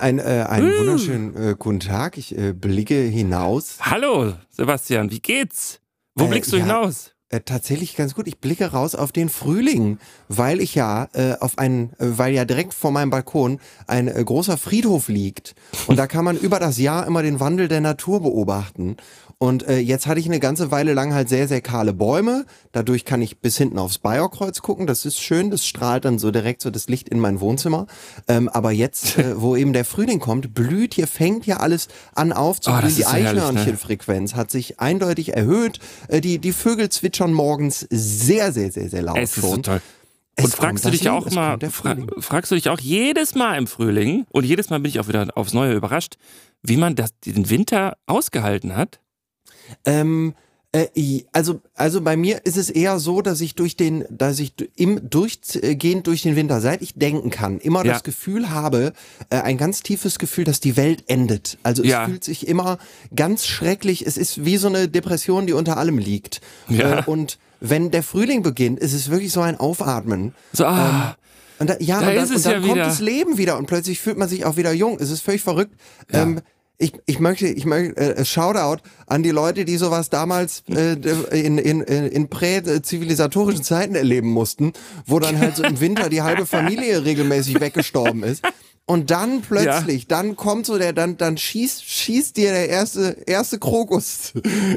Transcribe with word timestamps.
Ein, 0.00 0.18
äh, 0.18 0.46
einen 0.48 0.72
uh. 0.72 0.78
wunderschönen 0.78 1.36
äh, 1.36 1.54
guten 1.58 1.80
Tag. 1.80 2.18
Ich 2.18 2.36
äh, 2.36 2.52
blicke 2.52 2.94
hinaus. 2.94 3.78
Hallo, 3.80 4.34
Sebastian, 4.50 5.10
wie 5.10 5.20
geht's? 5.20 5.80
Wo 6.14 6.26
äh, 6.26 6.28
blickst 6.28 6.52
du 6.52 6.56
ja, 6.56 6.64
hinaus? 6.64 7.12
Äh, 7.30 7.40
tatsächlich 7.40 7.96
ganz 7.96 8.14
gut. 8.14 8.26
Ich 8.28 8.38
blicke 8.38 8.66
raus 8.66 8.94
auf 8.94 9.12
den 9.12 9.28
Frühling, 9.28 9.98
weil 10.28 10.60
ich 10.60 10.74
ja 10.74 11.08
äh, 11.12 11.34
auf 11.40 11.58
einen, 11.58 11.92
weil 11.98 12.32
ja 12.32 12.44
direkt 12.44 12.74
vor 12.74 12.90
meinem 12.90 13.10
Balkon 13.10 13.60
ein 13.86 14.06
großer 14.06 14.56
Friedhof 14.56 15.08
liegt. 15.08 15.54
Und 15.86 15.98
da 15.98 16.06
kann 16.06 16.24
man 16.24 16.36
über 16.40 16.58
das 16.58 16.78
Jahr 16.78 17.06
immer 17.06 17.22
den 17.22 17.40
Wandel 17.40 17.68
der 17.68 17.80
Natur 17.80 18.22
beobachten. 18.22 18.96
Und 19.40 19.68
äh, 19.68 19.78
jetzt 19.78 20.08
hatte 20.08 20.18
ich 20.18 20.26
eine 20.26 20.40
ganze 20.40 20.72
Weile 20.72 20.94
lang 20.94 21.14
halt 21.14 21.28
sehr, 21.28 21.46
sehr 21.46 21.60
kahle 21.60 21.92
Bäume. 21.92 22.44
Dadurch 22.72 23.04
kann 23.04 23.22
ich 23.22 23.38
bis 23.38 23.56
hinten 23.56 23.78
aufs 23.78 23.98
Bayerkreuz 23.98 24.62
gucken. 24.62 24.88
Das 24.88 25.04
ist 25.04 25.20
schön. 25.20 25.50
Das 25.50 25.64
strahlt 25.64 26.04
dann 26.04 26.18
so 26.18 26.32
direkt 26.32 26.60
so 26.60 26.70
das 26.70 26.88
Licht 26.88 27.08
in 27.08 27.20
mein 27.20 27.40
Wohnzimmer. 27.40 27.86
Ähm, 28.26 28.48
aber 28.48 28.72
jetzt, 28.72 29.16
äh, 29.18 29.40
wo 29.40 29.54
eben 29.54 29.72
der 29.72 29.84
Frühling 29.84 30.18
kommt, 30.18 30.54
blüht 30.54 30.94
hier, 30.94 31.06
fängt 31.06 31.46
ja 31.46 31.58
alles 31.58 31.86
an 32.16 32.32
aufzublühen. 32.32 32.92
Oh, 32.92 32.96
die 32.96 33.06
Eichhörnchenfrequenz 33.06 34.32
ne? 34.32 34.38
hat 34.38 34.50
sich 34.50 34.80
eindeutig 34.80 35.34
erhöht. 35.34 35.78
Äh, 36.08 36.20
die, 36.20 36.40
die 36.40 36.52
Vögel 36.52 36.88
zwitschern 36.88 37.32
morgens 37.32 37.86
sehr, 37.90 38.52
sehr, 38.52 38.72
sehr, 38.72 38.90
sehr 38.90 39.02
laut 39.02 39.18
es 39.18 39.36
ist 39.36 39.40
schon. 39.40 39.50
So 39.50 39.62
toll. 39.62 39.80
Und 40.36 40.44
es 40.46 40.54
fragst 40.56 40.84
du 40.84 40.90
dich 40.90 41.04
Leben, 41.04 41.14
auch 41.14 41.30
mal, 41.30 41.58
fra 41.70 41.96
fragst 42.18 42.50
du 42.50 42.56
dich 42.56 42.68
auch 42.68 42.78
jedes 42.78 43.34
Mal 43.34 43.56
im 43.56 43.66
Frühling 43.66 44.24
und 44.30 44.44
jedes 44.44 44.70
Mal 44.70 44.78
bin 44.78 44.88
ich 44.88 45.00
auch 45.00 45.08
wieder 45.08 45.28
aufs 45.34 45.52
Neue 45.52 45.74
überrascht, 45.74 46.16
wie 46.62 46.76
man 46.76 46.96
das, 46.96 47.10
den 47.24 47.50
Winter 47.50 47.96
ausgehalten 48.06 48.76
hat? 48.76 49.00
Ähm, 49.84 50.34
äh, 50.72 51.22
also, 51.32 51.60
also 51.74 52.02
bei 52.02 52.16
mir 52.16 52.44
ist 52.44 52.56
es 52.56 52.68
eher 52.68 52.98
so, 52.98 53.22
dass 53.22 53.40
ich 53.40 53.54
durch 53.54 53.76
den, 53.76 54.04
dass 54.10 54.38
ich 54.38 54.52
im 54.76 55.08
durchgehend 55.08 56.06
durch 56.06 56.22
den 56.22 56.36
Winter, 56.36 56.60
seit 56.60 56.82
ich 56.82 56.94
denken 56.94 57.30
kann, 57.30 57.58
immer 57.58 57.84
ja. 57.84 57.94
das 57.94 58.02
Gefühl 58.02 58.50
habe, 58.50 58.92
äh, 59.30 59.36
ein 59.36 59.56
ganz 59.56 59.82
tiefes 59.82 60.18
Gefühl, 60.18 60.44
dass 60.44 60.60
die 60.60 60.76
Welt 60.76 61.04
endet. 61.06 61.58
Also 61.62 61.82
es 61.82 61.88
ja. 61.88 62.04
fühlt 62.04 62.22
sich 62.22 62.46
immer 62.46 62.78
ganz 63.16 63.46
schrecklich. 63.46 64.06
Es 64.06 64.18
ist 64.18 64.44
wie 64.44 64.58
so 64.58 64.68
eine 64.68 64.88
Depression, 64.88 65.46
die 65.46 65.54
unter 65.54 65.78
allem 65.78 65.96
liegt. 65.96 66.40
Ja. 66.68 67.00
Äh, 67.00 67.02
und 67.06 67.38
wenn 67.60 67.90
der 67.90 68.02
Frühling 68.02 68.42
beginnt, 68.42 68.78
ist 68.78 68.92
es 68.92 69.10
wirklich 69.10 69.32
so 69.32 69.40
ein 69.40 69.56
Aufatmen. 69.56 70.34
So, 70.52 70.66
ah. 70.66 71.08
Ähm, 71.10 71.14
und 71.60 71.70
da, 71.70 71.76
ja, 71.80 72.00
da 72.00 72.08
und 72.10 72.16
dann, 72.16 72.36
und 72.36 72.46
dann 72.46 72.62
kommt 72.62 72.74
wieder. 72.74 72.84
das 72.84 73.00
Leben 73.00 73.36
wieder 73.36 73.58
und 73.58 73.66
plötzlich 73.66 73.98
fühlt 73.98 74.16
man 74.16 74.28
sich 74.28 74.44
auch 74.44 74.56
wieder 74.56 74.72
jung. 74.72 74.98
Es 75.00 75.10
ist 75.10 75.22
völlig 75.22 75.42
verrückt. 75.42 75.74
Ähm, 76.12 76.40
ich, 76.78 76.92
ich 77.06 77.18
möchte, 77.18 77.48
ich 77.48 77.66
möchte 77.66 77.96
äh, 77.96 78.24
Shoutout 78.24 78.82
an 79.06 79.24
die 79.24 79.30
Leute, 79.30 79.64
die 79.64 79.76
sowas 79.76 80.10
damals 80.10 80.62
äh, 80.68 80.92
in, 81.36 81.58
in, 81.58 81.80
in 81.82 82.28
prä-zivilisatorischen 82.28 83.64
Zeiten 83.64 83.96
erleben 83.96 84.30
mussten, 84.30 84.72
wo 85.04 85.18
dann 85.18 85.38
halt 85.38 85.56
so 85.56 85.64
im 85.64 85.80
Winter 85.80 86.08
die 86.08 86.22
halbe 86.22 86.46
Familie 86.46 87.04
regelmäßig 87.04 87.60
weggestorben 87.60 88.22
ist. 88.22 88.44
Und 88.86 89.10
dann 89.10 89.42
plötzlich, 89.42 90.02
ja. 90.02 90.08
dann 90.08 90.36
kommt 90.36 90.64
so 90.64 90.78
der, 90.78 90.94
dann, 90.94 91.18
dann 91.18 91.36
schießt, 91.36 91.84
schießt 91.84 92.36
dir 92.38 92.52
der 92.52 92.70
erste, 92.70 93.18
erste 93.26 93.58
Krokus 93.58 94.32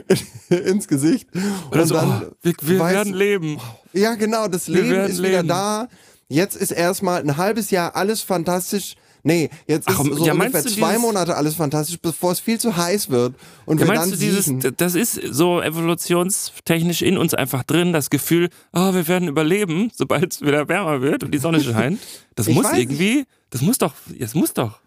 ins 0.49 0.87
Gesicht. 0.87 1.29
Und 1.69 1.87
so, 1.87 1.95
dann, 1.95 2.23
oh, 2.25 2.35
wir, 2.41 2.53
wir 2.61 2.79
weißt, 2.79 2.95
werden 2.95 3.13
leben. 3.13 3.57
Ja, 3.93 4.15
genau, 4.15 4.47
das 4.47 4.67
wir 4.67 4.81
Leben 4.81 5.05
ist 5.05 5.19
leben. 5.19 5.23
wieder 5.31 5.43
da. 5.43 5.87
Jetzt 6.27 6.57
ist 6.57 6.71
erstmal 6.71 7.21
ein 7.21 7.37
halbes 7.37 7.71
Jahr 7.71 7.95
alles 7.95 8.21
fantastisch 8.21 8.95
Nee, 9.23 9.49
jetzt 9.67 9.89
ist 9.89 9.97
Ach, 9.99 10.03
so 10.03 10.25
ja, 10.25 10.33
ungefähr 10.33 10.65
zwei 10.65 10.97
Monate 10.97 11.35
alles 11.35 11.55
fantastisch, 11.55 11.97
bevor 12.01 12.31
es 12.31 12.39
viel 12.39 12.59
zu 12.59 12.75
heiß 12.75 13.09
wird. 13.09 13.35
Und 13.65 13.79
ja, 13.79 13.85
wir 13.85 13.93
meinst 13.93 14.11
dann 14.11 14.19
du 14.19 14.25
dieses, 14.25 14.75
das 14.77 14.95
ist 14.95 15.19
so 15.31 15.61
evolutionstechnisch 15.61 17.01
in 17.01 17.17
uns 17.17 17.33
einfach 17.33 17.63
drin, 17.63 17.93
das 17.93 18.09
Gefühl, 18.09 18.49
oh, 18.73 18.93
wir 18.93 19.07
werden 19.07 19.27
überleben, 19.27 19.91
sobald 19.93 20.33
es 20.33 20.41
wieder 20.41 20.67
wärmer 20.67 21.01
wird 21.01 21.23
und 21.23 21.31
die 21.31 21.39
Sonne 21.39 21.61
scheint. 21.61 21.99
Das 22.35 22.47
muss 22.47 22.65
irgendwie, 22.71 23.25
das 23.49 23.61
muss 23.61 23.77
doch, 23.77 23.93
das 24.17 24.33
muss 24.35 24.53
doch. 24.53 24.79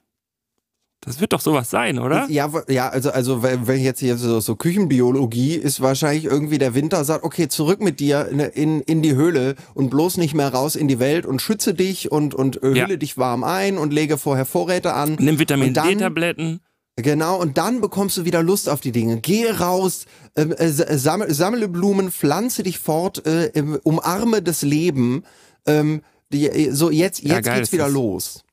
Das 1.05 1.21
wird 1.21 1.33
doch 1.33 1.41
sowas 1.41 1.71
sein, 1.71 1.99
oder? 1.99 2.27
Ja, 2.31 2.51
ja, 2.69 2.89
also, 2.89 3.11
also 3.11 3.43
wenn 3.43 3.81
jetzt 3.81 4.01
hier 4.01 4.17
so, 4.17 4.41
so 4.41 4.57
Küchenbiologie 4.57 5.55
ist 5.55 5.81
wahrscheinlich 5.81 6.25
irgendwie 6.25 6.59
der 6.59 6.75
Winter 6.75 7.05
sagt, 7.05 7.25
okay, 7.25 7.49
zurück 7.49 7.81
mit 7.81 8.01
dir 8.01 8.29
in, 8.29 8.41
in, 8.41 8.81
in 8.81 9.03
die 9.03 9.15
Höhle 9.15 9.55
und 9.75 9.91
bloß 9.91 10.17
nicht 10.17 10.35
mehr 10.35 10.49
raus 10.49 10.77
in 10.77 10.89
die 10.89 10.99
Welt 10.99 11.27
und 11.27 11.43
schütze 11.43 11.75
dich 11.75 12.11
und, 12.11 12.35
und 12.35 12.61
hülle 12.63 12.91
ja. 12.91 12.97
dich 12.97 13.19
warm 13.19 13.45
ein 13.45 13.79
und 13.79 13.93
lege 13.93 14.19
vorher 14.19 14.47
Vorräte 14.47 14.95
an. 14.95 15.17
Nimm 15.19 15.39
Vitamin 15.39 15.75
D-Tabletten. 15.75 16.61
Genau, 16.97 17.41
und 17.41 17.59
dann 17.59 17.81
bekommst 17.81 18.17
du 18.17 18.25
wieder 18.25 18.43
Lust 18.43 18.69
auf 18.69 18.81
die 18.81 18.93
Dinge. 18.93 19.19
Geh 19.21 19.51
raus, 19.51 20.07
ähm, 20.37 20.53
äh, 20.53 20.69
sammle, 20.69 21.35
sammle 21.35 21.69
Blumen, 21.69 22.13
pflanze 22.13 22.63
dich 22.63 22.79
fort, 22.79 23.27
äh, 23.27 23.51
umarme 23.83 24.43
das 24.43 24.63
Leben. 24.63 25.25
Ähm, 25.67 26.03
die, 26.33 26.71
so 26.71 26.91
jetzt, 26.91 27.21
jetzt 27.23 27.47
ja, 27.47 27.57
geht's 27.57 27.73
wieder 27.73 27.89
los. 27.89 28.45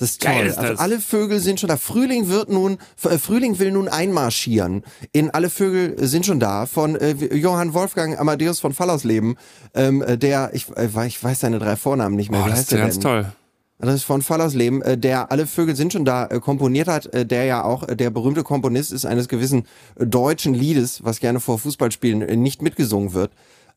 Das 0.00 0.12
ist 0.12 0.22
toll. 0.22 0.32
Geil 0.32 0.46
ist 0.46 0.58
also 0.58 0.62
das. 0.62 0.80
Also 0.80 0.82
alle 0.82 1.00
Vögel 1.00 1.40
sind 1.40 1.60
schon 1.60 1.68
da. 1.68 1.76
Frühling 1.76 2.28
wird 2.28 2.48
nun, 2.48 2.78
äh, 3.04 3.18
Frühling 3.18 3.58
will 3.58 3.70
nun 3.70 3.86
einmarschieren. 3.88 4.82
In 5.12 5.30
alle 5.30 5.50
Vögel 5.50 5.94
sind 6.06 6.24
schon 6.24 6.40
da. 6.40 6.64
Von 6.66 6.96
äh, 6.96 7.12
Johann 7.34 7.74
Wolfgang 7.74 8.18
Amadeus 8.18 8.60
von 8.60 8.72
Fallersleben, 8.72 9.36
ähm, 9.74 10.02
äh, 10.02 10.16
der, 10.16 10.50
ich, 10.54 10.66
äh, 10.74 10.88
ich 11.06 11.22
weiß 11.22 11.40
seine 11.40 11.58
drei 11.58 11.76
Vornamen 11.76 12.16
nicht 12.16 12.30
mehr. 12.30 12.40
Oh, 12.42 12.46
Wie 12.46 12.50
das 12.50 12.60
ist 12.60 12.70
ganz 12.70 12.94
denn? 12.94 13.02
toll. 13.02 13.32
Das 13.78 13.94
ist 13.94 14.04
von 14.04 14.22
Fallersleben, 14.22 14.82
äh, 14.82 14.98
der 14.98 15.30
alle 15.30 15.46
Vögel 15.46 15.76
sind 15.76 15.92
schon 15.92 16.04
da 16.04 16.26
äh, 16.26 16.40
komponiert 16.40 16.88
hat, 16.88 17.06
äh, 17.14 17.24
der 17.24 17.44
ja 17.44 17.64
auch 17.64 17.86
der 17.86 18.10
berühmte 18.10 18.42
Komponist 18.42 18.92
ist 18.92 19.06
eines 19.06 19.28
gewissen 19.28 19.64
deutschen 19.98 20.54
Liedes, 20.54 21.04
was 21.04 21.20
gerne 21.20 21.40
vor 21.40 21.58
Fußballspielen 21.58 22.40
nicht 22.40 22.62
mitgesungen 22.62 23.12
wird. 23.12 23.32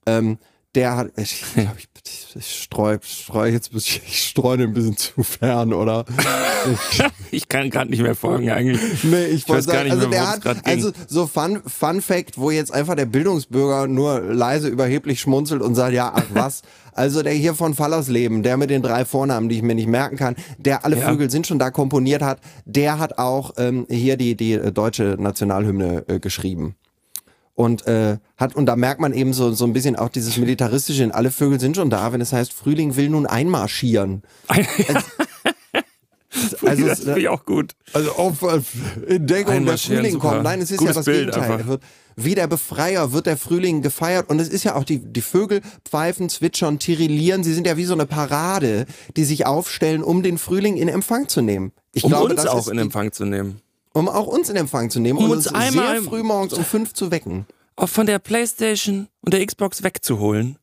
Ähm, 0.05 0.37
der 0.75 0.97
hat, 0.97 1.11
ich, 1.17 1.43
ich, 1.55 2.35
ich 2.35 2.63
streue 2.63 2.99
streu 3.03 3.47
jetzt 3.47 3.71
ich 3.73 4.29
streue 4.29 4.63
ein 4.63 4.73
bisschen 4.73 4.97
zu 4.97 5.21
fern, 5.21 5.71
oder? 5.71 6.05
Ich, 6.71 7.03
ich 7.31 7.49
kann 7.49 7.69
gerade 7.69 7.91
nicht 7.91 8.01
mehr 8.01 8.15
folgen 8.15 8.49
eigentlich. 8.49 9.03
Nee, 9.03 9.25
ich, 9.25 9.43
ich 9.43 9.49
weiß 9.49 9.65
sagen, 9.65 9.77
gar 9.77 9.83
nicht 9.83 9.93
also 9.93 10.09
mehr, 10.09 10.37
der 10.41 10.51
hat, 10.51 10.65
also 10.65 10.91
so 11.07 11.27
Fun, 11.27 11.61
Fun 11.65 12.01
Fact, 12.01 12.37
wo 12.37 12.49
jetzt 12.49 12.73
einfach 12.73 12.95
der 12.95 13.05
Bildungsbürger 13.05 13.87
nur 13.87 14.19
leise 14.21 14.67
überheblich 14.67 15.19
schmunzelt 15.19 15.61
und 15.61 15.75
sagt, 15.75 15.93
ja, 15.93 16.11
ach 16.15 16.25
was. 16.33 16.61
Also 16.95 17.23
der 17.23 17.33
hier 17.33 17.55
von 17.55 17.73
Fallersleben, 17.73 18.43
der 18.43 18.55
mit 18.55 18.69
den 18.69 18.83
drei 18.83 19.03
Vornamen, 19.03 19.49
die 19.49 19.55
ich 19.55 19.63
mir 19.63 19.73
nicht 19.73 19.87
merken 19.87 20.15
kann, 20.15 20.35
der 20.59 20.85
alle 20.85 20.95
ja. 20.95 21.09
Vögel 21.09 21.27
sind 21.31 21.47
schon 21.47 21.57
da 21.57 21.71
komponiert 21.71 22.21
hat, 22.21 22.39
der 22.65 22.99
hat 22.99 23.17
auch 23.17 23.53
ähm, 23.57 23.87
hier 23.89 24.15
die, 24.15 24.35
die 24.35 24.53
äh, 24.53 24.71
deutsche 24.71 25.15
Nationalhymne 25.17 26.05
äh, 26.07 26.19
geschrieben 26.19 26.75
und 27.55 27.85
äh, 27.87 28.17
hat 28.37 28.55
und 28.55 28.65
da 28.65 28.75
merkt 28.75 28.99
man 28.99 29.13
eben 29.13 29.33
so 29.33 29.51
so 29.53 29.65
ein 29.65 29.73
bisschen 29.73 29.95
auch 29.95 30.09
dieses 30.09 30.37
militaristische. 30.37 31.13
Alle 31.13 31.31
Vögel 31.31 31.59
sind 31.59 31.75
schon 31.75 31.89
da, 31.89 32.11
wenn 32.11 32.21
es 32.21 32.33
heißt 32.33 32.53
Frühling 32.53 32.95
will 32.95 33.09
nun 33.09 33.25
einmarschieren. 33.25 34.23
Also, 34.47 34.65
also 36.65 36.87
das 36.87 36.99
finde 37.01 37.19
ich 37.19 37.29
auch 37.29 37.45
gut. 37.45 37.73
Also 37.93 38.11
auf 38.13 38.41
in 39.07 39.27
Deckung 39.27 39.65
der 39.65 39.77
Frühling 39.77 40.13
super. 40.13 40.29
kommt. 40.29 40.43
Nein, 40.43 40.61
es 40.61 40.71
ist 40.71 40.79
Gutes 40.79 40.95
ja 40.95 40.99
das 40.99 41.05
Bild 41.05 41.33
Gegenteil. 41.33 41.67
Wird, 41.67 41.83
wie 42.15 42.35
der 42.35 42.47
Befreier 42.47 43.11
wird 43.11 43.27
der 43.27 43.37
Frühling 43.37 43.81
gefeiert 43.81 44.29
und 44.29 44.39
es 44.39 44.49
ist 44.49 44.63
ja 44.63 44.75
auch 44.75 44.83
die 44.83 44.99
die 44.99 45.21
Vögel 45.21 45.61
pfeifen, 45.87 46.29
zwitschern, 46.29 46.79
tirillieren. 46.79 47.43
Sie 47.43 47.53
sind 47.53 47.67
ja 47.67 47.77
wie 47.77 47.85
so 47.85 47.93
eine 47.93 48.07
Parade, 48.07 48.87
die 49.15 49.25
sich 49.25 49.45
aufstellen, 49.45 50.03
um 50.03 50.23
den 50.23 50.39
Frühling 50.39 50.77
in 50.77 50.87
Empfang 50.87 51.27
zu 51.27 51.41
nehmen. 51.41 51.71
Ich 51.91 52.03
um 52.03 52.09
glaube, 52.09 52.31
uns 52.31 52.41
das 52.41 52.47
auch 52.47 52.67
in 52.67 52.79
Empfang 52.79 53.11
zu 53.11 53.25
nehmen 53.25 53.61
um 53.93 54.09
auch 54.09 54.27
uns 54.27 54.49
in 54.49 54.55
Empfang 54.55 54.89
zu 54.89 54.99
nehmen 54.99 55.19
um 55.19 55.25
und 55.25 55.31
uns, 55.31 55.47
uns 55.47 55.55
einmal 55.55 55.99
sehr 55.99 56.03
früh 56.03 56.23
morgens 56.23 56.53
um 56.53 56.65
fünf 56.65 56.93
zu 56.93 57.11
wecken. 57.11 57.45
Auch 57.75 57.89
von 57.89 58.05
der 58.05 58.19
Playstation 58.19 59.07
und 59.21 59.33
der 59.33 59.45
Xbox 59.45 59.83
wegzuholen. 59.83 60.57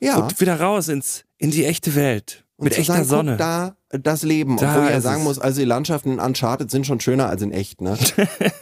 Ja. 0.00 0.18
Und 0.18 0.40
wieder 0.40 0.60
raus 0.60 0.88
ins, 0.88 1.24
in 1.38 1.50
die 1.50 1.64
echte 1.64 1.94
Welt. 1.94 2.44
Und 2.56 2.64
mit 2.64 2.78
echter 2.78 2.94
sagen, 2.94 3.04
Sonne. 3.04 3.36
da 3.36 3.76
das 3.90 4.22
Leben. 4.22 4.56
Da 4.56 4.76
Obwohl 4.76 4.90
er 4.90 5.00
sagen 5.00 5.24
muss, 5.24 5.38
also 5.38 5.60
die 5.60 5.66
Landschaften 5.66 6.12
in 6.12 6.20
Uncharted 6.20 6.70
sind 6.70 6.86
schon 6.86 7.00
schöner 7.00 7.28
als 7.28 7.42
in 7.42 7.52
echt, 7.52 7.80
ne? 7.80 7.98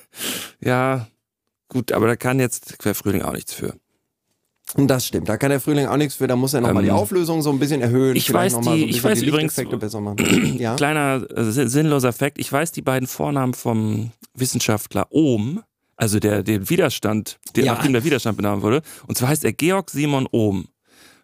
ja, 0.60 1.06
gut, 1.68 1.92
aber 1.92 2.06
da 2.06 2.16
kann 2.16 2.40
jetzt 2.40 2.78
Querfrühling 2.78 3.22
auch 3.22 3.32
nichts 3.32 3.52
für. 3.52 3.74
Das 4.76 5.06
stimmt, 5.06 5.28
da 5.28 5.36
kann 5.36 5.50
der 5.50 5.60
Frühling 5.60 5.86
auch 5.86 5.96
nichts 5.96 6.16
für, 6.16 6.26
da 6.26 6.36
muss 6.36 6.54
er 6.54 6.60
nochmal 6.60 6.82
ähm, 6.82 6.86
die 6.86 6.90
Auflösung 6.90 7.42
so 7.42 7.50
ein 7.50 7.58
bisschen 7.58 7.80
erhöhen. 7.80 8.16
Ich 8.16 8.32
weiß, 8.32 8.60
die, 8.60 8.64
so 8.64 8.74
ich 8.74 9.04
weiß 9.04 9.20
die 9.20 9.26
übrigens, 9.26 9.56
ja? 10.58 10.74
kleiner 10.74 11.24
äh, 11.30 11.44
sinnloser 11.44 12.12
Fakt, 12.12 12.38
ich 12.38 12.50
weiß 12.50 12.72
die 12.72 12.82
beiden 12.82 13.06
Vornamen 13.06 13.54
vom 13.54 14.10
Wissenschaftler 14.34 15.06
Ohm, 15.10 15.62
also 15.96 16.18
der 16.18 16.42
den 16.42 16.68
Widerstand, 16.68 17.38
der, 17.54 17.64
ja. 17.64 17.74
nachdem 17.74 17.92
der 17.92 18.04
Widerstand 18.04 18.36
benannt 18.36 18.62
wurde, 18.62 18.82
und 19.06 19.16
zwar 19.16 19.28
heißt 19.28 19.44
er 19.44 19.52
Georg 19.52 19.90
Simon 19.90 20.26
Ohm. 20.32 20.66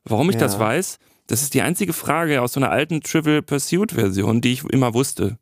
Warum 0.04 0.30
ich 0.30 0.36
ja. 0.36 0.42
das 0.42 0.58
weiß, 0.58 0.98
das 1.26 1.42
ist 1.42 1.54
die 1.54 1.62
einzige 1.62 1.92
Frage 1.92 2.42
aus 2.42 2.52
so 2.52 2.60
einer 2.60 2.70
alten 2.70 3.00
Trivial 3.00 3.42
Pursuit 3.42 3.92
Version, 3.92 4.40
die 4.40 4.52
ich 4.52 4.64
immer 4.64 4.94
wusste. 4.94 5.38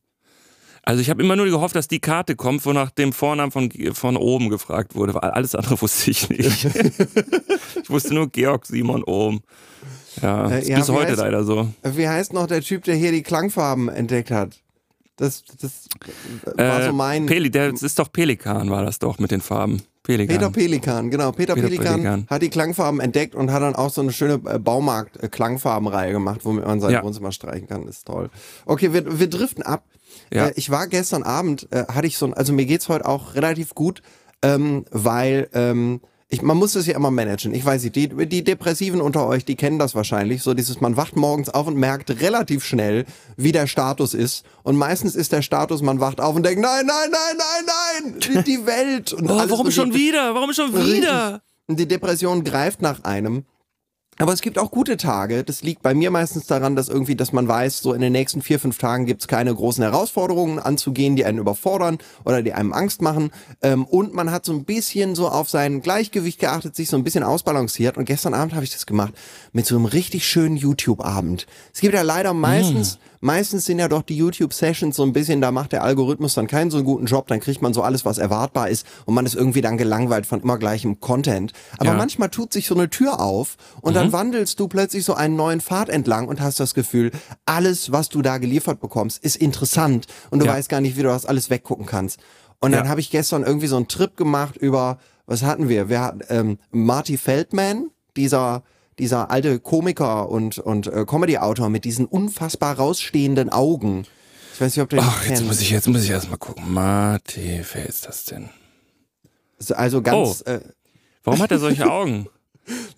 Also 0.89 1.03
ich 1.03 1.11
habe 1.11 1.23
immer 1.23 1.37
nur 1.37 1.45
gehofft, 1.45 1.77
dass 1.77 1.87
die 1.87 2.01
Karte 2.01 2.35
kommt, 2.35 2.65
wo 2.65 2.73
nach 2.73 2.91
dem 2.91 3.13
Vornamen 3.13 3.53
von, 3.53 3.71
von 3.93 4.17
oben 4.17 4.49
gefragt 4.49 4.95
wurde. 4.95 5.23
Alles 5.23 5.55
andere 5.55 5.79
wusste 5.83 6.11
ich 6.11 6.31
nicht. 6.31 6.65
ich 7.83 7.91
wusste 7.91 8.15
nur 8.15 8.31
Georg 8.31 8.65
Simon 8.65 9.05
Ohm. 9.05 9.43
Ja, 10.23 10.49
äh, 10.49 10.67
ja 10.67 10.79
bis 10.79 10.89
heute 10.89 11.11
heißt, 11.11 11.19
leider 11.19 11.45
so. 11.45 11.69
Wie 11.83 12.09
heißt 12.09 12.33
noch 12.33 12.47
der 12.47 12.63
Typ, 12.63 12.85
der 12.85 12.95
hier 12.95 13.13
die 13.13 13.23
Klangfarben 13.23 13.91
entdeckt 13.91 14.31
hat? 14.31 14.63
Das, 15.17 15.45
das 15.61 15.91
war 16.57 16.81
äh, 16.81 16.87
so 16.87 16.95
mein. 16.95 17.27
Peli, 17.27 17.51
der, 17.51 17.71
das 17.71 17.83
ist 17.83 17.99
doch 17.99 18.11
Pelikan, 18.11 18.71
war 18.71 18.83
das 18.83 18.99
doch 18.99 19.19
mit 19.19 19.31
den 19.31 19.43
Farben. 19.43 19.83
Pelikan. 20.03 20.39
Peter 20.39 20.51
Pelikan, 20.51 21.11
genau. 21.11 21.33
Peter, 21.33 21.55
Peter 21.55 21.67
Pelikan, 21.67 21.95
Pelikan, 21.97 22.27
hat 22.31 22.41
die 22.41 22.49
Klangfarben 22.49 23.01
entdeckt 23.01 23.35
und 23.35 23.53
hat 23.53 23.61
dann 23.61 23.75
auch 23.75 23.91
so 23.91 24.01
eine 24.01 24.11
schöne 24.11 24.41
äh, 24.47 24.59
Baumarkt-Klangfarbenreihe 24.59 26.13
gemacht, 26.13 26.41
womit 26.45 26.65
man 26.65 26.81
sein 26.81 26.93
ja. 26.93 27.03
Wohnzimmer 27.03 27.31
streichen 27.31 27.69
kann. 27.69 27.87
ist 27.87 28.07
toll. 28.07 28.31
Okay, 28.65 28.95
wir, 28.95 29.21
wir 29.21 29.29
driften 29.29 29.63
ab. 29.63 29.85
Ja. 30.33 30.49
Äh, 30.49 30.53
ich 30.57 30.71
war 30.71 30.87
gestern 30.87 31.23
Abend, 31.23 31.69
äh, 31.71 31.85
hatte 31.89 32.07
ich 32.07 32.19
so 32.19 32.27
ein, 32.27 32.35
also 32.35 32.53
mir 32.53 32.67
geht's 32.67 32.89
heute 32.89 33.07
auch 33.07 33.35
relativ 33.35 33.75
gut, 33.75 34.03
ähm, 34.43 34.85
weil 34.91 35.49
ähm, 35.53 36.01
ich, 36.31 36.43
man 36.43 36.59
muss 36.59 36.75
es 36.75 36.87
ja 36.87 36.95
immer 36.95 37.11
managen. 37.11 37.55
Ich 37.55 37.65
weiß 37.65 37.83
nicht, 37.85 37.97
die, 37.97 38.09
die 38.27 38.45
Depressiven 38.45 39.01
unter 39.01 39.27
euch, 39.27 39.47
die 39.47 39.57
kennen 39.57 39.79
das 39.79 39.95
wahrscheinlich. 39.95 40.43
So 40.43 40.53
dieses, 40.53 40.81
man 40.81 40.97
wacht 40.97 41.17
morgens 41.17 41.49
auf 41.49 41.67
und 41.67 41.77
merkt 41.77 42.11
relativ 42.21 42.65
schnell, 42.65 43.07
wie 43.39 43.53
der 43.53 43.67
Status 43.67 44.13
ist. 44.13 44.45
Und 44.63 44.77
meistens 44.77 45.15
ist 45.15 45.33
der 45.33 45.41
Status, 45.41 45.81
man 45.81 46.01
wacht 46.01 46.21
auf 46.21 46.37
und 46.37 46.45
denkt, 46.45 46.61
nein, 46.61 46.85
nein, 46.85 47.11
nein, 47.11 47.39
nein, 47.39 48.13
nein, 48.13 48.45
die, 48.45 48.59
die 48.59 48.67
Welt. 48.67 49.15
Und 49.15 49.31
oh, 49.31 49.43
warum 49.49 49.71
schon 49.71 49.95
wieder? 49.95 50.35
Warum 50.35 50.53
schon 50.53 50.75
wieder? 50.75 51.41
Die 51.69 51.89
Depression 51.89 52.45
greift 52.45 52.83
nach 52.83 53.05
einem. 53.05 53.45
Aber 54.19 54.33
es 54.33 54.41
gibt 54.41 54.59
auch 54.59 54.71
gute 54.71 54.97
Tage. 54.97 55.45
Das 55.45 55.63
liegt 55.63 55.83
bei 55.83 55.95
mir 55.95 56.11
meistens 56.11 56.47
daran, 56.47 56.75
dass 56.75 56.89
irgendwie, 56.89 57.15
dass 57.15 57.33
man 57.33 57.47
weiß, 57.47 57.81
so 57.81 57.93
in 57.93 58.01
den 58.01 58.13
nächsten 58.13 58.43
vier, 58.43 58.59
fünf 58.59 58.79
Tagen 58.79 59.07
gibt's 59.07 59.29
keine 59.29 59.55
großen 59.55 59.83
Herausforderungen 59.83 60.59
anzugehen, 60.59 61.15
die 61.15 61.25
einen 61.25 61.39
überfordern 61.39 61.99
oder 62.25 62.43
die 62.43 62.53
einem 62.53 62.73
Angst 62.73 63.01
machen. 63.01 63.31
Ähm, 63.63 63.85
und 63.85 64.15
man 64.15 64.33
hat 64.33 64.45
so 64.45 64.53
ein 64.53 64.65
bisschen 64.65 65.15
so 65.15 65.29
auf 65.29 65.49
sein 65.49 65.83
Gleichgewicht 65.83 66.41
geachtet, 66.41 66.75
sich 66.75 66.89
so 66.89 66.97
ein 66.97 67.05
bisschen 67.05 67.23
ausbalanciert. 67.23 67.97
Und 67.97 68.07
gestern 68.07 68.35
Abend 68.35 68.55
habe 68.55 68.65
ich 68.65 68.73
das 68.73 68.87
gemacht 68.87 69.15
mit 69.53 69.67
so 69.67 69.77
einem 69.77 69.85
richtig 69.85 70.27
schönen 70.27 70.57
YouTube-Abend. 70.57 71.47
Es 71.73 71.81
gibt 71.81 71.95
ja 71.95 72.03
leider 72.03 72.35
meistens 72.35 72.97
mm 72.97 73.09
meistens 73.21 73.65
sind 73.65 73.79
ja 73.79 73.89
doch 73.89 74.03
die 74.03 74.17
YouTube-Sessions 74.17 74.97
so 74.97 75.03
ein 75.03 75.13
bisschen, 75.13 75.41
da 75.41 75.51
macht 75.51 75.73
der 75.73 75.83
Algorithmus 75.83 76.35
dann 76.35 76.47
keinen 76.47 76.71
so 76.71 76.83
guten 76.83 77.07
Job, 77.07 77.27
dann 77.29 77.41
kriegt 77.41 77.63
man 77.63 77.75
so 77.75 77.83
alles, 77.83 78.05
was 78.05 78.19
erwartbar 78.19 78.69
ist 78.69 78.87
und 79.07 79.15
man 79.15 79.27
ist 79.27 79.35
irgendwie 79.35 79.61
dann 79.61 79.77
gelangweilt 79.77 80.27
von 80.27 80.41
immer 80.41 80.59
gleichem 80.59 81.01
Content. 81.01 81.53
Aber 81.79 81.91
ja. 81.91 81.95
manchmal 81.95 82.29
tut 82.29 82.53
sich 82.53 82.67
so 82.67 82.75
eine 82.75 82.91
Tür 82.91 83.21
auf 83.21 83.57
und 83.81 83.93
mhm. 83.93 83.95
dann 83.95 84.08
wandelst 84.13 84.59
du 84.61 84.69
plötzlich 84.69 85.05
so 85.05 85.15
einen 85.15 85.37
neuen 85.37 85.61
Pfad 85.61 85.89
entlang 85.89 86.29
und 86.29 86.41
hast 86.41 86.61
das 86.61 86.75
Gefühl, 86.75 87.11
alles, 87.47 87.93
was 87.93 88.09
du 88.09 88.23
da 88.23 88.39
geliefert 88.39 88.81
bekommst, 88.81 89.23
ist 89.23 89.37
interessant 89.37 90.07
und 90.31 90.41
du 90.41 90.47
ja. 90.47 90.53
weißt 90.53 90.69
gar 90.69 90.81
nicht, 90.81 90.97
wie 90.97 91.03
du 91.03 91.09
das 91.09 91.27
alles 91.27 91.51
weggucken 91.51 91.87
kannst. 91.87 92.21
Und 92.61 92.73
dann 92.73 92.85
ja. 92.85 92.91
habe 92.91 93.01
ich 93.01 93.11
gestern 93.11 93.45
irgendwie 93.45 93.69
so 93.69 93.77
einen 93.77 93.89
Trip 93.89 94.17
gemacht 94.17 94.57
über, 94.57 94.99
was 95.27 95.43
hatten 95.43 95.69
wir? 95.69 95.89
Wir 95.89 96.01
hatten 96.01 96.21
ähm, 96.29 96.59
Marty 96.71 97.17
Feldman, 97.17 97.91
dieser 98.17 98.63
dieser 98.99 99.31
alte 99.31 99.61
Komiker 99.61 100.29
und, 100.29 100.59
und 100.59 100.87
äh, 100.89 101.05
Comedy-Autor 101.07 101.69
mit 101.69 101.85
diesen 101.85 102.07
unfassbar 102.07 102.77
rausstehenden 102.77 103.51
Augen. 103.51 104.07
Ich 104.55 104.61
weiß 104.61 104.75
nicht, 104.75 104.83
ob 104.83 104.89
du 104.89 104.99
Ach, 104.99 105.25
jetzt 105.27 105.45
muss 105.45 105.61
ich, 105.61 105.71
jetzt 105.71 105.87
muss 105.87 106.03
ich 106.03 106.11
erstmal 106.11 106.39
gucken. 106.39 106.73
Mate, 106.75 107.65
wer 107.73 107.87
ist 107.87 108.07
das 108.07 108.25
denn? 108.25 108.49
Also 109.71 110.03
ganz. 110.03 110.43
Oh. 110.47 110.51
Äh, 110.51 110.61
Warum 111.25 111.41
hat 111.41 111.51
er 111.51 111.59
solche 111.59 111.87
Augen? 111.91 112.29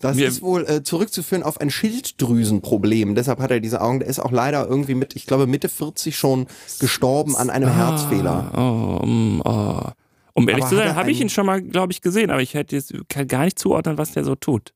Das 0.01 0.17
Mir 0.17 0.29
ist 0.29 0.43
wohl 0.43 0.65
äh, 0.67 0.83
zurückzuführen 0.83 1.43
auf 1.43 1.61
ein 1.61 1.71
Schilddrüsenproblem. 1.71 3.15
Deshalb 3.15 3.41
hat 3.41 3.51
er 3.51 3.61
diese 3.61 3.81
Augen. 3.81 4.01
Der 4.01 4.09
ist 4.09 4.19
auch 4.19 4.33
leider 4.33 4.67
irgendwie 4.67 4.95
mit, 4.95 5.17
ich 5.17 5.27
glaube, 5.27 5.47
Mitte 5.47 5.69
40 5.69 6.17
schon 6.17 6.47
gestorben 6.79 7.37
an 7.37 7.51
einem 7.51 7.69
ah, 7.69 7.75
Herzfehler. 7.75 8.53
Oh, 8.57 9.03
um, 9.03 9.43
oh. 9.45 9.91
um 10.35 10.49
ehrlich 10.49 10.65
aber 10.65 10.71
zu 10.71 10.77
sein, 10.77 10.95
habe 10.95 11.11
ich 11.11 11.21
ihn 11.21 11.29
schon 11.29 11.47
mal, 11.47 11.61
glaube 11.61 11.93
ich, 11.93 12.01
gesehen, 12.01 12.31
aber 12.31 12.43
ich 12.43 12.55
hätte 12.55 12.77
jetzt 12.77 12.95
kann 13.09 13.29
gar 13.29 13.45
nicht 13.45 13.59
zuordnen, 13.59 13.99
was 13.99 14.13
der 14.13 14.25
so 14.25 14.35
tut. 14.35 14.73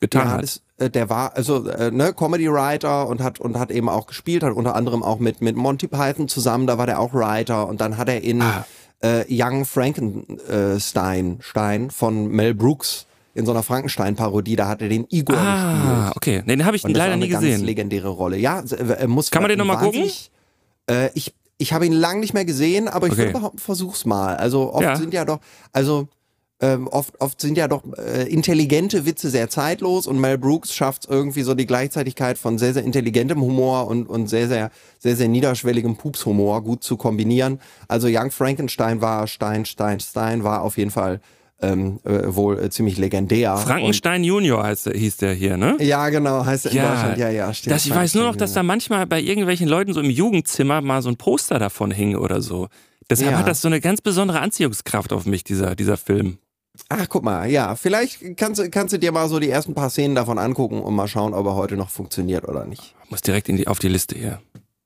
Getan 0.00 0.26
ja, 0.26 0.32
hat. 0.34 0.42
Das, 0.42 0.62
äh, 0.78 0.90
der 0.90 1.10
war 1.10 1.36
also 1.36 1.68
äh, 1.68 1.90
ne 1.90 2.12
Comedy 2.12 2.50
Writer 2.50 3.08
und 3.08 3.22
hat 3.22 3.40
und 3.40 3.58
hat 3.58 3.70
eben 3.70 3.88
auch 3.88 4.06
gespielt, 4.06 4.42
hat 4.44 4.52
unter 4.52 4.76
anderem 4.76 5.02
auch 5.02 5.18
mit 5.18 5.40
mit 5.40 5.56
Monty 5.56 5.88
Python 5.88 6.28
zusammen, 6.28 6.66
da 6.66 6.78
war 6.78 6.86
der 6.86 7.00
auch 7.00 7.12
Writer 7.14 7.66
und 7.68 7.80
dann 7.80 7.96
hat 7.96 8.08
er 8.08 8.22
in 8.22 8.40
ah. 8.42 8.64
äh, 9.02 9.24
Young 9.28 9.64
Frankenstein 9.64 11.38
Stein 11.40 11.90
von 11.90 12.28
Mel 12.28 12.54
Brooks 12.54 13.07
in 13.38 13.46
so 13.46 13.52
einer 13.52 13.62
Frankenstein-Parodie, 13.62 14.56
da 14.56 14.68
hat 14.68 14.82
er 14.82 14.88
den 14.88 15.06
Igor 15.08 15.38
ah, 15.38 15.72
gespielt. 15.72 16.16
okay. 16.16 16.42
Nee, 16.44 16.56
den 16.56 16.66
habe 16.66 16.76
ich 16.76 16.84
und 16.84 16.96
leider 16.96 17.16
nie 17.16 17.28
gesehen. 17.28 17.52
Ganz 17.52 17.62
legendäre 17.62 18.08
Rolle. 18.08 18.36
Ja, 18.36 18.60
äh, 18.60 19.06
muss 19.06 19.30
Kann 19.30 19.42
man 19.42 19.48
den 19.48 19.58
nochmal 19.58 19.78
gucken? 19.78 20.10
Äh, 20.90 21.10
ich 21.14 21.34
ich 21.58 21.72
habe 21.72 21.84
ihn 21.86 21.92
lang 21.92 22.20
nicht 22.20 22.34
mehr 22.34 22.44
gesehen, 22.44 22.88
aber 22.88 23.08
ich 23.08 23.14
okay. 23.14 23.22
würde 23.22 23.32
behaupten, 23.32 23.58
versuch's 23.58 24.04
mal. 24.04 24.36
Also 24.36 24.72
oft 24.72 24.82
ja. 24.82 24.96
sind 24.96 25.12
ja 25.12 25.24
doch, 25.24 25.40
also 25.72 26.08
ähm, 26.60 26.88
oft, 26.88 27.20
oft 27.20 27.40
sind 27.40 27.56
ja 27.56 27.68
doch 27.68 27.82
äh, 27.96 28.28
intelligente 28.28 29.06
Witze 29.06 29.30
sehr 29.30 29.48
zeitlos 29.48 30.06
und 30.06 30.20
Mel 30.20 30.38
Brooks 30.38 30.72
schafft 30.74 31.06
irgendwie 31.08 31.42
so 31.42 31.54
die 31.54 31.66
Gleichzeitigkeit 31.66 32.38
von 32.38 32.58
sehr, 32.58 32.74
sehr 32.74 32.84
intelligentem 32.84 33.40
Humor 33.40 33.86
und, 33.88 34.08
und 34.08 34.28
sehr, 34.28 34.48
sehr, 34.48 34.70
sehr, 34.98 35.16
sehr 35.16 35.28
niederschwelligem 35.28 35.96
Pupshumor 35.96 36.62
gut 36.62 36.82
zu 36.82 36.96
kombinieren. 36.96 37.60
Also 37.86 38.08
Young 38.08 38.30
Frankenstein 38.30 39.00
war 39.00 39.26
Stein, 39.26 39.66
Stein, 39.66 40.00
Stein 40.00 40.42
war 40.44 40.62
auf 40.62 40.78
jeden 40.78 40.90
Fall 40.90 41.20
ähm, 41.60 42.00
äh, 42.04 42.34
wohl 42.34 42.58
äh, 42.58 42.70
ziemlich 42.70 42.98
legendär. 42.98 43.56
Frankenstein 43.56 44.20
und, 44.20 44.26
Junior 44.26 44.62
heißt, 44.62 44.90
hieß 44.92 45.16
der 45.18 45.34
hier, 45.34 45.56
ne? 45.56 45.76
Ja, 45.80 46.08
genau, 46.08 46.44
heißt 46.44 46.66
er 46.66 46.72
ja, 46.72 46.82
in 46.82 46.90
Deutschland. 46.90 47.18
Ja, 47.18 47.30
ja, 47.30 47.54
stimmt. 47.54 47.74
Das, 47.74 47.86
ich 47.86 47.94
weiß 47.94 48.14
nur 48.14 48.24
noch, 48.24 48.36
dass 48.36 48.52
da 48.52 48.62
manchmal 48.62 49.06
bei 49.06 49.20
irgendwelchen 49.20 49.68
Leuten 49.68 49.92
so 49.92 50.00
im 50.00 50.10
Jugendzimmer 50.10 50.80
mal 50.80 51.02
so 51.02 51.08
ein 51.08 51.16
Poster 51.16 51.58
davon 51.58 51.90
hing 51.90 52.16
oder 52.16 52.40
so. 52.40 52.68
Deshalb 53.10 53.32
ja. 53.32 53.38
hat 53.38 53.48
das 53.48 53.60
so 53.60 53.68
eine 53.68 53.80
ganz 53.80 54.00
besondere 54.00 54.40
Anziehungskraft 54.40 55.12
auf 55.12 55.26
mich, 55.26 55.42
dieser, 55.42 55.74
dieser 55.74 55.96
Film. 55.96 56.38
Ach, 56.88 57.06
guck 57.08 57.24
mal, 57.24 57.50
ja, 57.50 57.74
vielleicht 57.74 58.36
kannst, 58.36 58.60
du 58.60 58.70
kannst 58.70 58.94
du 58.94 58.98
dir 58.98 59.10
mal 59.10 59.28
so 59.28 59.40
die 59.40 59.50
ersten 59.50 59.74
paar 59.74 59.90
Szenen 59.90 60.14
davon 60.14 60.38
angucken 60.38 60.80
und 60.80 60.94
mal 60.94 61.08
schauen, 61.08 61.34
ob 61.34 61.46
er 61.46 61.56
heute 61.56 61.76
noch 61.76 61.90
funktioniert 61.90 62.46
oder 62.46 62.66
nicht. 62.66 62.94
Muss 63.08 63.20
direkt 63.20 63.48
in 63.48 63.56
die, 63.56 63.66
auf 63.66 63.78
die 63.78 63.88
Liste 63.88 64.16
hier. 64.16 64.40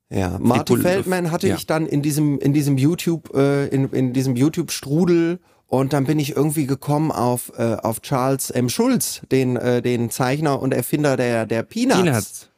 Ja, 0.08 0.38
Martin 0.40 0.80
Feldman 0.80 1.30
hatte 1.30 1.48
ja. 1.48 1.56
ich 1.56 1.66
dann 1.66 1.86
in 1.86 2.02
diesem, 2.02 2.38
in 2.38 2.52
diesem 2.52 2.76
YouTube, 2.76 3.34
äh, 3.34 3.66
in, 3.68 3.88
in 3.90 4.12
diesem 4.12 4.36
YouTube-Strudel 4.36 5.40
und 5.72 5.94
dann 5.94 6.04
bin 6.04 6.18
ich 6.18 6.36
irgendwie 6.36 6.66
gekommen 6.66 7.10
auf, 7.10 7.50
äh, 7.56 7.76
auf 7.76 8.02
Charles 8.02 8.50
M. 8.50 8.68
Schulz, 8.68 9.22
den, 9.30 9.56
äh, 9.56 9.80
den 9.80 10.10
Zeichner 10.10 10.60
und 10.60 10.74
Erfinder 10.74 11.16
der, 11.16 11.46
der 11.46 11.62
Peanuts. 11.62 12.02
Peanuts. 12.02 12.48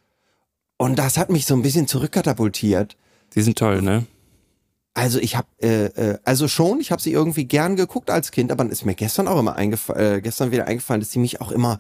Und 0.78 0.98
das 0.98 1.16
hat 1.16 1.30
mich 1.30 1.46
so 1.46 1.54
ein 1.54 1.62
bisschen 1.62 1.86
zurückkatapultiert. 1.86 2.96
Die 3.36 3.42
sind 3.42 3.56
toll, 3.56 3.82
ne? 3.82 4.06
Also 4.94 5.20
ich 5.20 5.36
habe, 5.36 5.46
äh, 5.62 5.84
äh, 5.84 6.18
also 6.24 6.48
schon, 6.48 6.80
ich 6.80 6.90
habe 6.90 7.00
sie 7.00 7.12
irgendwie 7.12 7.44
gern 7.44 7.76
geguckt 7.76 8.10
als 8.10 8.32
Kind, 8.32 8.50
aber 8.50 8.64
dann 8.64 8.72
ist 8.72 8.84
mir 8.84 8.96
gestern 8.96 9.28
auch 9.28 9.38
immer 9.38 9.54
eingefallen, 9.54 10.16
äh, 10.16 10.20
gestern 10.20 10.50
wieder 10.50 10.66
eingefallen, 10.66 11.00
dass 11.00 11.12
sie 11.12 11.20
mich 11.20 11.40
auch 11.40 11.52
immer 11.52 11.78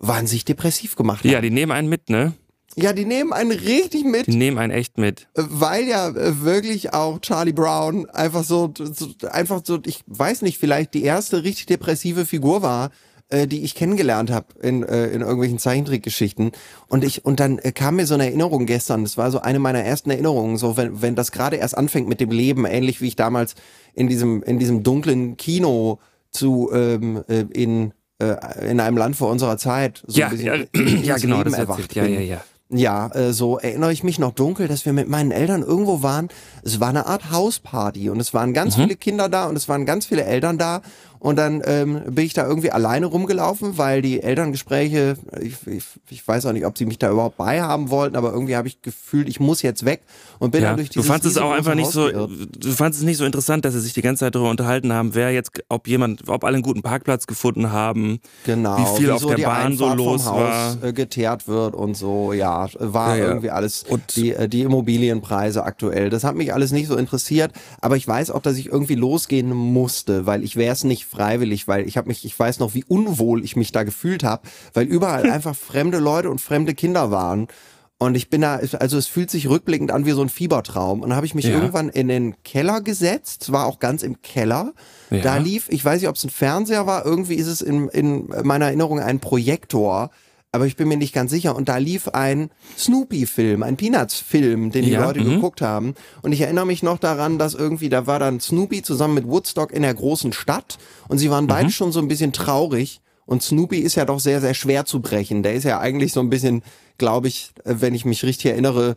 wahnsinnig 0.00 0.44
depressiv 0.44 0.96
gemacht 0.96 1.20
haben. 1.22 1.30
Ja, 1.30 1.40
die 1.40 1.50
nehmen 1.50 1.70
einen 1.70 1.88
mit, 1.88 2.10
ne? 2.10 2.32
Ja, 2.76 2.92
die 2.92 3.04
nehmen 3.04 3.32
einen 3.32 3.52
richtig 3.52 4.04
mit. 4.04 4.26
Die 4.26 4.36
nehmen 4.36 4.58
einen 4.58 4.72
echt 4.72 4.98
mit. 4.98 5.28
Weil 5.34 5.86
ja 5.86 6.08
äh, 6.08 6.42
wirklich 6.42 6.92
auch 6.92 7.20
Charlie 7.20 7.52
Brown 7.52 8.08
einfach 8.10 8.44
so, 8.44 8.72
so, 8.76 9.08
einfach 9.30 9.62
so, 9.64 9.78
ich 9.86 10.02
weiß 10.06 10.42
nicht, 10.42 10.58
vielleicht 10.58 10.94
die 10.94 11.04
erste 11.04 11.44
richtig 11.44 11.66
depressive 11.66 12.26
Figur 12.26 12.62
war, 12.62 12.90
äh, 13.28 13.46
die 13.46 13.62
ich 13.62 13.74
kennengelernt 13.74 14.30
habe 14.30 14.46
in, 14.60 14.82
äh, 14.82 15.06
in 15.06 15.20
irgendwelchen 15.20 15.58
Zeichentrickgeschichten. 15.58 16.52
Und 16.88 17.04
ich 17.04 17.24
und 17.24 17.40
dann 17.40 17.58
äh, 17.58 17.72
kam 17.72 17.96
mir 17.96 18.06
so 18.06 18.14
eine 18.14 18.26
Erinnerung 18.26 18.66
gestern. 18.66 19.02
Das 19.02 19.16
war 19.16 19.30
so 19.30 19.40
eine 19.40 19.58
meiner 19.58 19.80
ersten 19.80 20.10
Erinnerungen. 20.10 20.56
So 20.56 20.76
wenn 20.76 21.00
wenn 21.00 21.14
das 21.14 21.32
gerade 21.32 21.56
erst 21.56 21.76
anfängt 21.76 22.08
mit 22.08 22.20
dem 22.20 22.30
Leben, 22.30 22.66
ähnlich 22.66 23.00
wie 23.00 23.08
ich 23.08 23.16
damals 23.16 23.54
in 23.94 24.08
diesem 24.08 24.42
in 24.42 24.58
diesem 24.58 24.82
dunklen 24.82 25.36
Kino 25.36 26.00
zu 26.30 26.70
ähm, 26.72 27.24
äh, 27.28 27.44
in 27.52 27.92
äh, 28.18 28.70
in 28.70 28.80
einem 28.80 28.96
Land 28.96 29.16
vor 29.16 29.30
unserer 29.30 29.58
Zeit 29.58 30.02
so 30.06 30.20
ja, 30.20 30.28
ein 30.28 30.30
bisschen 30.32 30.68
ja, 30.74 31.14
ja 31.14 31.16
genau 31.16 31.42
das 31.42 31.54
erwacht 31.54 31.94
ja, 31.94 32.04
ja, 32.04 32.20
ja. 32.20 32.44
Ja, 32.70 33.08
äh, 33.08 33.32
so 33.32 33.58
erinnere 33.58 33.92
ich 33.92 34.02
mich 34.02 34.18
noch 34.18 34.32
dunkel, 34.32 34.68
dass 34.68 34.86
wir 34.86 34.92
mit 34.92 35.08
meinen 35.08 35.30
Eltern 35.30 35.62
irgendwo 35.62 36.02
waren. 36.02 36.28
Es 36.62 36.80
war 36.80 36.88
eine 36.88 37.06
Art 37.06 37.30
Hausparty 37.30 38.08
und 38.08 38.20
es 38.20 38.32
waren 38.32 38.54
ganz 38.54 38.76
mhm. 38.76 38.82
viele 38.82 38.96
Kinder 38.96 39.28
da 39.28 39.46
und 39.46 39.56
es 39.56 39.68
waren 39.68 39.84
ganz 39.84 40.06
viele 40.06 40.24
Eltern 40.24 40.56
da 40.56 40.80
und 41.24 41.36
dann 41.36 41.62
ähm, 41.64 42.02
bin 42.10 42.26
ich 42.26 42.34
da 42.34 42.46
irgendwie 42.46 42.70
alleine 42.70 43.06
rumgelaufen, 43.06 43.78
weil 43.78 44.02
die 44.02 44.22
Elterngespräche, 44.22 45.16
ich, 45.40 45.54
ich, 45.66 45.84
ich 46.10 46.28
weiß 46.28 46.44
auch 46.44 46.52
nicht, 46.52 46.66
ob 46.66 46.76
sie 46.76 46.84
mich 46.84 46.98
da 46.98 47.10
überhaupt 47.10 47.38
beihaben 47.38 47.88
wollten, 47.88 48.14
aber 48.14 48.30
irgendwie 48.30 48.56
habe 48.56 48.68
ich 48.68 48.82
gefühlt, 48.82 49.26
ich 49.26 49.40
muss 49.40 49.62
jetzt 49.62 49.86
weg 49.86 50.02
und 50.38 50.50
bin 50.50 50.62
ja. 50.62 50.68
dann 50.68 50.76
durch 50.76 50.90
dieses 50.90 51.06
Du 51.06 51.10
fandest 51.10 51.34
es 51.34 51.42
auch 51.42 51.52
einfach 51.52 51.74
nicht 51.76 51.90
so, 51.90 52.10
du 52.10 52.70
fandest 52.72 53.00
es 53.00 53.06
nicht 53.06 53.16
so 53.16 53.24
interessant, 53.24 53.64
dass 53.64 53.72
sie 53.72 53.80
sich 53.80 53.94
die 53.94 54.02
ganze 54.02 54.26
Zeit 54.26 54.34
darüber 54.34 54.50
unterhalten 54.50 54.92
haben, 54.92 55.14
wer 55.14 55.32
jetzt, 55.32 55.52
ob 55.70 55.88
jemand, 55.88 56.28
ob 56.28 56.44
alle 56.44 56.56
einen 56.56 56.62
guten 56.62 56.82
Parkplatz 56.82 57.26
gefunden 57.26 57.72
haben, 57.72 58.20
genau, 58.44 58.76
wie 58.76 59.00
viel 59.00 59.10
auf 59.10 59.24
der 59.24 59.38
Bahn 59.46 59.78
so 59.78 59.94
los 59.94 60.24
vom 60.24 60.36
war, 60.36 60.72
Haus, 60.72 60.78
äh, 60.82 60.92
geteert 60.92 61.48
wird 61.48 61.74
und 61.74 61.96
so, 61.96 62.34
ja, 62.34 62.68
war 62.78 63.16
ja, 63.16 63.22
ja. 63.22 63.28
irgendwie 63.30 63.48
alles 63.48 63.84
und 63.88 64.16
die, 64.16 64.34
äh, 64.34 64.46
die 64.46 64.60
Immobilienpreise 64.60 65.64
aktuell. 65.64 66.10
Das 66.10 66.22
hat 66.22 66.34
mich 66.34 66.52
alles 66.52 66.70
nicht 66.70 66.86
so 66.86 66.96
interessiert, 66.96 67.52
aber 67.80 67.96
ich 67.96 68.06
weiß 68.06 68.30
auch, 68.30 68.42
dass 68.42 68.58
ich 68.58 68.66
irgendwie 68.66 68.94
losgehen 68.94 69.54
musste, 69.54 70.26
weil 70.26 70.44
ich 70.44 70.56
wäre 70.56 70.74
es 70.74 70.84
nicht 70.84 71.13
freiwillig, 71.14 71.68
weil 71.68 71.86
ich 71.86 71.96
habe 71.96 72.08
mich, 72.08 72.24
ich 72.24 72.38
weiß 72.38 72.58
noch, 72.58 72.74
wie 72.74 72.84
unwohl 72.84 73.44
ich 73.44 73.56
mich 73.56 73.72
da 73.72 73.82
gefühlt 73.84 74.24
habe, 74.24 74.48
weil 74.72 74.86
überall 74.86 75.30
einfach 75.30 75.54
fremde 75.54 75.98
Leute 75.98 76.30
und 76.30 76.40
fremde 76.40 76.74
Kinder 76.74 77.10
waren. 77.10 77.48
Und 77.98 78.16
ich 78.16 78.28
bin 78.28 78.40
da, 78.40 78.56
also 78.56 78.98
es 78.98 79.06
fühlt 79.06 79.30
sich 79.30 79.48
rückblickend 79.48 79.92
an 79.92 80.04
wie 80.04 80.10
so 80.10 80.20
ein 80.20 80.28
Fiebertraum. 80.28 81.00
Und 81.00 81.10
dann 81.10 81.16
habe 81.16 81.26
ich 81.26 81.34
mich 81.34 81.46
ja. 81.46 81.52
irgendwann 81.52 81.88
in 81.88 82.08
den 82.08 82.42
Keller 82.42 82.80
gesetzt, 82.80 83.52
war 83.52 83.66
auch 83.66 83.78
ganz 83.78 84.02
im 84.02 84.20
Keller. 84.20 84.72
Ja. 85.10 85.22
Da 85.22 85.36
lief, 85.36 85.68
ich 85.70 85.84
weiß 85.84 86.00
nicht, 86.00 86.08
ob 86.08 86.16
es 86.16 86.24
ein 86.24 86.30
Fernseher 86.30 86.86
war, 86.86 87.06
irgendwie 87.06 87.36
ist 87.36 87.46
es 87.46 87.62
in, 87.62 87.88
in 87.88 88.28
meiner 88.42 88.66
Erinnerung 88.66 88.98
ein 88.98 89.20
Projektor 89.20 90.10
aber 90.54 90.66
ich 90.66 90.76
bin 90.76 90.86
mir 90.86 90.96
nicht 90.96 91.12
ganz 91.12 91.32
sicher. 91.32 91.56
Und 91.56 91.68
da 91.68 91.78
lief 91.78 92.06
ein 92.08 92.48
Snoopy-Film, 92.78 93.64
ein 93.64 93.76
Peanuts-Film, 93.76 94.70
den 94.70 94.84
die 94.84 94.92
ja, 94.92 95.04
Leute 95.04 95.20
-hmm. 95.20 95.34
geguckt 95.34 95.60
haben. 95.60 95.94
Und 96.22 96.30
ich 96.30 96.42
erinnere 96.42 96.64
mich 96.64 96.84
noch 96.84 96.98
daran, 96.98 97.38
dass 97.38 97.54
irgendwie, 97.54 97.88
da 97.88 98.06
war 98.06 98.20
dann 98.20 98.38
Snoopy 98.38 98.82
zusammen 98.82 99.14
mit 99.14 99.26
Woodstock 99.26 99.72
in 99.72 99.82
der 99.82 99.94
großen 99.94 100.32
Stadt 100.32 100.78
und 101.08 101.18
sie 101.18 101.28
waren 101.28 101.48
beide 101.48 101.66
mhm. 101.66 101.72
schon 101.72 101.92
so 101.92 101.98
ein 101.98 102.06
bisschen 102.06 102.32
traurig. 102.32 103.00
Und 103.26 103.42
Snoopy 103.42 103.78
ist 103.78 103.96
ja 103.96 104.04
doch 104.04 104.20
sehr, 104.20 104.40
sehr 104.40 104.54
schwer 104.54 104.84
zu 104.84 105.00
brechen. 105.00 105.42
Der 105.42 105.54
ist 105.54 105.64
ja 105.64 105.80
eigentlich 105.80 106.12
so 106.12 106.20
ein 106.20 106.30
bisschen, 106.30 106.62
glaube 106.98 107.26
ich, 107.26 107.50
wenn 107.64 107.94
ich 107.94 108.04
mich 108.04 108.22
richtig 108.22 108.52
erinnere, 108.52 108.94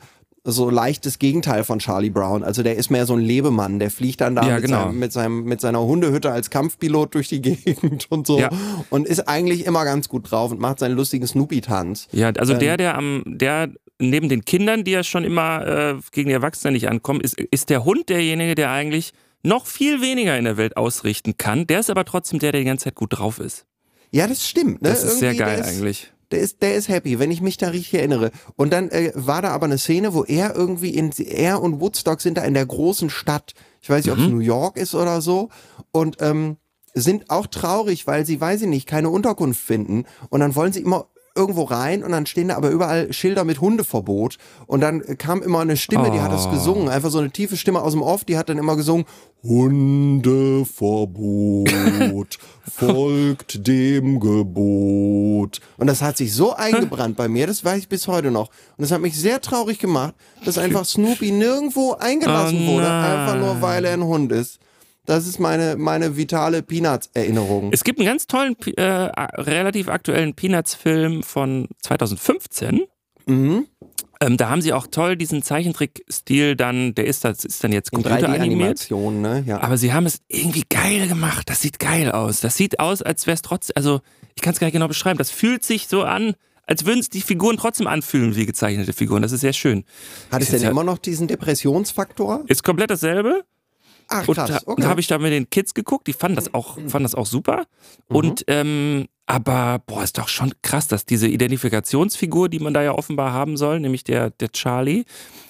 so 0.52 0.70
leichtes 0.70 1.20
Gegenteil 1.20 1.64
von 1.64 1.80
Charlie 1.80 2.10
Brown. 2.10 2.44
Also 2.44 2.64
der 2.64 2.76
ist 2.76 2.90
mehr 2.90 3.06
so 3.06 3.14
ein 3.14 3.20
Lebemann, 3.20 3.80
der 3.80 3.92
fliegt 3.92 4.22
dann 4.22 4.36
da 4.36 4.48
ja, 4.48 4.56
mit, 4.56 4.66
genau. 4.66 4.86
seinem, 4.86 5.00
mit, 5.00 5.12
seinem, 5.12 5.44
mit 5.44 5.62
seiner 5.62 5.82
Hundehütte 5.82 6.32
als 6.32 6.50
Kampfpilot 6.50 7.16
durch 7.16 7.28
die 7.28 7.42
Gegend 7.48 8.08
und 8.10 8.28
so 8.28 8.40
ja. 8.40 8.50
und 8.90 9.08
ist 9.08 9.28
eigentlich 9.28 9.66
immer 9.66 9.84
ganz 9.86 10.10
gut 10.10 10.32
drauf 10.32 10.52
und 10.52 10.60
macht 10.60 10.80
seinen 10.80 10.96
lustigen 10.96 11.28
Snoopy-Tanz. 11.28 12.08
Ja, 12.12 12.30
also 12.32 12.54
ähm, 12.54 12.60
der, 12.60 12.78
der 12.78 12.98
am, 12.98 13.24
der 13.26 13.70
neben 14.00 14.30
den 14.30 14.46
Kindern, 14.46 14.84
die 14.84 14.92
ja 14.92 15.04
schon 15.04 15.24
immer 15.24 15.66
äh, 15.66 15.96
gegen 16.12 16.30
die 16.30 16.34
Erwachsenen 16.34 16.74
nicht 16.74 16.90
ankommen, 16.90 17.22
ist, 17.22 17.40
ist 17.40 17.70
der 17.70 17.84
Hund 17.84 18.10
derjenige, 18.10 18.56
der 18.56 18.72
eigentlich 18.72 19.14
noch 19.44 19.66
viel 19.66 20.02
weniger 20.02 20.38
in 20.38 20.46
der 20.46 20.58
Welt 20.58 20.78
ausrichten 20.78 21.38
kann. 21.38 21.68
Der 21.68 21.80
ist 21.80 21.90
aber 21.90 22.06
trotzdem 22.06 22.40
der, 22.40 22.52
der 22.52 22.62
die 22.62 22.68
ganze 22.68 22.86
Zeit 22.86 22.96
gut 22.96 23.18
drauf 23.18 23.40
ist. 23.40 23.66
Ja, 24.12 24.28
das 24.28 24.48
stimmt. 24.48 24.82
Ne? 24.82 24.90
Das 24.90 25.00
ist 25.00 25.04
Irgendwie, 25.04 25.20
sehr 25.20 25.36
geil 25.36 25.62
eigentlich 25.64 26.12
der 26.32 26.40
ist, 26.40 26.62
der 26.62 26.76
ist 26.76 26.90
happy, 26.90 27.20
wenn 27.20 27.32
ich 27.32 27.42
mich 27.42 27.58
da 27.58 27.70
richtig 27.70 27.96
erinnere. 27.96 28.32
Und 28.56 28.74
dann 28.74 28.90
äh, 28.90 29.12
war 29.16 29.42
da 29.42 29.50
aber 29.50 29.66
eine 29.66 29.78
Szene, 29.78 30.14
wo 30.14 30.24
er 30.24 30.56
irgendwie 30.56 30.90
in, 30.90 31.12
er 31.12 31.62
und 31.62 31.80
Woodstock 31.80 32.22
sind 32.22 32.38
da 32.38 32.44
in 32.44 32.54
der 32.54 32.66
großen 32.66 33.10
Stadt. 33.10 33.54
Ich 33.82 33.90
weiß 33.90 34.06
nicht, 34.06 34.16
mhm. 34.16 34.22
ob 34.22 34.28
es 34.28 34.34
New 34.34 34.40
York 34.40 34.78
ist 34.78 34.96
oder 34.96 35.22
so. 35.22 35.50
Und 35.92 36.18
ähm, 36.22 36.58
sind 36.94 37.30
auch 37.30 37.48
traurig, 37.48 38.08
weil 38.08 38.26
sie, 38.26 38.42
weiß 38.42 38.64
ich 38.64 38.68
nicht, 38.68 38.88
keine 38.88 39.10
Unterkunft 39.10 39.62
finden. 39.62 40.06
Und 40.30 40.40
dann 40.40 40.56
wollen 40.56 40.74
sie 40.74 40.82
immer 40.82 41.08
irgendwo 41.38 41.64
rein 41.64 42.04
und 42.04 42.12
dann 42.12 42.26
stehen 42.26 42.50
da 42.50 42.58
aber 42.58 42.70
überall 42.70 43.14
Schilder 43.14 43.44
mit 43.44 43.62
Hundeverbot. 43.62 44.38
Und 44.66 44.82
dann 44.82 45.18
kam 45.18 45.42
immer 45.42 45.60
eine 45.60 45.78
Stimme, 45.78 46.12
die 46.12 46.20
hat 46.20 46.32
das 46.32 46.48
ah. 46.48 46.52
gesungen. 46.52 46.90
Einfach 46.90 47.12
so 47.12 47.20
eine 47.20 47.32
tiefe 47.32 47.56
Stimme 47.56 47.82
aus 47.82 47.94
dem 47.94 48.02
Off, 48.02 48.26
die 48.26 48.38
hat 48.38 48.50
dann 48.50 48.58
immer 48.58 48.76
gesungen, 48.76 49.06
Hundeverbot 49.44 52.40
folgt 52.64 53.68
dem 53.68 54.20
Gebot. 54.20 55.62
Und 55.78 55.88
das 55.88 56.02
hat 56.02 56.18
sich 56.18 56.34
so 56.34 56.54
eingebrannt 56.54 57.16
bei 57.16 57.28
mir, 57.28 57.48
das 57.48 57.64
weiß 57.64 57.80
ich 57.80 57.88
bis 57.88 58.08
heute 58.08 58.32
noch. 58.32 58.50
Und 58.50 58.82
das 58.82 58.92
hat 58.92 59.02
mich 59.02 59.18
sehr 59.18 59.40
traurig 59.40 59.80
gemacht, 59.80 60.16
dass 60.44 60.58
einfach 60.58 60.86
Snoopy 60.86 61.32
nirgendwo 61.32 61.94
eingelassen 61.94 62.68
oh 62.68 62.74
wurde, 62.74 62.92
einfach 62.92 63.40
nur 63.40 63.62
weil 63.62 63.86
er 63.86 63.94
ein 63.94 64.04
Hund 64.04 64.32
ist. 64.32 64.60
Das 65.08 65.26
ist 65.26 65.40
meine, 65.40 65.78
meine 65.78 66.18
vitale 66.18 66.62
Peanuts-Erinnerung. 66.62 67.70
Es 67.72 67.86
gibt 67.86 67.98
einen 68.00 68.08
ganz 68.08 68.28
tollen, 68.28 68.58
äh, 68.76 68.84
relativ 68.84 69.88
aktuellen 69.88 70.34
Peanuts-Film 70.34 71.24
von 71.24 71.70
2015. 71.82 72.82
Mhm. 73.26 73.68
Ähm, 74.20 74.36
da 74.36 74.50
haben 74.50 74.62
sie 74.62 74.74
auch 74.74 74.86
toll 74.88 75.16
diesen 75.16 75.44
Zeichentrick-Stil 75.44 76.58
dann, 76.58 76.94
der 76.94 77.06
ist, 77.06 77.24
das 77.24 77.46
ist 77.46 77.64
dann 77.64 77.72
jetzt 77.72 77.94
computeranimiert. 77.94 78.92
Ne? 78.92 79.46
Ja. 79.48 79.62
Aber 79.62 79.78
sie 79.78 79.94
haben 79.94 80.06
es 80.06 80.20
irgendwie 80.28 80.66
geil 80.70 81.08
gemacht. 81.08 81.50
Das 81.50 81.62
sieht 81.62 81.80
geil 81.80 82.12
aus. 82.12 82.42
Das 82.42 82.58
sieht 82.58 82.82
aus, 82.82 83.02
als 83.02 83.28
wäre 83.28 83.36
es 83.36 83.42
trotzdem, 83.42 83.76
also 83.78 84.02
ich 84.36 84.42
kann 84.42 84.54
es 84.54 84.60
gar 84.60 84.68
nicht 84.68 84.74
genau 84.74 84.90
beschreiben. 84.90 85.18
Das 85.18 85.32
fühlt 85.32 85.64
sich 85.64 85.88
so 85.88 86.04
an, 86.04 86.34
als 86.66 86.86
würden 86.86 87.00
es 87.00 87.10
die 87.10 87.22
Figuren 87.22 87.56
trotzdem 87.56 87.88
anfühlen 87.88 88.36
wie 88.36 88.46
gezeichnete 88.46 88.92
Figuren. 88.92 89.22
Das 89.22 89.32
ist 89.32 89.40
sehr 89.40 89.54
schön. 89.54 89.86
Hat 90.32 90.42
es 90.42 90.50
denn 90.50 90.64
immer 90.64 90.84
noch 90.84 90.98
diesen 90.98 91.30
Depressionsfaktor? 91.30 92.44
Ist 92.48 92.66
komplett 92.66 92.92
dasselbe. 92.92 93.46
Ach. 94.08 94.28
Und 94.28 94.38
da 94.38 94.88
habe 94.90 95.00
ich 95.00 95.08
da 95.08 95.18
mit 95.18 95.32
den 95.32 95.50
Kids 95.50 95.74
geguckt, 95.74 96.08
die 96.08 96.14
fanden 96.14 96.36
das 96.36 96.54
auch, 96.54 96.78
fanden 96.88 97.04
das 97.04 97.16
auch 97.16 97.26
super. 97.26 97.66
Mhm. 98.10 98.16
Und 98.16 98.44
ähm, 98.48 99.08
aber 99.30 99.82
boah, 99.86 100.04
ist 100.04 100.18
doch 100.18 100.30
schon 100.30 100.54
krass, 100.62 100.88
dass 100.88 101.06
diese 101.06 101.28
Identifikationsfigur, 101.28 102.48
die 102.48 102.60
man 102.60 102.74
da 102.74 102.82
ja 102.82 102.94
offenbar 102.94 103.34
haben 103.34 103.58
soll, 103.58 103.82
nämlich 103.82 104.06
der, 104.06 104.30
der 104.30 104.54
Charlie, 104.54 105.04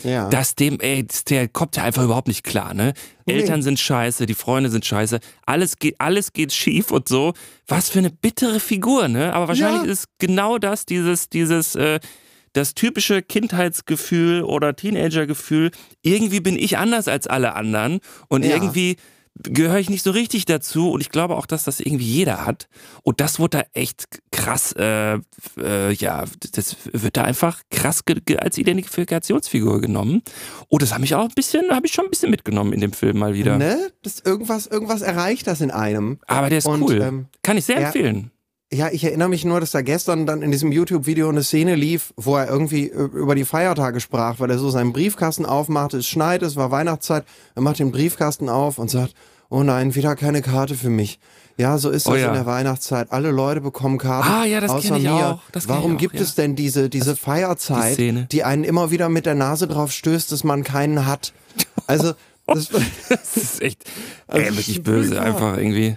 ja. 0.03 0.29
dass 0.29 0.55
dem, 0.55 0.79
ey, 0.79 1.05
der 1.29 1.47
kommt 1.47 1.75
ja 1.77 1.83
einfach 1.83 2.03
überhaupt 2.03 2.27
nicht 2.27 2.43
klar, 2.43 2.73
ne? 2.73 2.93
Nee. 3.27 3.33
Eltern 3.33 3.61
sind 3.61 3.79
scheiße, 3.79 4.25
die 4.25 4.33
Freunde 4.33 4.71
sind 4.71 4.83
scheiße, 4.83 5.19
alles 5.45 5.77
geht, 5.77 6.01
alles 6.01 6.33
geht 6.33 6.53
schief 6.53 6.89
und 6.89 7.07
so. 7.07 7.33
Was 7.67 7.89
für 7.89 7.99
eine 7.99 8.09
bittere 8.09 8.59
Figur, 8.59 9.09
ne? 9.09 9.31
Aber 9.33 9.49
wahrscheinlich 9.49 9.85
ja. 9.85 9.91
ist 9.91 10.07
genau 10.17 10.57
das, 10.57 10.87
dieses, 10.87 11.29
dieses, 11.29 11.75
äh, 11.75 11.99
das 12.57 12.73
typische 12.73 13.21
Kindheitsgefühl 13.21 14.43
oder 14.43 14.75
Teenagergefühl, 14.75 15.71
irgendwie 16.01 16.39
bin 16.39 16.57
ich 16.57 16.77
anders 16.77 17.07
als 17.07 17.27
alle 17.27 17.55
anderen 17.55 17.99
und 18.27 18.43
ja. 18.43 18.55
irgendwie 18.55 18.97
gehöre 19.43 19.77
ich 19.77 19.89
nicht 19.89 20.03
so 20.03 20.11
richtig 20.11 20.45
dazu 20.45 20.89
und 20.89 21.01
ich 21.01 21.09
glaube 21.09 21.35
auch, 21.35 21.45
dass 21.45 21.63
das 21.63 21.79
irgendwie 21.79 22.05
jeder 22.05 22.45
hat. 22.45 22.67
Und 23.03 23.19
das 23.19 23.39
wurde 23.39 23.59
da 23.59 23.65
echt 23.73 24.05
krass, 24.31 24.73
äh, 24.77 25.19
äh, 25.59 25.93
ja, 25.93 26.25
das 26.53 26.75
wird 26.91 27.17
da 27.17 27.23
einfach 27.23 27.61
krass 27.69 28.03
als 28.39 28.57
Identifikationsfigur 28.57 29.79
genommen. 29.79 30.23
Und 30.67 30.81
das 30.81 30.93
habe 30.93 31.05
ich 31.05 31.13
auch 31.13 31.25
ein 31.25 31.35
bisschen, 31.35 31.69
habe 31.69 31.85
ich 31.85 31.93
schon 31.93 32.05
ein 32.05 32.09
bisschen 32.09 32.31
mitgenommen 32.31 32.73
in 32.73 32.81
dem 32.81 32.93
Film 32.93 33.19
mal 33.19 33.35
wieder. 33.35 33.57
Ne? 33.57 33.91
Das 34.01 34.19
irgendwas, 34.19 34.65
irgendwas 34.67 35.01
erreicht 35.01 35.45
das 35.45 35.61
in 35.61 35.71
einem. 35.71 36.19
Aber 36.25 36.49
der 36.49 36.57
ist 36.57 36.65
und, 36.65 36.81
cool. 36.81 37.01
Ähm, 37.01 37.25
Kann 37.43 37.57
ich 37.57 37.65
sehr 37.65 37.79
ja, 37.79 37.87
empfehlen. 37.87 38.31
Ja, 38.71 38.89
ich 38.91 39.05
erinnere 39.05 39.29
mich 39.29 39.45
nur, 39.45 39.61
dass 39.61 39.71
da 39.71 39.81
gestern 39.81 40.25
dann 40.25 40.41
in 40.41 40.51
diesem 40.51 40.73
YouTube-Video 40.73 41.29
eine 41.29 41.41
Szene 41.41 41.75
lief, 41.75 42.13
wo 42.17 42.35
er 42.35 42.49
irgendwie 42.49 42.89
äh, 42.89 43.03
über 43.03 43.33
die 43.33 43.45
Feiertage 43.45 44.01
sprach, 44.01 44.41
weil 44.41 44.51
er 44.51 44.59
so 44.59 44.69
seinen 44.69 44.91
Briefkasten 44.91 45.45
aufmachte. 45.45 45.97
Es 45.97 46.07
schneit, 46.07 46.41
es 46.41 46.57
war 46.57 46.69
Weihnachtszeit. 46.69 47.23
Er 47.55 47.61
macht 47.61 47.79
den 47.79 47.93
Briefkasten 47.93 48.49
auf 48.49 48.77
und 48.77 48.91
sagt, 48.91 49.13
oh 49.49 49.63
nein, 49.63 49.95
wieder 49.95 50.17
keine 50.17 50.41
Karte 50.41 50.75
für 50.75 50.89
mich. 50.89 51.19
Ja, 51.55 51.77
so 51.77 51.89
ist 51.89 52.07
oh 52.07 52.11
das 52.11 52.21
ja. 52.21 52.27
in 52.27 52.33
der 52.33 52.45
Weihnachtszeit. 52.45 53.11
Alle 53.11 53.31
Leute 53.31 53.61
bekommen 53.61 53.97
Karten. 53.97 54.29
Ah, 54.29 54.45
ja, 54.45 54.59
das 54.59 54.69
außer 54.69 54.97
ich 54.97 55.03
mir. 55.03 55.13
Auch. 55.13 55.41
Das 55.53 55.69
Warum 55.69 55.95
auch, 55.95 55.97
gibt 55.97 56.15
ja. 56.15 56.21
es 56.21 56.35
denn 56.35 56.57
diese, 56.57 56.89
diese 56.89 57.11
das, 57.11 57.19
Feierzeit, 57.19 57.97
die, 57.97 58.25
die, 58.29 58.43
einen 58.43 58.65
immer 58.65 58.91
wieder 58.91 59.07
mit 59.07 59.25
der 59.25 59.35
Nase 59.35 59.67
drauf 59.67 59.93
stößt, 59.93 60.31
dass 60.31 60.43
man 60.43 60.65
keinen 60.65 61.07
hat? 61.07 61.31
Also, 61.87 62.13
das, 62.47 62.69
das 63.09 63.37
ist 63.37 63.61
echt 63.61 63.85
ey, 64.27 64.43
wirklich 64.43 64.83
böse, 64.83 65.21
einfach 65.21 65.57
irgendwie. 65.57 65.95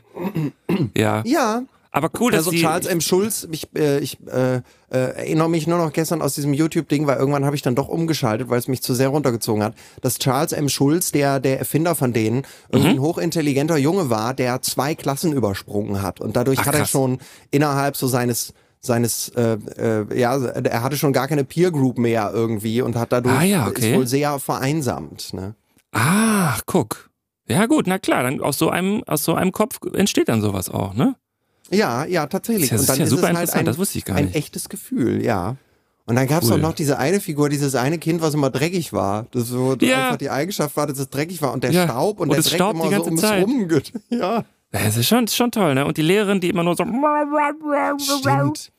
Ja. 0.96 1.22
Ja. 1.26 1.62
Aber 1.92 2.10
cool, 2.20 2.30
dass 2.30 2.46
Also 2.46 2.52
Charles 2.52 2.86
M. 2.86 3.00
Schulz, 3.00 3.48
ich, 3.50 3.68
äh, 3.74 3.98
ich 3.98 4.18
äh, 4.28 4.56
äh, 4.56 4.60
erinnere 4.90 5.50
mich 5.50 5.66
nur 5.66 5.78
noch 5.78 5.92
gestern 5.92 6.22
aus 6.22 6.34
diesem 6.34 6.54
YouTube-Ding, 6.54 7.06
weil 7.06 7.18
irgendwann 7.18 7.44
habe 7.44 7.56
ich 7.56 7.62
dann 7.62 7.74
doch 7.74 7.88
umgeschaltet, 7.88 8.48
weil 8.48 8.58
es 8.58 8.68
mich 8.68 8.80
zu 8.80 8.94
sehr 8.94 9.08
runtergezogen 9.08 9.62
hat, 9.62 9.74
dass 10.00 10.18
Charles 10.18 10.52
M. 10.52 10.68
Schulz, 10.68 11.10
der, 11.10 11.40
der 11.40 11.58
Erfinder 11.58 11.96
von 11.96 12.12
denen, 12.12 12.46
mhm. 12.72 12.86
ein 12.86 13.00
hochintelligenter 13.00 13.76
Junge 13.76 14.08
war, 14.08 14.34
der 14.34 14.62
zwei 14.62 14.94
Klassen 14.94 15.32
übersprungen 15.32 16.00
hat. 16.00 16.20
Und 16.20 16.36
dadurch 16.36 16.60
Ach, 16.60 16.66
hat 16.66 16.74
er 16.76 16.86
schon 16.86 17.18
innerhalb 17.50 17.96
so 17.96 18.06
seines 18.06 18.54
seines, 18.82 19.28
äh, 19.36 19.58
äh, 19.76 20.18
ja, 20.18 20.42
er 20.42 20.82
hatte 20.82 20.96
schon 20.96 21.12
gar 21.12 21.28
keine 21.28 21.44
Peer 21.44 21.70
Group 21.70 21.98
mehr 21.98 22.30
irgendwie 22.32 22.80
und 22.80 22.96
hat 22.96 23.12
dadurch 23.12 23.36
ah, 23.38 23.42
ja, 23.42 23.66
okay. 23.66 23.90
ist 23.90 23.96
wohl 23.96 24.06
sehr 24.06 24.38
vereinsamt. 24.38 25.34
Ne? 25.34 25.54
Ach, 25.92 26.62
guck. 26.64 27.10
Ja 27.46 27.66
gut, 27.66 27.86
na 27.86 27.98
klar, 27.98 28.22
dann 28.22 28.40
aus 28.40 28.58
so 28.58 28.70
einem 28.70 29.02
aus 29.04 29.24
so 29.24 29.34
einem 29.34 29.52
Kopf 29.52 29.80
entsteht 29.92 30.28
dann 30.28 30.40
sowas 30.40 30.70
auch, 30.70 30.94
ne? 30.94 31.16
Ja, 31.70 32.04
ja, 32.04 32.26
tatsächlich. 32.26 32.70
Das 32.70 32.82
ist 32.82 32.88
ja, 32.88 32.94
und 32.94 32.98
dann 32.98 33.06
ist, 33.06 33.12
ja 33.12 33.16
super 33.16 33.30
es 33.32 33.38
halt 33.38 33.54
ein, 33.54 33.64
das 33.64 33.78
wusste 33.78 33.98
ich 33.98 34.04
gar 34.04 34.14
nicht. 34.14 34.34
Ein 34.34 34.34
echtes 34.34 34.68
Gefühl, 34.68 35.24
ja. 35.24 35.56
Und 36.06 36.16
dann 36.16 36.26
gab 36.26 36.42
es 36.42 36.50
cool. 36.50 36.56
auch 36.56 36.62
noch 36.62 36.72
diese 36.74 36.98
eine 36.98 37.20
Figur, 37.20 37.48
dieses 37.48 37.76
eine 37.76 37.98
Kind, 37.98 38.20
was 38.20 38.34
immer 38.34 38.50
dreckig 38.50 38.92
war. 38.92 39.26
Das 39.30 39.46
so 39.46 39.76
ja. 39.80 40.06
einfach 40.06 40.16
die 40.16 40.30
Eigenschaft 40.30 40.76
war, 40.76 40.86
dass 40.86 40.98
es 40.98 41.08
dreckig 41.08 41.40
war 41.40 41.52
und 41.52 41.62
der 41.62 41.70
ja. 41.70 41.84
Staub 41.84 42.18
und, 42.18 42.30
und 42.30 42.34
der 42.34 42.42
Dreck 42.42 42.54
Staub 42.54 42.74
immer 42.74 42.84
die 42.84 42.90
ganze 42.90 43.16
so 43.16 43.32
ums 43.32 43.48
Rum. 43.48 43.82
Ja. 44.08 44.44
Das 44.72 44.96
ist 44.96 45.06
schon, 45.06 45.26
schon 45.28 45.50
toll, 45.50 45.74
ne? 45.74 45.84
Und 45.84 45.96
die 45.96 46.02
Lehrerin, 46.02 46.40
die 46.40 46.48
immer 46.48 46.62
nur 46.62 46.76
so. 46.76 46.84
Stimmt 46.84 48.72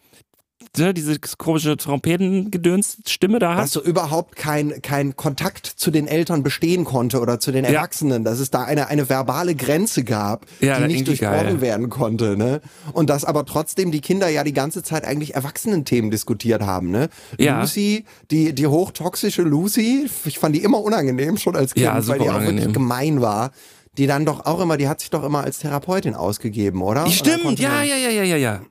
ne, 0.78 0.94
diese 0.94 1.20
komische 1.38 1.78
Trompetengedöns-Stimme 1.78 3.40
da 3.40 3.56
hat. 3.56 3.64
Dass 3.64 3.72
so 3.72 3.84
überhaupt 3.84 4.36
kein, 4.36 4.82
kein 4.82 5.16
Kontakt 5.16 5.66
zu 5.66 5.92
den 5.92 6.08
Eltern 6.08 6.44
bestehen 6.44 6.86
konnte 6.86 7.20
oder 7.20 7.40
zu 7.40 7.52
den 7.52 7.66
Erwachsenen, 7.66 8.24
ja. 8.24 8.32
dass 8.32 8.40
es 8.40 8.52
da 8.52 8.64
eine, 8.64 8.88
eine 8.88 9.10
verbale 9.10 9.56
Grenze 9.56 10.04
gab, 10.04 10.46
ja, 10.60 10.80
die 10.80 10.94
nicht 10.94 11.08
durchbrochen 11.08 11.62
werden 11.62 11.90
konnte. 11.90 12.38
Ne? 12.38 12.62
Und 12.94 13.10
dass 13.10 13.26
aber 13.26 13.46
trotzdem 13.46 13.92
die 13.92 14.02
Kinder 14.02 14.30
ja 14.30 14.44
die 14.44 14.54
ganze 14.54 14.84
Zeit 14.84 15.06
eigentlich 15.06 15.36
Erwachsenenthemen 15.36 16.12
diskutiert 16.12 16.62
haben. 16.62 16.92
Ne? 16.92 17.10
Ja. 17.38 17.62
Lucy, 17.62 18.06
die, 18.30 18.54
die 18.54 18.68
hochtoxische 18.68 19.42
Lucy, 19.42 20.10
ich 20.26 20.40
fand 20.40 20.56
die 20.56 20.64
immer 20.64 20.82
unangenehm 20.82 21.38
schon 21.38 21.56
als 21.56 21.74
Kind, 21.74 21.88
weil 22.08 22.20
die 22.20 22.30
auch 22.30 22.42
wirklich 22.42 22.74
gemein 22.74 23.22
war 23.22 23.52
die 23.98 24.08
dann 24.08 24.26
doch 24.26 24.46
auch 24.46 24.62
immer, 24.62 24.78
die 24.78 24.88
hat 24.88 25.02
sich 25.02 25.10
doch 25.10 25.22
immer 25.24 25.44
als 25.44 25.60
Therapeutin 25.60 26.16
ausgegeben, 26.16 26.82
oder? 26.82 27.08
Stimmt, 27.08 27.60
ja, 27.60 27.84
ja, 27.84 27.98
ja, 27.98 28.10
ja, 28.10 28.24
ja, 28.24 28.38
ja. 28.38 28.62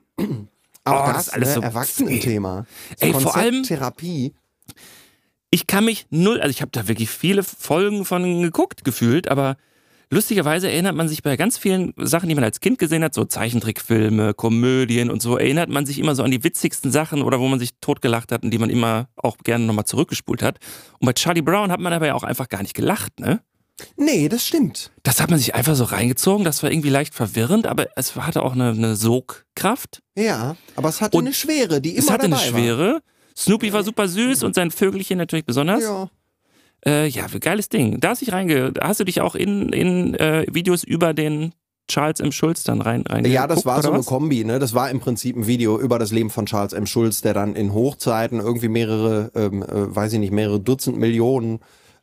Auch 0.83 1.09
oh, 1.09 1.13
das, 1.13 1.25
das 1.25 1.33
alles 1.33 1.49
ne? 1.49 1.55
so 1.55 1.61
Erwachsenenthema. 1.61 2.65
So 2.99 3.05
Ey, 3.05 3.13
vor 3.13 3.35
allem 3.35 3.63
Therapie. 3.63 4.33
Ich 5.51 5.67
kann 5.67 5.85
mich 5.85 6.05
null, 6.09 6.39
also 6.39 6.49
ich 6.49 6.61
habe 6.61 6.71
da 6.71 6.87
wirklich 6.87 7.09
viele 7.09 7.43
Folgen 7.43 8.05
von 8.05 8.41
geguckt 8.41 8.83
gefühlt, 8.85 9.27
aber 9.27 9.57
lustigerweise 10.09 10.71
erinnert 10.71 10.95
man 10.95 11.09
sich 11.09 11.23
bei 11.23 11.35
ganz 11.35 11.57
vielen 11.57 11.93
Sachen, 11.97 12.29
die 12.29 12.35
man 12.35 12.43
als 12.43 12.61
Kind 12.61 12.79
gesehen 12.79 13.03
hat, 13.03 13.13
so 13.13 13.25
Zeichentrickfilme, 13.25 14.33
Komödien 14.33 15.09
und 15.09 15.21
so, 15.21 15.37
erinnert 15.37 15.69
man 15.69 15.85
sich 15.85 15.99
immer 15.99 16.15
so 16.15 16.23
an 16.23 16.31
die 16.31 16.43
witzigsten 16.43 16.91
Sachen 16.91 17.21
oder 17.21 17.39
wo 17.39 17.47
man 17.47 17.59
sich 17.59 17.71
totgelacht 17.81 18.31
hat 18.31 18.43
und 18.43 18.51
die 18.51 18.57
man 18.59 18.69
immer 18.69 19.09
auch 19.17 19.37
gerne 19.39 19.65
nochmal 19.65 19.85
zurückgespult 19.85 20.41
hat. 20.41 20.59
Und 20.99 21.05
bei 21.05 21.13
Charlie 21.13 21.41
Brown 21.41 21.71
hat 21.71 21.81
man 21.81 21.91
aber 21.93 22.07
ja 22.07 22.13
auch 22.13 22.23
einfach 22.23 22.47
gar 22.47 22.61
nicht 22.61 22.73
gelacht, 22.73 23.19
ne? 23.19 23.41
Nee, 23.97 24.29
das 24.29 24.45
stimmt. 24.45 24.91
Das 25.03 25.21
hat 25.21 25.29
man 25.29 25.39
sich 25.39 25.55
einfach 25.55 25.75
so 25.75 25.83
reingezogen. 25.83 26.43
Das 26.43 26.63
war 26.63 26.71
irgendwie 26.71 26.89
leicht 26.89 27.13
verwirrend, 27.13 27.67
aber 27.67 27.87
es 27.95 28.15
hatte 28.15 28.43
auch 28.43 28.53
eine, 28.53 28.69
eine 28.69 28.95
Sogkraft. 28.95 30.01
Ja, 30.15 30.55
aber 30.75 30.89
es 30.89 31.01
hatte 31.01 31.17
und 31.17 31.25
eine 31.25 31.33
Schwere, 31.33 31.81
die 31.81 31.91
immer 31.91 31.99
Es 31.99 32.09
hatte 32.09 32.25
eine 32.25 32.37
Schwere. 32.37 32.93
War. 32.93 33.01
Snoopy 33.37 33.73
war 33.73 33.83
super 33.83 34.07
süß 34.07 34.43
und 34.43 34.55
sein 34.55 34.71
Vögelchen 34.71 35.17
natürlich 35.17 35.45
besonders. 35.45 35.83
Ja. 35.83 36.09
Äh, 36.85 37.07
ja, 37.07 37.27
geiles 37.39 37.69
Ding. 37.69 37.99
Da 37.99 38.09
hast, 38.09 38.21
dich 38.21 38.31
reinge 38.31 38.73
hast 38.81 38.99
du 38.99 39.03
dich 39.03 39.21
auch 39.21 39.35
in, 39.35 39.69
in 39.69 40.15
äh, 40.15 40.45
Videos 40.51 40.83
über 40.83 41.13
den 41.13 41.53
Charles 41.87 42.19
M. 42.19 42.31
Schulz 42.31 42.63
dann 42.63 42.81
rein, 42.81 43.03
rein 43.07 43.25
Ja, 43.25 43.47
das 43.47 43.65
war 43.65 43.81
so 43.81 43.89
eine 43.89 43.99
was? 43.99 44.05
Kombi, 44.05 44.43
ne? 44.43 44.59
Das 44.59 44.73
war 44.73 44.89
im 44.89 44.99
Prinzip 44.99 45.35
ein 45.35 45.45
Video 45.45 45.79
über 45.79 45.99
das 45.99 46.11
Leben 46.11 46.29
von 46.29 46.45
Charles 46.45 46.73
M. 46.73 46.85
Schulz, 46.85 47.21
der 47.21 47.33
dann 47.33 47.55
in 47.55 47.73
Hochzeiten 47.73 48.39
irgendwie 48.39 48.69
mehrere, 48.69 49.31
ähm, 49.35 49.61
äh, 49.61 49.95
weiß 49.95 50.13
ich 50.13 50.19
nicht, 50.19 50.31
mehrere 50.31 50.59
Dutzend 50.59 50.97
Millionen 50.97 51.59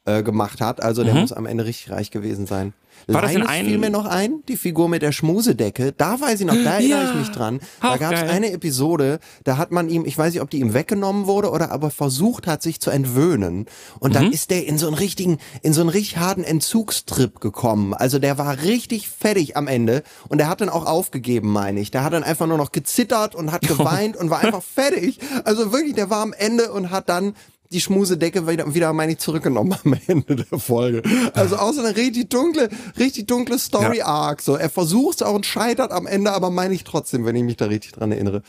äh, 0.09 0.23
gemacht 0.23 0.61
hat. 0.61 0.83
Also 0.83 1.05
der 1.05 1.15
mhm. 1.15 1.21
muss 1.21 1.33
am 1.33 1.47
Ende 1.47 1.65
richtig 1.65 1.91
reich 1.91 2.11
gewesen 2.11 2.47
sein. 2.47 2.73
War 3.07 3.27
Linus 3.27 3.47
das 3.47 3.57
in 3.59 3.67
fiel 3.67 3.79
mir 3.79 3.91
noch 3.91 4.07
ein, 4.07 4.43
die 4.49 4.57
Figur 4.57 4.89
mit 4.89 5.03
der 5.03 5.13
Schmusedecke. 5.13 5.93
Da 5.93 6.21
weiß 6.21 6.41
ich 6.41 6.47
noch, 6.47 6.55
da 6.55 6.75
erinnere 6.75 7.05
ja, 7.05 7.11
ich 7.11 7.15
mich 7.15 7.31
dran. 7.31 7.61
Da 7.81 7.97
gab 7.97 8.13
es 8.13 8.23
eine 8.23 8.51
Episode, 8.53 9.21
da 9.45 9.57
hat 9.57 9.71
man 9.71 9.89
ihm, 9.89 10.05
ich 10.05 10.19
weiß 10.19 10.33
nicht, 10.33 10.43
ob 10.43 10.51
die 10.51 10.59
ihm 10.59 10.75
weggenommen 10.75 11.27
wurde 11.27 11.51
oder 11.51 11.71
aber 11.71 11.91
versucht 11.91 12.47
hat, 12.47 12.63
sich 12.63 12.81
zu 12.81 12.91
entwöhnen. 12.91 13.67
Und 14.01 14.15
dann 14.15 14.27
mhm. 14.27 14.33
ist 14.33 14.51
der 14.51 14.67
in 14.67 14.79
so 14.79 14.87
einen 14.87 14.97
richtigen, 14.97 15.39
in 15.63 15.73
so 15.73 15.81
einen 15.81 15.91
richtig 15.91 16.19
harten 16.19 16.45
Entzugstrip 16.45 17.41
gekommen. 17.41 17.95
Also 17.95 18.19
der 18.19 18.37
war 18.37 18.63
richtig 18.63 19.09
fertig 19.09 19.57
am 19.57 19.69
Ende 19.69 20.03
und 20.29 20.39
der 20.39 20.49
hat 20.49 20.61
dann 20.61 20.69
auch 20.69 20.87
aufgegeben, 20.87 21.53
meine 21.53 21.81
ich. 21.81 21.91
Der 21.91 22.05
hat 22.05 22.13
dann 22.13 22.25
einfach 22.25 22.47
nur 22.47 22.59
noch 22.59 22.73
gezittert 22.73 23.35
und 23.35 23.53
hat 23.53 23.63
geweint 23.69 24.17
und 24.17 24.31
war 24.31 24.41
einfach 24.41 24.63
fertig. 24.63 25.19
Also 25.45 25.73
wirklich, 25.73 25.95
der 25.95 26.11
war 26.11 26.23
am 26.23 26.33
Ende 26.33 26.73
und 26.73 26.91
hat 26.91 27.09
dann 27.09 27.35
die 27.73 27.81
Schmusedecke 27.81 28.49
wieder, 28.49 28.75
wieder 28.75 28.93
meine 28.93 29.13
ich, 29.13 29.19
zurückgenommen 29.19 29.77
am 29.85 29.97
Ende 30.07 30.37
der 30.37 30.59
Folge. 30.59 31.03
Also 31.35 31.57
auch 31.57 31.73
so 31.73 31.83
eine 31.83 31.97
richtig 31.97 32.31
dunkle, 32.31 32.69
richtig 32.99 33.27
dunkle 33.27 33.59
Story-Arc. 33.59 34.41
So, 34.41 34.57
er 34.57 34.71
versucht 34.71 35.21
es 35.21 35.27
auch 35.27 35.35
und 35.35 35.47
scheitert 35.47 35.93
am 35.93 36.07
Ende, 36.07 36.33
aber 36.33 36.51
meine 36.51 36.75
ich 36.75 36.85
trotzdem, 36.85 37.25
wenn 37.25 37.37
ich 37.37 37.45
mich 37.45 37.57
da 37.57 37.67
richtig 37.67 37.93
dran 37.93 38.13
erinnere. 38.13 38.43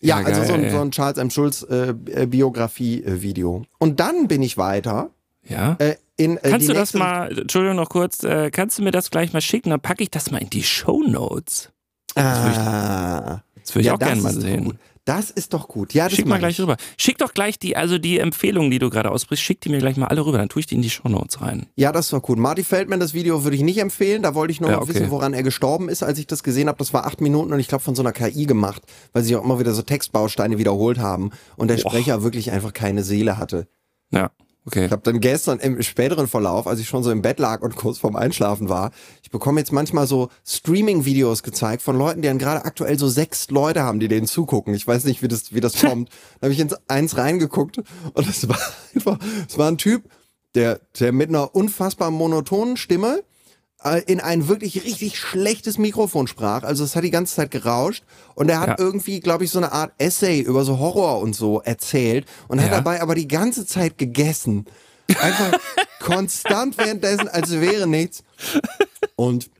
Ja, 0.00 0.20
ja 0.20 0.26
also 0.26 0.40
geil, 0.40 0.48
so, 0.48 0.54
ein, 0.54 0.70
so 0.70 0.80
ein 0.80 0.90
Charles 0.90 1.18
M. 1.18 1.30
Schulz 1.30 1.66
äh, 1.68 1.94
äh, 2.06 2.26
Biografie-Video. 2.26 3.64
Und 3.78 4.00
dann 4.00 4.28
bin 4.28 4.42
ich 4.42 4.56
weiter. 4.56 5.10
Ja. 5.46 5.76
Äh, 5.78 5.96
in, 6.16 6.36
äh, 6.38 6.50
kannst 6.50 6.68
du 6.68 6.72
das 6.72 6.94
mal, 6.94 7.38
Entschuldigung 7.38 7.76
noch 7.76 7.88
kurz, 7.88 8.22
äh, 8.22 8.50
kannst 8.50 8.78
du 8.78 8.82
mir 8.82 8.92
das 8.92 9.10
gleich 9.10 9.32
mal 9.32 9.40
schicken? 9.40 9.70
Dann 9.70 9.80
packe 9.80 10.02
ich 10.02 10.10
das 10.10 10.30
mal 10.30 10.38
in 10.38 10.50
die 10.50 10.62
Show 10.62 11.02
Notes. 11.02 11.70
Ah. 12.14 13.40
Das 13.60 13.74
würde 13.74 13.80
ich, 13.80 13.86
ja, 13.86 13.94
auch 13.94 13.98
gerne 13.98 14.20
mal 14.20 14.32
sehen. 14.32 14.64
Gut. 14.64 14.76
Das 15.04 15.30
ist 15.30 15.52
doch 15.52 15.68
gut. 15.68 15.92
Ja, 15.92 16.04
das 16.04 16.14
schick 16.14 16.26
mal 16.26 16.38
gleich 16.38 16.54
ich. 16.54 16.60
rüber. 16.60 16.76
Schick 16.96 17.18
doch 17.18 17.34
gleich 17.34 17.58
die, 17.58 17.76
also 17.76 17.98
die 17.98 18.18
Empfehlungen, 18.18 18.70
die 18.70 18.78
du 18.78 18.88
gerade 18.88 19.10
ausbrichst, 19.10 19.44
schick 19.44 19.60
die 19.60 19.68
mir 19.68 19.78
gleich 19.78 19.98
mal 19.98 20.06
alle 20.06 20.24
rüber. 20.24 20.38
Dann 20.38 20.48
tue 20.48 20.60
ich 20.60 20.66
die 20.66 20.76
in 20.76 20.82
die 20.82 20.88
Shownotes 20.88 21.42
rein. 21.42 21.66
Ja, 21.76 21.92
das 21.92 22.10
war 22.12 22.20
gut. 22.20 22.38
Marty 22.38 22.64
Feldman, 22.64 23.00
das 23.00 23.12
Video 23.12 23.44
würde 23.44 23.56
ich 23.56 23.62
nicht 23.62 23.78
empfehlen. 23.78 24.22
Da 24.22 24.34
wollte 24.34 24.52
ich 24.52 24.62
noch 24.62 24.70
ja, 24.70 24.80
okay. 24.80 24.94
wissen, 24.94 25.10
woran 25.10 25.34
er 25.34 25.42
gestorben 25.42 25.90
ist, 25.90 26.02
als 26.02 26.18
ich 26.18 26.26
das 26.26 26.42
gesehen 26.42 26.68
habe. 26.68 26.78
Das 26.78 26.94
war 26.94 27.06
acht 27.06 27.20
Minuten 27.20 27.52
und 27.52 27.60
ich 27.60 27.68
glaube 27.68 27.84
von 27.84 27.94
so 27.94 28.02
einer 28.02 28.12
KI 28.12 28.46
gemacht, 28.46 28.82
weil 29.12 29.22
sie 29.22 29.36
auch 29.36 29.44
immer 29.44 29.58
wieder 29.58 29.74
so 29.74 29.82
Textbausteine 29.82 30.56
wiederholt 30.56 30.98
haben 30.98 31.32
und 31.56 31.68
der 31.68 31.76
Boah. 31.76 31.90
Sprecher 31.90 32.22
wirklich 32.22 32.50
einfach 32.50 32.72
keine 32.72 33.02
Seele 33.02 33.36
hatte. 33.36 33.68
Ja. 34.10 34.30
Okay. 34.66 34.86
Ich 34.86 34.92
habe 34.92 35.02
dann 35.02 35.20
gestern 35.20 35.60
im 35.60 35.82
späteren 35.82 36.26
Verlauf, 36.26 36.66
als 36.66 36.80
ich 36.80 36.88
schon 36.88 37.02
so 37.02 37.10
im 37.10 37.20
Bett 37.20 37.38
lag 37.38 37.60
und 37.60 37.76
kurz 37.76 37.98
vorm 37.98 38.16
Einschlafen 38.16 38.70
war, 38.70 38.92
ich 39.22 39.30
bekomme 39.30 39.60
jetzt 39.60 39.72
manchmal 39.72 40.06
so 40.06 40.30
Streaming-Videos 40.46 41.42
gezeigt 41.42 41.82
von 41.82 41.98
Leuten, 41.98 42.22
die 42.22 42.28
dann 42.28 42.38
gerade 42.38 42.64
aktuell 42.64 42.98
so 42.98 43.06
sechs 43.08 43.50
Leute 43.50 43.82
haben, 43.82 44.00
die 44.00 44.08
denen 44.08 44.26
zugucken. 44.26 44.72
Ich 44.72 44.86
weiß 44.86 45.04
nicht, 45.04 45.22
wie 45.22 45.28
das, 45.28 45.52
wie 45.54 45.60
das 45.60 45.74
kommt. 45.80 46.08
da 46.40 46.46
habe 46.46 46.54
ich 46.54 46.60
ins 46.60 46.74
eins 46.88 47.18
reingeguckt 47.18 47.78
und 47.78 48.28
es 48.28 48.48
war 48.48 48.58
einfach, 48.94 49.18
es 49.46 49.58
war 49.58 49.70
ein 49.70 49.78
Typ, 49.78 50.04
der, 50.54 50.80
der 50.98 51.12
mit 51.12 51.28
einer 51.28 51.54
unfassbar 51.54 52.10
monotonen 52.10 52.76
Stimme 52.76 53.22
in 54.06 54.20
ein 54.20 54.48
wirklich 54.48 54.84
richtig 54.84 55.18
schlechtes 55.18 55.78
Mikrofon 55.78 56.26
sprach. 56.26 56.62
Also 56.62 56.84
es 56.84 56.96
hat 56.96 57.04
die 57.04 57.10
ganze 57.10 57.34
Zeit 57.34 57.50
gerauscht 57.50 58.04
und 58.34 58.48
er 58.48 58.60
hat 58.60 58.68
ja. 58.68 58.76
irgendwie, 58.78 59.20
glaube 59.20 59.44
ich, 59.44 59.50
so 59.50 59.58
eine 59.58 59.72
Art 59.72 59.92
Essay 59.98 60.40
über 60.40 60.64
so 60.64 60.78
Horror 60.78 61.20
und 61.20 61.34
so 61.34 61.60
erzählt 61.60 62.26
und 62.48 62.58
ja. 62.58 62.64
hat 62.64 62.72
dabei 62.72 63.02
aber 63.02 63.14
die 63.14 63.28
ganze 63.28 63.66
Zeit 63.66 63.98
gegessen. 63.98 64.66
Einfach 65.20 65.58
konstant 66.00 66.78
währenddessen, 66.78 67.28
als 67.28 67.50
wäre 67.60 67.86
nichts. 67.86 68.24
Und 69.16 69.50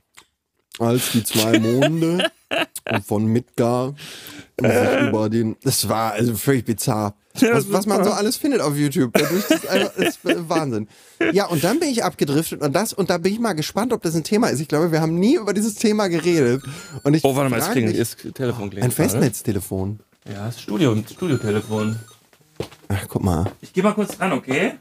als 0.79 1.11
die 1.11 1.23
zwei 1.23 1.59
Monde 1.59 2.31
von 3.05 3.25
Midgar 3.25 3.95
sich 4.61 5.07
über 5.07 5.29
den, 5.29 5.55
das 5.63 5.87
war 5.89 6.13
also 6.13 6.35
völlig 6.35 6.65
bizarr. 6.65 7.15
Was, 7.41 7.71
was, 7.71 7.85
man 7.85 8.03
so 8.03 8.11
alles 8.11 8.37
findet 8.37 8.61
auf 8.61 8.77
YouTube. 8.77 9.11
Dadurch 9.13 9.49
ist 9.49 9.67
einfach, 9.67 9.91
das 9.97 10.07
ist 10.07 10.19
Wahnsinn. 10.49 10.87
Ja, 11.33 11.47
und 11.47 11.63
dann 11.63 11.79
bin 11.79 11.89
ich 11.89 12.03
abgedriftet 12.03 12.61
und 12.61 12.73
das, 12.73 12.93
und 12.93 13.09
da 13.09 13.17
bin 13.17 13.33
ich 13.33 13.39
mal 13.39 13.53
gespannt, 13.53 13.91
ob 13.91 14.01
das 14.01 14.15
ein 14.15 14.23
Thema 14.23 14.47
ist. 14.47 14.61
Ich 14.61 14.69
glaube, 14.69 14.91
wir 14.93 15.01
haben 15.01 15.15
nie 15.19 15.35
über 15.35 15.53
dieses 15.53 15.75
Thema 15.75 16.07
geredet. 16.07 16.63
Und 17.03 17.13
ich 17.13 17.25
oh, 17.25 17.35
warte 17.35 17.49
mal, 17.49 17.59
es 17.59 17.69
klingelt, 17.71 17.97
ist 17.97 18.17
Telefon 18.35 18.69
klingelt. 18.69 18.83
Ein 18.83 18.91
Festnetztelefon. 18.91 19.99
Ja, 20.31 20.45
das 20.45 20.61
Studio, 20.61 20.95
Studiotelefon. 20.95 21.99
Ach, 22.87 23.05
guck 23.09 23.23
mal. 23.23 23.51
Ich 23.61 23.73
geh 23.73 23.81
mal 23.81 23.93
kurz 23.93 24.17
dran, 24.17 24.31
okay? 24.31 24.75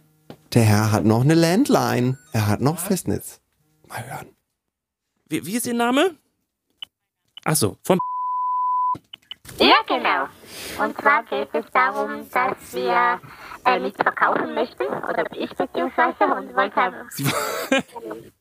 Der 0.53 0.63
Herr 0.63 0.93
hat 0.93 1.05
noch 1.05 1.23
eine 1.23 1.35
Landline. 1.35 2.19
Er 2.33 2.47
hat 2.47 2.61
noch 2.61 2.79
Festnetz. 2.79 3.41
Mal 3.89 4.09
hören. 4.09 4.27
Wie, 5.29 5.45
wie 5.45 5.57
ist 5.57 5.67
Ihr 5.67 5.75
Name? 5.75 6.15
Achso, 7.45 7.77
von 7.83 7.99
ja, 9.59 9.77
genau. 9.87 10.29
Und 10.85 11.01
zwar 11.01 11.23
geht 11.25 11.49
es 11.53 11.65
darum, 11.73 12.29
dass 12.31 12.73
wir 12.73 13.21
äh, 13.65 13.79
nichts 13.79 14.03
verkaufen 14.03 14.55
möchten, 14.55 14.83
oder 14.83 15.25
ich 15.37 15.51
beziehungsweise, 15.55 16.25
und 16.25 16.55
wollte. 16.55 17.07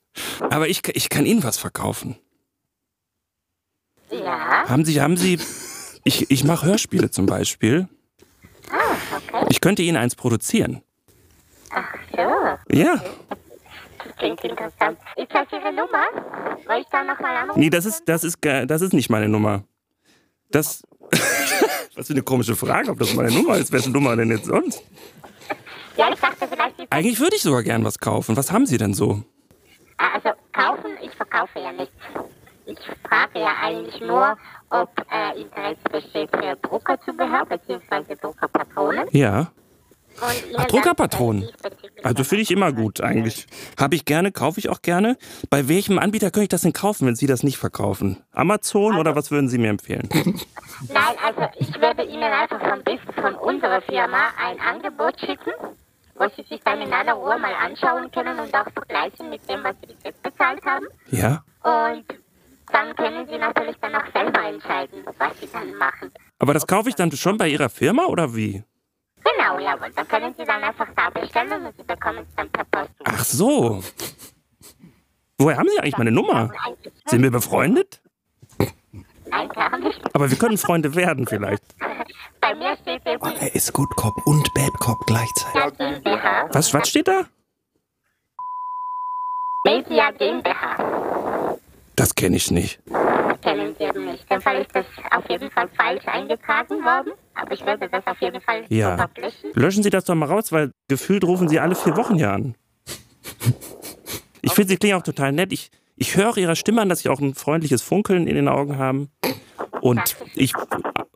Aber 0.49 0.67
ich, 0.67 0.81
ich 0.95 1.09
kann 1.09 1.25
Ihnen 1.25 1.43
was 1.43 1.57
verkaufen. 1.57 2.17
Ja. 4.11 4.67
Haben 4.67 4.85
Sie, 4.85 5.01
haben 5.01 5.17
Sie, 5.17 5.39
ich, 6.03 6.29
ich 6.29 6.43
mache 6.43 6.67
Hörspiele 6.67 7.09
zum 7.09 7.25
Beispiel. 7.25 7.87
Ah, 8.71 8.95
okay. 9.17 9.45
Ich 9.49 9.61
könnte 9.61 9.81
Ihnen 9.81 9.97
eins 9.97 10.15
produzieren. 10.15 10.83
Ach 11.71 11.93
so. 12.11 12.75
Ja. 12.75 13.01
Das 14.03 14.15
klingt 14.17 14.43
interessant. 14.43 14.99
Ist 15.15 15.33
das 15.33 15.47
Ihre 15.51 15.71
Nummer? 15.73 16.05
Soll 16.65 16.81
ich 16.81 16.87
da 16.91 17.03
nochmal 17.03 17.35
anrufen? 17.37 17.59
Nee, 17.59 17.69
das 17.69 17.85
ist, 17.85 18.03
das, 18.07 18.23
ist, 18.23 18.37
das 18.41 18.81
ist 18.81 18.93
nicht 18.93 19.09
meine 19.09 19.29
Nummer. 19.29 19.63
Das, 20.53 20.83
Was 21.95 22.07
für 22.07 22.13
eine 22.13 22.21
komische 22.21 22.55
Frage, 22.55 22.91
ob 22.91 22.99
das 22.99 23.13
meine 23.15 23.31
Nummer 23.31 23.57
ist. 23.57 23.71
Wessen 23.71 23.91
Nummer 23.91 24.15
denn 24.15 24.29
jetzt 24.29 24.45
sonst? 24.45 24.83
Ja, 25.97 26.09
ich 26.13 26.19
dachte 26.19 26.47
vielleicht. 26.47 26.91
Eigentlich 26.91 27.19
würde 27.19 27.35
ich 27.35 27.41
sogar 27.41 27.63
gern 27.63 27.83
was 27.83 27.99
kaufen. 27.99 28.37
Was 28.37 28.51
haben 28.51 28.65
Sie 28.65 28.77
denn 28.77 28.93
so? 28.93 29.23
Ah, 29.97 30.15
also 30.15 30.29
kaufen, 30.53 30.91
ich 31.03 31.11
verkaufe 31.11 31.59
ja 31.59 31.71
nichts. 31.71 31.93
Ich 32.65 32.77
frage 33.07 33.39
ja 33.39 33.55
eigentlich 33.61 33.99
nur, 34.01 34.37
ob 34.69 34.89
äh, 35.11 35.41
Interesse 35.41 35.83
besteht 35.91 36.29
für 36.31 36.55
Druckerzubehör 36.67 37.45
bzw. 37.45 38.15
Druckerpatronen. 38.15 39.07
Ja. 39.11 39.51
Ach, 40.21 40.65
Druckerpatronen. 40.65 41.49
Also 42.03 42.23
finde 42.23 42.43
ich 42.43 42.51
immer 42.51 42.71
gut 42.71 43.01
eigentlich. 43.01 43.47
Habe 43.79 43.95
ich 43.95 44.05
gerne, 44.05 44.31
kaufe 44.31 44.59
ich 44.59 44.69
auch 44.69 44.81
gerne. 44.81 45.17
Bei 45.49 45.67
welchem 45.67 45.99
Anbieter 45.99 46.31
könnte 46.31 46.43
ich 46.43 46.49
das 46.49 46.61
denn 46.61 46.73
kaufen, 46.73 47.07
wenn 47.07 47.15
Sie 47.15 47.27
das 47.27 47.43
nicht 47.43 47.57
verkaufen? 47.57 48.17
Amazon 48.31 48.91
also, 48.91 48.99
oder 48.99 49.15
was 49.15 49.31
würden 49.31 49.49
Sie 49.49 49.57
mir 49.57 49.69
empfehlen? 49.69 50.09
Nein, 50.13 51.15
also 51.23 51.41
ich 51.57 51.73
würde 51.79 52.03
Ihnen 52.03 52.23
einfach 52.23 52.61
ein 52.61 52.83
bisschen 52.83 53.13
von 53.13 53.35
unserer 53.35 53.81
Firma 53.81 54.31
ein 54.37 54.59
Angebot 54.59 55.19
schicken, 55.19 55.51
wo 56.15 56.25
Sie 56.35 56.43
sich 56.43 56.61
dann 56.63 56.81
in 56.81 56.91
aller 56.93 57.13
Ruhe 57.13 57.37
mal 57.39 57.53
anschauen 57.53 58.11
können 58.11 58.39
und 58.39 58.53
auch 58.53 58.69
vergleichen 58.73 59.29
mit 59.29 59.47
dem, 59.49 59.63
was 59.63 59.75
Sie 59.81 59.87
bis 59.87 60.03
jetzt 60.03 60.23
bezahlt 60.23 60.63
haben. 60.65 60.85
Ja. 61.11 61.43
Und 61.63 62.05
dann 62.71 62.95
können 62.95 63.27
Sie 63.27 63.37
natürlich 63.37 63.75
dann 63.81 63.95
auch 63.95 64.11
selber 64.13 64.47
entscheiden, 64.47 65.05
was 65.17 65.39
Sie 65.39 65.47
dann 65.51 65.73
machen. 65.75 66.11
Aber 66.39 66.53
das 66.53 66.67
kaufe 66.67 66.89
ich 66.89 66.95
dann 66.95 67.11
schon 67.11 67.37
bei 67.37 67.47
Ihrer 67.47 67.69
Firma 67.69 68.05
oder 68.05 68.35
wie? 68.35 68.63
Genau, 69.23 69.59
ja, 69.59 69.73
und 69.75 69.97
dann 69.97 70.07
können 70.07 70.33
Sie 70.37 70.43
dann 70.43 70.63
einfach 70.63 70.87
da 70.95 71.09
bestellen 71.09 71.65
und 71.65 71.75
Sie 71.77 71.83
bekommen 71.83 72.25
es 72.27 72.35
dann 72.35 72.49
per 72.49 72.65
Post. 72.65 72.91
Ach 73.05 73.23
so. 73.23 73.83
Woher 75.37 75.57
haben 75.57 75.69
Sie 75.69 75.79
eigentlich 75.79 75.97
meine 75.97 76.11
Nummer? 76.11 76.51
Sind 77.05 77.23
wir 77.23 77.31
befreundet? 77.31 78.01
Nein, 79.25 79.49
gar 79.49 79.77
nicht. 79.79 79.99
Aber 80.13 80.29
wir 80.29 80.37
können 80.37 80.57
Freunde 80.57 80.93
werden 80.95 81.25
vielleicht. 81.25 81.63
Bei 82.39 82.53
mir 82.53 82.77
steht 82.81 83.01
jetzt... 83.05 83.23
Oh, 83.23 83.31
er 83.39 83.55
ist 83.55 83.73
Good 83.73 83.95
Cop 83.95 84.15
und 84.25 84.53
Bad 84.53 84.73
Cop 84.79 84.99
gleichzeitig. 85.07 86.03
Was, 86.51 86.73
was 86.73 86.89
steht 86.89 87.07
da? 87.07 87.23
Media 89.65 90.11
GmbH. 90.11 91.57
Das 91.95 92.13
kenne 92.13 92.35
ich 92.35 92.51
nicht. 92.51 92.79
Kennen 93.41 93.75
Sie 93.79 93.99
nicht. 93.99 94.29
Dann 94.29 94.41
Fall 94.41 94.61
ist 94.61 94.75
das 94.75 94.85
auf 95.11 95.29
jeden 95.29 95.49
Fall 95.51 95.69
falsch 95.69 96.05
eingetragen 96.05 96.83
worden. 96.83 97.13
Aber 97.35 97.51
ich 97.51 97.65
werde 97.65 97.89
das 97.89 98.05
auf 98.05 98.19
jeden 98.21 98.41
Fall 98.41 98.65
ja. 98.69 99.09
Löschen 99.53 99.83
Sie 99.83 99.89
das 99.89 100.05
doch 100.05 100.15
mal 100.15 100.27
raus, 100.27 100.51
weil 100.51 100.71
gefühlt 100.87 101.23
rufen 101.23 101.49
Sie 101.49 101.59
alle 101.59 101.75
vier 101.75 101.95
Wochen 101.97 102.15
hier 102.15 102.31
an. 102.31 102.55
Ich 104.41 104.53
finde, 104.53 104.69
Sie 104.69 104.77
klingen 104.77 104.97
auch 104.97 105.03
total 105.03 105.31
nett. 105.31 105.53
Ich, 105.53 105.71
ich 105.95 106.15
höre 106.15 106.37
Ihrer 106.37 106.55
Stimme 106.55 106.81
an, 106.81 106.89
dass 106.89 106.99
Sie 106.99 107.09
auch 107.09 107.19
ein 107.19 107.33
freundliches 107.33 107.81
Funkeln 107.81 108.27
in 108.27 108.35
den 108.35 108.47
Augen 108.47 108.77
haben. 108.77 109.09
Und 109.81 110.15
ich, 110.35 110.53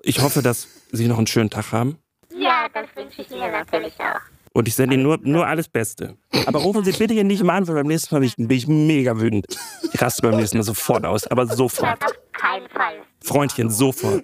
ich 0.02 0.22
hoffe, 0.22 0.42
dass 0.42 0.68
Sie 0.92 1.08
noch 1.08 1.18
einen 1.18 1.28
schönen 1.28 1.50
Tag 1.50 1.72
haben. 1.72 1.98
Ja, 2.36 2.68
das 2.74 2.88
wünsche 2.96 3.22
ich 3.22 3.32
Ihnen 3.32 3.52
natürlich 3.52 3.94
auch. 4.00 4.20
Und 4.54 4.68
ich 4.68 4.76
sende 4.76 4.96
Ihnen 4.96 5.04
nur, 5.04 5.20
nur 5.22 5.46
alles 5.46 5.70
Beste. 5.70 6.18
Aber 6.48 6.60
rufen 6.60 6.84
Sie 6.84 6.92
bitte 6.92 7.14
hier 7.14 7.24
nicht 7.24 7.44
mal 7.44 7.58
an, 7.58 7.68
weil 7.68 7.76
beim 7.76 7.88
nächsten 7.88 8.16
Mal 8.16 8.28
bin 8.38 8.50
ich, 8.50 8.68
mega 8.68 9.20
wütend. 9.20 9.46
Ich 9.94 10.02
raste 10.02 10.22
beim 10.24 10.38
nächsten 10.38 10.58
Mal 10.58 10.64
sofort 10.64 11.06
aus, 11.06 11.28
aber 11.28 11.46
sofort. 11.46 12.04
Auf 12.04 12.12
keinen 12.32 12.68
Fall. 12.70 12.96
Freundchen, 13.24 13.70
sofort. 13.70 14.24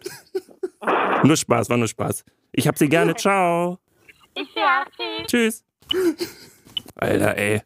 Nur 1.24 1.38
Spaß, 1.38 1.70
war 1.70 1.78
nur 1.78 1.88
Spaß. 1.88 2.24
Ich 2.52 2.68
hab 2.68 2.78
Sie 2.78 2.90
gerne. 2.90 3.16
Ciao. 3.16 3.80
Ich 4.36 4.48
auch. 4.58 5.26
Tschüss. 5.28 5.64
Tschüss. 5.90 6.18
Alter, 6.96 7.38
ey. 7.38 7.62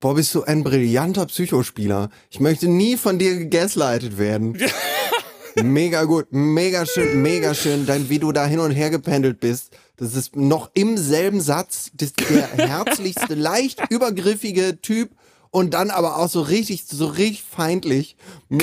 Boah, 0.00 0.14
bist 0.14 0.34
du 0.34 0.42
ein 0.42 0.64
brillanter 0.64 1.26
Psychospieler. 1.26 2.10
Ich 2.30 2.40
möchte 2.40 2.68
nie 2.68 2.96
von 2.96 3.18
dir 3.18 3.36
gegaslightet 3.36 4.18
werden. 4.18 4.58
mega 5.62 6.04
gut, 6.04 6.26
mega 6.30 6.86
schön, 6.86 7.22
mega 7.22 7.54
schön, 7.54 7.86
dein, 7.86 8.08
wie 8.08 8.18
du 8.18 8.32
da 8.32 8.46
hin 8.46 8.58
und 8.58 8.70
her 8.70 8.90
gependelt 8.90 9.40
bist. 9.40 9.76
Das 9.96 10.14
ist 10.14 10.34
noch 10.34 10.70
im 10.74 10.96
selben 10.96 11.40
Satz 11.40 11.90
das, 11.94 12.14
der 12.14 12.48
herzlichste, 12.56 13.34
leicht 13.34 13.80
übergriffige 13.90 14.80
Typ 14.80 15.10
und 15.50 15.74
dann 15.74 15.90
aber 15.90 16.16
auch 16.16 16.28
so 16.28 16.40
richtig, 16.40 16.84
so 16.86 17.06
richtig 17.06 17.44
feindlich. 17.44 18.16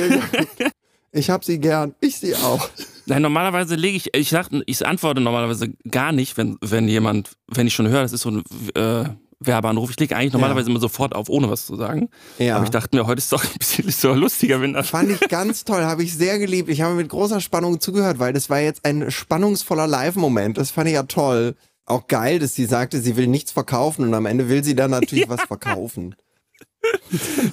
Ich 1.11 1.31
hab 1.31 1.43
sie 1.43 1.59
gern, 1.59 1.95
ich 2.01 2.19
sie 2.19 2.35
auch. 2.35 2.69
Nein, 3.09 3.23
normalerweise 3.23 3.75
lege 3.75 3.97
ich, 3.97 4.13
ich 4.13 4.29
sag, 4.29 4.49
ich 4.65 4.85
antworte 4.85 5.19
normalerweise 5.19 5.69
gar 5.89 6.11
nicht, 6.11 6.37
wenn, 6.37 6.57
wenn 6.61 6.87
jemand, 6.87 7.31
wenn 7.47 7.65
ich 7.65 7.73
schon 7.73 7.87
höre, 7.87 8.03
das 8.03 8.13
ist 8.13 8.21
so 8.21 8.29
ein 8.29 8.43
äh, 8.75 9.09
Werbeanruf. 9.39 9.89
Ich 9.89 9.99
lege 9.99 10.15
eigentlich 10.15 10.33
normalerweise 10.33 10.67
ja. 10.67 10.71
immer 10.71 10.79
sofort 10.79 11.15
auf, 11.15 11.27
ohne 11.27 11.49
was 11.49 11.65
zu 11.65 11.75
sagen. 11.75 12.09
Ja. 12.37 12.55
Aber 12.55 12.65
ich 12.65 12.69
dachte 12.69 12.95
mir, 12.95 13.07
heute 13.07 13.17
ist 13.19 13.31
doch 13.31 13.43
ein 13.43 13.57
bisschen 13.57 13.89
so 13.89 14.13
lustiger, 14.13 14.61
wenn 14.61 14.73
das. 14.73 14.89
Fand 14.89 15.09
ich 15.09 15.19
ganz 15.27 15.65
toll, 15.65 15.83
habe 15.83 16.03
ich 16.03 16.15
sehr 16.15 16.37
geliebt. 16.37 16.69
Ich 16.69 16.81
habe 16.81 16.93
mit 16.93 17.09
großer 17.09 17.41
Spannung 17.41 17.79
zugehört, 17.79 18.19
weil 18.19 18.31
das 18.31 18.49
war 18.49 18.59
jetzt 18.59 18.85
ein 18.85 19.09
spannungsvoller 19.09 19.87
Live-Moment. 19.87 20.57
Das 20.57 20.71
fand 20.71 20.87
ich 20.87 20.93
ja 20.93 21.03
toll. 21.03 21.55
Auch 21.85 22.05
geil, 22.05 22.37
dass 22.37 22.53
sie 22.53 22.65
sagte, 22.65 23.01
sie 23.01 23.17
will 23.17 23.25
nichts 23.25 23.51
verkaufen 23.51 24.05
und 24.05 24.13
am 24.13 24.27
Ende 24.27 24.49
will 24.49 24.63
sie 24.63 24.75
dann 24.75 24.91
natürlich 24.91 25.23
ja. 25.27 25.29
was 25.29 25.41
verkaufen. 25.41 26.15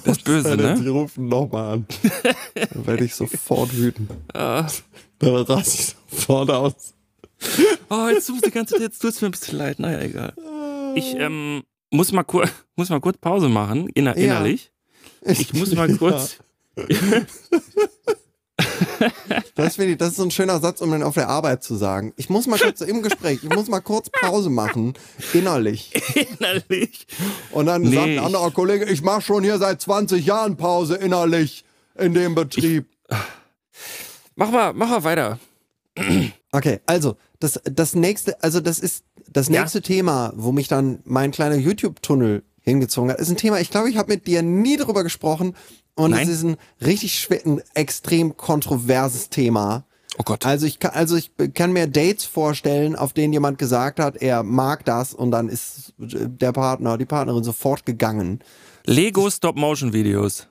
Das 0.05 0.19
böse, 0.19 0.55
ne? 0.55 0.77
Sie 0.77 0.87
rufen 0.87 1.27
nochmal 1.27 1.73
an. 1.73 1.87
Dann 2.53 2.85
werde 2.85 3.05
ich 3.05 3.15
sofort 3.15 3.75
wütend. 3.75 4.11
Ah. 4.33 4.67
Dann 5.19 5.35
raste 5.35 5.81
ich 5.81 5.95
sofort 6.11 6.49
aus. 6.49 6.93
Oh, 7.89 8.07
jetzt 8.09 8.27
tust 8.27 8.45
du 8.45 8.51
ganze 8.51 8.77
jetzt 8.79 9.01
tut's 9.01 9.21
mir 9.21 9.29
ein 9.29 9.31
bisschen 9.31 9.57
leid. 9.57 9.79
Naja, 9.79 10.01
egal. 10.01 10.33
Ich 10.95 11.15
ähm, 11.15 11.63
muss 11.91 12.11
mal, 12.11 12.23
kur 12.23 12.49
muss 12.75 12.89
mal 12.89 12.99
kurz 12.99 13.17
Pause 13.17 13.49
machen, 13.49 13.89
inner 13.89 14.15
innerlich. 14.15 14.71
Ja. 15.25 15.31
Ich 15.31 15.53
muss 15.53 15.73
mal 15.73 15.93
kurz. 15.97 16.37
das, 19.55 19.77
ich, 19.79 19.97
das 19.97 20.09
ist 20.09 20.17
so 20.17 20.23
ein 20.23 20.31
schöner 20.31 20.59
Satz, 20.59 20.81
um 20.81 20.91
dann 20.91 21.01
auf 21.03 21.15
der 21.15 21.29
Arbeit 21.29 21.63
zu 21.63 21.75
sagen. 21.75 22.13
Ich 22.17 22.29
muss 22.29 22.45
mal 22.47 22.59
kurz 22.59 22.81
im 22.81 23.01
Gespräch, 23.01 23.39
ich 23.43 23.49
muss 23.49 23.67
mal 23.67 23.81
kurz 23.81 24.09
Pause 24.09 24.49
machen, 24.49 24.93
innerlich. 25.33 25.91
Innerlich. 26.15 27.07
Und 27.51 27.65
dann 27.67 27.81
nee, 27.81 27.95
sagt 27.95 28.07
ein 28.09 28.19
anderer 28.19 28.51
Kollege, 28.51 28.85
ich 28.85 29.01
mache 29.01 29.21
schon 29.21 29.43
hier 29.43 29.57
seit 29.57 29.81
20 29.81 30.25
Jahren 30.25 30.55
Pause 30.55 30.95
innerlich 30.95 31.65
in 31.95 32.13
dem 32.13 32.35
Betrieb. 32.35 32.85
Ich, 33.09 33.17
mach 34.37 34.51
mal, 34.51 34.73
mach 34.73 34.89
mal 34.89 35.03
weiter. 35.03 35.39
Okay, 36.51 36.79
also 36.85 37.17
das, 37.39 37.59
das 37.65 37.93
nächste, 37.93 38.41
also 38.41 38.61
das 38.61 38.79
ist 38.79 39.03
das 39.29 39.49
nächste 39.49 39.79
ja? 39.79 39.83
Thema, 39.83 40.33
wo 40.35 40.51
mich 40.51 40.67
dann 40.67 40.99
mein 41.03 41.31
kleiner 41.31 41.55
YouTube-Tunnel 41.55 42.43
hingezogen 42.61 43.11
hat, 43.11 43.19
ist 43.19 43.29
ein 43.29 43.37
Thema, 43.37 43.59
ich 43.59 43.69
glaube, 43.69 43.89
ich 43.89 43.97
habe 43.97 44.13
mit 44.13 44.27
dir 44.27 44.41
nie 44.41 44.77
darüber 44.77 45.03
gesprochen 45.03 45.55
und 45.95 46.11
Nein? 46.11 46.23
es 46.23 46.35
ist 46.35 46.43
ein 46.43 46.57
richtig 46.81 47.19
schwer, 47.19 47.41
ein 47.45 47.61
extrem 47.73 48.37
kontroverses 48.37 49.29
Thema. 49.29 49.85
Oh 50.17 50.23
Gott. 50.23 50.45
Also 50.45 50.65
ich 50.65 50.79
kann, 50.79 50.91
also 50.91 51.15
ich 51.15 51.31
kann 51.53 51.73
mir 51.73 51.87
Dates 51.87 52.25
vorstellen, 52.25 52.95
auf 52.95 53.13
denen 53.13 53.33
jemand 53.33 53.57
gesagt 53.57 53.99
hat, 53.99 54.17
er 54.17 54.43
mag 54.43 54.85
das 54.85 55.13
und 55.13 55.31
dann 55.31 55.49
ist 55.49 55.93
der 55.97 56.53
Partner, 56.53 56.97
die 56.97 57.05
Partnerin 57.05 57.43
sofort 57.43 57.85
gegangen. 57.85 58.39
Lego 58.85 59.29
Stop-Motion-Videos. 59.29 60.47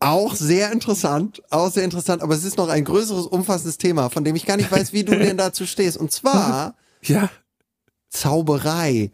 Auch 0.00 0.34
sehr 0.34 0.70
interessant, 0.70 1.42
auch 1.50 1.72
sehr 1.72 1.82
interessant, 1.84 2.22
aber 2.22 2.34
es 2.34 2.44
ist 2.44 2.56
noch 2.56 2.68
ein 2.68 2.84
größeres, 2.84 3.26
umfassendes 3.26 3.78
Thema, 3.78 4.10
von 4.10 4.22
dem 4.22 4.36
ich 4.36 4.46
gar 4.46 4.56
nicht 4.56 4.70
weiß, 4.70 4.92
wie 4.92 5.02
du 5.02 5.18
denn 5.18 5.36
dazu 5.36 5.66
stehst. 5.66 5.96
Und 5.96 6.12
zwar 6.12 6.76
ja. 7.02 7.28
Zauberei. 8.08 9.10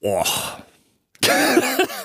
Oh. 0.00 0.24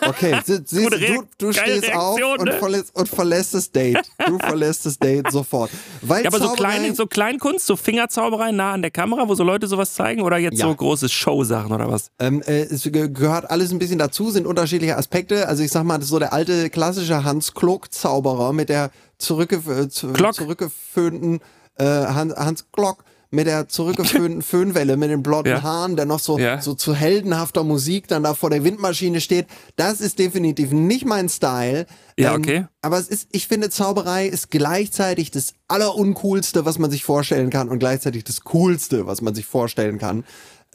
Okay, 0.07 0.39
sie, 0.45 0.59
sie, 0.65 0.85
du, 0.85 1.23
du 1.37 1.51
stehst 1.51 1.83
Reaktion, 1.83 1.95
auf 1.95 2.39
und, 2.39 2.45
ne? 2.45 2.53
verlässt, 2.53 2.95
und, 2.95 3.09
verlässt, 3.09 3.53
das 3.53 3.71
Date. 3.71 3.99
Du 4.25 4.37
verlässt 4.39 4.85
das 4.85 4.97
Date 4.97 5.31
sofort. 5.31 5.69
Weil 6.01 6.23
ja, 6.23 6.29
aber 6.29 6.39
so, 6.39 6.53
klein, 6.53 6.95
so 6.95 7.07
Kleinkunst, 7.07 7.65
so 7.65 7.75
Fingerzauberei 7.75 8.51
nah 8.51 8.73
an 8.73 8.81
der 8.81 8.91
Kamera, 8.91 9.27
wo 9.27 9.35
so 9.35 9.43
Leute 9.43 9.67
sowas 9.67 9.93
zeigen 9.93 10.21
oder 10.21 10.37
jetzt 10.37 10.59
ja. 10.59 10.67
so 10.67 10.75
große 10.75 11.09
Showsachen 11.09 11.71
oder 11.71 11.91
was? 11.91 12.11
Ähm, 12.19 12.41
äh, 12.43 12.61
es 12.61 12.89
gehört 12.91 13.49
alles 13.49 13.71
ein 13.71 13.79
bisschen 13.79 13.99
dazu, 13.99 14.31
sind 14.31 14.47
unterschiedliche 14.47 14.97
Aspekte. 14.97 15.47
Also 15.47 15.63
ich 15.63 15.71
sag 15.71 15.83
mal, 15.83 15.97
das 15.97 16.05
ist 16.05 16.11
so 16.11 16.19
der 16.19 16.33
alte 16.33 16.69
klassische 16.69 17.23
Hans 17.23 17.53
Klok-Zauberer 17.53 18.53
mit 18.53 18.69
der 18.69 18.91
zurückgef 19.17 19.67
äh, 19.67 19.89
zurückgeföhnten 19.89 21.39
äh, 21.75 21.83
Hans, 21.83 22.35
Hans 22.35 22.65
Glock 22.71 23.03
mit 23.29 23.47
der 23.47 23.67
zurückgeführten 23.67 24.41
Föhnwelle, 24.43 24.97
mit 24.97 25.09
den 25.09 25.23
blonden 25.23 25.49
ja. 25.49 25.63
Haaren, 25.63 25.95
der 25.95 26.05
noch 26.05 26.19
so, 26.19 26.37
ja. 26.37 26.61
so 26.61 26.73
zu 26.73 26.95
heldenhafter 26.95 27.63
Musik 27.63 28.07
dann 28.07 28.23
da 28.23 28.33
vor 28.33 28.49
der 28.49 28.63
Windmaschine 28.63 29.21
steht. 29.21 29.47
Das 29.75 30.01
ist 30.01 30.19
definitiv 30.19 30.71
nicht 30.71 31.05
mein 31.05 31.29
Style. 31.29 31.85
Ja, 32.17 32.33
ähm, 32.33 32.41
okay. 32.41 32.65
Aber 32.81 32.97
es 32.97 33.07
ist, 33.07 33.27
ich 33.31 33.47
finde, 33.47 33.69
Zauberei 33.69 34.27
ist 34.27 34.49
gleichzeitig 34.49 35.31
das 35.31 35.53
Alleruncoolste, 35.67 36.65
was 36.65 36.79
man 36.79 36.89
sich 36.89 37.03
vorstellen 37.03 37.49
kann 37.49 37.69
und 37.69 37.79
gleichzeitig 37.79 38.23
das 38.23 38.41
Coolste, 38.41 39.07
was 39.07 39.21
man 39.21 39.35
sich 39.35 39.45
vorstellen 39.45 39.97
kann. 39.97 40.23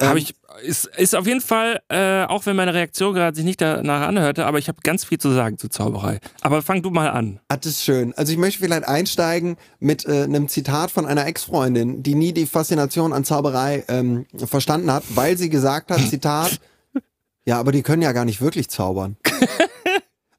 Habe 0.00 0.18
ähm, 0.18 0.24
ich, 0.24 0.34
ist, 0.62 0.86
ist 0.96 1.14
auf 1.14 1.26
jeden 1.26 1.40
Fall, 1.40 1.80
äh, 1.88 2.24
auch 2.24 2.46
wenn 2.46 2.56
meine 2.56 2.74
Reaktion 2.74 3.14
gerade 3.14 3.34
sich 3.34 3.44
nicht 3.44 3.60
danach 3.60 4.06
anhörte, 4.08 4.46
aber 4.46 4.58
ich 4.58 4.68
habe 4.68 4.78
ganz 4.82 5.04
viel 5.04 5.18
zu 5.18 5.30
sagen 5.30 5.58
zu 5.58 5.68
Zauberei. 5.68 6.20
Aber 6.40 6.62
fang 6.62 6.82
du 6.82 6.90
mal 6.90 7.08
an. 7.08 7.40
Ah, 7.48 7.56
das 7.56 7.72
ist 7.72 7.84
schön. 7.84 8.12
Also 8.14 8.32
ich 8.32 8.38
möchte 8.38 8.60
vielleicht 8.60 8.84
einsteigen 8.84 9.56
mit 9.80 10.06
äh, 10.06 10.22
einem 10.22 10.48
Zitat 10.48 10.90
von 10.90 11.06
einer 11.06 11.26
Ex-Freundin, 11.26 12.02
die 12.02 12.14
nie 12.14 12.32
die 12.32 12.46
Faszination 12.46 13.12
an 13.12 13.24
Zauberei 13.24 13.84
ähm, 13.88 14.26
verstanden 14.36 14.92
hat, 14.92 15.04
weil 15.10 15.36
sie 15.36 15.48
gesagt 15.48 15.90
hat, 15.90 16.00
Zitat, 16.08 16.60
ja, 17.44 17.58
aber 17.58 17.72
die 17.72 17.82
können 17.82 18.02
ja 18.02 18.12
gar 18.12 18.24
nicht 18.24 18.40
wirklich 18.40 18.68
zaubern. 18.68 19.16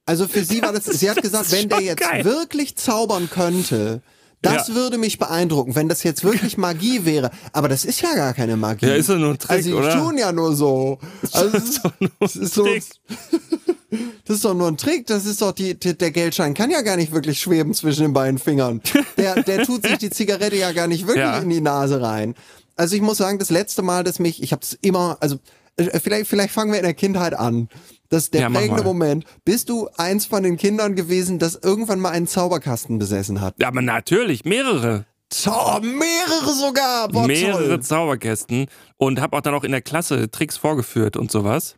Also 0.06 0.28
für 0.28 0.44
sie 0.44 0.62
war 0.62 0.74
das, 0.74 0.84
sie 0.84 1.10
hat 1.10 1.22
gesagt, 1.22 1.52
wenn 1.54 1.70
der 1.70 1.80
jetzt 1.80 2.02
geil. 2.02 2.26
wirklich 2.26 2.76
zaubern 2.76 3.30
könnte, 3.30 4.02
das 4.44 4.68
ja. 4.68 4.76
würde 4.76 4.98
mich 4.98 5.18
beeindrucken, 5.18 5.74
wenn 5.76 5.90
das 5.90 6.04
jetzt 6.04 6.24
wirklich 6.24 6.58
Magie 6.58 7.06
wäre. 7.06 7.32
Aber 7.52 7.70
das 7.70 7.86
ist 7.86 8.02
ja 8.02 8.14
gar 8.14 8.34
keine 8.34 8.58
Magie. 8.58 8.86
Ja, 8.86 8.96
ist 8.96 9.10
ja 9.10 9.16
nur 9.16 9.32
ein 9.32 9.40
Trick, 9.40 9.52
also, 9.52 9.70
die 9.70 9.76
oder? 9.76 9.98
tun 9.98 10.18
ja 10.18 10.32
nur 10.32 10.56
so. 10.56 11.00
Also, 11.32 11.50
das 11.52 11.64
ist, 11.64 11.84
doch 11.84 11.94
nur 12.00 12.12
das 12.20 12.36
ist 12.36 12.54
so, 12.54 12.66
das 14.26 14.36
ist 14.36 14.46
doch 14.46 14.54
nur 14.54 14.68
ein 14.68 14.78
Trick. 14.78 15.08
Das 15.08 15.26
ist 15.26 15.42
doch 15.42 15.54
die, 15.54 15.76
der 15.76 16.12
Geldschein 16.12 16.54
kann 16.54 16.70
ja 16.70 16.82
gar 16.82 16.98
nicht 16.98 17.12
wirklich 17.12 17.40
schweben 17.40 17.74
zwischen 17.74 18.04
den 18.04 18.14
beiden 18.14 18.38
Fingern. 18.38 18.82
Der, 19.18 19.42
der 19.42 19.64
tut 19.64 19.88
sich 19.88 19.98
die 19.98 20.10
Zigarette 20.10 20.58
ja 20.58 20.72
gar 20.74 20.88
nicht 20.88 21.08
wirklich 21.08 21.26
ja. 21.26 21.40
in 21.40 21.50
die 21.50 21.62
Nase 21.62 22.02
rein. 22.02 22.36
Also 22.76 22.96
ich 22.96 23.02
muss 23.02 23.18
sagen, 23.18 23.40
das 23.40 23.50
letzte 23.50 23.82
Mal, 23.82 24.04
dass 24.04 24.20
mich, 24.20 24.42
ich 24.42 24.52
habe 24.52 24.64
es 24.64 24.78
immer, 24.82 25.18
also 25.20 25.38
vielleicht, 25.80 26.28
vielleicht 26.28 26.54
fangen 26.54 26.72
wir 26.72 26.80
in 26.80 26.86
der 26.86 26.94
Kindheit 26.94 27.34
an. 27.34 27.70
Das 28.10 28.26
ist 28.26 28.34
der 28.34 28.42
ja, 28.42 28.50
prägende 28.50 28.84
Moment. 28.84 29.26
Bist 29.44 29.70
du 29.70 29.90
eins 29.98 30.26
von 30.26 30.44
den 30.44 30.58
Kindern 30.58 30.96
gewesen, 30.96 31.40
das 31.40 31.56
irgendwann 31.56 32.00
mal 32.00 32.12
einen 32.12 32.28
Zauberkasten 32.28 33.00
besessen 33.00 33.42
hat? 33.42 33.56
Ja, 33.60 33.68
aber 33.68 33.82
natürlich, 33.82 34.46
mehrere. 34.46 35.06
Zau 35.30 35.80
mehrere 35.80 36.54
sogar. 36.54 37.08
Boah, 37.08 37.26
mehrere 37.26 37.68
toll. 37.68 37.80
Zauberkästen 37.82 38.68
und 38.98 39.20
habe 39.20 39.36
auch 39.36 39.42
dann 39.42 39.56
auch 39.56 39.64
in 39.64 39.72
der 39.72 39.82
Klasse 39.82 40.30
Tricks 40.30 40.58
vorgeführt 40.58 41.18
und 41.18 41.32
sowas. 41.32 41.76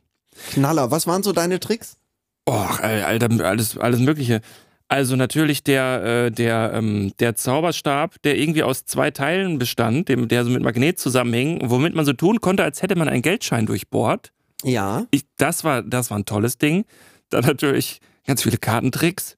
Knaller. 0.52 0.92
Was 0.92 1.08
waren 1.08 1.24
so 1.24 1.32
deine 1.32 1.62
Tricks? 1.62 1.96
Och, 2.48 2.80
Alter, 2.82 3.46
alles, 3.46 3.78
alles 3.78 4.02
Mögliche. 4.02 4.42
Also 4.96 5.18
natürlich 5.18 5.62
der, 5.62 6.04
äh, 6.06 6.32
der, 6.32 6.72
ähm, 6.74 7.12
der 7.20 7.36
Zauberstab, 7.36 8.16
der 8.22 8.38
irgendwie 8.38 8.64
aus 8.64 8.86
zwei 8.86 9.12
Teilen 9.12 9.60
bestand, 9.60 10.08
dem, 10.08 10.30
der 10.30 10.46
so 10.46 10.52
mit 10.52 10.64
Magnet 10.64 11.00
zusammenhing, 11.00 11.60
womit 11.66 11.94
man 11.94 12.06
so 12.06 12.14
tun 12.14 12.40
konnte, 12.40 12.64
als 12.64 12.82
hätte 12.82 12.96
man 12.96 13.10
einen 13.10 13.22
Geldschein 13.22 13.66
durchbohrt. 13.66 14.32
Ja. 14.64 15.06
Ich, 15.12 15.26
das, 15.36 15.66
war, 15.66 15.84
das 15.84 16.12
war 16.12 16.18
ein 16.18 16.24
tolles 16.24 16.60
Ding. 16.60 16.86
Dann 17.30 17.44
natürlich 17.44 18.00
ganz 18.26 18.44
viele 18.44 18.58
Kartentricks. 18.58 19.36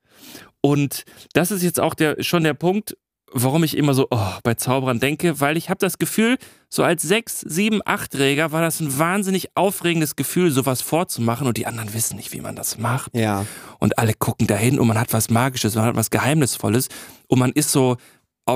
Und 0.62 1.06
das 1.34 1.50
ist 1.50 1.63
jetzt 1.63 1.80
auch 1.80 1.96
der, 1.96 2.22
schon 2.22 2.43
der 2.43 2.54
Punkt, 2.54 2.96
warum 3.32 3.63
ich 3.63 3.76
immer 3.76 3.96
so 3.96 4.06
oh, 4.12 4.34
bei 4.43 4.54
Zauberern 4.54 5.00
denke, 5.00 5.39
weil 5.39 5.58
ich 5.58 5.72
habe 5.72 5.80
das 5.80 5.98
Gefühl, 5.98 6.38
so 6.69 6.84
als 6.84 7.01
sechs, 7.01 7.41
sieben, 7.41 7.82
achtjähriger 7.86 8.51
war 8.51 8.62
das 8.62 8.80
ein 8.82 8.97
wahnsinnig 8.97 9.56
aufregendes 9.56 10.15
Gefühl, 10.15 10.51
sowas 10.51 10.82
vorzumachen 10.82 11.47
und 11.47 11.58
die 11.58 11.65
anderen 11.65 11.93
wissen 11.93 12.17
nicht, 12.17 12.34
wie 12.34 12.41
man 12.41 12.56
das 12.56 12.77
macht. 12.77 13.15
Ja. 13.15 13.45
Und 13.80 13.97
alle 13.97 14.13
gucken 14.13 14.47
dahin 14.47 14.77
und 14.77 14.88
man 14.88 14.99
hat 14.99 15.13
was 15.13 15.30
Magisches, 15.30 15.75
man 15.75 15.86
hat 15.86 15.95
was 15.95 16.10
Geheimnisvolles 16.10 16.89
und 17.27 17.39
man 17.39 17.51
ist 17.53 17.71
so 17.71 17.97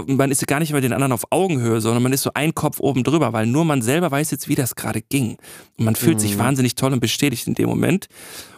man 0.07 0.31
ist 0.31 0.47
gar 0.47 0.59
nicht 0.59 0.71
mehr 0.71 0.79
den 0.79 0.93
anderen 0.93 1.11
auf 1.11 1.25
Augenhöhe, 1.31 1.81
sondern 1.81 2.01
man 2.01 2.13
ist 2.13 2.21
so 2.21 2.31
ein 2.33 2.55
Kopf 2.55 2.79
oben 2.79 3.03
drüber, 3.03 3.33
weil 3.33 3.45
nur 3.45 3.65
man 3.65 3.81
selber 3.81 4.09
weiß 4.09 4.31
jetzt, 4.31 4.47
wie 4.47 4.55
das 4.55 4.75
gerade 4.75 5.01
ging. 5.01 5.37
Und 5.77 5.85
man 5.85 5.95
fühlt 5.95 6.15
mhm. 6.15 6.19
sich 6.19 6.37
wahnsinnig 6.37 6.75
toll 6.75 6.93
und 6.93 7.01
bestätigt 7.01 7.45
in 7.47 7.55
dem 7.55 7.67
Moment. 7.67 8.07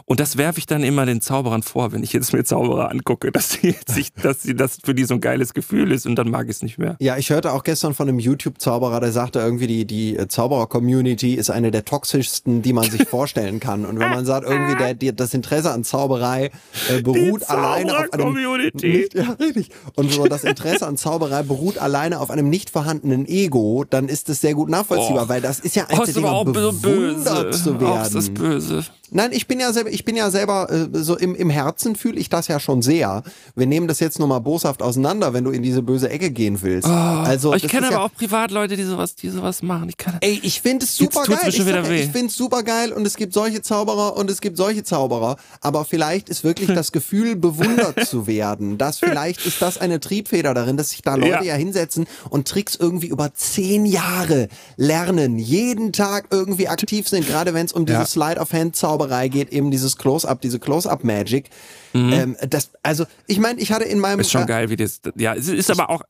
Und 0.06 0.20
das 0.20 0.38
werfe 0.38 0.60
ich 0.60 0.66
dann 0.66 0.84
immer 0.84 1.06
den 1.06 1.22
Zauberern 1.22 1.64
vor, 1.64 1.92
wenn 1.92 2.04
ich 2.04 2.14
jetzt 2.14 2.34
mir 2.34 2.44
Zauberer 2.44 2.92
angucke, 2.92 3.32
dass 3.32 3.52
sie 3.52 3.76
sich, 3.88 4.14
dass 4.14 4.44
sie 4.44 4.56
das 4.56 4.78
für 4.84 4.94
die 4.94 5.06
so 5.06 5.16
ein 5.16 5.22
geiles 5.22 5.54
Gefühl 5.54 5.92
ist 5.92 6.06
und 6.06 6.16
dann 6.16 6.30
mag 6.30 6.46
ich 6.46 6.58
es 6.58 6.64
nicht 6.64 6.78
mehr. 6.78 6.96
Ja, 7.00 7.18
ich 7.18 7.30
hörte 7.30 7.52
auch 7.54 7.64
gestern 7.64 7.94
von 7.94 8.10
einem 8.10 8.20
YouTube-Zauberer, 8.20 9.00
der 9.00 9.12
sagte 9.12 9.40
irgendwie, 9.40 9.68
die, 9.68 9.86
die 9.86 10.28
Zauberer-Community 10.28 11.36
ist 11.36 11.50
eine 11.50 11.72
der 11.72 11.86
toxischsten, 11.86 12.62
die 12.62 12.74
man 12.74 12.90
sich 12.90 13.04
vorstellen 13.08 13.60
kann. 13.60 13.86
Und 13.86 14.00
wenn 14.00 14.10
man 14.10 14.26
sagt, 14.26 14.48
irgendwie 14.48 14.76
der, 14.76 14.94
die, 14.94 15.16
das 15.16 15.34
Interesse 15.34 15.72
an 15.72 15.84
Zauberei 15.84 16.52
äh, 16.90 17.02
beruht 17.02 17.50
alleine 17.50 17.98
auf 17.98 18.14
einem 18.14 18.34
nicht, 18.34 19.14
ja, 19.14 19.32
richtig. 19.40 19.70
Und 19.96 20.12
so 20.12 20.26
das 20.26 20.44
Interesse 20.44 20.88
an 20.88 20.98
Zauberei 20.98 21.44
beruht 21.44 21.78
alleine 21.78 22.20
auf 22.20 22.32
einem 22.32 22.50
nicht 22.50 22.70
vorhandenen 22.70 23.28
Ego, 23.28 23.86
dann 23.90 24.10
ist 24.10 24.30
es 24.30 24.42
sehr 24.42 24.54
gut 24.54 24.70
nachvollziehbar, 24.70 25.26
oh. 25.26 25.30
weil 25.30 25.42
das 25.42 25.60
ist 25.60 25.76
ja 25.76 25.86
ein 25.88 26.00
oh, 26.00 26.06
Thema, 26.06 26.44
bewundert 26.44 27.56
zu 27.56 27.80
werden. 27.80 28.00
Oh, 28.00 28.02
ist 28.02 28.16
das 28.16 28.30
böse. 28.30 28.84
Nein, 29.14 29.32
ich 29.32 29.48
bin 29.48 29.60
ja 29.60 29.72
selber, 29.72 29.92
ich 29.92 30.06
bin 30.06 30.16
ja 30.16 30.32
selber 30.32 30.72
äh, 30.72 30.88
so 30.94 31.18
im, 31.18 31.36
im 31.36 31.50
Herzen 31.50 31.96
fühle 31.96 32.20
ich 32.20 32.30
das 32.30 32.48
ja 32.48 32.60
schon 32.60 32.82
sehr. 32.82 33.24
Wir 33.56 33.68
nehmen 33.68 33.88
das 33.88 34.00
jetzt 34.00 34.20
nur 34.20 34.28
mal 34.28 34.40
boshaft 34.40 34.82
auseinander, 34.82 35.34
wenn 35.34 35.44
du 35.44 35.52
in 35.52 35.62
diese 35.62 35.84
böse 35.84 36.10
Ecke 36.10 36.32
gehen 36.32 36.62
willst. 36.62 36.88
Oh, 36.88 36.92
also 36.92 37.54
ich 37.54 37.68
kenne 37.68 37.88
aber 37.88 37.96
ja, 37.96 38.02
auch 38.04 38.14
Privatleute, 38.14 38.76
die 38.76 38.84
sowas, 38.84 39.16
die 39.16 39.30
sowas 39.30 39.62
machen. 39.62 39.90
Ich 39.90 39.98
kann, 39.98 40.18
ey, 40.22 40.40
ich 40.42 40.62
finde 40.62 40.86
es 40.86 40.96
super 40.96 41.24
geil. 41.26 41.38
Ich, 41.48 41.60
ich 41.60 42.12
finde 42.12 42.28
es 42.28 42.36
super 42.36 42.64
geil 42.64 42.92
und 42.92 43.06
es 43.06 43.16
gibt 43.16 43.34
solche 43.34 43.62
Zauberer 43.62 44.18
und 44.18 44.30
es 44.30 44.42
gibt 44.42 44.58
solche 44.58 44.84
Zauberer. 44.84 45.38
Aber 45.62 45.86
vielleicht 45.86 46.30
ist 46.30 46.44
wirklich 46.44 46.70
das 46.74 46.92
Gefühl, 46.92 47.36
bewundert 47.36 48.06
zu 48.08 48.28
werden. 48.28 48.78
Das 48.78 49.00
vielleicht 49.00 49.46
ist 49.46 49.62
das 49.62 49.78
eine 49.78 50.00
Triebfeder 50.00 50.54
darin, 50.54 50.78
dass 50.78 50.90
sich 50.90 51.02
da 51.02 51.16
Leute 51.16 51.30
ja. 51.30 51.44
ja 51.44 51.56
hinsetzen 51.56 52.08
und 52.30 52.48
Tricks 52.48 52.76
irgendwie 52.76 53.08
über 53.08 53.34
zehn 53.34 53.86
Jahre 53.86 54.48
lernen, 54.78 55.38
jeden 55.38 55.94
Tag 55.94 56.28
irgendwie 56.32 56.68
aktiv 56.68 57.08
sind, 57.08 57.28
gerade 57.28 57.54
wenn 57.54 57.66
es 57.66 57.74
um 57.74 57.86
diese 57.86 58.00
ja. 58.00 58.06
Slide 58.06 58.40
of 58.40 58.52
Hand 58.54 58.76
Zauber 58.76 59.03
Zauberei 59.04 59.28
geht, 59.28 59.52
eben 59.52 59.72
dieses 59.72 59.98
Close-Up, 59.98 60.42
diese 60.42 60.60
Close-Up-Magic. 60.60 61.50
Mhm. 61.94 62.14
Ähm, 62.14 62.38
das, 62.48 62.72
also, 62.82 63.06
ich 63.28 63.40
meine, 63.40 63.60
ich 63.60 63.72
hatte 63.72 63.86
in 63.86 64.00
meinem. 64.00 64.20
Ist 64.20 64.32
schon 64.32 64.44
äh, 64.44 64.48
geil, 64.48 64.70
wie 64.70 64.76
das. 64.76 65.02
Ja, 65.16 65.36
es 65.36 65.48
ist 65.48 65.70
aber 65.70 65.90
auch 65.90 66.02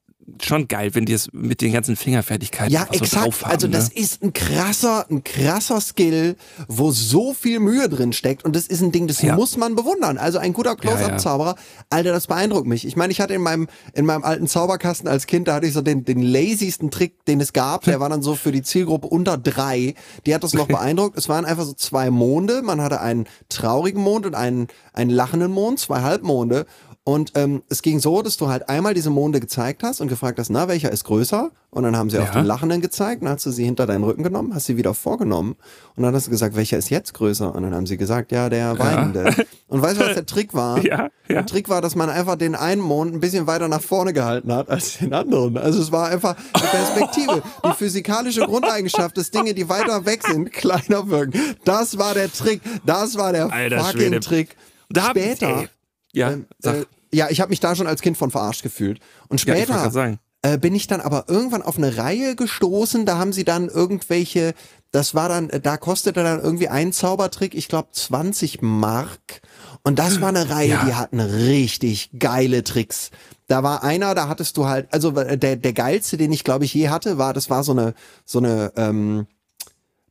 schon 0.41 0.67
geil, 0.67 0.95
wenn 0.95 1.05
die 1.05 1.13
es 1.13 1.29
mit 1.33 1.61
den 1.61 1.73
ganzen 1.73 1.95
Fingerfertigkeiten 1.95 2.71
ja, 2.73 2.83
exakt. 2.91 3.07
so 3.07 3.19
drauf 3.19 3.43
haben. 3.43 3.51
Also 3.51 3.67
das 3.67 3.89
ne? 3.89 3.99
ist 3.99 4.23
ein 4.23 4.33
krasser, 4.33 5.05
ein 5.09 5.23
krasser 5.23 5.81
Skill, 5.81 6.35
wo 6.67 6.91
so 6.91 7.33
viel 7.33 7.59
Mühe 7.59 7.89
drin 7.89 8.13
steckt 8.13 8.45
und 8.45 8.55
das 8.55 8.67
ist 8.67 8.81
ein 8.81 8.91
Ding, 8.91 9.07
das 9.07 9.21
ja. 9.21 9.35
muss 9.35 9.57
man 9.57 9.75
bewundern. 9.75 10.17
Also 10.17 10.39
ein 10.39 10.53
guter 10.53 10.75
Close-Up-Zauberer. 10.75 11.55
Alter, 11.89 12.11
das 12.11 12.27
beeindruckt 12.27 12.67
mich. 12.67 12.85
Ich 12.85 12.95
meine, 12.95 13.11
ich 13.11 13.21
hatte 13.21 13.33
in 13.33 13.41
meinem, 13.41 13.67
in 13.93 14.05
meinem 14.05 14.23
alten 14.23 14.47
Zauberkasten 14.47 15.07
als 15.07 15.27
Kind, 15.27 15.47
da 15.47 15.55
hatte 15.55 15.67
ich 15.67 15.73
so 15.73 15.81
den, 15.81 16.05
den 16.05 16.21
lazysten 16.21 16.91
Trick, 16.91 17.25
den 17.25 17.41
es 17.41 17.53
gab. 17.53 17.83
Der 17.83 17.99
war 17.99 18.09
dann 18.09 18.21
so 18.21 18.35
für 18.35 18.51
die 18.51 18.61
Zielgruppe 18.61 19.07
unter 19.07 19.37
drei. 19.37 19.95
Die 20.25 20.33
hat 20.33 20.43
das 20.43 20.53
noch 20.53 20.67
beeindruckt. 20.67 21.17
Es 21.17 21.29
waren 21.29 21.45
einfach 21.45 21.65
so 21.65 21.73
zwei 21.73 22.09
Monde. 22.09 22.61
Man 22.61 22.81
hatte 22.81 23.01
einen 23.01 23.25
traurigen 23.49 24.01
Mond 24.01 24.25
und 24.25 24.35
einen, 24.35 24.67
einen 24.93 25.09
lachenden 25.11 25.51
Mond, 25.51 25.79
zwei 25.79 26.01
Halbmonde. 26.01 26.65
Und 27.05 27.33
ähm, 27.35 27.63
es 27.67 27.81
ging 27.81 27.99
so, 27.99 28.21
dass 28.21 28.37
du 28.37 28.47
halt 28.47 28.69
einmal 28.69 28.93
diese 28.93 29.09
Monde 29.09 29.41
gezeigt 29.41 29.83
hast 29.83 29.99
und 29.99 30.07
gefragt 30.07 30.39
hast, 30.39 30.49
na, 30.49 30.69
welcher 30.69 30.89
ist 30.89 31.03
größer? 31.03 31.51
Und 31.69 31.83
dann 31.83 31.97
haben 31.97 32.09
sie 32.09 32.15
ja. 32.15 32.23
auch 32.23 32.29
den 32.29 32.45
Lachenden 32.45 32.79
gezeigt, 32.79 33.23
dann 33.23 33.29
hast 33.29 33.45
du 33.45 33.51
sie 33.51 33.65
hinter 33.65 33.85
deinen 33.85 34.05
Rücken 34.05 34.23
genommen, 34.23 34.55
hast 34.55 34.67
sie 34.67 34.77
wieder 34.77 34.93
vorgenommen 34.93 35.55
und 35.95 36.03
dann 36.03 36.15
hast 36.15 36.27
du 36.27 36.31
gesagt, 36.31 36.55
welcher 36.55 36.77
ist 36.77 36.89
jetzt 36.89 37.13
größer? 37.15 37.53
Und 37.53 37.63
dann 37.63 37.75
haben 37.75 37.87
sie 37.87 37.97
gesagt, 37.97 38.31
ja, 38.31 38.47
der 38.47 38.79
Weinende. 38.79 39.25
Ja. 39.37 39.43
Und 39.67 39.81
weißt 39.81 39.99
du, 39.99 40.05
was 40.05 40.13
der 40.13 40.25
Trick 40.25 40.53
war? 40.53 40.81
Ja, 40.83 41.03
ja. 41.03 41.09
Der 41.27 41.45
Trick 41.45 41.69
war, 41.69 41.81
dass 41.81 41.95
man 41.95 42.09
einfach 42.09 42.35
den 42.35 42.55
einen 42.55 42.81
Mond 42.81 43.13
ein 43.13 43.19
bisschen 43.19 43.47
weiter 43.47 43.67
nach 43.67 43.81
vorne 43.81 44.11
gehalten 44.13 44.53
hat 44.53 44.69
als 44.69 44.97
den 44.97 45.13
anderen. 45.13 45.57
Also 45.57 45.81
es 45.81 45.91
war 45.91 46.09
einfach 46.09 46.35
die 46.55 46.67
Perspektive, 46.67 47.41
die 47.65 47.73
physikalische 47.73 48.41
Grundeigenschaft, 48.41 49.17
dass 49.17 49.31
Dinge, 49.31 49.53
die 49.53 49.69
weiter 49.69 50.05
weg 50.05 50.23
sind, 50.27 50.51
kleiner 50.51 51.09
wirken. 51.09 51.39
Das 51.63 51.97
war 51.97 52.13
der 52.13 52.31
Trick. 52.31 52.61
Das 52.85 53.17
war 53.17 53.31
der 53.31 53.51
Alter, 53.51 53.79
fucking 53.79 53.99
Schwede. 53.99 54.19
Trick. 54.19 54.55
Da 54.89 55.09
Später. 55.09 55.69
Ja, 56.13 56.31
ähm, 56.31 56.45
äh, 56.63 56.83
ja, 57.13 57.29
ich 57.29 57.41
habe 57.41 57.49
mich 57.49 57.59
da 57.59 57.75
schon 57.75 57.87
als 57.87 58.01
Kind 58.01 58.17
von 58.17 58.31
verarscht 58.31 58.63
gefühlt. 58.63 58.99
Und 59.29 59.39
später 59.39 59.91
ja, 59.91 60.17
äh, 60.43 60.57
bin 60.57 60.75
ich 60.75 60.87
dann 60.87 61.01
aber 61.01 61.25
irgendwann 61.27 61.61
auf 61.61 61.77
eine 61.77 61.97
Reihe 61.97 62.35
gestoßen, 62.35 63.05
da 63.05 63.17
haben 63.17 63.31
sie 63.31 63.45
dann 63.45 63.69
irgendwelche, 63.69 64.53
das 64.91 65.15
war 65.15 65.29
dann, 65.29 65.47
da 65.47 65.77
kostete 65.77 66.23
dann 66.23 66.41
irgendwie 66.41 66.67
ein 66.67 66.91
Zaubertrick, 66.91 67.55
ich 67.55 67.69
glaube 67.69 67.89
20 67.91 68.61
Mark. 68.61 69.41
Und 69.83 69.99
das 69.99 70.21
war 70.21 70.29
eine 70.29 70.49
Reihe, 70.49 70.69
ja. 70.69 70.85
die 70.85 70.93
hatten 70.95 71.19
richtig 71.19 72.11
geile 72.19 72.63
Tricks. 72.63 73.09
Da 73.47 73.63
war 73.63 73.83
einer, 73.83 74.15
da 74.15 74.27
hattest 74.27 74.57
du 74.57 74.65
halt, 74.65 74.87
also 74.91 75.15
äh, 75.15 75.37
der, 75.37 75.55
der 75.55 75.73
geilste, 75.73 76.17
den 76.17 76.31
ich 76.31 76.43
glaube 76.43 76.65
ich 76.65 76.73
je 76.73 76.89
hatte, 76.89 77.17
war, 77.17 77.33
das 77.33 77.49
war 77.49 77.63
so 77.63 77.71
eine, 77.71 77.93
so 78.25 78.39
eine, 78.39 78.73
ähm, 78.75 79.27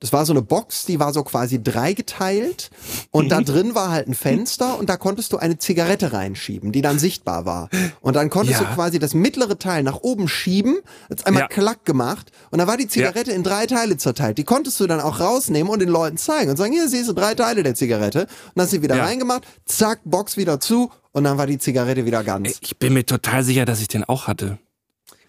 das 0.02 0.12
war 0.12 0.26
so 0.26 0.32
eine 0.32 0.42
Box, 0.42 0.84
die 0.84 0.98
war 0.98 1.12
so 1.12 1.22
quasi 1.22 1.62
dreigeteilt 1.62 2.70
und 3.12 3.26
mhm. 3.26 3.28
da 3.28 3.40
drin 3.40 3.76
war 3.76 3.92
halt 3.92 4.08
ein 4.08 4.14
Fenster 4.14 4.76
und 4.76 4.88
da 4.90 4.96
konntest 4.96 5.32
du 5.32 5.36
eine 5.36 5.58
Zigarette 5.58 6.12
reinschieben, 6.12 6.72
die 6.72 6.82
dann 6.82 6.98
sichtbar 6.98 7.46
war. 7.46 7.68
Und 8.00 8.16
dann 8.16 8.28
konntest 8.28 8.60
ja. 8.60 8.66
du 8.66 8.74
quasi 8.74 8.98
das 8.98 9.14
mittlere 9.14 9.60
Teil 9.60 9.84
nach 9.84 10.00
oben 10.02 10.26
schieben, 10.26 10.78
jetzt 11.08 11.24
einmal 11.24 11.42
ja. 11.42 11.48
klack 11.48 11.84
gemacht 11.84 12.32
und 12.50 12.58
da 12.58 12.66
war 12.66 12.76
die 12.76 12.88
Zigarette 12.88 13.30
ja. 13.30 13.36
in 13.36 13.44
drei 13.44 13.66
Teile 13.66 13.96
zerteilt. 13.96 14.38
Die 14.38 14.44
konntest 14.44 14.80
du 14.80 14.88
dann 14.88 15.00
auch 15.00 15.20
rausnehmen 15.20 15.72
und 15.72 15.78
den 15.78 15.88
Leuten 15.88 16.16
zeigen 16.16 16.50
und 16.50 16.56
sagen, 16.56 16.72
hier 16.72 16.88
siehst 16.88 17.08
du 17.08 17.12
drei 17.12 17.36
Teile 17.36 17.62
der 17.62 17.76
Zigarette. 17.76 18.22
Und 18.22 18.28
dann 18.56 18.64
hast 18.64 18.72
du 18.72 18.78
sie 18.78 18.82
wieder 18.82 18.98
reingemacht, 18.98 19.44
zack, 19.66 20.00
Box 20.04 20.36
wieder 20.36 20.58
zu 20.58 20.90
und 21.12 21.22
dann 21.22 21.38
war 21.38 21.46
die 21.46 21.58
Zigarette 21.58 22.04
wieder 22.06 22.24
ganz. 22.24 22.58
Ich 22.60 22.76
bin 22.76 22.92
mir 22.92 23.06
total 23.06 23.44
sicher, 23.44 23.66
dass 23.66 23.80
ich 23.80 23.86
den 23.86 24.02
auch 24.02 24.26
hatte. 24.26 24.58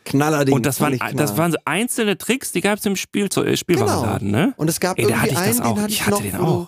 Knallerding. 0.06 0.54
Und 0.54 0.66
das 0.66 0.80
waren, 0.82 1.00
das 1.16 1.38
waren 1.38 1.52
so 1.52 1.58
einzelne 1.66 2.18
Tricks, 2.18 2.52
die 2.52 2.62
gab 2.62 2.80
es 2.80 2.86
im 2.86 2.96
Spiel, 2.96 3.26
äh, 3.26 3.58
Spielwarenladen, 3.58 4.32
genau. 4.32 4.46
ne? 4.46 4.54
Und 4.58 4.70
es 4.70 4.80
gab 4.80 4.98
Ey, 4.98 5.06
irgendwie 5.06 5.36
hatte 5.36 5.38
einen, 5.38 5.58
den 5.58 5.82
hatte 5.82 5.88
ich, 5.88 5.94
ich 5.94 6.02
hatte 6.06 6.12
noch, 6.12 6.22
den 6.22 6.36
auch. 6.36 6.68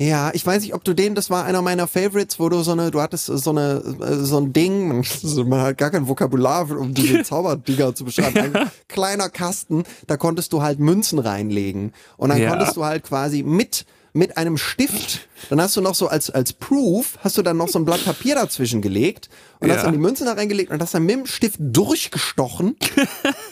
Ja, 0.00 0.30
ich 0.32 0.46
weiß 0.46 0.62
nicht, 0.62 0.72
ob 0.72 0.82
du 0.82 0.94
den, 0.94 1.14
das 1.14 1.28
war 1.28 1.44
einer 1.44 1.60
meiner 1.60 1.86
Favorites, 1.86 2.40
wo 2.40 2.48
du 2.48 2.62
so 2.62 2.72
eine, 2.72 2.90
du 2.90 3.02
hattest 3.02 3.26
so 3.26 3.50
eine, 3.50 3.82
äh, 4.00 4.14
so 4.24 4.38
ein 4.38 4.54
Ding, 4.54 5.04
man 5.46 5.60
hat 5.60 5.76
gar 5.76 5.90
kein 5.90 6.08
Vokabular, 6.08 6.70
um 6.70 6.94
diese 6.94 7.22
Zauberdinger 7.24 7.94
zu 7.94 8.06
beschreiben. 8.06 8.56
Ein 8.56 8.70
kleiner 8.88 9.28
Kasten, 9.28 9.84
da 10.06 10.16
konntest 10.16 10.54
du 10.54 10.62
halt 10.62 10.78
Münzen 10.78 11.18
reinlegen. 11.18 11.92
Und 12.16 12.30
dann 12.30 12.40
ja. 12.40 12.48
konntest 12.48 12.78
du 12.78 12.84
halt 12.84 13.02
quasi 13.02 13.42
mit 13.42 13.84
mit 14.12 14.36
einem 14.36 14.56
Stift. 14.56 15.28
Dann 15.48 15.60
hast 15.60 15.76
du 15.76 15.80
noch 15.80 15.94
so 15.94 16.08
als, 16.08 16.30
als 16.30 16.52
Proof, 16.52 17.18
hast 17.20 17.38
du 17.38 17.42
dann 17.42 17.56
noch 17.56 17.68
so 17.68 17.78
ein 17.78 17.84
Blatt 17.84 18.04
Papier 18.04 18.34
dazwischen 18.34 18.82
gelegt 18.82 19.28
und 19.60 19.68
ja. 19.68 19.76
hast 19.76 19.84
dann 19.84 19.92
die 19.92 19.98
Münzen 19.98 20.26
da 20.26 20.32
reingelegt 20.32 20.70
und 20.70 20.80
hast 20.82 20.94
dann 20.94 21.04
mit 21.04 21.14
dem 21.14 21.26
Stift 21.26 21.56
durchgestochen. 21.58 22.76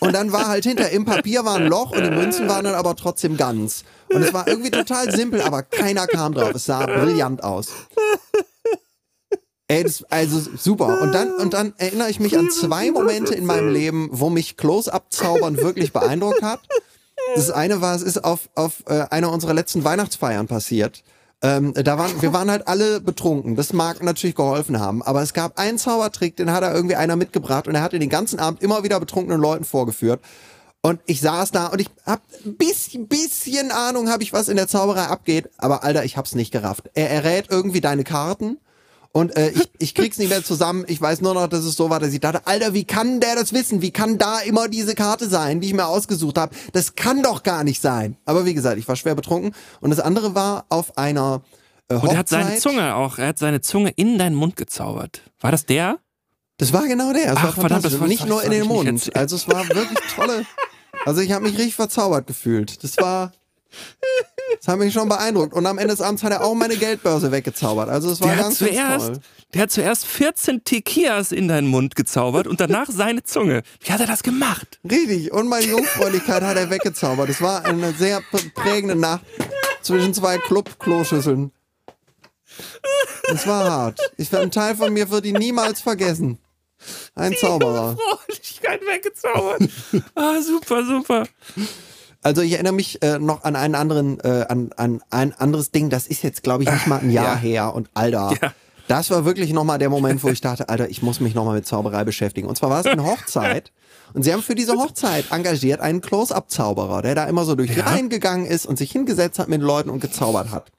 und 0.01 0.13
dann 0.13 0.33
war 0.33 0.49
halt 0.49 0.65
hinter 0.65 0.91
im 0.91 1.05
Papier 1.05 1.45
war 1.45 1.57
ein 1.57 1.67
Loch 1.67 1.93
und 1.93 2.03
die 2.03 2.11
Münzen 2.11 2.49
waren 2.49 2.65
dann 2.65 2.75
aber 2.75 2.97
trotzdem 2.97 3.37
ganz. 3.37 3.85
Und 4.13 4.23
es 4.23 4.33
war 4.33 4.49
irgendwie 4.49 4.71
total 4.71 5.11
simpel, 5.13 5.43
aber 5.43 5.63
keiner 5.63 6.07
kam 6.07 6.35
drauf. 6.35 6.55
Es 6.55 6.65
sah 6.65 6.87
brillant 6.87 7.45
aus. 7.45 7.69
Ey, 9.71 9.83
das, 9.83 10.03
also 10.05 10.51
super. 10.57 11.03
Und 11.03 11.13
dann, 11.13 11.35
und 11.35 11.53
dann 11.53 11.75
erinnere 11.77 12.09
ich 12.09 12.21
mich 12.21 12.39
an 12.39 12.51
zwei 12.51 12.91
Momente 12.91 13.35
in 13.35 13.45
meinem 13.45 13.71
Leben, 13.71 14.09
wo 14.11 14.31
mich 14.31 14.57
Close-Up-Zaubern 14.57 15.59
wirklich 15.59 15.93
beeindruckt 15.93 16.43
hat. 16.43 16.61
Das 17.35 17.51
eine 17.51 17.81
war, 17.81 17.95
es 17.95 18.03
ist 18.03 18.25
auf, 18.25 18.49
auf 18.55 18.85
äh, 18.87 19.05
einer 19.11 19.31
unserer 19.31 19.55
letzten 19.55 19.85
Weihnachtsfeiern 19.85 20.47
passiert. 20.47 21.03
Ähm, 21.41 21.73
da 21.75 21.99
waren, 21.99 22.21
wir 22.21 22.33
waren 22.33 22.51
halt 22.51 22.67
alle 22.67 23.01
betrunken. 23.01 23.55
Das 23.55 23.73
mag 23.73 24.03
natürlich 24.03 24.35
geholfen 24.35 24.81
haben. 24.81 25.03
Aber 25.03 25.23
es 25.23 25.33
gab 25.33 25.59
einen 25.59 25.79
Zaubertrick, 25.79 26.37
den 26.37 26.51
hat 26.51 26.65
er 26.65 26.75
irgendwie 26.75 26.97
einer 26.97 27.17
mitgebracht 27.17 27.69
und 27.69 27.75
er 27.77 27.83
hat 27.83 27.93
den 27.93 28.09
ganzen 28.09 28.41
Abend 28.41 28.63
immer 28.63 28.83
wieder 28.83 28.99
betrunkenen 28.99 29.41
Leuten 29.41 29.65
vorgeführt. 29.65 30.21
Und 30.81 31.01
ich 31.07 31.21
saß 31.21 31.51
da 31.51 31.67
und 31.67 31.81
ich 31.81 31.91
hab 32.07 32.23
ein 32.45 32.57
bisschen, 32.57 33.09
bisschen 33.09 33.71
Ahnung, 33.71 34.11
habe 34.11 34.23
ich, 34.23 34.33
was 34.33 34.49
in 34.49 34.57
der 34.57 34.69
Zauberei 34.69 35.05
abgeht. 35.05 35.51
Aber 35.59 35.85
Alter, 35.85 36.05
ich 36.05 36.17
hab's 36.17 36.35
nicht 36.35 36.51
gerafft. 36.51 36.91
Er 36.95 37.11
errät 37.11 37.47
irgendwie 37.51 37.81
deine 37.81 38.05
Karten 38.05 38.59
und 39.19 39.37
äh, 39.37 39.51
ich, 39.51 39.69
ich 39.81 39.95
krieg's 39.95 40.17
nicht 40.19 40.29
mehr 40.29 40.45
zusammen. 40.45 40.85
Ich 40.87 41.01
weiß 41.01 41.23
nur 41.23 41.35
noch, 41.35 41.49
dass 41.49 41.65
es 41.65 41.75
so 41.75 41.91
war, 41.91 41.99
dass 41.99 42.13
ich 42.13 42.21
dachte, 42.21 42.47
Alter, 42.47 42.73
wie 42.73 42.85
kann 42.85 43.19
der 43.19 43.35
das 43.35 43.53
wissen? 43.53 43.83
Wie 43.83 43.91
kann 43.91 44.17
da 44.17 44.39
immer 44.39 44.69
diese 44.69 44.95
Karte 44.95 45.29
sein, 45.29 45.61
die 45.61 45.67
ich 45.67 45.75
mir 45.75 45.87
ausgesucht 45.87 46.39
habe? 46.39 46.55
Das 46.73 46.95
kann 46.95 47.25
doch 47.25 47.43
gar 47.43 47.65
nicht 47.65 47.83
sein. 47.83 48.17
Aber 48.27 48.47
wie 48.47 48.55
gesagt, 48.55 48.79
ich 48.79 48.87
war 48.87 48.95
schwer 48.95 49.17
betrunken. 49.17 49.55
Und 49.81 49.91
das 49.91 49.99
andere 49.99 50.37
war 50.37 50.67
auf 50.69 50.97
einer 50.97 51.43
äh, 51.89 51.97
Hochzeit. 51.97 52.03
Und 52.03 52.11
er 52.13 52.19
hat 52.19 52.29
seine 52.29 52.57
Zunge 52.59 52.95
auch, 52.95 53.19
er 53.19 53.29
hat 53.29 53.39
seine 53.39 53.61
Zunge 53.61 53.91
in 53.91 54.19
deinen 54.19 54.37
Mund 54.37 54.55
gezaubert. 54.55 55.23
War 55.41 55.51
das 55.51 55.67
der? 55.67 55.99
Das 56.59 56.73
war 56.73 56.87
genau 56.87 57.13
der. 57.13 57.27
Das 57.27 57.39
Ach, 57.39 57.45
war 57.45 57.53
verdammt, 57.55 57.85
das 57.87 57.99
war 57.99 58.07
nicht 58.07 58.25
nur 58.25 58.45
in 58.45 58.53
den 58.53 58.69
Mund. 58.69 59.11
Also 59.17 59.35
es 59.35 59.49
war 59.49 59.69
wirklich 59.69 59.99
tolle. 60.15 60.47
Also 61.05 61.21
ich 61.23 61.33
habe 61.33 61.45
mich 61.45 61.59
richtig 61.59 61.75
verzaubert 61.75 62.29
gefühlt. 62.29 62.85
Das 62.85 62.97
war 62.99 63.33
das 64.59 64.69
hat 64.69 64.79
mich 64.79 64.93
schon 64.93 65.09
beeindruckt. 65.09 65.53
Und 65.55 65.67
am 65.67 65.79
Ende 65.79 65.95
des 65.95 66.01
Abends 66.01 66.23
hat 66.23 66.33
er 66.33 66.45
auch 66.45 66.55
meine 66.55 66.77
Geldbörse 66.77 67.31
weggezaubert. 67.33 67.89
Also 67.89 68.11
es 68.11 68.21
war 68.21 68.29
der 68.29 68.37
ganz, 68.37 68.59
zuerst, 68.59 68.77
ganz 68.77 69.05
toll. 69.07 69.21
Der 69.55 69.63
hat 69.63 69.71
zuerst 69.71 70.07
14 70.07 70.65
Tequias 70.65 71.33
in 71.33 71.49
deinen 71.49 71.69
Mund 71.69 71.97
gezaubert 71.97 72.47
und 72.47 72.61
danach 72.61 72.89
seine 72.91 73.23
Zunge. 73.23 73.63
Wie 73.81 73.93
hat 73.93 74.01
er 74.01 74.07
das 74.07 74.23
gemacht? 74.23 74.79
Richtig. 74.89 75.33
Und 75.33 75.49
meine 75.49 75.67
Jungfräulichkeit 75.67 76.43
hat 76.43 76.57
er 76.57 76.71
weggezaubert. 76.71 77.29
Es 77.29 77.41
war 77.41 77.65
eine 77.65 77.93
sehr 77.93 78.23
prägende 78.55 78.97
Nacht 78.97 79.23
zwischen 79.83 80.13
zwei 80.13 80.39
Club-Kloschüsseln. 80.39 81.53
Es 83.33 83.47
war 83.47 83.71
hart. 83.71 84.01
Ich, 84.17 84.35
ein 84.37 84.51
Teil 84.51 84.77
von 84.77 84.93
mir 84.93 85.11
wird 85.11 85.25
ihn 85.27 85.37
niemals 85.37 85.81
vergessen. 85.81 86.39
Ein 87.15 87.35
Zauberer. 87.37 87.97
Jungfräulichkeit 87.99 88.81
weggezaubert. 88.87 89.63
Ah, 90.15 90.41
super, 90.41 90.85
super. 90.85 91.27
Also 92.23 92.43
ich 92.43 92.53
erinnere 92.53 92.73
mich 92.73 93.03
äh, 93.03 93.19
noch 93.19 93.45
an 93.45 93.57
einen 93.57 93.75
anderen, 93.75 94.21
äh, 94.21 94.47
an, 94.49 94.71
an 94.77 95.03
ein 95.11 95.33
anderes 95.33 95.71
Ding, 95.71 95.89
das 95.89 96.07
ist 96.07 96.23
jetzt, 96.23 96.43
glaube 96.43 96.65
ich, 96.65 96.71
nicht 96.71 96.87
mal 96.87 97.01
ein 97.01 97.11
Jahr 97.11 97.35
ja. 97.35 97.37
her 97.37 97.75
und 97.75 97.89
Alter. 97.95 98.35
Ja. 98.41 98.53
Das 98.89 99.11
war 99.11 99.27
wirklich 99.27 99.53
nochmal 99.53 99.79
der 99.79 99.91
Moment, 99.91 100.25
wo 100.25 100.29
ich 100.29 100.41
dachte, 100.41 100.71
Alter, 100.71 100.89
ich 100.89 101.03
muss 101.03 101.21
mich 101.21 101.35
nochmal 101.35 101.55
mit 101.55 101.67
Zauberei 101.67 102.05
beschäftigen. 102.05 102.49
Und 102.49 102.57
zwar 102.57 102.71
war 102.71 102.81
es 102.81 102.87
eine 102.87 103.05
Hochzeit. 103.05 103.71
Und 104.15 104.23
sie 104.23 104.33
haben 104.33 104.43
für 104.43 104.55
diese 104.55 104.73
Hochzeit 104.73 105.27
engagiert 105.31 105.81
einen 105.81 106.01
Close-Up-Zauberer, 106.01 107.03
der 107.03 107.15
da 107.15 107.25
immer 107.27 107.45
so 107.45 107.55
durch 107.55 107.71
die 107.71 107.79
ja. 107.79 107.85
Reihen 107.85 108.09
gegangen 108.09 108.47
ist 108.47 108.65
und 108.65 108.79
sich 108.79 108.91
hingesetzt 108.91 109.39
hat 109.39 109.49
mit 109.49 109.61
den 109.61 109.67
Leuten 109.67 109.91
und 109.91 110.01
gezaubert 110.01 110.51
hat. 110.51 110.73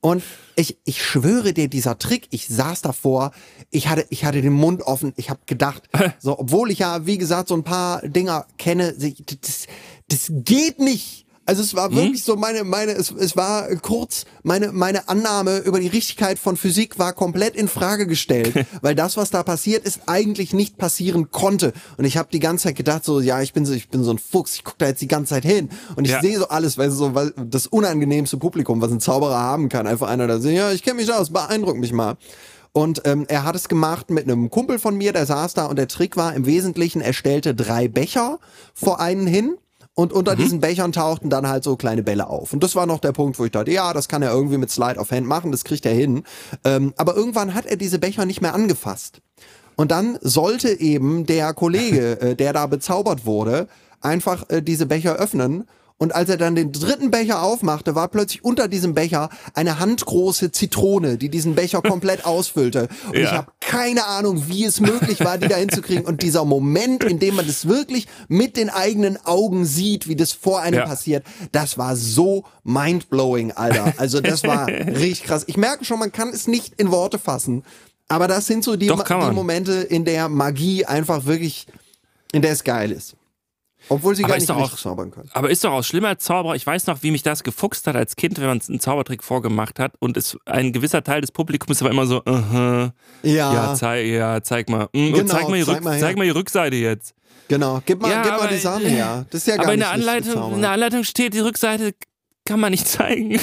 Und 0.00 0.22
ich, 0.56 0.78
ich 0.84 1.02
schwöre 1.02 1.52
dir, 1.52 1.68
dieser 1.68 1.98
Trick, 1.98 2.26
ich 2.30 2.48
saß 2.48 2.82
davor, 2.82 3.30
ich 3.70 3.88
hatte, 3.88 4.06
ich 4.10 4.24
hatte 4.24 4.42
den 4.42 4.52
Mund 4.52 4.82
offen, 4.82 5.12
ich 5.16 5.30
habe 5.30 5.40
gedacht, 5.46 5.88
so, 6.18 6.38
obwohl 6.38 6.70
ich 6.70 6.80
ja, 6.80 7.06
wie 7.06 7.18
gesagt, 7.18 7.48
so 7.48 7.54
ein 7.54 7.62
paar 7.62 8.00
Dinger 8.02 8.46
kenne, 8.58 8.94
das, 8.94 9.66
das 10.12 10.30
geht 10.30 10.78
nicht. 10.78 11.26
Also 11.44 11.62
es 11.62 11.74
war 11.74 11.90
mhm. 11.90 11.96
wirklich 11.96 12.22
so 12.22 12.36
meine, 12.36 12.62
meine, 12.62 12.92
es, 12.92 13.10
es 13.10 13.36
war 13.36 13.66
kurz, 13.76 14.26
meine, 14.44 14.70
meine 14.70 15.08
Annahme 15.08 15.58
über 15.58 15.80
die 15.80 15.88
Richtigkeit 15.88 16.38
von 16.38 16.56
Physik 16.56 17.00
war 17.00 17.12
komplett 17.14 17.56
in 17.56 17.66
Frage 17.66 18.06
gestellt, 18.06 18.64
weil 18.80 18.94
das, 18.94 19.16
was 19.16 19.30
da 19.30 19.42
passiert 19.42 19.84
ist, 19.84 20.02
eigentlich 20.06 20.52
nicht 20.52 20.78
passieren 20.78 21.32
konnte. 21.32 21.72
Und 21.96 22.04
ich 22.04 22.16
habe 22.16 22.28
die 22.32 22.38
ganze 22.38 22.68
Zeit 22.68 22.76
gedacht, 22.76 23.04
so, 23.04 23.20
ja, 23.20 23.42
ich 23.42 23.52
bin 23.52 23.66
so, 23.66 23.72
ich 23.72 23.88
bin 23.88 24.04
so 24.04 24.12
ein 24.12 24.18
Fuchs, 24.18 24.54
ich 24.54 24.62
gucke 24.64 24.78
da 24.78 24.86
jetzt 24.86 25.02
die 25.02 25.08
ganze 25.08 25.34
Zeit 25.34 25.44
hin 25.44 25.68
und 25.96 26.04
ich 26.04 26.12
ja. 26.12 26.20
sehe 26.20 26.38
so 26.38 26.46
alles, 26.46 26.78
weil 26.78 26.92
so 26.92 27.14
weil 27.16 27.32
das 27.36 27.66
unangenehmste 27.66 28.36
Publikum, 28.36 28.80
was 28.80 28.92
ein 28.92 29.00
Zauberer 29.00 29.40
haben 29.40 29.68
kann, 29.68 29.88
einfach 29.88 30.08
einer, 30.08 30.28
der 30.28 30.40
sagt, 30.40 30.54
ja, 30.54 30.70
ich 30.70 30.84
kenne 30.84 31.00
mich 31.00 31.12
aus, 31.12 31.30
beeindruck 31.30 31.76
mich 31.76 31.92
mal. 31.92 32.16
Und 32.72 33.02
ähm, 33.04 33.26
er 33.28 33.44
hat 33.44 33.56
es 33.56 33.68
gemacht 33.68 34.10
mit 34.10 34.24
einem 34.24 34.48
Kumpel 34.48 34.78
von 34.78 34.96
mir, 34.96 35.12
der 35.12 35.26
saß 35.26 35.54
da 35.54 35.66
und 35.66 35.76
der 35.76 35.88
Trick 35.88 36.16
war 36.16 36.34
im 36.34 36.46
Wesentlichen, 36.46 37.02
er 37.02 37.12
stellte 37.12 37.54
drei 37.54 37.88
Becher 37.88 38.38
vor 38.74 39.00
einen 39.00 39.26
hin 39.26 39.56
und 39.94 40.12
unter 40.12 40.34
mhm. 40.34 40.38
diesen 40.38 40.60
Bechern 40.60 40.92
tauchten 40.92 41.28
dann 41.28 41.46
halt 41.46 41.64
so 41.64 41.76
kleine 41.76 42.02
Bälle 42.02 42.28
auf. 42.28 42.52
Und 42.52 42.62
das 42.62 42.74
war 42.74 42.86
noch 42.86 43.00
der 43.00 43.12
Punkt, 43.12 43.38
wo 43.38 43.44
ich 43.44 43.50
dachte, 43.50 43.70
ja, 43.70 43.92
das 43.92 44.08
kann 44.08 44.22
er 44.22 44.32
irgendwie 44.32 44.58
mit 44.58 44.70
Slide 44.70 44.98
of 44.98 45.10
Hand 45.10 45.26
machen, 45.26 45.52
das 45.52 45.64
kriegt 45.64 45.84
er 45.84 45.92
hin. 45.92 46.24
Ähm, 46.64 46.94
aber 46.96 47.14
irgendwann 47.14 47.54
hat 47.54 47.66
er 47.66 47.76
diese 47.76 47.98
Becher 47.98 48.24
nicht 48.24 48.40
mehr 48.40 48.54
angefasst. 48.54 49.20
Und 49.76 49.90
dann 49.90 50.18
sollte 50.20 50.80
eben 50.80 51.26
der 51.26 51.52
Kollege, 51.54 52.20
äh, 52.20 52.36
der 52.36 52.52
da 52.52 52.66
bezaubert 52.66 53.26
wurde, 53.26 53.68
einfach 54.00 54.48
äh, 54.48 54.62
diese 54.62 54.86
Becher 54.86 55.16
öffnen 55.16 55.64
und 55.98 56.14
als 56.14 56.28
er 56.28 56.36
dann 56.36 56.54
den 56.54 56.72
dritten 56.72 57.10
Becher 57.10 57.42
aufmachte, 57.42 57.94
war 57.94 58.08
plötzlich 58.08 58.44
unter 58.44 58.68
diesem 58.68 58.94
Becher 58.94 59.28
eine 59.54 59.78
handgroße 59.78 60.50
Zitrone, 60.50 61.16
die 61.16 61.28
diesen 61.28 61.54
Becher 61.54 61.82
komplett 61.82 62.24
ausfüllte. 62.24 62.88
Und 63.08 63.18
ja. 63.18 63.22
ich 63.22 63.30
habe 63.30 63.52
keine 63.60 64.06
Ahnung, 64.06 64.48
wie 64.48 64.64
es 64.64 64.80
möglich 64.80 65.20
war, 65.20 65.38
die 65.38 65.48
da 65.48 65.56
hinzukriegen. 65.56 66.04
Und 66.04 66.22
dieser 66.22 66.44
Moment, 66.44 67.04
in 67.04 67.18
dem 67.18 67.36
man 67.36 67.46
das 67.46 67.68
wirklich 67.68 68.06
mit 68.28 68.56
den 68.56 68.70
eigenen 68.70 69.16
Augen 69.24 69.64
sieht, 69.64 70.08
wie 70.08 70.16
das 70.16 70.32
vor 70.32 70.60
einem 70.60 70.80
ja. 70.80 70.86
passiert, 70.86 71.24
das 71.52 71.78
war 71.78 71.96
so 71.96 72.44
mindblowing, 72.64 73.52
Alter. 73.52 73.94
Also 73.96 74.20
das 74.20 74.42
war 74.42 74.66
richtig 74.68 75.24
krass. 75.24 75.44
Ich 75.46 75.56
merke 75.56 75.84
schon, 75.84 75.98
man 75.98 76.12
kann 76.12 76.30
es 76.30 76.46
nicht 76.48 76.74
in 76.80 76.90
Worte 76.90 77.18
fassen. 77.18 77.62
Aber 78.08 78.28
das 78.28 78.46
sind 78.46 78.62
so 78.62 78.76
die, 78.76 78.88
die 78.88 79.32
Momente, 79.32 79.72
in 79.72 80.04
der 80.04 80.28
Magie 80.28 80.84
einfach 80.84 81.24
wirklich, 81.24 81.66
in 82.32 82.42
der 82.42 82.52
es 82.52 82.64
geil 82.64 82.92
ist. 82.92 83.14
Obwohl 83.88 84.14
sie 84.14 84.24
aber 84.24 84.34
gar 84.34 84.38
nicht 84.40 84.50
auch, 84.50 84.76
zaubern 84.76 85.10
können. 85.10 85.28
Aber 85.32 85.50
ist 85.50 85.64
doch 85.64 85.72
auch 85.72 85.82
schlimmer 85.84 86.18
Zauberer. 86.18 86.54
Ich 86.54 86.66
weiß 86.66 86.86
noch, 86.86 87.02
wie 87.02 87.10
mich 87.10 87.22
das 87.22 87.42
gefuchst 87.42 87.86
hat 87.86 87.96
als 87.96 88.16
Kind, 88.16 88.38
wenn 88.38 88.46
man 88.46 88.60
einen 88.66 88.80
Zaubertrick 88.80 89.22
vorgemacht 89.22 89.78
hat 89.78 89.92
und 89.98 90.16
es 90.16 90.38
ein 90.46 90.72
gewisser 90.72 91.02
Teil 91.02 91.20
des 91.20 91.32
Publikums 91.32 91.82
war 91.82 91.90
immer 91.90 92.06
so, 92.06 92.18
uh 92.18 92.22
-huh, 92.24 92.90
ja, 93.22 93.52
ja, 93.52 93.74
zeig, 93.74 94.06
ja, 94.06 94.42
zeig 94.42 94.68
mal, 94.68 94.88
mm, 94.92 95.12
genau, 95.12 95.24
zeig, 95.24 95.48
mal 95.48 95.58
die, 95.58 95.64
zeig, 95.64 95.82
mal 95.82 95.98
zeig 95.98 96.16
mal 96.16 96.24
die 96.24 96.30
Rückseite 96.30 96.76
jetzt. 96.76 97.14
Genau, 97.48 97.82
gib 97.84 98.00
mal, 98.00 98.10
ja, 98.10 98.22
gib 98.22 98.32
mal 98.32 98.48
die 98.48 98.58
Sahne 98.58 98.88
her. 98.88 99.26
Das 99.30 99.42
ist 99.42 99.46
ja 99.46 99.56
gar 99.56 99.66
aber 99.66 99.74
in 99.74 99.80
der 99.80 99.90
Anleitung, 99.90 100.54
in 100.54 100.60
der 100.62 100.70
Anleitung 100.70 101.04
steht, 101.04 101.34
die 101.34 101.40
Rückseite 101.40 101.92
kann 102.44 102.60
man 102.60 102.70
nicht 102.70 102.88
zeigen. 102.88 103.38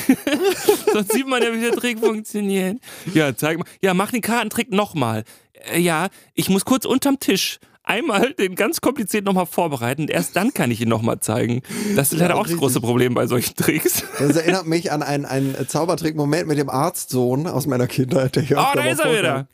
Sonst 0.94 1.14
sieht 1.14 1.28
man 1.28 1.42
ja, 1.42 1.54
wie 1.54 1.62
der 1.62 1.72
Trick 1.72 2.00
funktioniert. 2.06 2.80
Ja, 3.14 3.36
zeig 3.36 3.58
mal. 3.58 3.66
Ja, 3.82 3.94
mach 3.94 4.12
den 4.12 4.22
Kartentrick 4.22 4.72
nochmal. 4.72 5.24
Äh, 5.72 5.80
ja, 5.80 6.10
ich 6.34 6.50
muss 6.50 6.66
kurz 6.66 6.86
unterm 6.86 7.20
Tisch 7.20 7.60
einmal 7.90 8.34
den 8.34 8.56
ganz 8.56 8.82
kompliziert 8.82 9.26
nochmal 9.26 9.46
vorbereiten 9.46 10.08
erst 10.08 10.36
dann 10.36 10.54
kann 10.54 10.72
ich 10.72 10.82
ihn 10.82 10.90
nochmal 10.90 11.20
zeigen. 11.20 11.62
Das 11.96 12.14
ist 12.14 12.20
leider 12.20 12.36
auch 12.36 12.48
das 12.48 12.58
große 12.58 12.80
Problem 12.80 13.14
bei 13.14 13.28
solchen 13.28 13.56
Tricks. 13.56 14.04
Das 14.18 14.36
erinnert 14.36 14.68
mich 14.68 14.92
an 14.92 15.04
einen, 15.04 15.26
einen 15.26 15.68
Zaubertrick-Moment 15.68 16.48
mit 16.48 16.58
dem 16.58 16.70
Arztsohn 16.70 17.48
aus 17.48 17.68
meiner 17.68 17.88
Kindheit. 17.88 18.36
Der 18.36 18.44
hier 18.44 18.58
oh, 18.58 18.76
da 18.76 18.84
ist 18.84 19.00
er 19.00 19.18
wieder. 19.18 19.48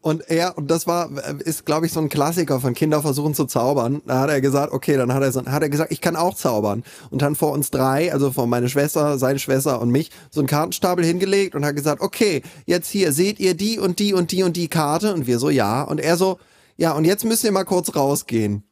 Und 0.00 0.28
er, 0.30 0.56
und 0.56 0.70
das 0.70 0.86
war, 0.86 1.10
ist, 1.40 1.66
glaube 1.66 1.86
ich, 1.86 1.92
so 1.92 2.00
ein 2.00 2.08
Klassiker 2.08 2.60
von 2.60 2.74
Kinder 2.74 3.02
versuchen 3.02 3.34
zu 3.34 3.44
zaubern. 3.44 4.00
Da 4.06 4.20
hat 4.20 4.30
er 4.30 4.40
gesagt, 4.40 4.72
okay, 4.72 4.96
dann 4.96 5.12
hat 5.12 5.22
er, 5.22 5.32
so, 5.32 5.44
hat 5.44 5.62
er 5.62 5.68
gesagt, 5.68 5.92
ich 5.92 6.00
kann 6.00 6.16
auch 6.16 6.34
zaubern. 6.34 6.84
Und 7.10 7.22
dann 7.22 7.36
vor 7.36 7.52
uns 7.52 7.70
drei, 7.70 8.12
also 8.12 8.32
vor 8.32 8.46
meine 8.46 8.68
Schwester, 8.68 9.18
seine 9.18 9.38
Schwester 9.38 9.80
und 9.80 9.90
mich, 9.90 10.10
so 10.30 10.40
einen 10.40 10.46
Kartenstapel 10.46 11.04
hingelegt 11.04 11.54
und 11.54 11.64
hat 11.64 11.76
gesagt, 11.76 12.00
okay, 12.00 12.42
jetzt 12.66 12.88
hier, 12.88 13.12
seht 13.12 13.40
ihr 13.40 13.54
die 13.54 13.78
und 13.78 13.98
die 13.98 14.14
und 14.14 14.32
die 14.32 14.42
und 14.42 14.56
die 14.56 14.68
Karte? 14.68 15.12
Und 15.12 15.26
wir 15.26 15.38
so, 15.38 15.50
ja. 15.50 15.82
Und 15.82 16.00
er 16.00 16.16
so, 16.16 16.38
ja, 16.78 16.92
und 16.92 17.04
jetzt 17.04 17.24
müsst 17.24 17.44
ihr 17.44 17.52
mal 17.52 17.64
kurz 17.64 17.94
rausgehen. 17.94 18.64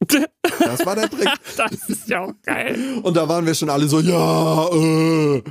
Das 0.58 0.84
war 0.84 0.94
der 0.94 1.08
Trick. 1.08 1.28
das 1.56 1.88
ist 1.88 2.08
ja 2.08 2.20
auch 2.20 2.34
geil. 2.44 3.00
Und 3.02 3.16
da 3.16 3.28
waren 3.28 3.46
wir 3.46 3.54
schon 3.54 3.70
alle 3.70 3.88
so, 3.88 4.00
ja, 4.00 4.68
äh. 4.68 5.42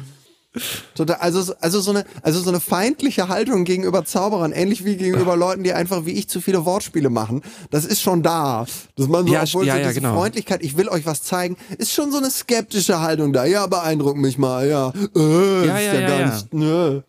Also, 1.19 1.53
also, 1.59 1.79
so 1.79 1.91
eine, 1.91 2.05
also 2.21 2.39
so 2.39 2.49
eine 2.49 2.59
feindliche 2.59 3.27
Haltung 3.27 3.65
gegenüber 3.65 4.03
Zauberern, 4.03 4.51
ähnlich 4.51 4.83
wie 4.83 4.97
gegenüber 4.97 5.35
Leuten, 5.35 5.63
die 5.63 5.73
einfach 5.73 6.05
wie 6.05 6.11
ich 6.11 6.27
zu 6.27 6.41
viele 6.41 6.65
Wortspiele 6.65 7.09
machen, 7.09 7.41
das 7.69 7.85
ist 7.85 8.01
schon 8.01 8.23
da. 8.23 8.65
Dass 8.95 9.07
man 9.07 9.27
so, 9.27 9.33
ja, 9.33 9.43
obwohl 9.43 9.65
ja, 9.65 9.73
so 9.73 9.79
diese 9.79 9.89
ja, 9.89 9.93
genau. 9.93 10.15
Freundlichkeit, 10.15 10.63
ich 10.63 10.75
will 10.75 10.89
euch 10.89 11.05
was 11.05 11.23
zeigen, 11.23 11.55
ist 11.77 11.93
schon 11.93 12.11
so 12.11 12.17
eine 12.17 12.29
skeptische 12.29 12.99
Haltung 12.99 13.31
da. 13.31 13.45
Ja, 13.45 13.67
beeindruckt 13.67 14.17
mich 14.17 14.37
mal, 14.37 14.67
ja. 14.67 14.91
Äh, 15.15 15.67
ja, 15.67 15.79
ja, 15.79 15.93
ja, 15.93 16.19
ja, 16.19 16.25
Nicht, 16.25 16.53
ne. 16.53 17.03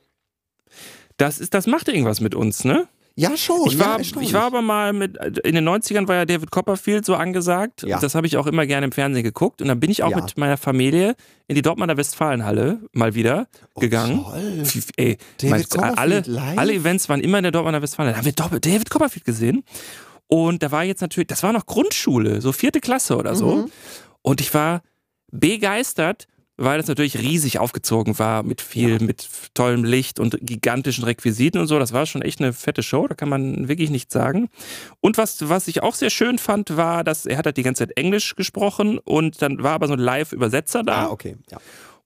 Das 1.17 1.39
ist, 1.39 1.55
das 1.55 1.67
macht 1.67 1.89
irgendwas 1.89 2.21
mit 2.21 2.35
uns, 2.35 2.65
ne? 2.65 2.89
Ja, 3.21 3.37
schon. 3.37 3.67
Ich 3.67 3.79
war, 3.79 4.01
ja, 4.01 4.21
ich 4.21 4.33
war 4.33 4.45
aber 4.45 4.63
mal 4.63 4.95
mit, 4.95 5.19
in 5.45 5.55
den 5.55 5.69
90ern 5.69 6.09
war 6.09 6.17
ja 6.17 6.25
David 6.25 6.51
Copperfield 6.51 7.05
so 7.05 7.15
angesagt. 7.15 7.83
Ja. 7.83 7.99
Das 8.01 8.15
habe 8.15 8.27
ich 8.27 8.39
auch 8.39 8.47
immer 8.47 8.65
gerne 8.67 8.87
im 8.87 8.93
Fernsehen 8.93 9.23
geguckt. 9.23 9.61
Und 9.61 9.69
dann 9.69 9.79
bin 9.79 9.91
ich 9.91 10.03
auch 10.03 10.11
ja. 10.11 10.17
mit 10.17 10.39
meiner 10.39 10.57
Familie 10.57 11.17
in 11.47 11.55
die 11.55 11.61
Dortmunder 11.61 11.99
Westfalenhalle 11.99 12.81
mal 12.93 13.15
wieder 13.15 13.47
oh, 13.75 13.81
gegangen. 13.81 14.25
Toll. 14.25 14.63
Ey, 14.97 15.19
mein, 15.43 15.65
alle, 15.97 16.23
alle 16.57 16.73
Events 16.73 17.11
waren 17.11 17.21
immer 17.21 17.39
in 17.39 17.43
der 17.43 17.53
Dortmunder 17.53 17.83
Westfalenhalle. 17.83 18.33
Da 18.33 18.45
haben 18.45 18.53
wir 18.53 18.61
David 18.61 18.89
Copperfield 18.89 19.27
gesehen. 19.27 19.65
Und 20.27 20.63
da 20.63 20.71
war 20.71 20.85
jetzt 20.85 21.03
natürlich, 21.03 21.27
das 21.27 21.43
war 21.43 21.53
noch 21.53 21.67
Grundschule, 21.67 22.41
so 22.41 22.53
vierte 22.53 22.81
Klasse 22.81 23.17
oder 23.17 23.35
so. 23.35 23.57
Mhm. 23.57 23.71
Und 24.23 24.41
ich 24.41 24.55
war 24.55 24.81
begeistert 25.31 26.27
weil 26.61 26.79
es 26.79 26.87
natürlich 26.87 27.19
riesig 27.19 27.59
aufgezogen 27.59 28.19
war 28.19 28.43
mit 28.43 28.61
viel, 28.61 29.01
ja. 29.01 29.07
mit 29.07 29.29
tollem 29.55 29.83
Licht 29.83 30.21
und 30.21 30.37
gigantischen 30.43 31.05
Requisiten 31.05 31.59
und 31.59 31.67
so. 31.67 31.79
Das 31.79 31.93
war 31.93 32.05
schon 32.05 32.23
echt 32.23 32.41
eine 32.41 32.53
fette 32.53 32.83
Show, 32.83 33.09
da 33.09 33.15
kann 33.15 33.31
man 33.31 33.69
wirklich 33.69 33.89
nichts 33.91 34.13
sagen. 34.13 34.51
Und 35.01 35.17
was, 35.17 35.49
was 35.49 35.69
ich 35.69 35.83
auch 35.83 35.95
sehr 35.95 36.11
schön 36.11 36.39
fand, 36.39 36.77
war, 36.77 37.03
dass 37.03 37.25
er 37.25 37.39
hat 37.39 37.47
halt 37.47 37.57
die 37.57 37.63
ganze 37.63 37.87
Zeit 37.87 37.97
Englisch 37.97 38.37
gesprochen 38.37 38.99
und 38.99 39.41
dann 39.41 39.63
war 39.63 39.73
aber 39.73 39.89
so 39.89 39.95
ein 39.95 39.99
Live-Übersetzer 39.99 40.83
da. 40.83 41.07
Ah, 41.07 41.11
okay, 41.11 41.37
ja. 41.51 41.59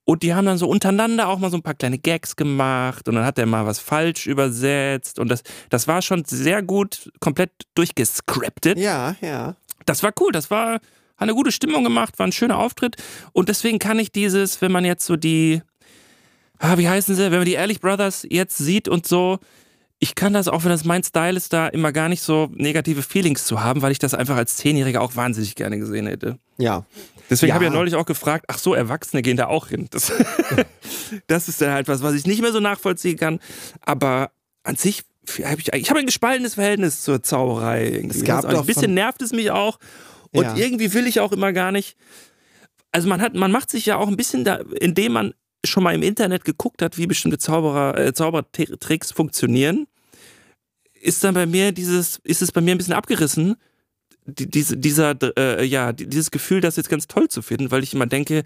Und 0.04 0.22
die 0.22 0.34
haben 0.34 0.44
dann 0.44 0.58
so 0.58 0.68
untereinander 0.68 1.28
auch 1.28 1.38
mal 1.38 1.50
so 1.50 1.56
ein 1.56 1.62
paar 1.62 1.74
kleine 1.74 1.98
Gags 1.98 2.36
gemacht 2.36 3.08
und 3.08 3.14
dann 3.14 3.24
hat 3.24 3.38
er 3.38 3.46
mal 3.46 3.66
was 3.66 3.78
falsch 3.78 4.26
übersetzt 4.26 5.18
und 5.18 5.28
das, 5.30 5.42
das 5.70 5.88
war 5.88 6.02
schon 6.02 6.24
sehr 6.26 6.62
gut, 6.62 7.10
komplett 7.20 7.50
durchgescriptet. 7.74 8.78
Ja, 8.78 9.16
ja. 9.20 9.56
Das 9.86 10.02
war 10.02 10.12
cool, 10.20 10.30
das 10.30 10.50
war, 10.50 10.78
hat 11.16 11.22
eine 11.22 11.34
gute 11.34 11.52
Stimmung 11.52 11.84
gemacht, 11.84 12.18
war 12.18 12.26
ein 12.26 12.32
schöner 12.32 12.58
Auftritt. 12.58 12.96
Und 13.32 13.48
deswegen 13.48 13.78
kann 13.78 13.98
ich 13.98 14.12
dieses, 14.12 14.60
wenn 14.60 14.72
man 14.72 14.84
jetzt 14.84 15.06
so 15.06 15.16
die, 15.16 15.62
ah, 16.58 16.78
wie 16.78 16.88
heißen 16.88 17.14
sie, 17.14 17.22
wenn 17.22 17.38
man 17.38 17.44
die 17.44 17.52
Ehrlich 17.52 17.80
Brothers 17.80 18.26
jetzt 18.28 18.58
sieht 18.58 18.88
und 18.88 19.06
so, 19.06 19.38
ich 20.00 20.14
kann 20.14 20.32
das, 20.32 20.48
auch 20.48 20.64
wenn 20.64 20.70
das 20.70 20.84
mein 20.84 21.02
Style 21.02 21.36
ist, 21.36 21.52
da 21.52 21.68
immer 21.68 21.92
gar 21.92 22.08
nicht 22.08 22.20
so 22.20 22.50
negative 22.52 23.02
Feelings 23.02 23.44
zu 23.44 23.62
haben, 23.62 23.80
weil 23.80 23.92
ich 23.92 23.98
das 23.98 24.12
einfach 24.12 24.36
als 24.36 24.56
Zehnjähriger 24.56 25.00
auch 25.00 25.16
wahnsinnig 25.16 25.54
gerne 25.54 25.78
gesehen 25.78 26.06
hätte. 26.06 26.38
Ja. 26.58 26.84
Deswegen 27.30 27.48
ja. 27.48 27.54
habe 27.54 27.64
ich 27.64 27.70
ja 27.70 27.76
neulich 27.76 27.94
auch 27.94 28.04
gefragt, 28.04 28.44
ach 28.48 28.58
so, 28.58 28.74
Erwachsene 28.74 29.22
gehen 29.22 29.36
da 29.36 29.46
auch 29.46 29.68
hin. 29.68 29.88
Das, 29.90 30.12
das 31.26 31.48
ist 31.48 31.60
dann 31.60 31.70
halt 31.70 31.88
was, 31.88 32.02
was 32.02 32.14
ich 32.14 32.26
nicht 32.26 32.42
mehr 32.42 32.52
so 32.52 32.60
nachvollziehen 32.60 33.16
kann. 33.16 33.40
Aber 33.80 34.30
an 34.62 34.76
sich 34.76 35.04
habe 35.42 35.60
ich, 35.60 35.72
ich 35.72 35.88
habe 35.88 36.00
ein 36.00 36.06
gespaltenes 36.06 36.54
Verhältnis 36.54 37.02
zur 37.02 37.22
Zauberei. 37.22 37.86
Irgendwie. 37.86 38.18
Es 38.18 38.24
gab 38.24 38.44
ein 38.44 38.66
bisschen 38.66 38.94
nervt 38.94 39.22
es 39.22 39.32
mich 39.32 39.50
auch. 39.50 39.78
Und 40.34 40.44
ja. 40.44 40.56
irgendwie 40.56 40.92
will 40.92 41.06
ich 41.06 41.20
auch 41.20 41.32
immer 41.32 41.52
gar 41.52 41.70
nicht. 41.70 41.96
Also 42.90 43.08
man 43.08 43.20
hat, 43.20 43.34
man 43.34 43.52
macht 43.52 43.70
sich 43.70 43.86
ja 43.86 43.96
auch 43.96 44.08
ein 44.08 44.16
bisschen 44.16 44.44
da, 44.44 44.60
indem 44.80 45.12
man 45.12 45.34
schon 45.64 45.82
mal 45.82 45.94
im 45.94 46.02
Internet 46.02 46.44
geguckt 46.44 46.82
hat, 46.82 46.98
wie 46.98 47.06
bestimmte 47.06 47.38
Zauberer, 47.38 47.98
äh, 47.98 48.12
Zaubertricks 48.12 49.12
funktionieren, 49.12 49.86
ist 51.00 51.22
dann 51.22 51.34
bei 51.34 51.46
mir 51.46 51.72
dieses, 51.72 52.20
ist 52.24 52.42
es 52.42 52.52
bei 52.52 52.60
mir 52.60 52.74
ein 52.74 52.78
bisschen 52.78 52.94
abgerissen, 52.94 53.56
die, 54.26 54.50
diese, 54.50 54.76
dieser, 54.76 55.16
äh, 55.36 55.64
ja, 55.64 55.92
dieses 55.92 56.30
Gefühl, 56.30 56.60
das 56.60 56.76
jetzt 56.76 56.88
ganz 56.88 57.06
toll 57.06 57.28
zu 57.28 57.42
finden, 57.42 57.70
weil 57.70 57.82
ich 57.82 57.94
immer 57.94 58.06
denke, 58.06 58.42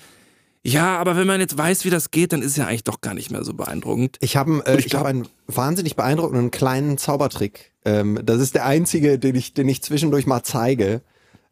ja, 0.62 0.98
aber 0.98 1.16
wenn 1.16 1.26
man 1.26 1.40
jetzt 1.40 1.56
weiß, 1.56 1.84
wie 1.84 1.90
das 1.90 2.10
geht, 2.10 2.32
dann 2.32 2.42
ist 2.42 2.52
es 2.52 2.56
ja 2.56 2.66
eigentlich 2.66 2.84
doch 2.84 3.00
gar 3.00 3.14
nicht 3.14 3.30
mehr 3.30 3.44
so 3.44 3.54
beeindruckend. 3.54 4.18
Ich 4.20 4.36
habe 4.36 4.62
äh, 4.66 4.78
ich, 4.78 4.86
ich 4.86 4.94
hab 4.94 5.06
einen 5.06 5.26
wahnsinnig 5.46 5.96
beeindruckenden 5.96 6.50
kleinen 6.50 6.98
Zaubertrick. 6.98 7.72
Ähm, 7.84 8.20
das 8.22 8.40
ist 8.40 8.54
der 8.54 8.66
einzige, 8.66 9.18
den 9.18 9.34
ich, 9.34 9.54
den 9.54 9.68
ich 9.68 9.82
zwischendurch 9.82 10.26
mal 10.26 10.42
zeige. 10.42 11.00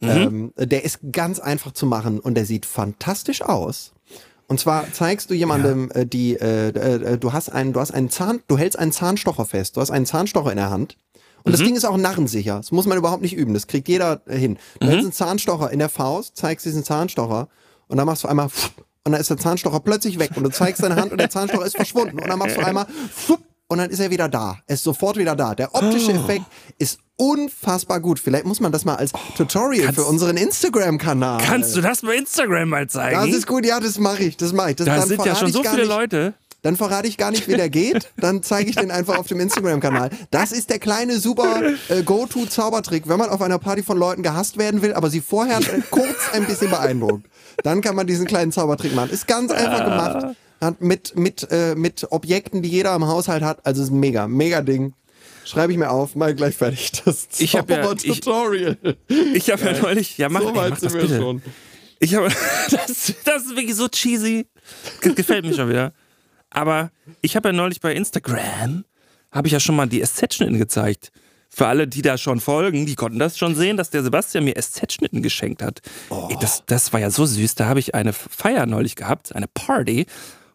Mhm. 0.01 0.09
Ähm, 0.09 0.53
der 0.57 0.85
ist 0.85 0.99
ganz 1.13 1.39
einfach 1.39 1.73
zu 1.73 1.87
machen 1.87 2.21
und 2.21 2.35
der 2.35 2.45
sieht 2.45 2.67
fantastisch 2.67 3.43
aus. 3.43 3.93
Und 4.49 4.61
zwar 4.61 4.93
zeigst 4.93 5.31
du 5.31 5.35
jemandem 5.35 5.91
ja. 5.93 6.03
äh, 6.03 6.07
die, 6.07 6.35
äh, 6.35 6.69
äh, 6.69 7.19
du 7.19 7.33
hast 7.33 7.49
einen, 7.49 7.73
du 7.73 7.81
hast 7.81 7.93
einen 7.93 8.11
Zahn, 8.11 8.43
du 8.47 8.59
hältst 8.59 8.79
einen 8.79 8.93
Zahnstocher 8.93 9.45
fest, 9.45 9.77
du 9.77 9.81
hast 9.81 9.91
einen 9.91 10.07
Zahnstocher 10.07 10.51
in 10.51 10.57
der 10.57 10.71
Hand. 10.71 10.97
Und 11.43 11.51
mhm. 11.51 11.57
das 11.57 11.61
Ding 11.63 11.77
ist 11.77 11.85
auch 11.85 11.97
narrensicher. 11.97 12.57
Das 12.57 12.73
muss 12.73 12.87
man 12.87 12.99
überhaupt 12.99 13.23
nicht 13.23 13.35
üben. 13.35 13.55
Das 13.55 13.67
kriegt 13.67 13.89
jeder 13.89 14.23
hin. 14.29 14.59
Du 14.79 14.87
mhm. 14.87 14.91
hältst 14.91 15.05
einen 15.05 15.13
Zahnstocher 15.13 15.71
in 15.71 15.79
der 15.79 15.89
Faust, 15.89 16.37
zeigst 16.37 16.67
diesen 16.67 16.85
Zahnstocher 16.85 17.49
und 17.89 17.97
dann 17.97 18.07
machst 18.07 18.25
du 18.25 18.29
einmal 18.29 18.49
und 19.05 19.13
dann 19.13 19.21
ist 19.21 19.31
der 19.31 19.39
Zahnstocher 19.39 19.81
plötzlich 19.81 20.19
weg 20.19 20.33
und 20.35 20.43
du 20.43 20.51
zeigst 20.51 20.83
deine 20.83 20.97
Hand 20.97 21.13
und 21.13 21.19
der 21.19 21.31
Zahnstocher 21.31 21.65
ist 21.65 21.77
verschwunden 21.77 22.19
und 22.19 22.29
dann 22.29 22.39
machst 22.39 22.57
du 22.57 22.61
einmal 22.67 22.87
und 23.69 23.79
dann 23.79 23.91
ist 23.91 24.01
er 24.01 24.11
wieder 24.11 24.29
da. 24.29 24.59
Er 24.67 24.75
ist 24.75 24.85
sofort 24.85 25.17
wieder 25.17 25.37
da. 25.37 25.55
Der 25.55 25.75
optische 25.75 26.13
oh. 26.13 26.17
Effekt 26.17 26.45
ist 26.79 26.99
unfassbar 27.17 28.01
gut. 28.01 28.19
Vielleicht 28.19 28.45
muss 28.45 28.61
man 28.61 28.73
das 28.73 28.85
mal 28.85 28.97
als 28.97 29.13
Tutorial 29.37 29.87
kannst, 29.87 30.01
für 30.01 30.07
unseren 30.07 30.37
Instagram-Kanal. 30.37 31.43
Kannst 31.43 31.77
du 31.77 31.81
das 31.81 32.03
bei 32.03 32.17
Instagram 32.17 32.69
mal 32.69 32.89
zeigen? 32.89 33.17
Das 33.17 33.37
ist 33.37 33.47
gut, 33.47 33.65
ja, 33.65 33.81
das 33.81 33.99
mache 33.99 34.25
ich. 34.25 34.37
Das 34.37 34.53
mache 34.53 34.71
ich. 34.71 34.77
Das, 34.77 34.87
da 34.87 35.03
sind 35.03 35.25
ja 35.25 35.35
schon 35.35 35.53
so 35.53 35.63
viele 35.63 35.77
nicht, 35.77 35.89
Leute. 35.89 36.35
Dann 36.63 36.77
verrate 36.77 37.07
ich 37.07 37.17
gar 37.17 37.31
nicht, 37.31 37.47
wie 37.47 37.55
der 37.55 37.71
geht. 37.71 38.11
Dann 38.17 38.43
zeige 38.43 38.69
ich 38.69 38.77
den 38.77 38.91
einfach 38.91 39.19
auf 39.19 39.29
dem 39.29 39.39
Instagram-Kanal. 39.39 40.11
Das 40.33 40.51
ist 40.51 40.69
der 40.69 40.81
kleine 40.81 41.21
super 41.21 41.63
äh, 41.89 42.03
Go-To-Zaubertrick, 42.03 43.09
wenn 43.09 43.19
man 43.19 43.29
auf 43.29 43.41
einer 43.41 43.59
Party 43.59 43.85
von 43.85 43.97
Leuten 43.97 44.25
gehasst 44.25 44.59
werden 44.59 44.83
will, 44.83 44.93
aber 44.93 45.09
sie 45.09 45.21
vorher 45.21 45.59
äh, 45.59 45.81
kurz 45.91 46.33
ein 46.33 46.45
bisschen 46.45 46.71
beeindruckt. 46.71 47.25
Dann 47.63 47.83
kann 47.83 47.95
man 47.95 48.07
diesen 48.07 48.27
kleinen 48.27 48.51
Zaubertrick 48.51 48.95
machen. 48.95 49.11
Ist 49.11 49.29
ganz 49.29 49.53
einfach 49.53 49.85
gemacht. 49.85 50.37
Hat 50.61 50.81
mit, 50.81 51.17
mit, 51.17 51.47
äh, 51.51 51.75
mit 51.77 52.07
Objekten, 52.11 52.63
die 52.63 52.69
jeder 52.69 52.95
im 52.97 53.07
Haushalt 53.07 53.45
hat. 53.45 53.65
Also 53.65 53.83
ist 53.83 53.93
mega, 53.93 54.27
mega 54.27 54.61
Ding. 54.63 54.95
Schreibe 55.47 55.73
ich 55.73 55.79
mir 55.79 55.91
auf, 55.91 56.17
mal 56.17 56.35
gleich 56.35 56.57
fertig. 56.57 56.91
Das 57.05 57.29
ich 57.39 57.57
habe 57.57 57.73
ja, 57.73 57.95
Tutorial. 57.95 58.77
Ich, 59.07 59.35
ich 59.35 59.51
habe 59.51 59.65
ja 59.65 59.81
neulich, 59.81 60.19
ja 60.19 60.29
mach, 60.29 60.41
so 60.41 60.49
ey, 60.49 60.55
mach 60.55 60.81
das 60.81 60.93
bitte. 60.93 61.19
Schon. 61.19 61.43
Ich 62.01 62.15
habe, 62.15 62.29
das, 62.71 63.15
das 63.25 63.45
ist 63.45 63.57
wirklich 63.57 63.77
so 63.77 63.89
cheesy. 63.89 64.49
Gefällt 65.01 65.45
mir 65.45 65.55
schon 65.55 65.69
wieder. 65.69 65.93
Aber 66.51 66.91
ich 67.23 67.37
habe 67.37 67.51
ja 67.51 67.53
neulich 67.53 67.81
bei 67.81 67.95
Instagram, 67.95 68.85
habe 69.31 69.47
ich 69.47 69.53
ja 69.53 69.61
schon 69.61 69.77
mal 69.77 69.87
die 69.87 70.03
SZ-Schnitten 70.03 70.59
gezeigt. 70.59 71.13
Für 71.49 71.69
alle, 71.69 71.87
die 71.87 72.03
da 72.03 72.19
schon 72.19 72.41
folgen, 72.41 72.85
die 72.87 72.97
konnten 72.97 73.19
das 73.19 73.39
schon 73.39 73.55
sehen, 73.55 73.77
dass 73.77 73.91
der 73.91 74.03
Sebastian 74.03 74.45
mir 74.45 74.57
SZ-Schnitten 74.61 75.23
geschenkt 75.23 75.63
hat. 75.63 75.81
Oh. 76.11 76.29
Ey, 76.29 76.37
das, 76.41 76.65
das 76.67 76.93
war 76.93 77.01
ja 77.01 77.11
so 77.11 77.25
süß. 77.25 77.55
Da 77.55 77.67
habe 77.67 77.79
ich 77.79 77.95
eine 77.95 78.13
Feier 78.13 78.67
neulich 78.67 78.97
gehabt, 78.97 79.35
eine 79.35 79.47
Party. 79.47 80.07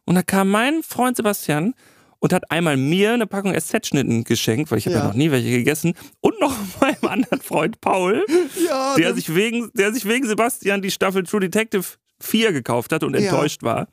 Und 0.04 0.16
da 0.16 0.22
kam 0.22 0.50
mein 0.50 0.84
Freund 0.84 1.16
Sebastian 1.16 1.76
und 2.22 2.32
hat 2.32 2.50
einmal 2.50 2.78
mir 2.78 3.14
eine 3.14 3.28
Packung 3.28 3.54
SZ-Schnitten 3.60 4.24
geschenkt, 4.24 4.72
weil 4.72 4.78
ich 4.78 4.86
habe 4.86 4.96
ja. 4.96 5.02
ja. 5.02 5.08
noch 5.08 5.16
nie 5.16 5.32
welche 5.32 5.50
gegessen, 5.50 5.94
und 6.22 6.40
noch 6.40 6.56
meinem 6.80 7.12
anderen 7.12 7.42
Freund 7.42 7.82
Paul, 7.82 8.26
ja, 8.66 8.96
der, 8.96 9.14
sich 9.14 9.36
wegen, 9.36 9.72
der 9.74 9.92
sich 9.92 10.06
wegen 10.06 10.26
Sebastian 10.26 10.82
die 10.82 10.92
Staffel 10.92 11.24
True 11.24 11.42
Detective 11.42 11.84
4 12.20 12.54
gekauft 12.54 12.94
hat 12.94 13.04
und 13.04 13.16
ja. 13.16 13.22
enttäuscht 13.22 13.64
war. 13.64 13.88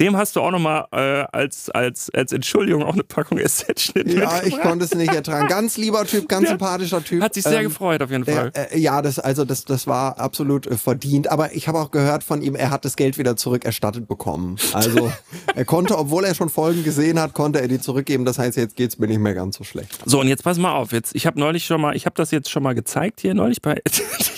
Dem 0.00 0.16
hast 0.16 0.34
du 0.34 0.40
auch 0.40 0.50
nochmal 0.50 0.86
äh, 0.90 1.24
als, 1.30 1.70
als, 1.70 2.10
als 2.10 2.32
Entschuldigung 2.32 2.82
auch 2.82 2.94
eine 2.94 3.04
Packung 3.04 3.38
SZ-Schnitt 3.38 4.12
Ja, 4.12 4.42
ich 4.42 4.58
konnte 4.60 4.84
es 4.84 4.94
nicht 4.94 5.14
ertragen. 5.14 5.46
Ganz 5.46 5.76
lieber 5.76 6.04
Typ, 6.04 6.28
ganz 6.28 6.44
ja. 6.44 6.50
sympathischer 6.50 7.04
Typ. 7.04 7.22
Hat 7.22 7.34
sich 7.34 7.44
sehr 7.44 7.58
ähm, 7.58 7.68
gefreut 7.68 8.02
auf 8.02 8.10
jeden 8.10 8.24
Fall. 8.24 8.50
Äh, 8.54 8.76
ja, 8.76 9.02
das, 9.02 9.20
also 9.20 9.44
das, 9.44 9.64
das 9.64 9.86
war 9.86 10.18
absolut 10.18 10.66
äh, 10.66 10.76
verdient. 10.76 11.30
Aber 11.30 11.54
ich 11.54 11.68
habe 11.68 11.78
auch 11.78 11.92
gehört 11.92 12.24
von 12.24 12.42
ihm, 12.42 12.56
er 12.56 12.70
hat 12.70 12.84
das 12.84 12.96
Geld 12.96 13.18
wieder 13.18 13.36
zurückerstattet 13.36 14.08
bekommen. 14.08 14.56
Also 14.72 15.12
er 15.54 15.64
konnte, 15.64 15.96
obwohl 15.96 16.24
er 16.24 16.34
schon 16.34 16.48
Folgen 16.48 16.82
gesehen 16.82 17.20
hat, 17.20 17.32
konnte 17.32 17.60
er 17.60 17.68
die 17.68 17.80
zurückgeben. 17.80 18.24
Das 18.24 18.40
heißt, 18.40 18.56
jetzt 18.56 18.74
geht's 18.74 18.98
mir 18.98 19.06
nicht 19.06 19.20
mehr 19.20 19.34
ganz 19.34 19.56
so 19.56 19.62
schlecht. 19.62 19.96
So, 20.04 20.20
und 20.20 20.26
jetzt 20.26 20.42
pass 20.42 20.58
mal 20.58 20.72
auf. 20.72 20.90
Jetzt, 20.90 21.14
ich 21.14 21.24
habe 21.24 21.38
neulich 21.38 21.66
schon 21.66 21.80
mal, 21.80 21.94
ich 21.94 22.04
habe 22.04 22.16
das 22.16 22.32
jetzt 22.32 22.50
schon 22.50 22.64
mal 22.64 22.74
gezeigt 22.74 23.20
hier 23.20 23.34
neulich 23.34 23.62
bei 23.62 23.80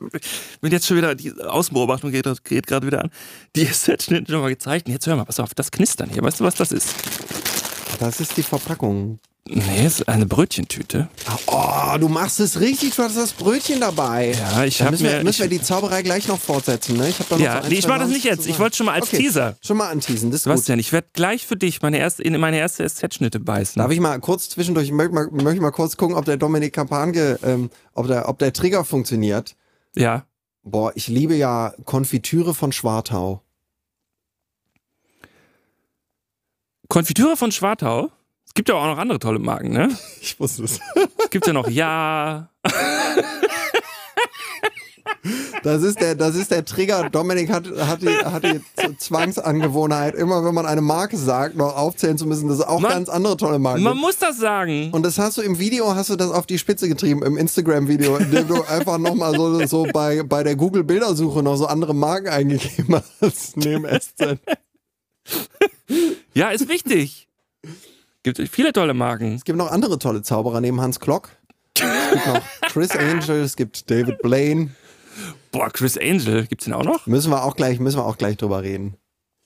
bin 0.60 0.72
jetzt 0.72 0.86
schon 0.86 0.96
wieder, 0.96 1.14
die 1.14 1.32
Außenbeobachtung 1.32 2.10
geht, 2.10 2.26
geht 2.44 2.66
gerade 2.66 2.86
wieder 2.86 3.04
an. 3.04 3.10
Die 3.56 3.64
Set-Schnitte 3.72 4.32
schon 4.32 4.40
mal 4.40 4.48
gezeigt. 4.48 4.86
Und 4.86 4.92
jetzt 4.92 5.06
hör 5.06 5.16
mal, 5.16 5.24
pass 5.24 5.40
auf, 5.40 5.54
das 5.54 5.70
Knistern 5.70 6.10
hier. 6.10 6.22
Weißt 6.22 6.40
du, 6.40 6.44
was 6.44 6.54
das 6.54 6.72
ist? 6.72 6.94
Das 8.00 8.20
ist 8.20 8.36
die 8.36 8.42
Verpackung. 8.42 9.18
Nee, 9.46 9.84
ist 9.84 10.08
eine 10.08 10.24
Brötchentüte. 10.24 11.08
Oh, 11.46 11.98
du 12.00 12.08
machst 12.08 12.40
es 12.40 12.60
richtig, 12.60 12.94
du 12.96 13.02
hast 13.02 13.14
das 13.14 13.32
Brötchen 13.32 13.78
dabei. 13.78 14.32
Ja, 14.32 14.64
ich 14.64 14.80
habe 14.80 14.96
mir, 14.96 15.22
müssen 15.22 15.42
wir 15.42 15.48
die 15.50 15.60
Zauberei 15.60 16.02
gleich 16.02 16.26
noch 16.28 16.40
fortsetzen, 16.40 16.96
ne? 16.96 17.10
Ich 17.10 17.18
habe 17.18 17.28
da 17.28 17.36
noch 17.36 17.44
ja, 17.44 17.58
so 17.58 17.64
ein, 17.64 17.68
nee, 17.68 17.78
ich 17.78 17.86
mache 17.86 17.98
das 17.98 18.08
nicht 18.08 18.24
jetzt. 18.24 18.46
Ich 18.46 18.58
wollte 18.58 18.78
schon 18.78 18.86
mal 18.86 18.94
als 18.94 19.08
okay. 19.08 19.18
Teaser. 19.18 19.56
Schon 19.60 19.76
mal 19.76 19.90
anteasen, 19.90 20.30
das 20.30 20.38
ist 20.40 20.44
Sebastian, 20.44 20.78
gut. 20.78 20.86
ich 20.86 20.92
werde 20.92 21.08
gleich 21.12 21.46
für 21.46 21.56
dich 21.56 21.82
meine 21.82 21.98
erste, 21.98 22.22
in 22.22 22.40
meine 22.40 22.56
erste 22.56 22.88
SZ-Schnitte 22.88 23.38
beißen. 23.38 23.78
Darf 23.80 23.90
ich 23.90 24.00
mal 24.00 24.18
kurz 24.18 24.48
zwischendurch, 24.48 24.86
ich 24.86 24.92
möchte 24.92 25.12
mal, 25.12 25.28
möchte 25.30 25.60
mal 25.60 25.72
kurz 25.72 25.98
gucken, 25.98 26.16
ob 26.16 26.24
der 26.24 26.38
Dominik 26.38 26.72
Kapange, 26.72 27.38
ähm, 27.44 27.68
ob, 27.92 28.06
der, 28.06 28.30
ob 28.30 28.38
der 28.38 28.50
Trigger 28.54 28.82
funktioniert. 28.82 29.56
Ja. 29.96 30.26
Boah, 30.62 30.92
ich 30.94 31.08
liebe 31.08 31.34
ja 31.34 31.74
Konfitüre 31.84 32.54
von 32.54 32.72
Schwartau. 32.72 33.42
Konfitüre 36.88 37.36
von 37.36 37.52
Schwartau? 37.52 38.10
Es 38.46 38.54
gibt 38.54 38.68
ja 38.68 38.74
auch 38.76 38.86
noch 38.86 38.98
andere 38.98 39.18
tolle 39.18 39.38
Marken, 39.38 39.70
ne? 39.70 39.88
Ich 40.20 40.38
wusste 40.40 40.64
es. 40.64 40.80
Es 41.18 41.30
gibt 41.30 41.46
ja 41.46 41.52
noch 41.52 41.68
Ja. 41.68 42.50
Das 45.62 45.82
ist 45.82 46.00
der, 46.00 46.14
das 46.14 46.36
ist 46.36 46.50
der 46.50 46.64
Trigger. 46.64 47.08
Dominik 47.10 47.50
hat, 47.50 47.66
hat, 47.78 48.02
die, 48.02 48.08
hat 48.08 48.42
die 48.44 48.98
Zwangsangewohnheit, 48.98 50.14
immer 50.14 50.44
wenn 50.44 50.54
man 50.54 50.66
eine 50.66 50.82
Marke 50.82 51.16
sagt, 51.16 51.56
noch 51.56 51.76
aufzählen 51.76 52.18
zu 52.18 52.26
müssen. 52.26 52.48
Das 52.48 52.58
ist 52.58 52.66
auch 52.66 52.80
man, 52.80 52.90
ganz 52.90 53.08
andere 53.08 53.36
tolle 53.36 53.58
Marken. 53.58 53.82
Man 53.82 53.96
muss 53.96 54.18
das 54.18 54.38
sagen. 54.38 54.90
Und 54.92 55.04
das 55.04 55.18
hast 55.18 55.38
du 55.38 55.42
im 55.42 55.58
Video, 55.58 55.94
hast 55.94 56.10
du 56.10 56.16
das 56.16 56.30
auf 56.30 56.46
die 56.46 56.58
Spitze 56.58 56.88
getrieben, 56.88 57.22
im 57.22 57.38
Instagram-Video, 57.38 58.16
in 58.16 58.30
dem 58.30 58.48
du 58.48 58.62
einfach 58.64 58.98
nochmal 58.98 59.34
so, 59.34 59.66
so 59.66 59.86
bei, 59.92 60.22
bei 60.22 60.42
der 60.42 60.56
Google-Bildersuche 60.56 61.42
noch 61.42 61.56
so 61.56 61.66
andere 61.66 61.94
Marken 61.94 62.28
eingegeben 62.28 63.00
hast, 63.20 63.56
neben 63.56 63.86
SZ. 63.86 64.38
Ja, 66.34 66.50
ist 66.50 66.68
wichtig. 66.68 67.28
Gibt 68.22 68.40
viele 68.48 68.72
tolle 68.72 68.94
Marken. 68.94 69.34
Es 69.34 69.44
gibt 69.44 69.58
noch 69.58 69.70
andere 69.70 69.98
tolle 69.98 70.22
Zauberer 70.22 70.60
neben 70.60 70.80
Hans 70.80 70.98
Klock. 70.98 71.30
Es 71.76 72.10
gibt 72.12 72.26
noch 72.26 72.42
Chris 72.72 72.90
Angel, 72.92 73.42
es 73.42 73.56
gibt 73.56 73.90
David 73.90 74.22
Blaine. 74.22 74.70
Boah, 75.54 75.70
Chris 75.70 75.96
Angel, 75.96 76.48
gibt's 76.48 76.64
den 76.64 76.74
auch 76.74 76.82
noch? 76.82 77.06
Müssen 77.06 77.30
wir 77.30 77.44
auch 77.44 77.54
gleich, 77.54 77.78
müssen 77.78 77.98
wir 77.98 78.04
auch 78.04 78.18
gleich 78.18 78.36
drüber 78.36 78.64
reden. 78.64 78.96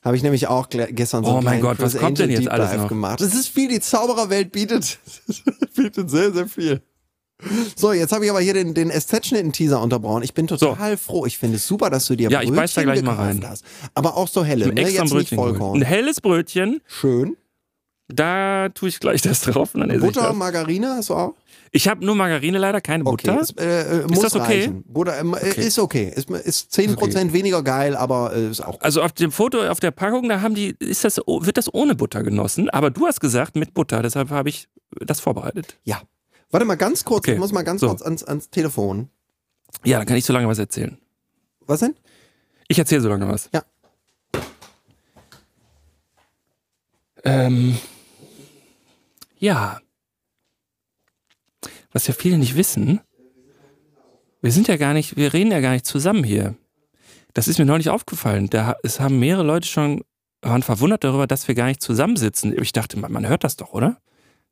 Habe 0.03 0.17
ich 0.17 0.23
nämlich 0.23 0.47
auch 0.47 0.71
gestern 0.71 1.23
so 1.23 1.33
Oh 1.33 1.41
mein 1.43 1.61
Gott, 1.61 1.77
Chris 1.77 1.95
was 1.95 2.01
kommt 2.01 2.19
Angel 2.19 2.35
denn 2.35 2.43
jetzt 2.45 2.51
alles 2.51 2.73
noch? 2.73 2.89
gemacht. 2.89 3.21
Es 3.21 3.35
ist 3.35 3.49
viel, 3.49 3.69
die 3.69 3.79
Zaubererwelt 3.79 4.51
bietet, 4.51 4.99
bietet 5.77 6.09
sehr, 6.09 6.33
sehr 6.33 6.49
viel. 6.49 6.81
So, 7.77 7.93
jetzt 7.93 8.13
habe 8.13 8.25
ich 8.25 8.31
aber 8.31 8.41
hier 8.41 8.55
den, 8.55 8.73
den 8.73 8.91
SZ-Schnitten-Teaser 8.91 9.83
unterbrochen. 9.83 10.23
Ich 10.23 10.33
bin 10.33 10.47
total 10.47 10.93
so. 10.93 10.97
froh. 10.97 11.27
Ich 11.27 11.37
finde 11.37 11.57
es 11.57 11.67
super, 11.67 11.91
dass 11.91 12.07
du 12.07 12.17
dir 12.17 12.31
ja, 12.31 12.39
Brötchen 12.39 12.55
ich 12.55 12.59
beiß 12.59 12.73
da 12.73 12.83
gleich 12.85 13.03
mal 13.03 13.15
rein. 13.15 13.45
hast. 13.47 13.65
Aber 13.95 14.17
auch 14.17 14.29
so 14.29 14.43
helle, 14.43 14.73
ne? 14.73 14.89
Jetzt 14.89 15.13
nicht 15.13 15.35
Vollkorn. 15.35 15.79
Ein 15.79 15.85
helles 15.85 16.23
Brötchen. 16.23 16.81
Schön. 16.87 17.37
Da 18.09 18.71
tue 18.71 18.89
ich 18.89 18.99
gleich 18.99 19.21
das 19.21 19.43
drauf. 19.43 19.75
Und 19.75 19.87
dann 19.87 20.01
Butter, 20.01 20.33
Margarine 20.33 20.97
hast 20.97 21.11
du 21.11 21.15
auch? 21.15 21.35
Ich 21.73 21.89
habe 21.89 22.05
nur 22.05 22.15
Margarine 22.15 22.59
leider, 22.59 22.81
keine 22.81 23.05
okay, 23.05 23.27
Butter. 23.27 23.41
Ist, 23.41 23.61
äh, 23.61 24.05
ist 24.07 24.23
das 24.23 24.35
okay? 24.35 24.61
Reichen. 24.61 24.85
Butter 24.87 25.19
äh, 25.19 25.27
okay. 25.27 25.67
ist 25.67 25.79
okay. 25.79 26.13
Ist, 26.15 26.31
ist 26.31 26.73
10% 26.79 26.97
okay. 26.97 27.33
weniger 27.33 27.63
geil, 27.63 27.97
aber 27.97 28.35
äh, 28.35 28.51
ist 28.51 28.65
auch. 28.65 28.81
Also 28.81 29.03
auf 29.03 29.13
dem 29.13 29.33
Foto, 29.33 29.63
auf 29.69 29.81
der 29.81 29.91
Packung, 29.91 30.29
da 30.29 30.41
haben 30.41 30.55
die, 30.55 30.75
ist 30.79 31.05
das, 31.05 31.19
wird 31.19 31.57
das 31.57 31.73
ohne 31.73 31.95
Butter 31.95 32.23
genossen. 32.23 32.71
Aber 32.71 32.91
du 32.91 33.07
hast 33.07 33.21
gesagt 33.21 33.57
mit 33.57 33.75
Butter, 33.75 34.03
deshalb 34.03 34.31
habe 34.31 34.49
ich 34.49 34.69
das 35.01 35.21
vorbereitet. 35.21 35.79
Ja. 35.85 36.01
Warte 36.51 36.65
mal 36.65 36.77
ganz 36.77 37.05
kurz, 37.05 37.29
ich 37.29 37.39
muss 37.39 37.53
mal 37.53 37.63
ganz 37.63 37.83
so. 37.83 37.89
kurz 37.89 38.03
ans, 38.03 38.25
ans 38.25 38.49
Telefon. 38.51 39.11
Ja, 39.85 39.99
dann 39.99 40.07
kann 40.07 40.17
ich 40.17 40.25
so 40.25 40.33
lange 40.33 40.49
was 40.49 40.59
erzählen. 40.59 40.97
Was 41.67 41.81
denn? 41.81 41.95
Ich 42.69 42.79
erzähle 42.79 43.03
so 43.03 43.09
lange 43.09 43.29
was. 43.29 43.51
Ja. 43.53 43.63
Ähm, 47.25 47.77
ja 49.39 49.81
was 51.93 52.07
ja 52.07 52.15
viele 52.15 52.39
nicht 52.39 52.57
wissen, 52.57 53.01
wir 54.41 54.53
sind 54.53 54.69
ja 54.69 54.77
gar 54.77 54.95
nicht, 54.95 55.17
wir 55.17 55.33
reden 55.33 55.51
ja 55.51 55.61
gar 55.61 55.73
nicht 55.73 55.87
zusammen 55.87 56.23
hier. 56.23 56.55
Das 57.35 57.49
ist 57.49 57.59
mir 57.59 57.65
neulich 57.65 57.91
aufgefallen. 57.91 58.49
Da, 58.51 58.77
es 58.83 59.01
haben 59.01 59.19
mehrere 59.19 59.43
Leute 59.43 59.67
schon, 59.67 60.05
waren 60.43 60.63
verwundert 60.63 61.05
darüber, 61.05 61.27
dass 61.27 61.49
wir 61.49 61.55
gar 61.55 61.67
nicht 61.67 61.83
zusammensitzen. 61.83 62.57
Ich 62.61 62.73
dachte, 62.73 62.99
man, 62.99 63.13
man 63.13 63.29
hört 63.29 63.45
das 63.45 63.57
doch, 63.57 63.73
oder? 63.73 63.99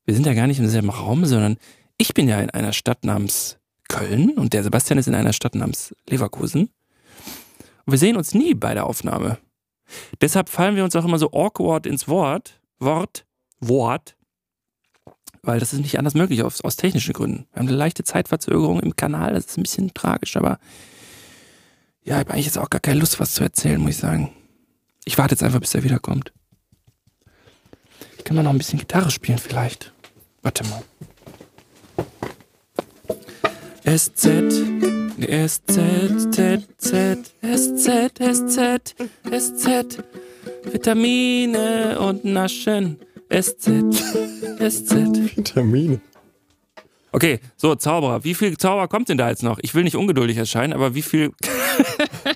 Wir 0.04 0.14
sind 0.14 0.26
ja 0.26 0.34
gar 0.34 0.46
nicht 0.46 0.58
im 0.58 0.68
selben 0.68 0.90
Raum, 0.90 1.24
sondern 1.24 1.56
ich 1.98 2.14
bin 2.14 2.28
ja 2.28 2.40
in 2.40 2.50
einer 2.50 2.72
Stadt 2.72 3.04
namens 3.04 3.58
Köln 3.88 4.30
und 4.30 4.52
der 4.52 4.62
Sebastian 4.62 4.98
ist 4.98 5.08
in 5.08 5.14
einer 5.14 5.32
Stadt 5.32 5.54
namens 5.54 5.94
Leverkusen. 6.08 6.70
Und 7.84 7.92
wir 7.92 7.98
sehen 7.98 8.16
uns 8.16 8.34
nie 8.34 8.54
bei 8.54 8.74
der 8.74 8.86
Aufnahme. 8.86 9.38
Deshalb 10.20 10.48
fallen 10.48 10.76
wir 10.76 10.84
uns 10.84 10.96
auch 10.96 11.04
immer 11.04 11.18
so 11.18 11.30
awkward 11.32 11.86
ins 11.86 12.08
Wort, 12.08 12.60
Wort, 12.78 13.24
Wort, 13.60 14.15
weil 15.46 15.60
das 15.60 15.72
ist 15.72 15.80
nicht 15.80 15.98
anders 15.98 16.14
möglich 16.14 16.42
aus, 16.42 16.60
aus 16.60 16.76
technischen 16.76 17.14
Gründen. 17.14 17.46
Wir 17.52 17.60
haben 17.60 17.68
eine 17.68 17.76
leichte 17.76 18.04
Zeitverzögerung 18.04 18.80
im 18.80 18.96
Kanal, 18.96 19.34
das 19.34 19.46
ist 19.46 19.58
ein 19.58 19.62
bisschen 19.62 19.94
tragisch, 19.94 20.36
aber 20.36 20.58
ja, 22.02 22.14
ich 22.14 22.20
habe 22.20 22.32
eigentlich 22.32 22.46
jetzt 22.46 22.58
auch 22.58 22.70
gar 22.70 22.80
keine 22.80 23.00
Lust, 23.00 23.18
was 23.20 23.34
zu 23.34 23.42
erzählen, 23.42 23.80
muss 23.80 23.90
ich 23.90 23.96
sagen. 23.96 24.32
Ich 25.04 25.18
warte 25.18 25.32
jetzt 25.32 25.42
einfach, 25.42 25.60
bis 25.60 25.74
er 25.74 25.84
wiederkommt. 25.84 26.32
Ich 28.18 28.24
kann 28.24 28.36
mal 28.36 28.42
noch 28.42 28.50
ein 28.50 28.58
bisschen 28.58 28.78
Gitarre 28.78 29.10
spielen 29.10 29.38
vielleicht. 29.38 29.92
Warte 30.42 30.64
mal. 30.64 30.82
SZ 33.84 34.26
S, 35.18 35.62
Z, 35.64 36.32
Z, 36.32 36.68
Z, 36.76 37.18
S, 37.40 37.76
Z, 37.76 38.20
S, 38.20 38.46
Z, 38.48 38.94
S, 39.30 39.56
Z. 39.56 40.04
Vitamine 40.64 41.98
und 42.00 42.24
Naschen. 42.24 42.98
S, 43.28 43.58
Z, 43.58 43.84
S, 44.60 44.84
Z. 44.86 45.36
Vitamine. 45.36 46.00
Okay, 47.12 47.40
so, 47.56 47.74
Zauberer. 47.74 48.24
Wie 48.24 48.34
viel 48.34 48.56
Zauber 48.56 48.88
kommt 48.88 49.08
denn 49.08 49.18
da 49.18 49.28
jetzt 49.28 49.42
noch? 49.42 49.58
Ich 49.62 49.74
will 49.74 49.84
nicht 49.84 49.96
ungeduldig 49.96 50.36
erscheinen, 50.36 50.72
aber 50.72 50.94
wie 50.94 51.02
viel. 51.02 51.32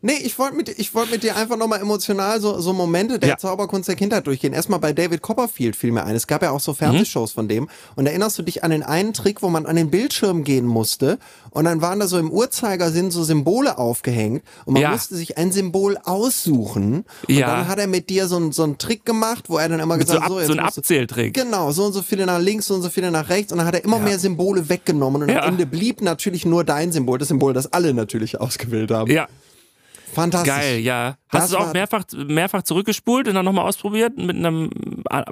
Nee, 0.00 0.18
ich 0.22 0.38
wollte 0.38 0.54
mit, 0.54 0.68
ich 0.68 0.94
wollt 0.94 1.10
mit 1.10 1.24
dir 1.24 1.36
einfach 1.36 1.56
nochmal 1.56 1.80
emotional 1.80 2.40
so, 2.40 2.60
so 2.60 2.72
Momente 2.72 3.18
der 3.18 3.30
ja. 3.30 3.36
Zauberkunst 3.36 3.88
der 3.88 3.96
Kindheit 3.96 4.26
durchgehen. 4.28 4.52
Erstmal 4.52 4.78
bei 4.78 4.92
David 4.92 5.22
Copperfield 5.22 5.74
fiel 5.74 5.90
mir 5.90 6.04
ein. 6.04 6.14
Es 6.14 6.28
gab 6.28 6.42
ja 6.42 6.52
auch 6.52 6.60
so 6.60 6.72
Fernsehshows 6.72 7.32
mhm. 7.32 7.34
von 7.34 7.48
dem. 7.48 7.68
Und 7.96 8.06
erinnerst 8.06 8.38
du 8.38 8.42
dich 8.42 8.62
an 8.62 8.70
den 8.70 8.84
einen 8.84 9.12
Trick, 9.12 9.42
wo 9.42 9.48
man 9.48 9.66
an 9.66 9.74
den 9.74 9.90
Bildschirm 9.90 10.44
gehen 10.44 10.66
musste 10.66 11.18
und 11.50 11.64
dann 11.64 11.82
waren 11.82 11.98
da 11.98 12.06
so 12.06 12.18
im 12.18 12.30
Uhrzeigersinn 12.30 13.10
so 13.10 13.24
Symbole 13.24 13.78
aufgehängt 13.78 14.44
und 14.64 14.74
man 14.74 14.82
ja. 14.82 14.90
musste 14.92 15.16
sich 15.16 15.36
ein 15.38 15.50
Symbol 15.50 15.98
aussuchen. 16.04 17.04
Und 17.26 17.34
ja. 17.34 17.48
dann 17.48 17.66
hat 17.66 17.80
er 17.80 17.88
mit 17.88 18.08
dir 18.10 18.28
so, 18.28 18.36
einen 18.36 18.52
so 18.52 18.62
einen 18.62 18.78
Trick 18.78 19.04
gemacht, 19.04 19.46
wo 19.48 19.58
er 19.58 19.68
dann 19.68 19.80
immer 19.80 19.98
gesagt 19.98 20.20
hat, 20.20 20.28
so, 20.28 20.38
so, 20.38 20.46
so 20.46 20.52
ein 20.52 20.60
Abzähltrick. 20.60 21.34
Genau, 21.34 21.72
so 21.72 21.86
und 21.86 21.92
so 21.92 22.02
viele 22.02 22.26
nach 22.26 22.38
links, 22.38 22.66
so 22.66 22.74
und 22.74 22.82
so 22.82 22.90
viele 22.90 23.10
nach 23.10 23.28
rechts. 23.28 23.50
Und 23.50 23.58
dann 23.58 23.66
hat 23.66 23.74
er 23.74 23.82
immer 23.82 23.98
mehr 23.98 24.20
Symbole 24.20 24.68
weggenommen 24.68 25.22
und 25.22 25.30
am 25.30 25.48
Ende 25.48 25.66
blieb 25.66 26.02
natürlich 26.02 26.46
nur 26.46 26.62
dein 26.62 26.92
Symbol, 26.92 27.18
das 27.18 27.28
Symbol, 27.28 27.52
das 27.52 27.72
alle 27.72 27.92
natürlich 27.94 28.40
ausgewählt 28.40 28.92
haben. 28.92 29.10
Ja. 29.10 29.26
Fantastisch. 30.12 30.54
Geil, 30.54 30.78
ja. 30.80 31.16
Hast 31.28 31.52
du 31.52 31.56
es 31.56 31.62
auch 31.62 31.72
mehrfach, 31.72 32.04
mehrfach 32.14 32.62
zurückgespult 32.62 33.28
und 33.28 33.34
dann 33.34 33.44
nochmal 33.44 33.66
ausprobiert, 33.66 34.16
mit 34.16 34.36
einem 34.36 34.70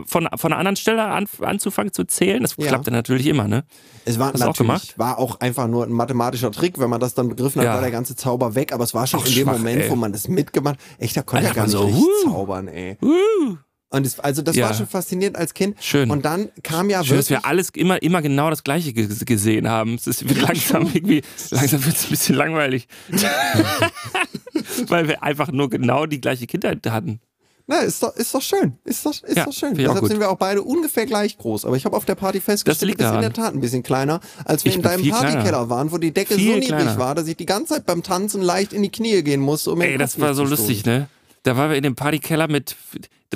von, 0.07 0.29
von 0.35 0.53
einer 0.53 0.59
anderen 0.59 0.77
Stelle 0.77 1.05
an, 1.05 1.27
anzufangen 1.41 1.93
zu 1.93 2.05
zählen? 2.05 2.43
Das 2.43 2.55
ja. 2.57 2.67
klappt 2.67 2.87
ja 2.87 2.93
natürlich 2.93 3.27
immer, 3.27 3.49
ne? 3.49 3.65
Es 4.05 4.19
war 4.19 4.33
Hast 4.33 4.41
natürlich, 4.41 4.51
auch 4.51 4.59
gemacht? 4.59 4.95
war 4.99 5.19
auch 5.19 5.41
einfach 5.41 5.67
nur 5.67 5.85
ein 5.85 5.93
mathematischer 5.93 6.53
Trick. 6.53 6.79
Wenn 6.79 6.91
man 6.91 7.01
das 7.01 7.15
dann 7.15 7.29
begriffen 7.29 7.61
hat, 7.61 7.67
ja. 7.67 7.75
war 7.75 7.81
der 7.81 7.91
ganze 7.91 8.15
Zauber 8.15 8.55
weg. 8.55 8.73
Aber 8.73 8.85
es 8.85 8.95
war 8.95 9.07
schon 9.07 9.21
Ach, 9.21 9.27
in 9.27 9.35
dem 9.35 9.45
schwach, 9.45 9.59
Moment, 9.59 9.83
ey. 9.83 9.91
wo 9.91 9.97
man 9.97 10.13
das 10.13 10.29
mitgemacht 10.29 10.77
hat. 10.77 11.01
Echt, 11.01 11.17
da 11.17 11.23
konnte 11.23 11.47
ja 11.47 11.53
gar 11.53 11.65
nicht 11.65 11.73
so, 11.73 11.91
zaubern, 12.25 12.69
ey. 12.69 12.99
Uh. 13.03 13.57
Und 13.89 14.05
es, 14.05 14.19
also 14.19 14.43
das 14.43 14.57
ja. 14.57 14.67
war 14.67 14.75
schon 14.75 14.89
faszinierend 14.89 15.37
als 15.37 15.55
Kind. 15.55 15.77
Schön. 15.81 16.11
Und 16.11 16.25
dann 16.25 16.49
kam 16.63 16.91
ja 16.91 17.05
Schön, 17.05 17.11
wirklich... 17.11 17.29
dass 17.29 17.31
wir 17.31 17.45
alles 17.47 17.71
immer, 17.71 18.03
immer 18.03 18.21
genau 18.21 18.51
das 18.51 18.65
Gleiche 18.65 18.93
gesehen 18.93 19.69
haben. 19.69 19.95
Es 19.95 20.07
ist 20.07 20.29
langsam 20.41 20.91
irgendwie, 20.93 21.23
langsam 21.51 21.85
wird 21.85 21.97
es 21.97 22.05
ein 22.05 22.11
bisschen 22.11 22.35
langweilig. 22.35 22.89
Weil 24.89 25.07
wir 25.07 25.23
einfach 25.23 25.53
nur 25.53 25.71
genau 25.71 26.07
die 26.07 26.21
gleiche 26.21 26.47
Kindheit 26.47 26.85
hatten. 26.87 27.21
Na, 27.69 27.79
ist 27.79 28.01
doch, 28.01 28.15
ist 28.15 28.33
doch 28.33 28.43
schön. 28.43 28.75
Ist 28.85 29.05
doch, 29.05 29.11
ist 29.11 29.37
ja, 29.37 29.45
doch 29.45 29.53
schön. 29.53 29.75
Deshalb 29.75 30.07
sind 30.07 30.21
wir 30.21 30.31
auch 30.31 30.37
beide 30.37 30.63
ungefähr 30.63 31.05
gleich 31.05 31.37
groß. 31.37 31.65
Aber 31.65 31.77
ich 31.77 31.85
habe 31.85 31.97
auf 31.97 32.05
der 32.05 32.15
Party 32.15 32.41
festgestellt, 32.41 32.93
du 32.93 32.97
bist 32.97 33.13
in 33.13 33.21
der 33.21 33.33
Tat 33.33 33.55
ein 33.55 33.61
bisschen 33.61 33.83
kleiner, 33.83 34.21
als 34.45 34.65
wir 34.65 34.71
ich 34.71 34.77
in 34.77 34.83
deinem 34.83 35.09
Partykeller 35.09 35.69
waren, 35.69 35.91
wo 35.91 35.99
die 35.99 36.13
Decke 36.13 36.35
viel 36.35 36.53
so 36.53 36.59
niedrig 36.59 36.69
kleiner. 36.69 36.99
war, 36.99 37.15
dass 37.17 37.27
ich 37.27 37.37
die 37.37 37.47
ganze 37.47 37.75
Zeit 37.75 37.87
beim 37.87 38.05
Tanzen 38.05 38.41
leicht 38.41 38.73
in 38.73 38.83
die 38.83 38.91
Knie 38.91 39.23
gehen 39.23 39.41
musste. 39.41 39.73
Um 39.73 39.81
Ey, 39.81 39.99
das 39.99 40.21
war 40.21 40.35
so 40.35 40.45
lustig, 40.45 40.85
ne? 40.85 41.09
Da 41.43 41.57
waren 41.57 41.71
wir 41.71 41.77
in 41.77 41.83
dem 41.83 41.97
Partykeller 41.97 42.49
mit, 42.49 42.77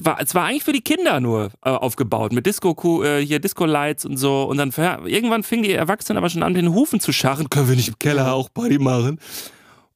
war, 0.01 0.21
es 0.21 0.35
war 0.35 0.45
eigentlich 0.45 0.65
für 0.65 0.73
die 0.73 0.83
Kinder 0.83 1.21
nur 1.21 1.51
äh, 1.65 1.71
aufgebaut, 1.71 2.33
mit 2.33 2.47
Disco, 2.47 3.03
äh, 3.03 3.25
hier 3.25 3.41
Disco-Lights 3.41 4.05
und 4.05 4.17
so. 4.17 4.45
Und 4.45 4.59
dann 4.59 4.73
irgendwann 5.07 5.43
fingen 5.43 5.63
die 5.63 5.73
Erwachsenen 5.73 6.19
aber 6.19 6.31
schon 6.31 6.43
an, 6.43 6.55
den 6.55 6.73
Hufen 6.73 7.01
zu 7.01 7.13
scharren. 7.13 7.51
Können 7.51 7.69
wir 7.69 7.77
nicht 7.77 7.89
im 7.89 7.99
Keller 7.99 8.35
auch 8.35 8.53
Party 8.53 8.79
machen? 8.79 9.19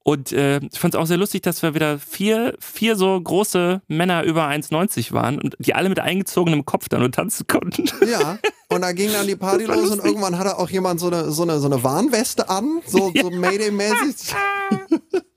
Und 0.07 0.33
äh, 0.33 0.61
ich 0.71 0.79
fand 0.79 0.95
es 0.95 1.01
auch 1.01 1.07
sehr 1.07 1.17
lustig, 1.17 1.43
dass 1.43 1.63
wir 1.63 1.75
wieder 1.75 1.99
vier, 1.99 2.55
vier 2.61 2.95
so 2.95 3.19
große 3.19 3.81
Männer 3.89 4.23
über 4.25 4.47
1,90 4.47 5.15
waren 5.15 5.41
und 5.41 5.57
die 5.59 5.75
alle 5.75 5.89
mit 5.89 5.99
eingezogenem 5.99 6.67
Kopf 6.67 6.91
dann 6.91 7.01
nur 7.01 7.11
tanzen 7.11 7.47
konnten. 7.47 7.85
Ja, 8.07 8.39
und 8.69 8.83
da 8.83 8.93
ging 8.93 9.11
dann 9.13 9.27
die 9.27 9.35
Party 9.35 9.65
los 9.65 9.77
lustig. 9.77 10.01
und 10.01 10.05
irgendwann 10.05 10.39
hatte 10.39 10.59
auch 10.59 10.69
jemand 10.69 11.01
so 11.01 11.07
eine, 11.07 11.31
so 11.31 11.43
eine, 11.43 11.59
so 11.59 11.67
eine 11.67 11.83
Warnweste 11.83 12.51
an, 12.51 12.83
so, 12.87 13.11
ja. 13.15 13.23
so 13.23 13.31
Mayday-mäßig. 13.31 14.35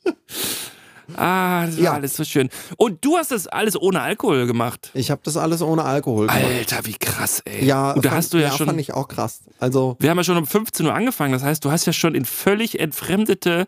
Ah, 1.18 1.66
das 1.66 1.78
war 1.78 1.84
ja. 1.84 1.94
alles 1.94 2.16
so 2.16 2.24
schön. 2.24 2.50
Und 2.78 3.04
du 3.04 3.18
hast 3.18 3.32
das 3.32 3.48
alles 3.48 3.80
ohne 3.80 4.02
Alkohol 4.02 4.48
gemacht. 4.48 4.92
Ich 4.94 5.12
habe 5.12 5.22
das 5.24 5.38
alles 5.38 5.62
ohne 5.62 5.84
Alkohol 5.84 6.28
gemacht. 6.28 6.44
Alter, 6.44 6.86
wie 6.86 6.94
krass, 6.94 7.42
ey. 7.46 7.66
Ja, 7.66 7.92
und 7.92 8.06
da 8.06 8.12
hast 8.12 8.34
du 8.34 8.38
ja, 8.38 8.50
ja 8.50 8.52
schon. 8.58 8.68
fand 8.68 8.80
ich 8.80 8.94
auch 8.94 9.08
krass. 9.08 9.42
Also. 9.60 9.96
Wir 10.00 10.10
haben 10.10 10.18
ja 10.18 10.24
schon 10.24 10.38
um 10.38 10.46
15 10.46 10.86
Uhr 10.86 10.94
angefangen. 10.94 11.34
Das 11.34 11.44
heißt, 11.44 11.64
du 11.66 11.72
hast 11.72 11.86
ja 11.86 11.94
schon 11.94 12.16
in 12.16 12.26
völlig 12.26 12.80
entfremdete, 12.80 13.68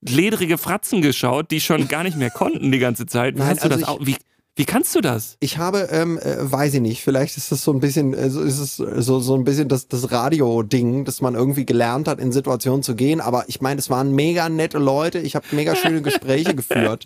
ledrige 0.00 0.58
Fratzen 0.58 1.02
geschaut, 1.02 1.50
die 1.50 1.60
schon 1.60 1.88
gar 1.88 2.02
nicht 2.02 2.16
mehr 2.16 2.30
konnten 2.30 2.70
die 2.70 2.78
ganze 2.78 3.06
Zeit. 3.06 3.34
Wie 3.34 3.40
Nein, 3.40 3.50
hast 3.50 3.64
du 3.64 3.70
also 3.70 3.80
das 3.80 3.88
auch? 3.88 3.98
Wie, 4.00 4.16
wie 4.56 4.64
kannst 4.64 4.94
du 4.94 5.00
das? 5.00 5.36
Ich 5.40 5.58
habe, 5.58 5.88
ähm, 5.90 6.16
äh, 6.18 6.36
weiß 6.38 6.74
ich 6.74 6.80
nicht, 6.80 7.02
vielleicht 7.02 7.36
ist 7.36 7.50
das 7.50 7.64
so 7.64 7.72
ein 7.72 7.80
bisschen, 7.80 8.14
äh, 8.14 8.26
ist 8.26 8.58
es 8.58 8.76
so, 8.76 9.18
so 9.18 9.34
ein 9.34 9.42
bisschen 9.42 9.68
das, 9.68 9.88
das 9.88 10.12
Radio-Ding, 10.12 11.04
dass 11.04 11.20
man 11.20 11.34
irgendwie 11.34 11.66
gelernt 11.66 12.06
hat, 12.06 12.20
in 12.20 12.30
Situationen 12.30 12.84
zu 12.84 12.94
gehen. 12.94 13.20
Aber 13.20 13.44
ich 13.48 13.60
meine, 13.60 13.80
es 13.80 13.90
waren 13.90 14.12
mega 14.12 14.48
nette 14.48 14.78
Leute, 14.78 15.18
ich 15.18 15.34
habe 15.34 15.44
mega 15.50 15.74
schöne 15.74 16.02
Gespräche 16.02 16.54
geführt. 16.54 17.02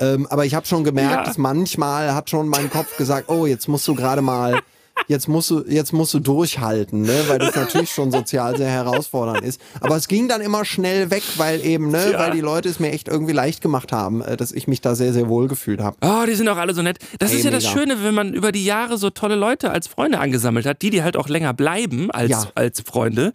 Ähm, 0.00 0.26
aber 0.26 0.44
ich 0.44 0.54
habe 0.56 0.66
schon 0.66 0.82
gemerkt, 0.82 1.14
ja. 1.14 1.24
dass 1.24 1.38
manchmal 1.38 2.14
hat 2.14 2.30
schon 2.30 2.48
mein 2.48 2.68
Kopf 2.68 2.96
gesagt, 2.96 3.28
oh, 3.28 3.46
jetzt 3.46 3.68
musst 3.68 3.86
du 3.86 3.94
gerade 3.94 4.22
mal 4.22 4.60
jetzt 5.06 5.28
musst 5.28 5.50
du, 5.50 5.64
jetzt 5.68 5.92
musst 5.92 6.14
du 6.14 6.18
durchhalten, 6.18 7.02
ne? 7.02 7.24
weil 7.28 7.38
das 7.38 7.54
natürlich 7.54 7.90
schon 7.90 8.10
sozial 8.10 8.56
sehr 8.56 8.70
herausfordernd 8.70 9.42
ist. 9.42 9.60
Aber 9.80 9.96
es 9.96 10.08
ging 10.08 10.28
dann 10.28 10.40
immer 10.40 10.64
schnell 10.64 11.10
weg, 11.10 11.22
weil 11.36 11.64
eben, 11.64 11.90
ne, 11.90 12.12
ja. 12.12 12.18
weil 12.18 12.32
die 12.32 12.40
Leute 12.40 12.68
es 12.68 12.80
mir 12.80 12.90
echt 12.92 13.08
irgendwie 13.08 13.32
leicht 13.32 13.60
gemacht 13.60 13.92
haben, 13.92 14.20
äh, 14.22 14.36
dass 14.36 14.52
ich 14.52 14.66
mich 14.66 14.80
da 14.80 14.94
sehr, 14.94 15.12
sehr 15.12 15.28
wohl 15.28 15.48
gefühlt 15.48 15.80
habe. 15.80 15.96
Oh, 16.02 16.24
die 16.26 16.34
sind 16.34 16.48
auch 16.48 16.56
alle 16.56 16.74
so 16.74 16.82
nett. 16.82 16.98
Das 17.18 17.30
hey, 17.30 17.38
ist 17.38 17.44
ja 17.44 17.50
mega. 17.50 17.62
das 17.62 17.72
Schöne, 17.72 18.02
wenn 18.02 18.14
man 18.14 18.34
über 18.34 18.52
die 18.52 18.64
Jahre 18.64 18.98
so 18.98 19.10
tolle 19.10 19.36
Leute 19.36 19.70
als 19.70 19.86
Freunde 19.86 20.18
angesammelt 20.18 20.66
hat, 20.66 20.82
die, 20.82 20.90
die 20.90 21.02
halt 21.02 21.16
auch 21.16 21.28
länger 21.28 21.54
bleiben 21.54 22.10
als, 22.10 22.30
ja. 22.30 22.44
als 22.54 22.80
Freunde. 22.80 23.32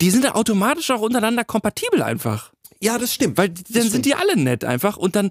Die 0.00 0.10
sind 0.10 0.24
dann 0.24 0.32
automatisch 0.32 0.90
auch 0.90 1.00
untereinander 1.00 1.44
kompatibel 1.44 2.02
einfach. 2.02 2.52
Ja, 2.80 2.98
das 2.98 3.14
stimmt. 3.14 3.36
Weil 3.36 3.48
dann 3.48 3.64
stimmt. 3.64 3.90
sind 3.90 4.06
die 4.06 4.14
alle 4.14 4.36
nett 4.36 4.64
einfach 4.64 4.96
und 4.96 5.16
dann 5.16 5.30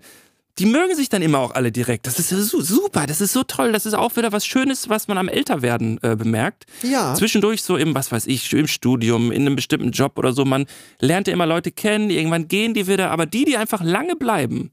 die 0.59 0.65
mögen 0.65 0.95
sich 0.95 1.09
dann 1.09 1.21
immer 1.21 1.39
auch 1.39 1.51
alle 1.51 1.71
direkt. 1.71 2.07
Das 2.07 2.19
ist 2.19 2.29
so 2.29 2.61
super, 2.61 3.05
das 3.05 3.21
ist 3.21 3.33
so 3.33 3.43
toll. 3.43 3.71
Das 3.71 3.85
ist 3.85 3.93
auch 3.93 4.15
wieder 4.15 4.31
was 4.31 4.45
Schönes, 4.45 4.89
was 4.89 5.07
man 5.07 5.17
am 5.17 5.27
Älterwerden 5.27 5.99
äh, 6.01 6.15
bemerkt. 6.15 6.65
Ja. 6.81 7.13
Zwischendurch 7.13 7.61
so 7.61 7.77
im, 7.77 7.93
was 7.93 8.11
weiß 8.11 8.27
ich, 8.27 8.51
im 8.53 8.67
Studium, 8.67 9.31
in 9.31 9.43
einem 9.43 9.55
bestimmten 9.55 9.91
Job 9.91 10.17
oder 10.17 10.33
so. 10.33 10.45
Man 10.45 10.65
lernt 10.99 11.27
ja 11.27 11.33
immer 11.33 11.45
Leute 11.45 11.71
kennen, 11.71 12.09
irgendwann 12.09 12.47
gehen 12.47 12.73
die 12.73 12.87
wieder. 12.87 13.11
Aber 13.11 13.25
die, 13.25 13.45
die 13.45 13.57
einfach 13.57 13.83
lange 13.83 14.15
bleiben, 14.15 14.71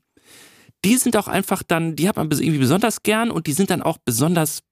die 0.84 0.96
sind 0.96 1.16
auch 1.16 1.28
einfach 1.28 1.62
dann, 1.62 1.96
die 1.96 2.08
hat 2.08 2.16
man 2.16 2.30
irgendwie 2.30 2.58
besonders 2.58 3.02
gern 3.02 3.30
und 3.30 3.46
die 3.46 3.52
sind 3.52 3.70
dann 3.70 3.82
auch 3.82 3.98
besonders, 4.04 4.62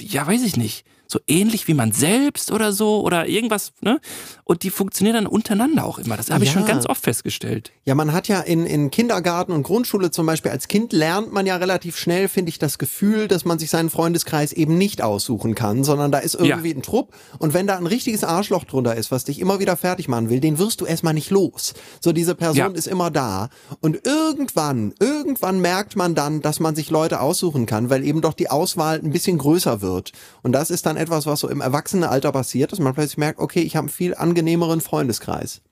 ja, 0.00 0.26
weiß 0.26 0.42
ich 0.42 0.56
nicht 0.56 0.84
so 1.10 1.18
ähnlich 1.26 1.66
wie 1.66 1.74
man 1.74 1.92
selbst 1.92 2.52
oder 2.52 2.72
so 2.72 3.02
oder 3.02 3.26
irgendwas, 3.26 3.72
ne? 3.80 4.00
Und 4.44 4.62
die 4.62 4.70
funktionieren 4.70 5.14
dann 5.14 5.26
untereinander 5.26 5.84
auch 5.84 5.98
immer. 5.98 6.16
Das 6.16 6.30
habe 6.30 6.44
ich 6.44 6.50
schon 6.50 6.66
ganz 6.66 6.86
oft 6.86 7.02
festgestellt. 7.02 7.72
Ja, 7.84 7.94
man 7.94 8.12
hat 8.12 8.28
ja 8.28 8.40
in, 8.40 8.66
in 8.66 8.90
Kindergarten 8.90 9.52
und 9.52 9.62
Grundschule 9.62 10.10
zum 10.10 10.26
Beispiel 10.26 10.50
als 10.50 10.68
Kind 10.68 10.92
lernt 10.92 11.32
man 11.32 11.46
ja 11.46 11.56
relativ 11.56 11.96
schnell, 11.96 12.28
finde 12.28 12.50
ich, 12.50 12.58
das 12.58 12.78
Gefühl, 12.78 13.28
dass 13.28 13.44
man 13.44 13.58
sich 13.58 13.70
seinen 13.70 13.90
Freundeskreis 13.90 14.52
eben 14.52 14.78
nicht 14.78 15.02
aussuchen 15.02 15.54
kann, 15.54 15.84
sondern 15.84 16.12
da 16.12 16.18
ist 16.18 16.34
irgendwie 16.34 16.70
ja. 16.70 16.76
ein 16.76 16.82
Trupp 16.82 17.14
und 17.38 17.54
wenn 17.54 17.66
da 17.66 17.76
ein 17.76 17.86
richtiges 17.86 18.24
Arschloch 18.24 18.64
drunter 18.64 18.94
ist, 18.94 19.10
was 19.10 19.24
dich 19.24 19.40
immer 19.40 19.60
wieder 19.60 19.76
fertig 19.76 20.08
machen 20.08 20.30
will, 20.30 20.40
den 20.40 20.58
wirst 20.58 20.80
du 20.80 20.86
erstmal 20.86 21.14
nicht 21.14 21.30
los. 21.30 21.74
So 22.00 22.12
diese 22.12 22.34
Person 22.34 22.56
ja. 22.56 22.66
ist 22.68 22.86
immer 22.86 23.10
da 23.10 23.50
und 23.80 24.04
irgendwann, 24.06 24.94
irgendwann 25.00 25.60
merkt 25.60 25.96
man 25.96 26.14
dann, 26.14 26.40
dass 26.40 26.60
man 26.60 26.74
sich 26.74 26.90
Leute 26.90 27.20
aussuchen 27.20 27.66
kann, 27.66 27.90
weil 27.90 28.04
eben 28.04 28.20
doch 28.20 28.34
die 28.34 28.50
Auswahl 28.50 28.98
ein 28.98 29.10
bisschen 29.10 29.38
größer 29.38 29.80
wird. 29.80 30.12
Und 30.42 30.52
das 30.52 30.70
ist 30.70 30.86
dann 30.86 30.96
etwas, 31.00 31.26
was 31.26 31.40
so 31.40 31.48
im 31.48 31.60
Erwachsenenalter 31.60 32.32
passiert, 32.32 32.72
dass 32.72 32.78
man 32.78 32.94
plötzlich 32.94 33.18
merkt, 33.18 33.40
okay, 33.40 33.60
ich 33.60 33.76
habe 33.76 33.86
einen 33.86 33.88
viel 33.88 34.14
angenehmeren 34.14 34.80
Freundeskreis. 34.80 35.62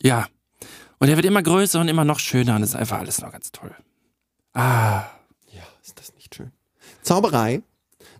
Ja. 0.00 0.26
Und 0.98 1.08
er 1.08 1.16
wird 1.16 1.26
immer 1.26 1.42
größer 1.42 1.80
und 1.80 1.88
immer 1.88 2.04
noch 2.04 2.18
schöner 2.18 2.56
und 2.56 2.62
es 2.62 2.70
ist 2.70 2.76
einfach 2.76 2.98
alles 2.98 3.20
noch 3.20 3.32
ganz 3.32 3.52
toll. 3.52 3.74
Ah. 4.54 5.04
Ja, 5.52 5.62
ist 5.84 5.98
das 5.98 6.14
nicht 6.14 6.34
schön. 6.34 6.52
Zauberei. 7.02 7.62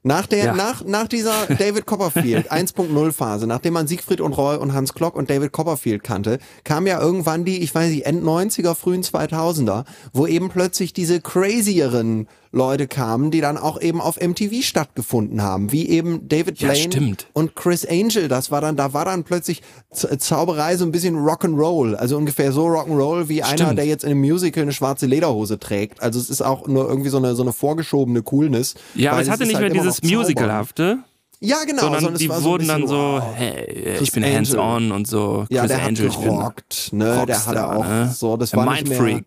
Nach, 0.02 0.26
der, 0.26 0.44
ja. 0.44 0.54
nach, 0.54 0.84
nach 0.84 1.08
dieser 1.08 1.46
David 1.46 1.84
Copperfield 1.84 2.52
1.0 2.52 3.12
Phase, 3.12 3.48
nachdem 3.48 3.72
man 3.72 3.88
Siegfried 3.88 4.20
und 4.20 4.34
Roy 4.34 4.56
und 4.56 4.72
Hans 4.72 4.94
Klock 4.94 5.16
und 5.16 5.30
David 5.30 5.50
Copperfield 5.50 6.04
kannte, 6.04 6.38
kam 6.62 6.86
ja 6.86 7.00
irgendwann 7.00 7.44
die, 7.44 7.58
ich 7.58 7.74
weiß 7.74 7.90
nicht, 7.90 8.06
End 8.06 8.22
90er, 8.22 8.76
frühen 8.76 9.02
2000er, 9.02 9.84
wo 10.12 10.28
eben 10.28 10.48
plötzlich 10.48 10.92
diese 10.92 11.20
crazieren 11.20 12.28
Leute 12.57 12.88
kamen, 12.88 13.30
die 13.30 13.40
dann 13.40 13.59
auch 13.59 13.80
eben 13.80 14.00
auf 14.00 14.18
MTV 14.20 14.62
stattgefunden 14.62 15.42
haben, 15.42 15.70
wie 15.72 15.88
eben 15.88 16.26
David 16.28 16.59
Blaine 16.59 16.94
ja, 16.94 17.14
und 17.34 17.54
Chris 17.54 17.86
Angel. 17.86 18.28
Das 18.28 18.50
war 18.50 18.61
dann, 18.61 18.76
da 18.76 18.92
war 18.94 19.04
dann 19.04 19.24
plötzlich 19.24 19.62
Zauberei 19.92 20.76
so 20.76 20.84
ein 20.84 20.90
bisschen 20.90 21.16
Rock'n'Roll, 21.16 21.94
also 21.94 22.16
ungefähr 22.16 22.52
so 22.52 22.66
Rock'n'Roll 22.66 23.28
wie 23.28 23.42
stimmt. 23.44 23.61
einer, 23.61 23.74
der 23.74 23.84
jetzt 23.84 24.04
in 24.04 24.11
einem 24.11 24.20
Musical 24.20 24.62
eine 24.62 24.72
schwarze 24.72 25.07
Lederhose 25.07 25.59
trägt. 25.59 26.02
Also 26.02 26.18
es 26.18 26.30
ist 26.30 26.42
auch 26.42 26.66
nur 26.66 26.88
irgendwie 26.88 27.11
so 27.11 27.18
eine 27.18 27.34
so 27.34 27.42
eine 27.42 27.52
vorgeschobene 27.52 28.22
Coolness. 28.22 28.74
Ja, 28.94 29.12
aber 29.12 29.20
es 29.20 29.30
hatte 29.30 29.44
nicht 29.44 29.57
halt 29.57 29.72
mehr 29.72 29.82
dieses 29.82 30.02
Musicalhafte. 30.02 30.98
Ja, 31.40 31.59
genau. 31.66 31.82
Sondern, 31.82 32.00
sondern 32.00 32.18
die 32.18 32.30
wurden 32.30 32.66
so 32.66 32.72
dann 32.72 32.86
so, 32.88 32.94
wow. 32.94 33.22
hey, 33.34 33.98
ich 34.00 34.11
bin 34.12 34.24
hands-on 34.24 34.90
und 34.90 35.07
so. 35.07 35.44
Chris 35.46 35.57
ja, 35.57 35.66
der 35.66 35.82
Angel, 35.82 36.11
hat 36.11 36.22
gerockt, 36.22 36.88
ne? 36.92 37.18
Rockstar, 37.18 37.26
der 37.26 37.46
hatte 37.46 37.76
auch 37.76 37.86
ne? 37.86 38.14
so, 38.16 38.38
das 38.38 38.54
war 38.54 38.64
Mind 38.64 38.88
nicht 38.88 38.98
mehr. 38.98 39.22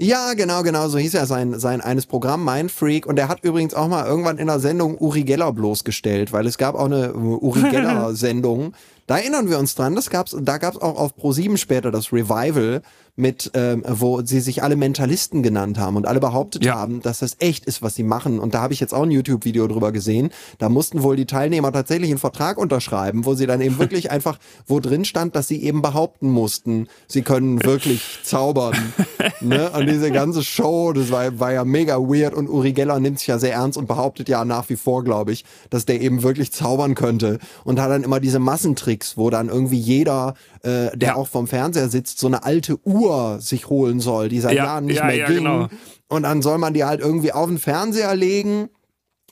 Ja, 0.00 0.34
genau, 0.34 0.62
genau, 0.62 0.86
so 0.86 0.96
hieß 0.96 1.14
ja 1.14 1.26
sein, 1.26 1.58
sein 1.58 1.80
eines 1.80 2.06
Programm, 2.06 2.44
Mindfreak. 2.44 3.04
Und 3.04 3.16
der 3.16 3.26
hat 3.26 3.42
übrigens 3.42 3.74
auch 3.74 3.88
mal 3.88 4.06
irgendwann 4.06 4.38
in 4.38 4.46
der 4.46 4.60
Sendung 4.60 4.96
Uri 4.96 5.24
Geller 5.24 5.52
bloßgestellt, 5.52 6.32
weil 6.32 6.46
es 6.46 6.56
gab 6.56 6.76
auch 6.76 6.84
eine 6.84 7.14
Uri 7.14 7.62
Geller-Sendung. 7.70 8.74
Da 9.08 9.16
erinnern 9.16 9.48
wir 9.48 9.58
uns 9.58 9.74
dran, 9.74 9.94
das 9.94 10.10
gab's, 10.10 10.36
da 10.38 10.58
gab's 10.58 10.76
auch 10.76 10.98
auf 10.98 11.16
Pro7 11.16 11.56
später 11.56 11.90
das 11.90 12.12
Revival 12.12 12.82
mit, 13.18 13.50
ähm, 13.54 13.82
wo 13.86 14.22
sie 14.22 14.38
sich 14.38 14.62
alle 14.62 14.76
Mentalisten 14.76 15.42
genannt 15.42 15.76
haben 15.76 15.96
und 15.96 16.06
alle 16.06 16.20
behauptet 16.20 16.64
ja. 16.64 16.76
haben, 16.76 17.02
dass 17.02 17.18
das 17.18 17.36
echt 17.40 17.66
ist, 17.66 17.82
was 17.82 17.96
sie 17.96 18.04
machen. 18.04 18.38
Und 18.38 18.54
da 18.54 18.60
habe 18.60 18.72
ich 18.72 18.78
jetzt 18.78 18.94
auch 18.94 19.02
ein 19.02 19.10
YouTube-Video 19.10 19.66
drüber 19.66 19.90
gesehen. 19.90 20.30
Da 20.58 20.68
mussten 20.68 21.02
wohl 21.02 21.16
die 21.16 21.26
Teilnehmer 21.26 21.72
tatsächlich 21.72 22.10
einen 22.10 22.20
Vertrag 22.20 22.58
unterschreiben, 22.58 23.26
wo 23.26 23.34
sie 23.34 23.46
dann 23.46 23.60
eben 23.60 23.78
wirklich 23.78 24.10
einfach, 24.12 24.38
wo 24.68 24.78
drin 24.78 25.04
stand, 25.04 25.34
dass 25.34 25.48
sie 25.48 25.60
eben 25.64 25.82
behaupten 25.82 26.30
mussten, 26.30 26.86
sie 27.08 27.22
können 27.22 27.64
wirklich 27.64 28.20
zaubern. 28.22 28.76
ne? 29.40 29.70
Und 29.70 29.88
diese 29.88 30.12
ganze 30.12 30.44
Show, 30.44 30.92
das 30.92 31.10
war, 31.10 31.40
war 31.40 31.52
ja 31.52 31.64
mega 31.64 31.96
weird 31.96 32.34
und 32.34 32.48
Uri 32.48 32.72
Geller 32.72 33.00
nimmt 33.00 33.18
sich 33.18 33.26
ja 33.26 33.40
sehr 33.40 33.54
ernst 33.54 33.76
und 33.76 33.88
behauptet 33.88 34.28
ja 34.28 34.44
nach 34.44 34.68
wie 34.68 34.76
vor, 34.76 35.02
glaube 35.02 35.32
ich, 35.32 35.44
dass 35.70 35.86
der 35.86 36.00
eben 36.00 36.22
wirklich 36.22 36.52
zaubern 36.52 36.94
könnte. 36.94 37.40
Und 37.64 37.80
hat 37.80 37.90
dann 37.90 38.04
immer 38.04 38.20
diese 38.20 38.38
Massentricks, 38.38 38.97
wo 39.16 39.30
dann 39.30 39.48
irgendwie 39.48 39.78
jeder, 39.78 40.34
äh, 40.62 40.96
der 40.96 41.10
ja. 41.10 41.14
auch 41.14 41.28
vom 41.28 41.46
Fernseher 41.46 41.88
sitzt, 41.88 42.18
so 42.18 42.26
eine 42.26 42.44
alte 42.44 42.78
Uhr 42.86 43.38
sich 43.40 43.68
holen 43.68 44.00
soll, 44.00 44.28
die 44.28 44.40
seit 44.40 44.54
ja, 44.54 44.64
Jahren 44.64 44.86
nicht 44.86 44.96
ja, 44.96 45.04
mehr 45.04 45.16
ja, 45.16 45.26
ging. 45.26 45.38
Genau. 45.38 45.68
Und 46.08 46.22
dann 46.22 46.42
soll 46.42 46.58
man 46.58 46.74
die 46.74 46.84
halt 46.84 47.00
irgendwie 47.00 47.32
auf 47.32 47.48
den 47.48 47.58
Fernseher 47.58 48.14
legen 48.14 48.70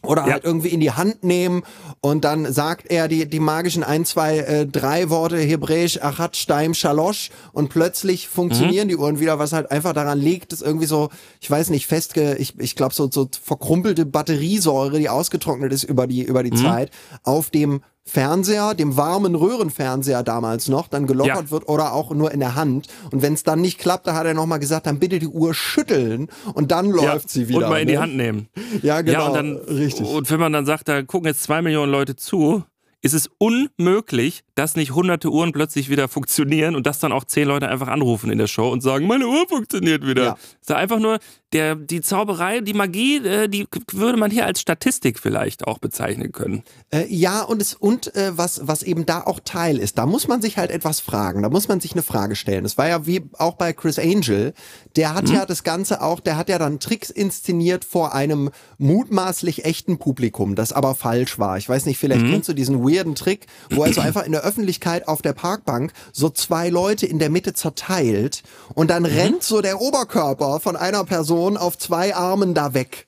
oder 0.07 0.27
ja. 0.27 0.35
halt 0.35 0.45
irgendwie 0.45 0.69
in 0.69 0.81
die 0.81 0.93
Hand 0.93 1.25
nehmen 1.25 1.63
und 2.01 2.25
dann 2.25 2.53
sagt 2.53 2.91
er 2.91 3.09
die, 3.09 3.29
die 3.29 3.41
magischen 3.41 3.83
ein, 3.83 4.05
zwei, 4.05 4.39
äh, 4.39 4.67
drei 4.67 5.11
Worte 5.11 5.39
hebräisch, 5.39 5.99
Achat, 6.01 6.37
Steim, 6.37 6.75
Shalosh 6.75 7.31
und 7.53 7.69
plötzlich 7.69 8.29
funktionieren 8.29 8.87
mhm. 8.87 8.91
die 8.91 8.97
Uhren 8.97 9.21
wieder, 9.21 9.39
was 9.39 9.53
halt 9.53 9.71
einfach 9.71 9.93
daran 9.93 10.21
liegt, 10.21 10.53
dass 10.53 10.63
irgendwie 10.63 10.87
so, 10.87 11.11
ich 11.41 11.51
weiß 11.51 11.71
nicht, 11.71 11.87
festge, 11.87 12.37
ich, 12.37 12.59
ich 12.59 12.77
glaube 12.77 12.95
so, 12.95 13.11
so 13.11 13.29
verkrumpelte 13.43 14.07
Batteriesäure, 14.07 14.99
die 14.99 15.09
ausgetrocknet 15.09 15.73
ist 15.73 15.85
über 15.85 16.07
die, 16.07 16.23
über 16.23 16.43
die 16.43 16.53
mhm. 16.53 16.57
Zeit, 16.57 16.91
auf 17.23 17.51
dem 17.51 17.81
Fernseher, 18.09 18.75
dem 18.75 18.97
warmen 18.97 19.35
Röhrenfernseher 19.35 20.23
damals 20.23 20.69
noch, 20.69 20.87
dann 20.87 21.07
gelockert 21.07 21.37
ja. 21.37 21.51
wird 21.51 21.69
oder 21.69 21.93
auch 21.93 22.13
nur 22.13 22.31
in 22.31 22.39
der 22.41 22.55
Hand. 22.55 22.87
Und 23.11 23.21
wenn 23.21 23.35
es 23.35 23.43
dann 23.43 23.61
nicht 23.61 23.79
klappt, 23.79 24.07
da 24.07 24.15
hat 24.15 24.27
er 24.27 24.35
nochmal 24.35 24.61
gesagt, 24.61 24.87
dann 24.87 25.01
bitte 25.01 25.19
die 25.19 25.27
Uhr 25.27 25.55
schütteln 25.55 26.29
und 26.55 26.71
dann 26.71 26.91
läuft 26.91 27.05
ja, 27.05 27.29
sie 27.29 27.49
wieder. 27.49 27.65
Und 27.65 27.71
mal 27.71 27.81
in 27.81 27.87
ne? 27.87 27.93
die 27.93 27.99
Hand 27.99 28.17
nehmen. 28.17 28.49
Ja, 28.83 29.01
genau. 29.01 29.19
Ja, 29.19 29.27
und 29.27 29.35
dann, 29.35 29.57
richtig. 29.57 30.07
Und 30.07 30.31
wenn 30.31 30.39
man 30.39 30.53
dann 30.53 30.67
sagt, 30.67 30.89
da 30.89 31.03
gucken 31.03 31.27
jetzt 31.27 31.43
zwei 31.43 31.63
Millionen 31.63 31.91
Leute 31.91 32.15
zu, 32.15 32.63
ist 33.03 33.15
es 33.15 33.31
unmöglich, 33.39 34.43
dass 34.55 34.75
nicht 34.75 34.93
hunderte 34.93 35.31
Uhren 35.31 35.53
plötzlich 35.53 35.89
wieder 35.89 36.09
funktionieren 36.09 36.75
und 36.75 36.87
dass 36.87 36.99
dann 36.99 37.13
auch 37.13 37.25
zehn 37.25 37.47
Leute 37.47 37.69
einfach 37.69 37.89
anrufen 37.89 38.31
in 38.31 38.39
der 38.39 38.47
Show 38.47 38.71
und 38.71 38.83
sagen, 38.83 39.07
meine 39.07 39.29
Uhr 39.29 39.47
funktioniert 39.49 40.07
wieder. 40.07 40.25
Ja. 40.25 40.37
ist 40.61 40.73
einfach 40.73 40.99
nur 40.99 41.19
der, 41.53 41.77
die 41.77 42.01
Zauberei, 42.01 42.61
die 42.61 42.75
Magie, 42.75 43.19
äh, 43.19 43.49
die 43.49 43.67
würde 43.93 44.19
man 44.19 44.31
hier 44.31 44.47
als 44.47 44.61
Statistik 44.61 45.19
vielleicht 45.19 45.67
auch 45.67 45.79
bezeichnen 45.79 46.33
können. 46.33 46.65
Äh, 46.91 47.07
ja, 47.09 47.43
und 47.43 47.63
es, 47.63 47.75
und 47.75 48.15
äh, 48.17 48.37
was, 48.37 48.67
was 48.67 48.83
eben 48.83 49.07
da 49.07 49.23
auch 49.23 49.41
Teil 49.41 49.79
ist, 49.79 49.99
da 49.99 50.07
muss 50.07 50.27
man 50.27 50.43
sich 50.43 50.59
halt 50.59 50.71
etwas 50.71 51.01
fragen, 51.01 51.43
da 51.43 51.49
muss 51.49 51.69
man 51.69 51.81
sich 51.81 51.93
eine 51.93 52.03
Frage 52.03 52.35
stellen. 52.35 52.65
Es 52.65 52.77
war 52.77 52.89
ja 52.89 53.07
wie 53.07 53.23
auch 53.39 53.55
bei 53.55 53.73
Chris 53.73 53.99
Angel, 53.99 54.55
der 54.97 55.15
hat 55.15 55.29
mhm. 55.29 55.35
ja 55.35 55.47
das 55.47 55.63
Ganze 55.63 56.03
auch, 56.03 56.21
der 56.21 56.37
hat 56.37 56.49
ja 56.49 56.59
dann 56.59 56.81
Tricks 56.81 57.11
inszeniert 57.11 57.85
vor 57.85 58.15
einem 58.15 58.51
mutmaßlich 58.79 59.65
echten 59.65 59.99
Publikum, 59.99 60.57
das 60.57 60.73
aber 60.73 60.95
falsch 60.95 61.39
war. 61.39 61.59
Ich 61.59 61.69
weiß 61.69 61.87
nicht, 61.87 61.99
vielleicht 61.99 62.25
mhm. 62.25 62.33
kennst 62.33 62.49
du 62.49 62.55
diesen 62.55 62.83
weirden 62.97 63.15
Trick, 63.15 63.47
wo 63.71 63.85
er 63.85 63.93
so 63.93 64.01
einfach 64.01 64.25
in 64.25 64.33
der 64.33 64.43
Öffentlichkeit 64.43 65.07
auf 65.09 65.23
der 65.23 65.33
Parkbank 65.33 65.93
so 66.13 66.31
zwei 66.31 66.69
Leute 66.69 67.07
in 67.07 67.19
der 67.19 67.31
Mitte 67.31 67.53
zerteilt 67.53 68.43
und 68.75 68.91
dann 68.91 69.03
mhm. 69.03 69.11
rennt 69.11 69.43
so 69.43 69.61
der 69.61 69.81
Oberkörper 69.81 70.61
von 70.61 70.77
einer 70.77 71.05
Person 71.05 71.57
auf 71.57 71.79
zwei 71.79 72.15
Armen 72.15 72.55
da 72.55 72.75
weg. 72.75 73.06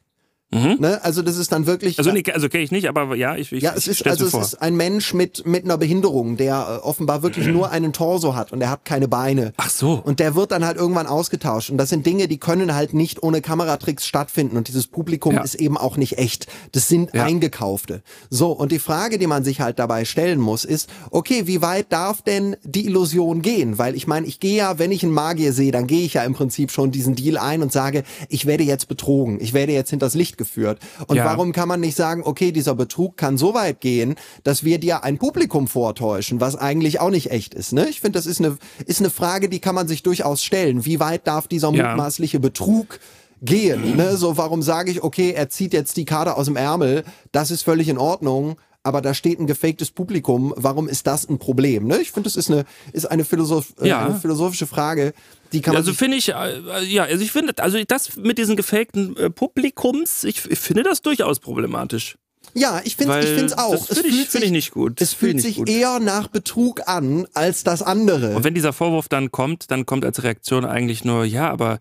Mhm. 0.51 0.77
Ne? 0.81 1.05
Also 1.05 1.21
das 1.21 1.37
ist 1.37 1.53
dann 1.53 1.67
wirklich. 1.67 1.99
Also, 1.99 2.11
nee, 2.11 2.23
also 2.33 2.49
kenne 2.49 2.65
ich 2.65 2.71
nicht, 2.71 2.89
aber 2.89 3.15
ja, 3.17 3.37
ich, 3.37 3.53
ich 3.53 3.63
Ja, 3.63 3.75
es 3.77 3.87
ist 3.87 4.07
also 4.07 4.25
es 4.25 4.31
vor. 4.31 4.41
ist 4.41 4.63
ein 4.63 4.77
Mensch 4.77 5.13
mit 5.13 5.47
mit 5.47 5.65
einer 5.65 5.77
Behinderung, 5.77 6.39
der 6.39 6.81
äh, 6.83 6.87
offenbar 6.87 7.23
wirklich 7.23 7.47
nur 7.49 7.71
einen 7.71 7.93
Torso 7.93 8.35
hat 8.35 8.51
und 8.53 8.63
er 8.63 8.71
hat 8.71 8.87
keine 8.87 9.09
Beine. 9.09 9.53
Ach 9.59 9.69
so. 9.69 10.01
Und 10.03 10.21
der 10.21 10.35
wird 10.35 10.53
dann 10.53 10.65
halt 10.65 10.79
irgendwann 10.79 11.07
ausgetauscht 11.07 11.69
und 11.69 11.77
das 11.77 11.91
sind 11.91 12.07
Dinge, 12.07 12.29
die 12.29 12.39
können 12.39 12.75
halt 12.75 12.95
nicht 12.95 13.23
ohne 13.23 13.43
Kameratricks 13.43 14.07
stattfinden 14.07 14.57
und 14.57 14.69
dieses 14.69 14.87
Publikum 14.87 15.35
ja. 15.35 15.43
ist 15.43 15.55
eben 15.55 15.77
auch 15.77 15.99
nicht 15.99 16.17
echt. 16.17 16.47
Das 16.73 16.89
sind 16.89 17.13
ja. 17.13 17.25
eingekaufte. 17.25 18.03
So 18.31 18.53
und 18.53 18.73
die 18.73 18.79
Frage, 18.79 19.19
die 19.19 19.27
man 19.27 19.45
sich 19.45 19.61
halt 19.61 19.79
dabei 19.79 20.07
stellen 20.07 20.41
muss, 20.41 20.65
ist: 20.65 20.89
Okay, 21.11 21.47
wie 21.47 21.61
weit 21.61 21.93
darf 21.93 22.23
denn 22.23 22.57
die 22.63 22.87
Illusion 22.87 23.43
gehen? 23.43 23.77
Weil 23.77 23.95
ich 23.95 24.07
meine, 24.07 24.27
ich 24.27 24.41
gehe 24.41 24.57
ja, 24.57 24.79
wenn 24.79 24.93
ich 24.93 25.03
einen 25.03 25.13
Magier 25.13 25.53
sehe, 25.53 25.73
dann 25.73 25.87
gehe 25.87 26.07
ich 26.07 26.15
ja 26.15 26.23
im 26.25 26.33
Prinzip 26.33 26.71
schon 26.71 26.91
diesen 26.91 27.15
Deal 27.15 27.37
ein 27.37 27.61
und 27.61 27.71
sage, 27.71 28.03
ich 28.31 28.47
werde 28.47 28.65
jetzt 28.65 28.89
betrogen, 28.89 29.39
ich 29.43 29.53
werde 29.53 29.73
jetzt 29.73 29.91
hinters 29.91 30.15
Licht 30.15 30.38
geführt. 30.39 30.79
Und 31.07 31.17
ja. 31.17 31.25
warum 31.25 31.53
kann 31.53 31.69
man 31.69 31.81
nicht 31.81 31.97
sagen, 31.97 32.23
okay, 32.25 32.53
dieser 32.53 32.75
Betrug 32.75 33.17
kann 33.17 33.37
so 33.37 33.55
weit 33.55 33.81
gehen, 33.81 34.15
dass 34.45 34.65
wir 34.65 34.79
dir 34.79 35.05
ein 35.05 35.19
Publikum 35.19 35.69
vortäuschen, 35.69 36.41
was 36.41 36.57
eigentlich 36.57 37.01
auch 37.01 37.11
nicht 37.11 37.31
echt 37.31 37.55
ist. 37.55 37.73
Ne? 37.73 37.89
Ich 37.89 38.01
finde, 38.01 38.19
das 38.19 38.27
ist 38.27 38.41
eine, 38.41 38.57
ist 38.87 39.01
eine 39.01 39.11
Frage, 39.11 39.49
die 39.49 39.61
kann 39.61 39.75
man 39.75 39.89
sich 39.89 40.03
durchaus 40.03 40.43
stellen. 40.43 40.85
Wie 40.85 41.01
weit 41.01 41.27
darf 41.27 41.49
dieser 41.49 41.73
ja. 41.73 41.89
mutmaßliche 41.89 42.41
Betrug 42.41 43.01
gehen? 43.43 43.97
Ne? 43.97 44.17
So, 44.17 44.37
warum 44.37 44.63
sage 44.63 44.91
ich, 44.91 45.03
okay, 45.03 45.33
er 45.33 45.49
zieht 45.49 45.73
jetzt 45.73 45.97
die 45.97 46.05
Karte 46.05 46.37
aus 46.37 46.47
dem 46.47 46.57
Ärmel, 46.57 47.05
das 47.33 47.51
ist 47.51 47.63
völlig 47.63 47.89
in 47.89 47.99
Ordnung 47.99 48.57
aber 48.83 49.03
da 49.03 49.15
steht 49.15 49.39
ein 49.39 49.47
gefaktes 49.47 49.91
Publikum. 49.91 50.55
Warum 50.57 50.89
ist 50.89 51.07
das 51.07 51.29
ein 51.29 51.39
Problem? 51.39 51.87
Ne? 51.87 51.99
Ich 51.99 52.13
finde, 52.13 52.29
das 52.29 52.37
ist 52.37 52.51
eine, 52.51 52.65
ist 52.93 53.11
eine, 53.11 53.25
Philosoph 53.25 53.75
äh, 53.81 53.89
ja. 53.89 54.07
eine 54.07 54.15
philosophische 54.15 54.67
Frage. 54.67 55.13
Die 55.53 55.61
kann 55.61 55.75
man 55.75 55.83
also 55.83 55.93
finde 55.93 56.17
ich, 56.17 56.31
äh, 56.31 56.85
ja, 56.85 57.05
also 57.05 57.23
ich 57.23 57.33
finde, 57.33 57.53
also 57.63 57.79
das 57.87 58.17
mit 58.17 58.39
diesen 58.39 58.57
gefakten 58.57 59.17
äh, 59.17 59.31
Publikums, 59.31 60.25
ich, 60.25 60.51
ich, 60.51 60.59
finde 60.59 60.85
das 60.85 61.03
durchaus 61.03 61.41
problematisch. 61.41 62.17
Ja, 62.55 62.81
ich 62.83 62.97
finde 62.97 63.19
es 63.19 63.59
auch. 63.59 63.87
Das 63.87 63.99
finde 63.99 64.09
ich, 64.09 64.29
find 64.29 64.45
ich 64.45 64.51
nicht 64.51 64.71
gut. 64.71 65.01
Es 65.03 65.13
fühlt 65.13 65.41
sich 65.41 65.57
gut. 65.57 65.69
eher 65.69 66.01
nach 66.01 66.29
Betrug 66.29 66.89
an 66.89 67.27
als 67.35 67.63
das 67.63 67.83
andere. 67.83 68.35
Und 68.37 68.45
wenn 68.45 68.55
dieser 68.55 68.73
Vorwurf 68.73 69.09
dann 69.09 69.31
kommt, 69.31 69.71
dann 69.71 69.85
kommt 69.85 70.05
als 70.05 70.23
Reaktion 70.23 70.65
eigentlich 70.65 71.05
nur, 71.05 71.25
ja, 71.25 71.51
aber 71.51 71.79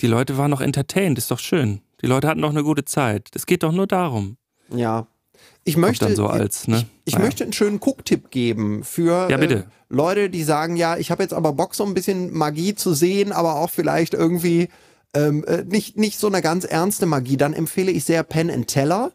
die 0.00 0.08
Leute 0.08 0.36
waren 0.36 0.50
noch 0.50 0.60
entertained, 0.60 1.18
ist 1.18 1.30
doch 1.30 1.38
schön. 1.38 1.82
Die 2.02 2.06
Leute 2.06 2.28
hatten 2.28 2.42
doch 2.42 2.50
eine 2.50 2.64
gute 2.64 2.84
Zeit. 2.84 3.28
Es 3.34 3.46
geht 3.46 3.62
doch 3.62 3.72
nur 3.72 3.86
darum. 3.86 4.36
Ja, 4.74 5.06
ich 5.68 5.76
möchte, 5.76 6.14
so 6.16 6.26
als, 6.26 6.66
ne? 6.66 6.78
ich, 6.78 6.86
ich 7.04 7.14
naja. 7.14 7.26
möchte 7.26 7.44
einen 7.44 7.52
schönen 7.52 7.78
Gucktipp 7.78 8.30
geben 8.30 8.82
für 8.84 9.28
ja, 9.30 9.38
äh, 9.38 9.64
Leute, 9.88 10.30
die 10.30 10.42
sagen, 10.42 10.76
ja, 10.76 10.96
ich 10.96 11.10
habe 11.10 11.22
jetzt 11.22 11.34
aber 11.34 11.52
Bock, 11.52 11.74
so 11.74 11.84
ein 11.84 11.94
bisschen 11.94 12.32
Magie 12.32 12.74
zu 12.74 12.94
sehen, 12.94 13.32
aber 13.32 13.56
auch 13.56 13.70
vielleicht 13.70 14.14
irgendwie 14.14 14.68
ähm, 15.14 15.44
äh, 15.44 15.64
nicht, 15.64 15.96
nicht 15.96 16.18
so 16.18 16.26
eine 16.26 16.42
ganz 16.42 16.64
ernste 16.64 17.06
Magie. 17.06 17.36
Dann 17.36 17.52
empfehle 17.52 17.90
ich 17.90 18.04
sehr 18.04 18.22
Penn 18.22 18.50
and 18.50 18.66
Teller. 18.66 19.12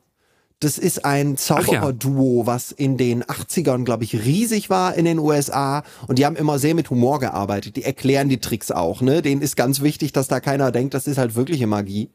Das 0.60 0.78
ist 0.78 1.04
ein 1.04 1.36
Zaubererduo, 1.36 2.42
ja. 2.42 2.48
was 2.48 2.72
in 2.72 2.98
den 2.98 3.24
80ern, 3.24 3.84
glaube 3.84 4.06
ich, 4.06 4.24
riesig 4.24 4.70
war 4.70 4.96
in 4.96 5.06
den 5.06 5.20
USA. 5.20 5.84
Und 6.08 6.20
die 6.20 6.26
haben 6.26 6.38
immer 6.38 6.58
sehr 6.58 6.74
mit 6.74 6.90
Humor 6.90 7.20
gearbeitet. 7.20 7.76
Die 7.76 7.84
erklären 7.84 8.30
die 8.30 8.40
Tricks 8.40 8.72
auch. 8.72 9.02
Ne? 9.02 9.22
Denen 9.22 9.42
ist 9.42 9.58
ganz 9.58 9.82
wichtig, 9.82 10.14
dass 10.14 10.28
da 10.28 10.40
keiner 10.40 10.72
denkt, 10.72 10.94
das 10.94 11.08
ist 11.08 11.18
halt 11.18 11.36
wirkliche 11.36 11.68
Magie. 11.68 12.12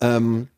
Ähm, 0.00 0.48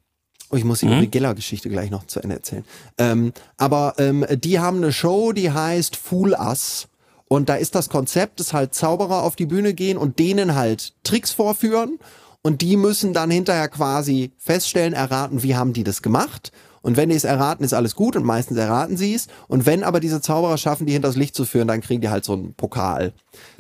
Oh, 0.51 0.57
ich 0.57 0.65
muss 0.65 0.81
die 0.81 0.87
mhm. 0.87 1.11
Geller-Geschichte 1.11 1.69
gleich 1.69 1.91
noch 1.91 2.07
zu 2.07 2.21
Ende 2.21 2.37
erzählen. 2.37 2.65
Ähm, 2.99 3.33
aber 3.57 3.95
ähm, 3.99 4.27
die 4.31 4.59
haben 4.59 4.79
eine 4.79 4.93
Show, 4.93 5.33
die 5.33 5.53
heißt 5.53 5.97
Fool 5.97 6.33
Us. 6.33 6.89
Und 7.29 7.49
da 7.49 7.55
ist 7.55 7.77
das 7.77 7.89
Konzept, 7.89 8.41
dass 8.41 8.53
halt 8.53 8.75
Zauberer 8.75 9.23
auf 9.23 9.37
die 9.37 9.47
Bühne 9.47 9.73
gehen 9.75 9.97
und 9.97 10.19
denen 10.19 10.57
halt 10.57 10.95
Tricks 11.05 11.31
vorführen. 11.31 12.01
Und 12.43 12.63
die 12.63 12.77
müssen 12.77 13.13
dann 13.13 13.31
hinterher 13.31 13.69
quasi 13.69 14.33
feststellen, 14.39 14.95
erraten, 14.95 15.45
wie 15.45 15.55
haben 15.55 15.73
die 15.73 15.85
das 15.85 16.03
gemacht. 16.03 16.51
Und 16.83 16.97
wenn 16.97 17.11
die 17.11 17.15
es 17.15 17.25
erraten, 17.25 17.63
ist 17.63 17.75
alles 17.75 17.95
gut 17.95 18.17
und 18.17 18.25
meistens 18.25 18.57
erraten 18.57 18.97
sie 18.97 19.15
es. 19.15 19.29
Und 19.49 19.67
wenn 19.67 19.85
aber 19.85 20.01
diese 20.01 20.21
Zauberer 20.21 20.57
schaffen, 20.57 20.87
die 20.87 20.95
hinters 20.95 21.15
Licht 21.15 21.35
zu 21.35 21.45
führen, 21.45 21.69
dann 21.69 21.83
kriegen 21.83 22.01
die 22.01 22.09
halt 22.09 22.25
so 22.25 22.33
einen 22.33 22.55
Pokal. 22.55 23.13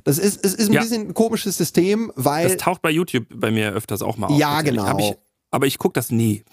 Das 0.04 0.18
ist, 0.18 0.44
es 0.44 0.54
ist 0.54 0.70
ein 0.70 0.72
ja. 0.72 0.80
bisschen 0.80 1.08
ein 1.08 1.14
komisches 1.14 1.56
System, 1.56 2.10
weil. 2.16 2.48
Das 2.48 2.56
taucht 2.56 2.82
bei 2.82 2.90
YouTube 2.90 3.26
bei 3.32 3.50
mir 3.50 3.72
öfters 3.72 4.02
auch 4.02 4.16
mal 4.16 4.28
auf. 4.28 4.38
Ja, 4.38 4.62
genau. 4.62 4.98
Ich, 4.98 5.14
aber 5.50 5.66
ich 5.66 5.78
gucke 5.78 5.92
das 5.92 6.10
nie. 6.10 6.42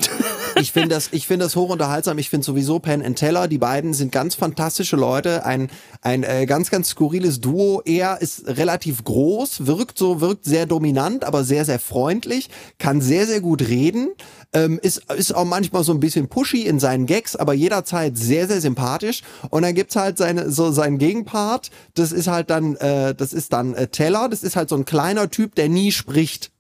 ich 0.60 0.72
finde 0.72 0.90
das, 0.90 1.10
ich 1.12 1.28
finde 1.28 1.46
das 1.46 1.56
hochunterhaltsam. 1.56 2.18
Ich 2.18 2.30
finde 2.30 2.46
sowieso 2.46 2.80
Penn 2.80 3.02
and 3.02 3.18
Teller, 3.18 3.48
die 3.48 3.58
beiden 3.58 3.94
sind 3.94 4.12
ganz 4.12 4.36
fantastische 4.36 4.96
Leute. 4.96 5.46
Ein, 5.46 5.70
ein 6.02 6.24
äh, 6.24 6.46
ganz, 6.46 6.70
ganz 6.70 6.90
skurriles 6.90 7.42
Duo. 7.42 7.82
Er 7.86 8.22
ist 8.22 8.48
relativ 8.48 9.04
groß, 9.04 9.66
wirkt 9.66 9.98
so, 9.98 10.22
wirkt 10.22 10.46
sehr 10.46 10.66
dominant, 10.66 11.24
aber 11.24 11.44
sehr, 11.44 11.66
sehr 11.66 11.80
freundlich, 11.80 12.50
kann 12.78 13.02
sehr, 13.02 13.26
sehr 13.28 13.42
gut 13.42 13.62
reden. 13.68 14.10
Ähm, 14.54 14.80
ist, 14.82 15.12
ist 15.12 15.36
auch 15.36 15.46
manchmal 15.46 15.84
so 15.84 15.94
ein 15.94 16.00
bisschen 16.00 16.30
pushy 16.30 16.66
in 16.66 16.80
seinen 16.80 17.06
Gags, 17.06 17.36
aber 17.36 17.54
jederzeit 17.54 18.18
sehr, 18.18 18.48
sehr 18.48 18.62
sympathisch. 18.62 19.22
Und 19.50 19.64
dann 19.64 19.76
gibt's 19.76 19.96
halt 19.96 20.18
seine, 20.18 20.52
so 20.52 20.72
seinen 20.72 20.98
Gegenpart. 20.98 21.70
Das 21.96 22.12
ist 22.12 22.28
halt 22.28 22.50
dann, 22.50 22.76
äh, 22.78 23.14
das 23.14 23.34
ist 23.34 23.54
dann 23.54 23.74
äh, 23.74 23.88
Teller. 23.88 24.30
Das 24.30 24.44
ist 24.44 24.56
halt 24.56 24.70
so 24.70 24.76
ein 24.76 24.86
kleiner 24.86 25.30
Typ, 25.30 25.56
der 25.56 25.70
nie 25.70 25.92
spricht. 25.92 26.52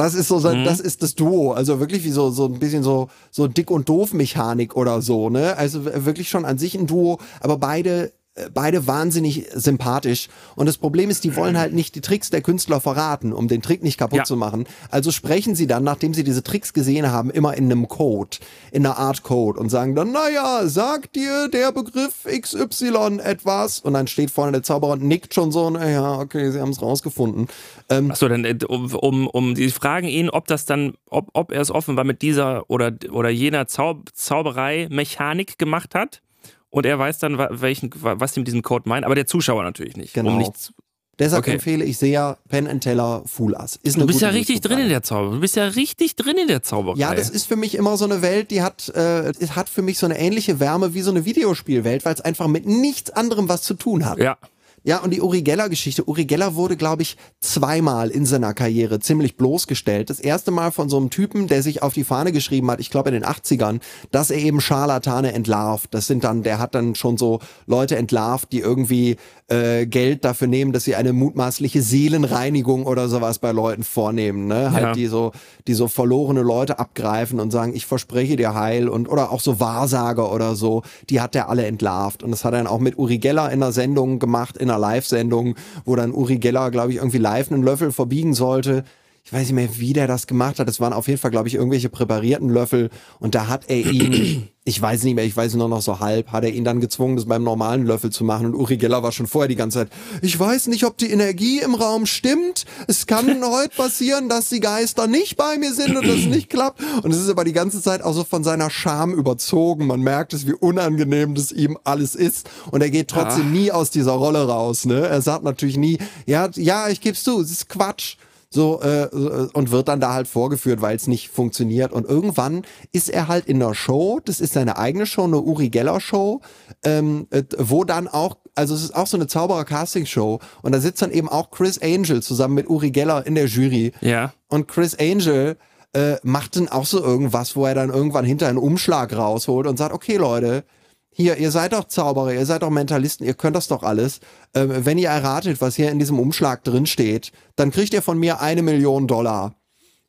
Das 0.00 0.14
ist 0.14 0.28
so, 0.28 0.38
mhm. 0.38 0.64
das 0.64 0.80
ist 0.80 1.02
das 1.02 1.14
Duo. 1.14 1.52
Also 1.52 1.78
wirklich 1.78 2.04
wie 2.04 2.10
so, 2.10 2.30
so 2.30 2.46
ein 2.46 2.58
bisschen 2.58 2.82
so, 2.82 3.10
so 3.30 3.46
dick 3.48 3.70
und 3.70 3.86
doof 3.86 4.14
Mechanik 4.14 4.74
oder 4.74 5.02
so, 5.02 5.28
ne? 5.28 5.58
Also 5.58 5.84
wirklich 5.84 6.30
schon 6.30 6.46
an 6.46 6.56
sich 6.56 6.74
ein 6.74 6.86
Duo, 6.86 7.18
aber 7.40 7.58
beide 7.58 8.10
beide 8.54 8.86
wahnsinnig 8.86 9.46
sympathisch. 9.52 10.28
Und 10.54 10.66
das 10.66 10.78
Problem 10.78 11.10
ist, 11.10 11.24
die 11.24 11.36
wollen 11.36 11.58
halt 11.58 11.72
nicht 11.72 11.94
die 11.94 12.00
Tricks 12.00 12.30
der 12.30 12.42
Künstler 12.42 12.80
verraten, 12.80 13.32
um 13.32 13.48
den 13.48 13.62
Trick 13.62 13.82
nicht 13.82 13.98
kaputt 13.98 14.18
ja. 14.18 14.24
zu 14.24 14.36
machen. 14.36 14.66
Also 14.90 15.10
sprechen 15.10 15.54
sie 15.54 15.66
dann, 15.66 15.84
nachdem 15.84 16.14
sie 16.14 16.24
diese 16.24 16.42
Tricks 16.42 16.72
gesehen 16.72 17.10
haben, 17.10 17.30
immer 17.30 17.56
in 17.56 17.64
einem 17.64 17.88
Code, 17.88 18.38
in 18.70 18.86
einer 18.86 18.98
Art 18.98 19.22
Code 19.22 19.58
und 19.58 19.68
sagen 19.68 19.94
dann, 19.94 20.12
naja, 20.12 20.66
sagt 20.66 21.16
dir 21.16 21.48
der 21.48 21.72
Begriff 21.72 22.24
XY 22.24 23.18
etwas? 23.22 23.80
Und 23.80 23.94
dann 23.94 24.06
steht 24.06 24.30
vorne 24.30 24.52
der 24.52 24.62
Zauberer 24.62 24.92
und 24.92 25.02
nickt 25.02 25.34
schon 25.34 25.50
so, 25.52 25.68
naja, 25.70 26.18
okay, 26.20 26.50
sie 26.50 26.60
haben 26.60 26.70
es 26.70 26.80
rausgefunden. 26.80 27.48
Ähm, 27.88 28.10
Achso, 28.10 28.28
dann 28.28 28.44
äh, 28.44 28.58
um, 28.66 29.26
um, 29.26 29.54
die 29.54 29.70
fragen 29.70 30.06
ihn, 30.06 30.30
ob 30.30 30.46
das 30.46 30.66
dann, 30.66 30.94
ob, 31.08 31.30
ob 31.32 31.52
er 31.52 31.60
es 31.60 31.70
offenbar 31.70 32.04
mit 32.04 32.22
dieser 32.22 32.70
oder, 32.70 32.92
oder 33.10 33.30
jener 33.30 33.66
Zau 33.66 34.02
Zauberei 34.14 34.86
Mechanik 34.90 35.58
gemacht 35.58 35.94
hat 35.94 36.22
und 36.70 36.86
er 36.86 36.98
weiß 36.98 37.18
dann, 37.18 37.38
welchen, 37.38 37.90
was 37.94 38.34
sie 38.34 38.40
mit 38.40 38.46
diesem 38.46 38.62
Code 38.62 38.88
meinen, 38.88 39.04
aber 39.04 39.14
der 39.14 39.26
Zuschauer 39.26 39.62
natürlich 39.62 39.96
nicht. 39.96 40.14
Genau. 40.14 40.30
Um 40.30 40.38
nichts 40.38 40.72
Deshalb 41.20 41.44
okay. 41.44 41.52
empfehle 41.52 41.84
ich 41.84 41.98
sehr 41.98 42.38
Penn 42.48 42.66
and 42.66 42.82
Teller 42.82 43.22
Fool 43.26 43.52
Us. 43.52 43.78
du 43.82 44.06
bist 44.06 44.22
ja 44.22 44.30
richtig 44.30 44.62
drin 44.62 44.78
in 44.78 44.88
der 44.88 45.02
Zauberei. 45.02 45.34
Du 45.34 45.40
bist 45.40 45.54
ja 45.54 45.66
richtig 45.66 46.16
drin 46.16 46.38
in 46.38 46.48
der 46.48 46.62
Zauberei. 46.62 46.98
Ja, 46.98 47.14
das 47.14 47.28
ist 47.28 47.46
für 47.46 47.56
mich 47.56 47.74
immer 47.74 47.98
so 47.98 48.06
eine 48.06 48.22
Welt, 48.22 48.50
die 48.50 48.62
hat, 48.62 48.88
äh, 48.88 49.30
hat 49.50 49.68
für 49.68 49.82
mich 49.82 49.98
so 49.98 50.06
eine 50.06 50.18
ähnliche 50.18 50.60
Wärme 50.60 50.94
wie 50.94 51.02
so 51.02 51.10
eine 51.10 51.26
Videospielwelt, 51.26 52.06
weil 52.06 52.14
es 52.14 52.22
einfach 52.22 52.46
mit 52.46 52.66
nichts 52.66 53.10
anderem 53.10 53.50
was 53.50 53.60
zu 53.62 53.74
tun 53.74 54.06
hat. 54.06 54.18
Ja. 54.18 54.38
Ja, 54.82 54.98
und 54.98 55.12
die 55.12 55.20
Uri 55.20 55.42
Geller-Geschichte. 55.42 56.08
Uri 56.08 56.24
Geller 56.24 56.54
wurde, 56.54 56.76
glaube 56.76 57.02
ich, 57.02 57.16
zweimal 57.40 58.08
in 58.10 58.24
seiner 58.24 58.54
Karriere 58.54 58.98
ziemlich 58.98 59.36
bloßgestellt. 59.36 60.08
Das 60.08 60.20
erste 60.20 60.50
Mal 60.50 60.72
von 60.72 60.88
so 60.88 60.96
einem 60.96 61.10
Typen, 61.10 61.48
der 61.48 61.62
sich 61.62 61.82
auf 61.82 61.92
die 61.92 62.04
Fahne 62.04 62.32
geschrieben 62.32 62.70
hat, 62.70 62.80
ich 62.80 62.90
glaube 62.90 63.10
in 63.10 63.14
den 63.14 63.24
80ern, 63.24 63.80
dass 64.10 64.30
er 64.30 64.38
eben 64.38 64.60
Scharlatane 64.60 65.34
entlarvt. 65.34 65.92
Das 65.92 66.06
sind 66.06 66.24
dann, 66.24 66.42
der 66.42 66.58
hat 66.58 66.74
dann 66.74 66.94
schon 66.94 67.18
so 67.18 67.40
Leute 67.66 67.96
entlarvt, 67.96 68.52
die 68.52 68.60
irgendwie 68.60 69.16
äh, 69.48 69.86
Geld 69.86 70.24
dafür 70.24 70.48
nehmen, 70.48 70.72
dass 70.72 70.84
sie 70.84 70.94
eine 70.94 71.12
mutmaßliche 71.12 71.82
Seelenreinigung 71.82 72.86
oder 72.86 73.08
sowas 73.08 73.38
bei 73.38 73.52
Leuten 73.52 73.82
vornehmen. 73.82 74.46
Ne? 74.46 74.72
Halt 74.72 74.82
ja. 74.82 74.92
die 74.92 75.06
so, 75.06 75.32
die 75.66 75.74
so 75.74 75.88
verlorene 75.88 76.40
Leute 76.40 76.78
abgreifen 76.78 77.38
und 77.38 77.50
sagen, 77.50 77.74
ich 77.74 77.84
verspreche 77.84 78.36
dir 78.36 78.54
Heil 78.54 78.88
und 78.88 79.08
oder 79.08 79.30
auch 79.30 79.40
so 79.40 79.60
Wahrsager 79.60 80.32
oder 80.32 80.54
so, 80.54 80.82
die 81.10 81.20
hat 81.20 81.34
er 81.34 81.50
alle 81.50 81.66
entlarvt. 81.66 82.22
Und 82.22 82.30
das 82.30 82.44
hat 82.44 82.54
er 82.54 82.58
dann 82.58 82.66
auch 82.66 82.80
mit 82.80 82.96
Uri 82.98 83.18
Geller 83.18 83.50
in 83.50 83.62
einer 83.62 83.72
Sendung 83.72 84.18
gemacht, 84.18 84.56
in 84.56 84.69
einer 84.70 84.78
Live-Sendung, 84.78 85.56
wo 85.84 85.96
dann 85.96 86.12
Uri 86.12 86.38
Geller, 86.38 86.70
glaube 86.70 86.92
ich, 86.92 86.96
irgendwie 86.96 87.18
live 87.18 87.50
einen 87.50 87.62
Löffel 87.62 87.92
verbiegen 87.92 88.34
sollte. 88.34 88.84
Ich 89.30 89.34
weiß 89.34 89.46
nicht 89.46 89.54
mehr, 89.54 89.78
wie 89.78 89.92
der 89.92 90.08
das 90.08 90.26
gemacht 90.26 90.58
hat. 90.58 90.66
Das 90.66 90.80
waren 90.80 90.92
auf 90.92 91.06
jeden 91.06 91.20
Fall, 91.20 91.30
glaube 91.30 91.46
ich, 91.46 91.54
irgendwelche 91.54 91.88
präparierten 91.88 92.48
Löffel. 92.48 92.90
Und 93.20 93.36
da 93.36 93.46
hat 93.46 93.62
er 93.68 93.78
ihn, 93.78 94.48
ich 94.64 94.82
weiß 94.82 95.04
nicht 95.04 95.14
mehr, 95.14 95.24
ich 95.24 95.36
weiß 95.36 95.54
nur 95.54 95.68
noch 95.68 95.82
so 95.82 96.00
halb, 96.00 96.32
hat 96.32 96.42
er 96.42 96.50
ihn 96.50 96.64
dann 96.64 96.80
gezwungen, 96.80 97.14
das 97.14 97.26
beim 97.26 97.44
normalen 97.44 97.86
Löffel 97.86 98.10
zu 98.10 98.24
machen. 98.24 98.46
Und 98.46 98.56
Uri 98.56 98.76
Geller 98.76 99.04
war 99.04 99.12
schon 99.12 99.28
vorher 99.28 99.46
die 99.46 99.54
ganze 99.54 99.78
Zeit, 99.78 99.90
ich 100.20 100.36
weiß 100.36 100.66
nicht, 100.66 100.82
ob 100.82 100.98
die 100.98 101.12
Energie 101.12 101.60
im 101.60 101.76
Raum 101.76 102.06
stimmt. 102.06 102.64
Es 102.88 103.06
kann 103.06 103.40
heute 103.44 103.76
passieren, 103.76 104.28
dass 104.28 104.48
die 104.48 104.58
Geister 104.58 105.06
nicht 105.06 105.36
bei 105.36 105.58
mir 105.58 105.74
sind 105.74 105.96
und 105.96 106.08
das 106.08 106.26
nicht 106.26 106.50
klappt. 106.50 106.82
Und 107.04 107.12
es 107.12 107.20
ist 107.20 107.30
aber 107.30 107.44
die 107.44 107.52
ganze 107.52 107.80
Zeit 107.80 108.02
auch 108.02 108.14
so 108.14 108.24
von 108.24 108.42
seiner 108.42 108.68
Scham 108.68 109.14
überzogen. 109.14 109.86
Man 109.86 110.00
merkt 110.00 110.34
es, 110.34 110.48
wie 110.48 110.54
unangenehm 110.54 111.36
das 111.36 111.52
ihm 111.52 111.78
alles 111.84 112.16
ist. 112.16 112.50
Und 112.72 112.80
er 112.80 112.90
geht 112.90 113.06
trotzdem 113.06 113.46
ah. 113.46 113.50
nie 113.50 113.70
aus 113.70 113.92
dieser 113.92 114.12
Rolle 114.12 114.48
raus. 114.48 114.86
Ne? 114.86 115.06
Er 115.06 115.22
sagt 115.22 115.44
natürlich 115.44 115.76
nie, 115.76 115.98
ja, 116.26 116.50
ja, 116.56 116.88
ich 116.88 117.00
geb's 117.00 117.22
zu, 117.22 117.40
es 117.40 117.52
ist 117.52 117.68
Quatsch 117.68 118.16
so 118.52 118.82
äh, 118.82 119.06
und 119.52 119.70
wird 119.70 119.88
dann 119.88 120.00
da 120.00 120.12
halt 120.12 120.26
vorgeführt, 120.26 120.82
weil 120.82 120.96
es 120.96 121.06
nicht 121.06 121.28
funktioniert. 121.28 121.92
Und 121.92 122.08
irgendwann 122.08 122.62
ist 122.90 123.08
er 123.08 123.28
halt 123.28 123.46
in 123.46 123.62
einer 123.62 123.74
Show, 123.74 124.20
das 124.24 124.40
ist 124.40 124.54
seine 124.54 124.76
eigene 124.76 125.06
Show, 125.06 125.24
eine 125.24 125.40
Uri 125.40 125.68
Geller 125.70 126.00
Show, 126.00 126.40
ähm, 126.84 127.28
äh, 127.30 127.44
wo 127.58 127.84
dann 127.84 128.08
auch, 128.08 128.38
also 128.56 128.74
es 128.74 128.82
ist 128.82 128.96
auch 128.96 129.06
so 129.06 129.16
eine 129.16 129.28
Zauberer-Casting-Show 129.28 130.40
und 130.62 130.72
da 130.72 130.80
sitzt 130.80 131.00
dann 131.00 131.12
eben 131.12 131.28
auch 131.28 131.52
Chris 131.52 131.80
Angel 131.80 132.22
zusammen 132.22 132.54
mit 132.54 132.68
Uri 132.68 132.90
Geller 132.90 133.24
in 133.24 133.36
der 133.36 133.46
Jury. 133.46 133.92
Ja. 134.00 134.32
Und 134.48 134.66
Chris 134.66 134.96
Angel 134.98 135.56
äh, 135.92 136.16
macht 136.24 136.56
dann 136.56 136.68
auch 136.68 136.86
so 136.86 137.00
irgendwas, 137.00 137.54
wo 137.54 137.66
er 137.66 137.76
dann 137.76 137.90
irgendwann 137.90 138.24
hinter 138.24 138.48
einen 138.48 138.58
Umschlag 138.58 139.16
rausholt 139.16 139.68
und 139.68 139.76
sagt, 139.76 139.94
okay 139.94 140.16
Leute, 140.16 140.64
hier, 141.12 141.36
ihr 141.36 141.50
seid 141.50 141.72
doch 141.72 141.84
Zauberer, 141.84 142.32
ihr 142.32 142.46
seid 142.46 142.62
doch 142.62 142.70
Mentalisten, 142.70 143.26
ihr 143.26 143.34
könnt 143.34 143.56
das 143.56 143.68
doch 143.68 143.82
alles. 143.82 144.20
Ähm, 144.54 144.84
wenn 144.84 144.98
ihr 144.98 145.08
erratet, 145.08 145.60
was 145.60 145.76
hier 145.76 145.90
in 145.90 145.98
diesem 145.98 146.18
Umschlag 146.18 146.64
drin 146.64 146.86
steht, 146.86 147.32
dann 147.56 147.70
kriegt 147.70 147.92
ihr 147.92 148.02
von 148.02 148.18
mir 148.18 148.40
eine 148.40 148.62
Million 148.62 149.06
Dollar. 149.06 149.54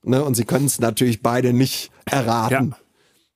Ne? 0.03 0.23
Und 0.23 0.35
sie 0.35 0.45
können 0.45 0.65
es 0.65 0.79
natürlich 0.79 1.21
beide 1.21 1.53
nicht 1.53 1.91
erraten. 2.05 2.71
Ja. 2.71 2.77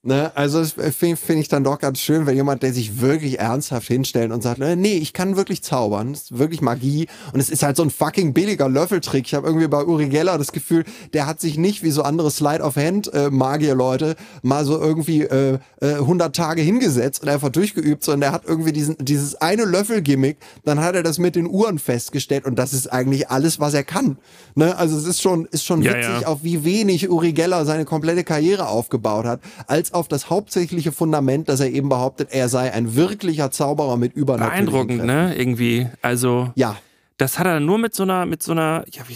Ne? 0.06 0.32
Also 0.36 0.60
das 0.60 0.74
finde 0.96 1.18
find 1.18 1.40
ich 1.40 1.48
dann 1.48 1.64
doch 1.64 1.80
ganz 1.80 2.00
schön, 2.00 2.28
wenn 2.28 2.36
jemand, 2.36 2.62
der 2.62 2.72
sich 2.72 3.02
wirklich 3.02 3.40
ernsthaft 3.40 3.88
hinstellt 3.88 4.32
und 4.32 4.44
sagt, 4.44 4.60
nee, 4.60 4.98
ich 4.98 5.14
kann 5.14 5.36
wirklich 5.36 5.64
zaubern, 5.64 6.14
das 6.14 6.22
ist 6.24 6.38
wirklich 6.38 6.62
Magie 6.62 7.08
und 7.34 7.40
es 7.40 7.50
ist 7.50 7.64
halt 7.64 7.76
so 7.76 7.82
ein 7.82 7.90
fucking 7.90 8.32
billiger 8.32 8.70
Löffeltrick. 8.70 9.26
Ich 9.26 9.34
habe 9.34 9.48
irgendwie 9.48 9.68
bei 9.68 9.84
Uri 9.84 10.08
Geller 10.10 10.38
das 10.38 10.52
Gefühl, 10.52 10.84
der 11.14 11.26
hat 11.26 11.42
sich 11.42 11.58
nicht 11.58 11.82
wie 11.82 11.90
so 11.90 12.04
andere 12.04 12.30
Slide 12.30 12.62
of 12.62 12.76
Hand 12.76 13.12
äh, 13.16 13.32
Magier 13.32 13.74
Leute 13.74 14.16
mal 14.44 14.64
so 14.64 14.80
irgendwie 14.80 15.24
äh, 15.24 15.58
äh, 15.82 15.94
100 15.96 16.36
Tage 16.36 16.62
hingesetzt 16.62 17.24
und 17.24 17.30
einfach 17.30 17.50
durchgeübt, 17.50 18.04
sondern 18.04 18.22
der 18.22 18.32
hat 18.32 18.44
irgendwie 18.46 18.74
diesen 18.74 18.98
dieses 19.00 19.42
eine 19.42 19.66
Löffel-Gimmick, 19.66 20.38
dann 20.66 20.82
hat 20.82 20.94
er 20.94 21.02
das 21.02 21.18
mit 21.18 21.36
den 21.36 21.48
Uhren 21.48 21.80
festgestellt 21.80 22.46
und 22.46 22.60
das 22.60 22.74
ist 22.74 22.94
eigentlich 22.94 23.32
alles, 23.32 23.60
was 23.60 23.74
er 23.74 23.84
kann. 23.84 24.20
Ne? 24.54 24.78
Also 24.78 24.98
es 24.98 25.06
ist 25.06 25.20
schon 25.20 25.46
ist 25.46 25.66
schon 25.66 25.82
ja, 25.82 25.96
witzig, 25.96 26.22
ja. 26.22 26.28
auf 26.28 26.44
wie 26.44 26.64
wenig 26.64 27.10
Uri 27.10 27.34
Geller 27.34 27.66
seine 27.66 27.86
komplette 27.86 28.24
Karriere 28.24 28.68
aufgebaut 28.68 29.26
hat, 29.26 29.40
als 29.66 29.95
auf 29.96 30.08
das 30.08 30.30
hauptsächliche 30.30 30.92
Fundament, 30.92 31.50
dass 31.50 31.60
er 31.60 31.72
eben 31.72 31.90
behauptet, 31.90 32.30
er 32.32 32.50
sei 32.50 32.72
ein 32.72 32.96
wirklicher 32.96 33.52
Zauberer 33.52 33.98
mit 33.98 34.14
übernatürlichen 34.14 34.66
Beeindruckend, 34.66 35.06
ne? 35.06 35.36
Irgendwie. 35.36 35.88
Also. 36.02 36.52
Ja. 36.56 36.78
Das 37.18 37.40
hat 37.40 37.48
er 37.48 37.60
nur 37.62 37.78
mit 37.78 37.96
so 37.96 38.04
einer, 38.04 38.26
mit 38.26 38.44
so 38.44 38.52
einer, 38.52 38.84
ja, 38.92 39.04
wie, 39.08 39.14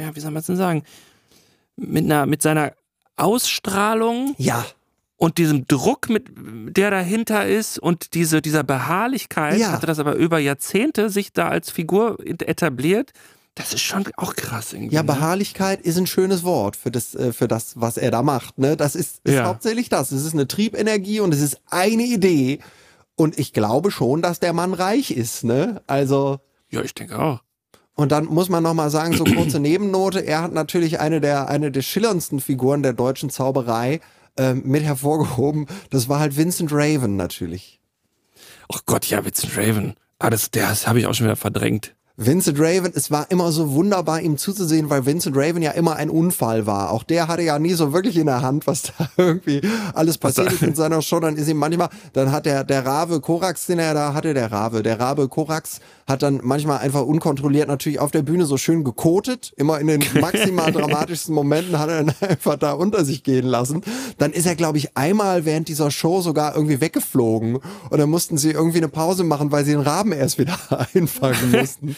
ja, 0.00 0.14
wie 0.14 0.20
soll 0.20 0.30
man 0.30 0.40
es 0.40 0.46
denn 0.46 0.56
sagen? 0.56 0.84
Mit 1.76 2.04
einer, 2.04 2.26
mit 2.26 2.40
seiner 2.40 2.72
Ausstrahlung. 3.16 4.34
Ja 4.38 4.64
und 5.22 5.38
diesem 5.38 5.68
Druck, 5.68 6.08
mit, 6.08 6.26
der 6.34 6.90
dahinter 6.90 7.46
ist 7.46 7.78
und 7.78 8.14
diese, 8.14 8.42
dieser 8.42 8.64
Beharrlichkeit, 8.64 9.56
ja. 9.56 9.70
hatte 9.70 9.86
das 9.86 10.00
aber 10.00 10.16
über 10.16 10.40
Jahrzehnte 10.40 11.10
sich 11.10 11.32
da 11.32 11.48
als 11.48 11.70
Figur 11.70 12.18
etabliert. 12.26 13.12
Das 13.54 13.74
ist 13.74 13.82
schon 13.82 14.04
auch 14.16 14.34
krass 14.34 14.72
irgendwie. 14.72 14.94
Ja, 14.94 15.02
ne? 15.02 15.08
Beharrlichkeit 15.08 15.82
ist 15.82 15.98
ein 15.98 16.06
schönes 16.06 16.42
Wort 16.42 16.74
für 16.74 16.90
das, 16.90 17.14
äh, 17.14 17.32
für 17.32 17.48
das, 17.48 17.80
was 17.80 17.98
er 17.98 18.10
da 18.10 18.22
macht. 18.22 18.58
Ne? 18.58 18.76
Das 18.76 18.94
ist, 18.94 19.20
ist 19.24 19.34
ja. 19.34 19.44
hauptsächlich 19.44 19.90
das. 19.90 20.10
Es 20.10 20.24
ist 20.24 20.32
eine 20.32 20.48
Triebenergie 20.48 21.20
und 21.20 21.34
es 21.34 21.42
ist 21.42 21.60
eine 21.68 22.04
Idee. 22.04 22.60
Und 23.14 23.38
ich 23.38 23.52
glaube 23.52 23.90
schon, 23.90 24.22
dass 24.22 24.40
der 24.40 24.54
Mann 24.54 24.72
reich 24.72 25.10
ist. 25.10 25.44
Ne? 25.44 25.82
Also. 25.86 26.40
Ja, 26.70 26.80
ich 26.80 26.94
denke 26.94 27.18
auch. 27.18 27.42
Und 27.94 28.10
dann 28.10 28.24
muss 28.24 28.48
man 28.48 28.62
nochmal 28.62 28.88
sagen, 28.88 29.14
so 29.14 29.24
kurze 29.24 29.60
Nebennote, 29.60 30.20
er 30.20 30.42
hat 30.42 30.52
natürlich 30.52 30.98
eine 30.98 31.20
der, 31.20 31.48
eine 31.48 31.70
der 31.70 31.82
schillerndsten 31.82 32.40
Figuren 32.40 32.82
der 32.82 32.94
deutschen 32.94 33.28
Zauberei 33.28 34.00
äh, 34.38 34.54
mit 34.54 34.82
hervorgehoben. 34.82 35.66
Das 35.90 36.08
war 36.08 36.20
halt 36.20 36.38
Vincent 36.38 36.72
Raven 36.72 37.16
natürlich. 37.16 37.80
Ach 38.72 38.80
Gott, 38.86 39.04
ja, 39.04 39.22
Vincent 39.22 39.58
Raven. 39.58 39.94
Ah, 40.18 40.30
das, 40.30 40.50
das 40.50 40.86
habe 40.86 41.00
ich 41.00 41.06
auch 41.06 41.12
schon 41.12 41.26
wieder 41.26 41.36
verdrängt. 41.36 41.94
Vincent 42.16 42.58
Raven, 42.60 42.92
es 42.94 43.10
war 43.10 43.30
immer 43.30 43.50
so 43.52 43.72
wunderbar, 43.72 44.20
ihm 44.20 44.36
zuzusehen, 44.36 44.90
weil 44.90 45.06
Vincent 45.06 45.34
Raven 45.34 45.62
ja 45.62 45.70
immer 45.70 45.96
ein 45.96 46.10
Unfall 46.10 46.66
war. 46.66 46.90
Auch 46.90 47.04
der 47.04 47.26
hatte 47.26 47.42
ja 47.42 47.58
nie 47.58 47.72
so 47.72 47.94
wirklich 47.94 48.18
in 48.18 48.26
der 48.26 48.42
Hand, 48.42 48.66
was 48.66 48.82
da 48.98 49.08
irgendwie 49.16 49.62
alles 49.94 50.18
passiert 50.18 50.52
ist 50.52 50.62
in 50.62 50.74
seiner 50.74 51.00
Show. 51.00 51.20
Dann 51.20 51.36
ist 51.36 51.48
ihm 51.48 51.56
manchmal, 51.56 51.88
dann 52.12 52.30
hat 52.30 52.44
der, 52.44 52.64
der 52.64 52.84
Rave 52.84 53.20
Korax, 53.20 53.66
den 53.66 53.78
er 53.78 53.94
da 53.94 54.12
hatte, 54.12 54.34
der 54.34 54.52
Rave, 54.52 54.82
der 54.82 55.00
Rabe 55.00 55.28
Korax, 55.28 55.80
hat 56.06 56.22
dann 56.22 56.40
manchmal 56.42 56.78
einfach 56.78 57.02
unkontrolliert 57.02 57.68
natürlich 57.68 57.98
auf 57.98 58.10
der 58.10 58.22
Bühne 58.22 58.46
so 58.46 58.56
schön 58.56 58.84
gekotet. 58.84 59.52
Immer 59.56 59.80
in 59.80 59.86
den 59.86 60.02
maximal 60.20 60.72
dramatischsten 60.72 61.34
Momenten 61.34 61.78
hat 61.78 61.88
er 61.88 62.00
ihn 62.00 62.12
einfach 62.20 62.56
da 62.56 62.72
unter 62.72 63.04
sich 63.04 63.22
gehen 63.22 63.46
lassen. 63.46 63.82
Dann 64.18 64.32
ist 64.32 64.46
er, 64.46 64.56
glaube 64.56 64.78
ich, 64.78 64.96
einmal 64.96 65.44
während 65.44 65.68
dieser 65.68 65.90
Show 65.90 66.20
sogar 66.20 66.54
irgendwie 66.54 66.80
weggeflogen. 66.80 67.56
Und 67.90 67.98
dann 67.98 68.10
mussten 68.10 68.38
sie 68.38 68.50
irgendwie 68.50 68.78
eine 68.78 68.88
Pause 68.88 69.24
machen, 69.24 69.52
weil 69.52 69.64
sie 69.64 69.72
den 69.72 69.80
Raben 69.80 70.12
erst 70.12 70.38
wieder 70.38 70.58
einfangen 70.94 71.50
mussten. 71.52 71.96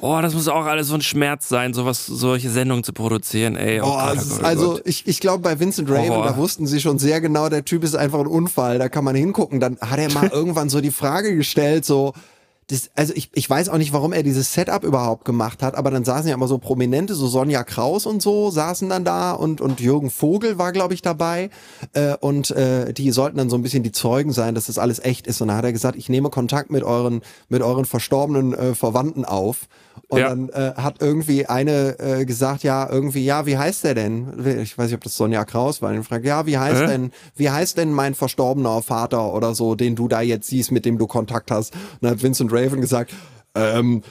Oh, 0.00 0.18
das 0.20 0.34
muss 0.34 0.48
auch 0.48 0.66
alles 0.66 0.88
so 0.88 0.94
ein 0.94 1.00
Schmerz 1.00 1.48
sein, 1.48 1.72
sowas, 1.72 2.04
solche 2.04 2.50
Sendungen 2.50 2.84
zu 2.84 2.92
produzieren, 2.92 3.56
ey. 3.56 3.80
Oh, 3.80 3.86
oh, 3.86 3.88
Gott, 3.88 4.18
oh 4.20 4.28
Gott, 4.36 4.44
also 4.44 4.80
ich, 4.84 5.06
ich 5.06 5.20
glaube 5.20 5.42
bei 5.42 5.58
Vincent 5.58 5.88
Raven, 5.90 6.10
oh. 6.10 6.24
da 6.24 6.36
wussten 6.36 6.66
sie 6.66 6.80
schon 6.80 6.98
sehr 6.98 7.20
genau, 7.20 7.48
der 7.48 7.64
Typ 7.64 7.82
ist 7.82 7.94
einfach 7.94 8.20
ein 8.20 8.26
Unfall, 8.26 8.78
da 8.78 8.88
kann 8.88 9.04
man 9.04 9.14
hingucken. 9.16 9.60
Dann 9.60 9.78
hat 9.80 9.98
er 9.98 10.12
mal 10.12 10.28
irgendwann 10.28 10.68
so 10.68 10.80
die 10.80 10.90
Frage 10.90 11.34
gestellt, 11.34 11.84
so, 11.84 12.12
das, 12.72 12.90
also 12.96 13.12
ich, 13.14 13.30
ich 13.34 13.48
weiß 13.48 13.68
auch 13.68 13.76
nicht, 13.76 13.92
warum 13.92 14.14
er 14.14 14.22
dieses 14.22 14.54
Setup 14.54 14.82
überhaupt 14.82 15.26
gemacht 15.26 15.62
hat, 15.62 15.74
aber 15.74 15.90
dann 15.90 16.04
saßen 16.04 16.26
ja 16.26 16.34
immer 16.34 16.48
so 16.48 16.56
Prominente, 16.56 17.14
so 17.14 17.26
Sonja 17.26 17.64
Kraus 17.64 18.06
und 18.06 18.22
so, 18.22 18.50
saßen 18.50 18.88
dann 18.88 19.04
da 19.04 19.32
und, 19.32 19.60
und 19.60 19.80
Jürgen 19.80 20.10
Vogel 20.10 20.58
war, 20.58 20.72
glaube 20.72 20.94
ich, 20.94 21.02
dabei. 21.02 21.50
Äh, 21.92 22.16
und 22.20 22.50
äh, 22.52 22.94
die 22.94 23.10
sollten 23.10 23.36
dann 23.36 23.50
so 23.50 23.56
ein 23.56 23.62
bisschen 23.62 23.82
die 23.82 23.92
Zeugen 23.92 24.32
sein, 24.32 24.54
dass 24.54 24.66
das 24.66 24.78
alles 24.78 25.00
echt 25.00 25.26
ist. 25.26 25.42
Und 25.42 25.48
dann 25.48 25.58
hat 25.58 25.64
er 25.64 25.72
gesagt, 25.72 25.98
ich 25.98 26.08
nehme 26.08 26.30
Kontakt 26.30 26.70
mit 26.70 26.82
euren, 26.82 27.20
mit 27.50 27.60
euren 27.60 27.84
verstorbenen 27.84 28.54
äh, 28.54 28.74
Verwandten 28.74 29.26
auf. 29.26 29.68
Und 30.08 30.20
ja. 30.20 30.28
dann 30.28 30.48
äh, 30.50 30.74
hat 30.76 31.00
irgendwie 31.00 31.46
eine 31.46 31.98
äh, 31.98 32.24
gesagt, 32.24 32.62
ja, 32.62 32.88
irgendwie, 32.88 33.24
ja, 33.24 33.46
wie 33.46 33.56
heißt 33.56 33.84
der 33.84 33.94
denn? 33.94 34.60
Ich 34.62 34.76
weiß 34.76 34.86
nicht, 34.86 34.96
ob 34.96 35.04
das 35.04 35.16
Sonja 35.16 35.44
Kraus 35.44 35.80
war. 35.80 35.92
Ich 35.94 36.06
fragt, 36.06 36.24
ja, 36.24 36.46
wie 36.46 36.58
heißt 36.58 36.82
äh? 36.82 36.86
denn, 36.86 37.12
wie 37.36 37.50
heißt 37.50 37.78
denn 37.78 37.92
mein 37.92 38.14
verstorbener 38.14 38.82
Vater 38.82 39.32
oder 39.32 39.54
so, 39.54 39.74
den 39.74 39.96
du 39.96 40.08
da 40.08 40.20
jetzt 40.20 40.48
siehst, 40.48 40.70
mit 40.70 40.84
dem 40.84 40.98
du 40.98 41.06
Kontakt 41.06 41.50
hast? 41.50 41.74
Und 41.74 42.02
dann 42.02 42.10
hat 42.12 42.22
Vincent 42.22 42.52
Raven 42.52 42.80
gesagt, 42.80 43.14
ähm, 43.54 44.02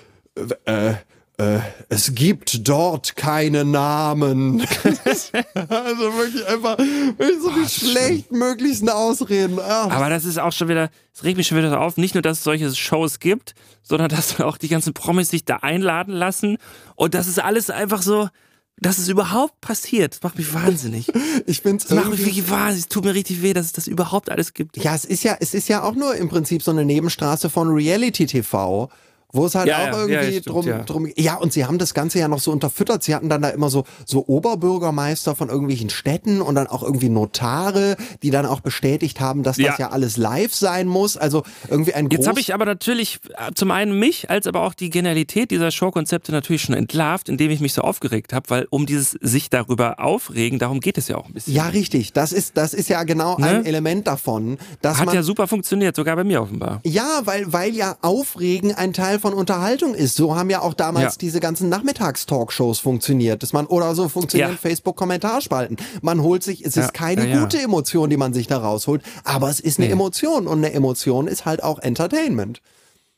äh, 0.65 0.93
äh, 1.42 1.60
es 1.89 2.14
gibt 2.14 2.68
dort 2.68 3.16
keine 3.16 3.66
Namen. 3.66 4.62
also 4.84 6.18
wirklich 6.18 6.48
einfach 6.48 6.78
wirklich 6.78 7.42
so 7.42 7.50
die 7.50 7.68
schlechtmöglichsten 7.68 8.89
Ausreden. 8.89 9.60
Ach. 9.60 9.89
Aber 9.89 10.10
das 10.10 10.26
ist 10.26 10.39
auch 10.39 10.52
schon 10.52 10.68
wieder, 10.68 10.89
es 11.14 11.24
regt 11.24 11.38
mich 11.38 11.48
schon 11.48 11.58
wieder 11.58 11.82
auf, 11.82 11.98
nicht 11.98 12.14
nur, 12.14 12.22
dass 12.22 12.39
es 12.39 12.44
solche 12.44 12.74
Shows 12.76 13.20
gibt, 13.20 13.56
sondern 13.82 14.10
dass 14.10 14.39
auch 14.39 14.58
die 14.58 14.68
ganzen 14.68 14.94
Promis 14.94 15.30
sich 15.30 15.44
da 15.44 15.58
einladen 15.58 16.14
lassen 16.14 16.58
und 16.96 17.16
das 17.16 17.28
ist 17.28 17.39
alles 17.39 17.70
einfach 17.70 18.04
so, 18.04 18.30
dass 18.78 18.98
es 18.98 19.10
überhaupt 19.10 19.62
passiert, 19.62 20.16
das 20.16 20.24
macht 20.24 20.38
mich 20.38 20.54
wahnsinnig. 20.54 21.08
Ich 21.48 21.64
bin's 21.64 21.86
das 21.86 21.98
macht 21.98 22.12
mich 22.12 22.20
wirklich 22.20 22.50
wahnsinnig. 22.50 22.84
Es 22.84 22.88
tut 22.88 23.04
mir 23.04 23.16
richtig 23.16 23.42
weh, 23.42 23.54
dass 23.54 23.66
es 23.66 23.74
das 23.74 23.88
überhaupt 23.88 24.30
alles 24.30 24.54
gibt. 24.54 24.78
Ja, 24.78 24.94
es 24.94 25.06
ist 25.06 25.24
ja, 25.24 25.38
es 25.39 25.54
ist 25.54 25.70
ja 25.70 25.82
auch 25.82 25.96
nur 25.96 26.16
im 26.16 26.30
Prinzip 26.30 26.62
so 26.62 26.72
eine 26.72 26.86
Nebenstraße 26.86 27.50
von 27.50 27.70
Reality 27.70 28.28
TV 28.28 28.89
wo 29.34 29.45
es 29.45 29.55
halt 29.55 29.67
ja, 29.67 29.77
auch 29.77 29.86
ja, 29.86 29.99
irgendwie 30.01 30.36
ja, 30.36 30.41
drum, 30.41 30.63
stimmt, 30.63 30.89
drum, 30.89 31.07
ja, 31.15 31.36
und 31.36 31.53
sie 31.53 31.65
haben 31.65 31.77
das 31.77 31.93
Ganze 31.93 32.19
ja 32.19 32.27
noch 32.27 32.39
so 32.39 32.51
unterfüttert. 32.51 33.03
Sie 33.03 33.15
hatten 33.15 33.29
dann 33.29 33.41
da 33.41 33.49
immer 33.49 33.69
so, 33.69 33.86
so 34.05 34.25
Oberbürgermeister 34.27 35.36
von 35.36 35.49
irgendwelchen 35.49 35.89
Städten 35.89 36.41
und 36.41 36.55
dann 36.55 36.67
auch 36.67 36.84
irgendwie 36.84 37.09
Notare, 37.09 37.95
die 38.23 38.32
dann 38.32 38.45
auch 38.45 38.59
bestätigt 38.59 39.19
haben, 39.19 39.43
dass 39.43 39.57
das 39.57 39.77
ja 39.77 39.89
alles 39.89 40.17
live 40.17 40.53
sein 40.53 40.88
muss. 40.88 41.17
Also 41.17 41.43
irgendwie 41.69 41.93
ein 41.93 42.09
Jetzt 42.09 42.27
habe 42.27 42.39
ich 42.39 42.53
aber 42.53 42.65
natürlich 42.65 43.19
äh, 43.38 43.51
zum 43.53 43.71
einen 43.71 43.97
mich, 43.97 44.29
als 44.29 44.47
aber 44.47 44.61
auch 44.61 44.73
die 44.73 44.89
Genialität 44.89 45.51
dieser 45.51 45.71
Showkonzepte 45.71 46.32
natürlich 46.32 46.61
schon 46.61 46.75
entlarvt, 46.75 47.29
indem 47.29 47.51
ich 47.51 47.59
mich 47.59 47.73
so 47.73 47.82
aufgeregt 47.82 48.34
habe, 48.34 48.49
weil 48.49 48.67
um 48.69 48.86
dieses 48.86 49.11
sich 49.21 49.49
darüber 49.49 49.99
aufregen, 49.99 50.59
darum 50.59 50.79
geht 50.79 50.97
es 50.97 51.07
ja 51.07 51.17
auch 51.17 51.27
ein 51.27 51.34
bisschen. 51.34 51.53
Ja, 51.53 51.67
richtig. 51.67 52.13
Das 52.13 52.32
ist, 52.32 52.57
das 52.57 52.73
ist 52.73 52.89
ja 52.89 53.03
genau 53.03 53.38
ne? 53.38 53.47
ein 53.47 53.65
Element 53.65 54.07
davon. 54.07 54.57
Dass 54.82 54.99
Hat 54.99 55.07
man, 55.07 55.15
ja 55.15 55.23
super 55.23 55.47
funktioniert, 55.47 55.95
sogar 55.95 56.15
bei 56.15 56.23
mir 56.23 56.41
offenbar. 56.41 56.82
Ja, 56.84 57.21
weil, 57.25 57.51
weil 57.53 57.73
ja 57.73 57.97
Aufregen 58.01 58.73
ein 58.73 58.93
Teil 58.93 59.19
von 59.22 59.34
Unterhaltung 59.34 59.95
ist. 59.95 60.15
So 60.15 60.36
haben 60.36 60.49
ja 60.49 60.61
auch 60.61 60.74
damals 60.74 61.13
ja. 61.13 61.19
diese 61.19 61.39
ganzen 61.39 61.69
Nachmittagstalkshows 61.69 62.80
funktioniert, 62.80 63.43
dass 63.43 63.53
man 63.53 63.65
oder 63.67 63.95
so 63.95 64.09
funktionieren 64.09 64.51
ja. 64.51 64.57
Facebook-Kommentarspalten. 64.57 65.78
Man 66.01 66.22
holt 66.22 66.43
sich, 66.43 66.65
es 66.65 66.76
ist 66.76 66.93
keine 66.93 67.39
gute 67.39 67.59
Emotion, 67.59 68.09
die 68.09 68.17
man 68.17 68.34
sich 68.34 68.47
da 68.47 68.57
rausholt, 68.57 69.03
aber 69.24 69.49
es 69.49 69.59
ist 69.59 69.80
eine 69.80 69.88
nee. 69.88 69.93
Emotion 69.93 70.47
und 70.47 70.57
eine 70.57 70.74
Emotion 70.74 71.28
ist 71.28 71.45
halt 71.45 71.63
auch 71.63 71.80
Entertainment. 71.80 72.61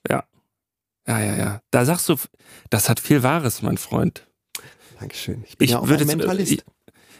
Ja. 0.09 0.25
Ja, 1.07 1.19
ja, 1.19 1.35
ja. 1.35 1.61
Da 1.71 1.85
sagst 1.85 2.07
du, 2.07 2.15
das 2.69 2.89
hat 2.89 2.99
viel 2.99 3.23
Wahres, 3.23 3.61
mein 3.61 3.77
Freund. 3.77 4.27
Dankeschön. 4.99 5.43
Ich 5.47 5.57
bin 5.57 5.65
ich 5.65 5.71
ja 5.71 5.79
auch 5.79 5.89
ein 5.89 6.05
Mentalist. 6.07 6.51
Ich, 6.51 6.63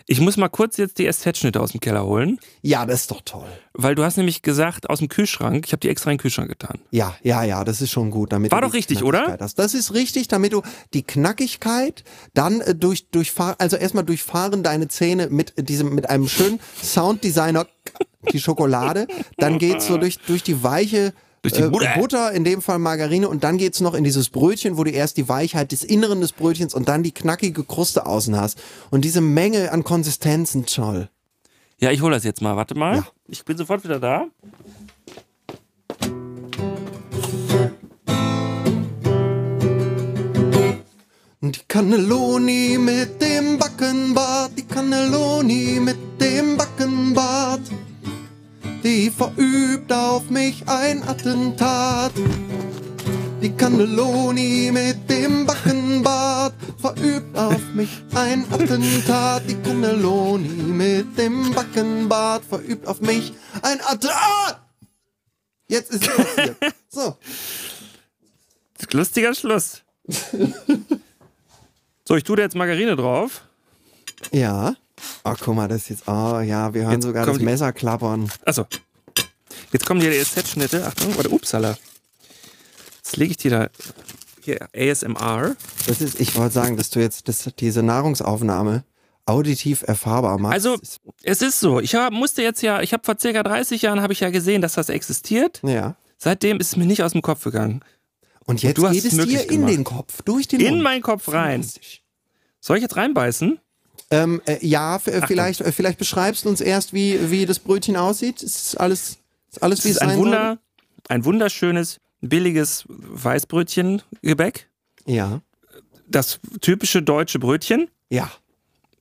ich 0.06 0.20
muss 0.20 0.38
mal 0.38 0.50
kurz 0.50 0.78
jetzt 0.78 0.98
die 1.00 1.12
SZ-Schnitte 1.12 1.62
aus 1.62 1.72
dem 1.72 1.80
Keller 1.80 2.06
holen. 2.06 2.40
Ja, 2.62 2.86
das 2.86 3.02
ist 3.02 3.12
doch 3.12 3.22
toll. 3.24 3.48
Weil 3.74 3.96
du 3.96 4.04
hast 4.04 4.18
nämlich 4.18 4.42
gesagt, 4.42 4.90
aus 4.90 5.00
dem 5.00 5.08
Kühlschrank, 5.08 5.66
ich 5.66 5.72
habe 5.72 5.80
die 5.80 5.90
extra 5.90 6.12
in 6.12 6.18
den 6.18 6.22
Kühlschrank 6.22 6.50
getan. 6.50 6.80
Ja, 6.92 7.16
ja, 7.24 7.44
ja, 7.44 7.64
das 7.64 7.82
ist 7.82 7.92
schon 7.92 8.12
gut. 8.12 8.32
Damit 8.32 8.52
War 8.52 8.62
doch 8.62 8.74
richtig, 8.74 9.04
oder? 9.04 9.38
Hast. 9.40 9.58
Das 9.58 9.74
ist 9.74 9.94
richtig, 9.94 10.28
damit 10.28 10.54
du 10.54 10.62
die 10.94 11.04
Knackigkeit 11.04 12.04
dann 12.34 12.62
äh, 12.62 12.76
durch, 12.76 13.10
durchfahren, 13.10 13.56
also 13.60 13.78
erstmal 13.78 14.04
durchfahren 14.04 14.64
deine 14.64 14.88
Zähne 14.88 15.30
mit 15.30 15.54
diesem, 15.58 15.96
mit 15.96 16.10
einem 16.10 16.28
schönen 16.28 16.60
Sounddesigner, 16.82 17.66
die 18.32 18.40
Schokolade, 18.40 19.08
dann 19.38 19.58
geht's 19.58 19.88
so 19.88 19.98
durch, 19.98 20.20
durch 20.20 20.44
die 20.44 20.64
weiche 20.64 21.14
durch 21.44 21.54
die 21.54 21.62
äh, 21.62 21.70
Butter. 21.70 21.94
Butter, 21.96 22.32
in 22.32 22.44
dem 22.44 22.62
Fall 22.62 22.80
Margarine 22.80 23.28
und 23.28 23.44
dann 23.44 23.58
geht's 23.58 23.82
noch 23.82 23.94
in 23.94 24.04
dieses 24.04 24.30
Brötchen, 24.30 24.78
wo 24.78 24.84
du 24.84 24.92
erst 24.92 25.18
die 25.18 25.28
Weichheit 25.28 25.72
des 25.72 25.84
Inneren 25.84 26.22
des 26.22 26.32
Brötchens 26.32 26.74
und 26.74 26.88
dann 26.88 27.04
die 27.04 27.12
knackige 27.12 27.64
Kruste 27.64 28.06
außen 28.06 28.36
hast. 28.40 28.60
Und 28.90 29.06
diese 29.06 29.22
Menge 29.22 29.72
an 29.72 29.84
Konsistenzen, 29.84 30.66
toll. 30.66 31.10
Ja, 31.80 31.92
ich 31.92 32.02
hole 32.02 32.16
das 32.16 32.24
jetzt 32.24 32.42
mal. 32.42 32.56
Warte 32.56 32.76
mal. 32.76 32.98
Ja. 32.98 33.08
Ich 33.28 33.44
bin 33.44 33.58
sofort 33.58 33.84
wieder 33.84 34.00
da. 34.00 34.28
Die 41.42 41.60
Cannelloni 41.68 42.78
mit 42.80 43.22
dem 43.22 43.58
Backenbart, 43.58 44.52
die 44.58 44.64
Cannelloni 44.66 45.82
mit 45.82 45.98
dem 46.22 46.56
Backenbart 46.56 47.60
die 48.84 49.10
verübt 49.10 49.92
auf 49.92 50.30
mich 50.30 50.68
ein 50.68 51.04
Attentat. 51.04 52.12
Die 53.42 53.52
Cannelloni 53.52 54.72
mit 54.72 55.10
dem 55.10 55.46
Backenbart 55.46 56.54
verübt 56.80 57.38
auf 57.38 57.62
mich 57.74 57.90
ein 58.14 58.46
Attentat. 58.52 59.44
Die 59.50 59.56
Cannelloni 59.56 60.48
mit 60.48 61.18
dem 61.18 61.54
Backenbart 61.54 62.44
verübt 62.46 62.88
auf 62.88 63.02
mich 63.02 63.34
ein 63.62 63.80
Attentat. 63.82 64.62
Jetzt 65.68 65.92
ist 65.92 66.08
es 66.08 66.16
passiert. 66.16 66.58
So. 66.90 67.18
Lustiger 68.92 69.34
Schluss. 69.34 69.82
so, 72.08 72.16
ich 72.16 72.24
tue 72.24 72.36
da 72.36 72.44
jetzt 72.44 72.56
Margarine 72.56 72.96
drauf. 72.96 73.42
Ja. 74.32 74.76
Oh, 75.24 75.34
guck 75.40 75.56
mal, 75.56 75.68
das 75.68 75.84
ist 75.84 75.90
jetzt. 75.90 76.04
Oh 76.08 76.40
ja, 76.40 76.74
wir 76.74 76.84
hören 76.84 76.94
jetzt 76.94 77.04
sogar 77.04 77.26
das 77.26 77.40
Messer 77.40 77.72
klappern. 77.74 78.32
Achso. 78.46 78.66
Jetzt 79.72 79.86
kommen 79.86 80.02
hier 80.02 80.12
die 80.12 80.24
SZ-Schnitte. 80.24 80.86
Achtung, 80.86 81.16
warte, 81.16 81.30
upsala. 81.30 81.78
Jetzt 82.98 83.18
lege 83.18 83.32
ich 83.32 83.38
dir 83.38 83.52
da. 83.52 83.70
Hier, 84.42 84.68
ASMR. 84.76 85.56
Das 85.88 86.02
ist, 86.02 86.20
ich 86.20 86.36
wollte 86.36 86.54
sagen, 86.54 86.76
dass 86.78 86.90
du 86.90 87.00
jetzt 87.00 87.28
das, 87.30 87.50
diese 87.58 87.82
Nahrungsaufnahme 87.82 88.84
auditiv 89.26 89.84
erfahrbar 89.84 90.38
machst. 90.38 90.54
Also, 90.54 90.78
es 91.24 91.42
ist 91.42 91.60
so. 91.60 91.80
Ich 91.80 91.96
hab, 91.96 92.12
musste 92.12 92.42
jetzt 92.42 92.62
ja, 92.62 92.82
ich 92.82 92.92
habe 92.94 93.04
vor 93.06 93.16
circa 93.20 93.42
30 93.42 93.82
Jahren 93.82 94.02
habe 94.02 94.12
ich 94.14 94.20
ja 94.20 94.30
gesehen, 94.30 94.62
dass 94.62 94.74
das 94.74 94.90
existiert. 94.90 95.62
Ja. 95.64 95.96
Seitdem 96.18 96.60
ist 96.60 96.68
es 96.68 96.76
mir 96.76 96.86
nicht 96.86 97.04
aus 97.04 97.14
dem 97.14 97.22
Kopf 97.22 97.44
gegangen. 97.44 97.84
Und 98.46 98.62
jetzt 98.62 98.80
Und 98.80 98.92
geht 98.92 99.06
es 99.06 99.16
dir 99.18 99.50
in 99.50 99.66
den 99.66 99.84
Kopf, 99.86 100.22
durch 100.24 100.48
den 100.50 100.60
In 100.60 100.72
Mund. 100.72 100.84
meinen 100.84 101.02
Kopf 101.02 101.30
rein. 101.30 101.66
Soll 102.60 102.78
ich 102.78 102.84
jetzt 102.84 102.98
reinbeißen? 102.98 103.60
Ähm, 104.14 104.42
äh, 104.46 104.60
ja, 104.62 105.00
vielleicht, 105.00 105.62
äh, 105.62 105.72
vielleicht 105.72 105.98
beschreibst 105.98 106.46
du 106.46 106.50
uns 106.50 106.62
erst, 106.62 106.94
wie, 106.94 107.32
wie 107.32 107.48
das 107.48 107.58
Brötchen 107.58 107.96
aussieht. 107.96 108.44
Ist 108.44 108.80
alles, 108.80 109.18
ist 109.50 109.64
alles 109.64 109.84
wie 109.84 109.90
es 109.90 109.96
ist 109.96 110.04
ein 110.04 110.20
Wunder, 110.20 110.60
Ein 111.10 111.26
wunderschönes, 111.26 112.00
billiges 112.22 112.86
Weißbrötchengebäck. 112.88 114.70
Ja. 115.08 115.42
Das 116.08 116.40
typische 116.62 117.02
deutsche 117.02 117.40
Brötchen. 117.40 117.90
Ja. 118.10 118.32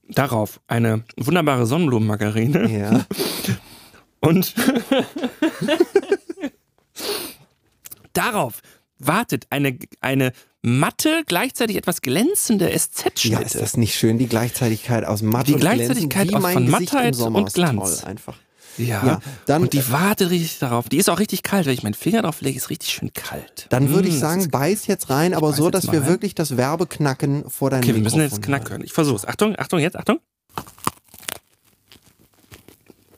Darauf 0.08 0.60
eine 0.66 1.04
wunderbare 1.18 1.66
Sonnenblumenmargarine. 1.66 2.70
Ja. 2.70 3.04
Und 4.20 4.54
darauf 8.14 8.62
wartet 9.06 9.46
eine, 9.50 9.78
eine 10.00 10.32
matte, 10.62 11.22
gleichzeitig 11.26 11.76
etwas 11.76 12.02
glänzende 12.02 12.70
SZ-Schnitte. 12.70 13.28
Ja, 13.28 13.40
ist 13.40 13.56
das 13.56 13.76
nicht 13.76 13.94
schön, 13.94 14.18
die 14.18 14.28
Gleichzeitigkeit 14.28 15.04
aus 15.04 15.22
Matt 15.22 15.48
die 15.48 15.54
und 15.54 15.60
Gleichzeitigkeit 15.60 16.28
Glänzen, 16.28 16.46
aus 16.46 16.52
von 16.52 16.68
Mattheit 16.68 17.16
und 17.16 17.54
Glanz. 17.54 18.00
Toll, 18.00 18.08
einfach. 18.08 18.36
Ja, 18.78 19.04
ja, 19.04 19.20
dann, 19.44 19.62
und 19.62 19.74
die 19.74 19.92
wartet 19.92 20.30
richtig 20.30 20.58
darauf. 20.58 20.88
Die 20.88 20.96
ist 20.96 21.10
auch 21.10 21.18
richtig 21.18 21.42
kalt. 21.42 21.66
Wenn 21.66 21.74
ich 21.74 21.82
meinen 21.82 21.92
Finger 21.92 22.22
drauf 22.22 22.40
lege, 22.40 22.56
ist 22.56 22.70
richtig 22.70 22.90
schön 22.90 23.12
kalt. 23.12 23.66
Dann 23.68 23.90
würde 23.90 24.08
ich 24.08 24.14
mm, 24.14 24.18
sagen, 24.18 24.50
beiß 24.50 24.86
jetzt 24.86 25.10
rein, 25.10 25.34
aber 25.34 25.52
so, 25.52 25.68
dass 25.68 25.92
wir 25.92 26.00
rein. 26.00 26.08
wirklich 26.08 26.34
das 26.34 26.56
Werbeknacken 26.56 27.50
vor 27.50 27.68
deinem 27.68 27.82
Okay, 27.82 27.94
wir 27.94 28.02
müssen 28.02 28.20
jetzt 28.22 28.40
knacken 28.40 28.66
können. 28.66 28.84
Ich 28.84 28.94
versuch's. 28.94 29.26
Achtung, 29.26 29.56
Achtung, 29.58 29.78
jetzt, 29.78 29.96
Achtung. 29.96 30.20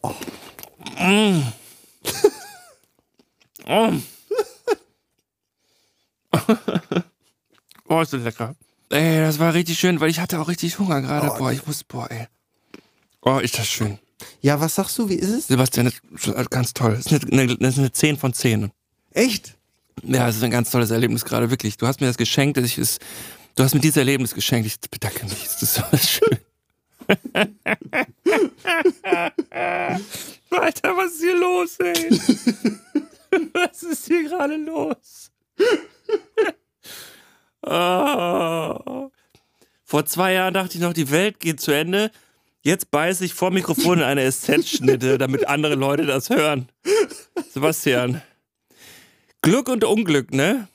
Oh. 0.02 0.10
Mm. 0.98 1.42
oh. 3.68 3.92
oh, 7.88 8.00
ist 8.00 8.12
das 8.12 8.22
lecker. 8.22 8.54
Ey, 8.90 9.20
das 9.20 9.38
war 9.38 9.54
richtig 9.54 9.78
schön, 9.78 10.00
weil 10.00 10.10
ich 10.10 10.20
hatte 10.20 10.40
auch 10.40 10.48
richtig 10.48 10.78
Hunger 10.78 11.00
gerade. 11.02 11.30
Oh, 11.32 11.38
boah, 11.38 11.52
ich 11.52 11.66
muss, 11.66 11.84
boah, 11.84 12.10
ey. 12.10 12.26
Oh, 13.22 13.38
ist 13.38 13.58
das 13.58 13.66
schön. 13.66 13.98
Ja, 14.40 14.60
was 14.60 14.74
sagst 14.74 14.98
du, 14.98 15.08
wie 15.08 15.14
ist 15.14 15.30
es? 15.30 15.46
Sebastian, 15.48 15.86
das 15.86 16.26
ist 16.26 16.50
ganz 16.50 16.74
toll. 16.74 16.94
Das 17.02 17.10
ist 17.10 17.32
eine, 17.32 17.56
das 17.56 17.74
ist 17.74 17.78
eine 17.78 17.92
10 17.92 18.16
von 18.16 18.32
10. 18.32 18.70
Echt? 19.12 19.56
Ja, 20.02 20.28
es 20.28 20.36
ist 20.36 20.42
ein 20.42 20.50
ganz 20.50 20.70
tolles 20.70 20.90
Erlebnis 20.90 21.24
gerade, 21.24 21.50
wirklich. 21.50 21.76
Du 21.76 21.86
hast 21.86 22.00
mir 22.00 22.06
das 22.06 22.16
geschenkt, 22.16 22.56
dass 22.56 22.64
ich 22.64 22.78
es, 22.78 22.98
du 23.54 23.62
hast 23.62 23.74
mir 23.74 23.80
dieses 23.80 23.96
Erlebnis 23.96 24.34
geschenkt. 24.34 24.66
Ich 24.66 24.78
bedanke 24.90 25.24
mich. 25.24 25.44
Das 25.44 25.62
ist 25.62 25.74
so 25.74 25.82
schön. 25.96 26.38
Alter, 30.50 30.96
was 30.96 31.12
ist 31.12 31.20
hier 31.20 31.36
los, 31.38 31.76
ey? 31.80 32.10
was 33.52 33.82
ist 33.82 34.06
hier 34.06 34.22
gerade 34.24 34.56
los? 34.56 35.30
Oh. 37.62 39.10
Vor 39.84 40.06
zwei 40.06 40.32
Jahren 40.32 40.54
dachte 40.54 40.74
ich 40.74 40.80
noch, 40.80 40.92
die 40.92 41.10
Welt 41.10 41.40
geht 41.40 41.60
zu 41.60 41.70
Ende. 41.70 42.10
Jetzt 42.62 42.90
beiße 42.90 43.24
ich 43.26 43.34
vor 43.34 43.50
Mikrofon 43.50 43.98
in 43.98 44.04
eine 44.04 44.30
SZ-Schnitte, 44.30 45.18
damit 45.18 45.46
andere 45.46 45.74
Leute 45.74 46.06
das 46.06 46.30
hören. 46.30 46.68
Sebastian. 47.52 48.22
Glück 49.42 49.68
und 49.68 49.84
Unglück, 49.84 50.32
ne? 50.32 50.68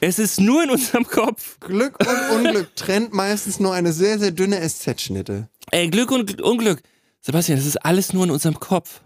Es 0.00 0.20
ist 0.20 0.40
nur 0.40 0.62
in 0.62 0.70
unserem 0.70 1.04
Kopf. 1.04 1.58
Glück 1.58 1.98
und 1.98 2.36
Unglück 2.36 2.76
trennt 2.76 3.12
meistens 3.12 3.58
nur 3.58 3.74
eine 3.74 3.92
sehr, 3.92 4.20
sehr 4.20 4.30
dünne 4.30 4.60
SZ-Schnitte. 4.66 5.48
Ey, 5.72 5.88
Glück 5.88 6.12
und 6.12 6.40
Unglück. 6.40 6.80
Sebastian, 7.20 7.58
das 7.58 7.66
ist 7.66 7.84
alles 7.84 8.12
nur 8.12 8.24
in 8.24 8.30
unserem 8.30 8.60
Kopf. 8.60 9.00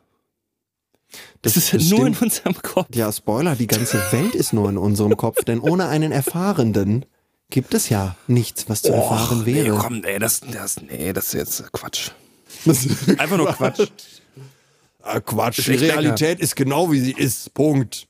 Das, 1.42 1.54
das 1.54 1.72
ist 1.72 1.90
nur 1.90 2.06
in 2.06 2.14
unserem 2.14 2.60
Kopf. 2.60 2.88
Ja, 2.94 3.10
Spoiler, 3.12 3.56
die 3.56 3.66
ganze 3.66 4.00
Welt 4.12 4.34
ist 4.34 4.52
nur 4.52 4.68
in 4.68 4.76
unserem 4.76 5.16
Kopf, 5.16 5.44
denn 5.44 5.60
ohne 5.60 5.88
einen 5.88 6.12
Erfahrenden 6.12 7.06
gibt 7.50 7.74
es 7.74 7.88
ja 7.88 8.16
nichts, 8.26 8.68
was 8.68 8.82
zu 8.82 8.92
Och, 8.92 9.10
erfahren 9.10 9.46
wäre. 9.46 9.74
Nee, 9.74 9.78
komm, 9.80 10.04
ey, 10.04 10.18
das, 10.18 10.40
das, 10.40 10.80
nee, 10.82 11.12
das 11.12 11.28
ist 11.28 11.34
jetzt 11.34 11.72
Quatsch. 11.72 12.10
Einfach 13.18 13.36
nur 13.36 13.52
Quatsch. 13.52 13.88
Ah, 15.02 15.20
Quatsch. 15.20 15.66
Die 15.66 15.74
Realität 15.74 16.28
lecker. 16.28 16.42
ist 16.42 16.56
genau 16.56 16.90
wie 16.92 17.00
sie 17.00 17.12
ist. 17.12 17.54
Punkt. 17.54 18.06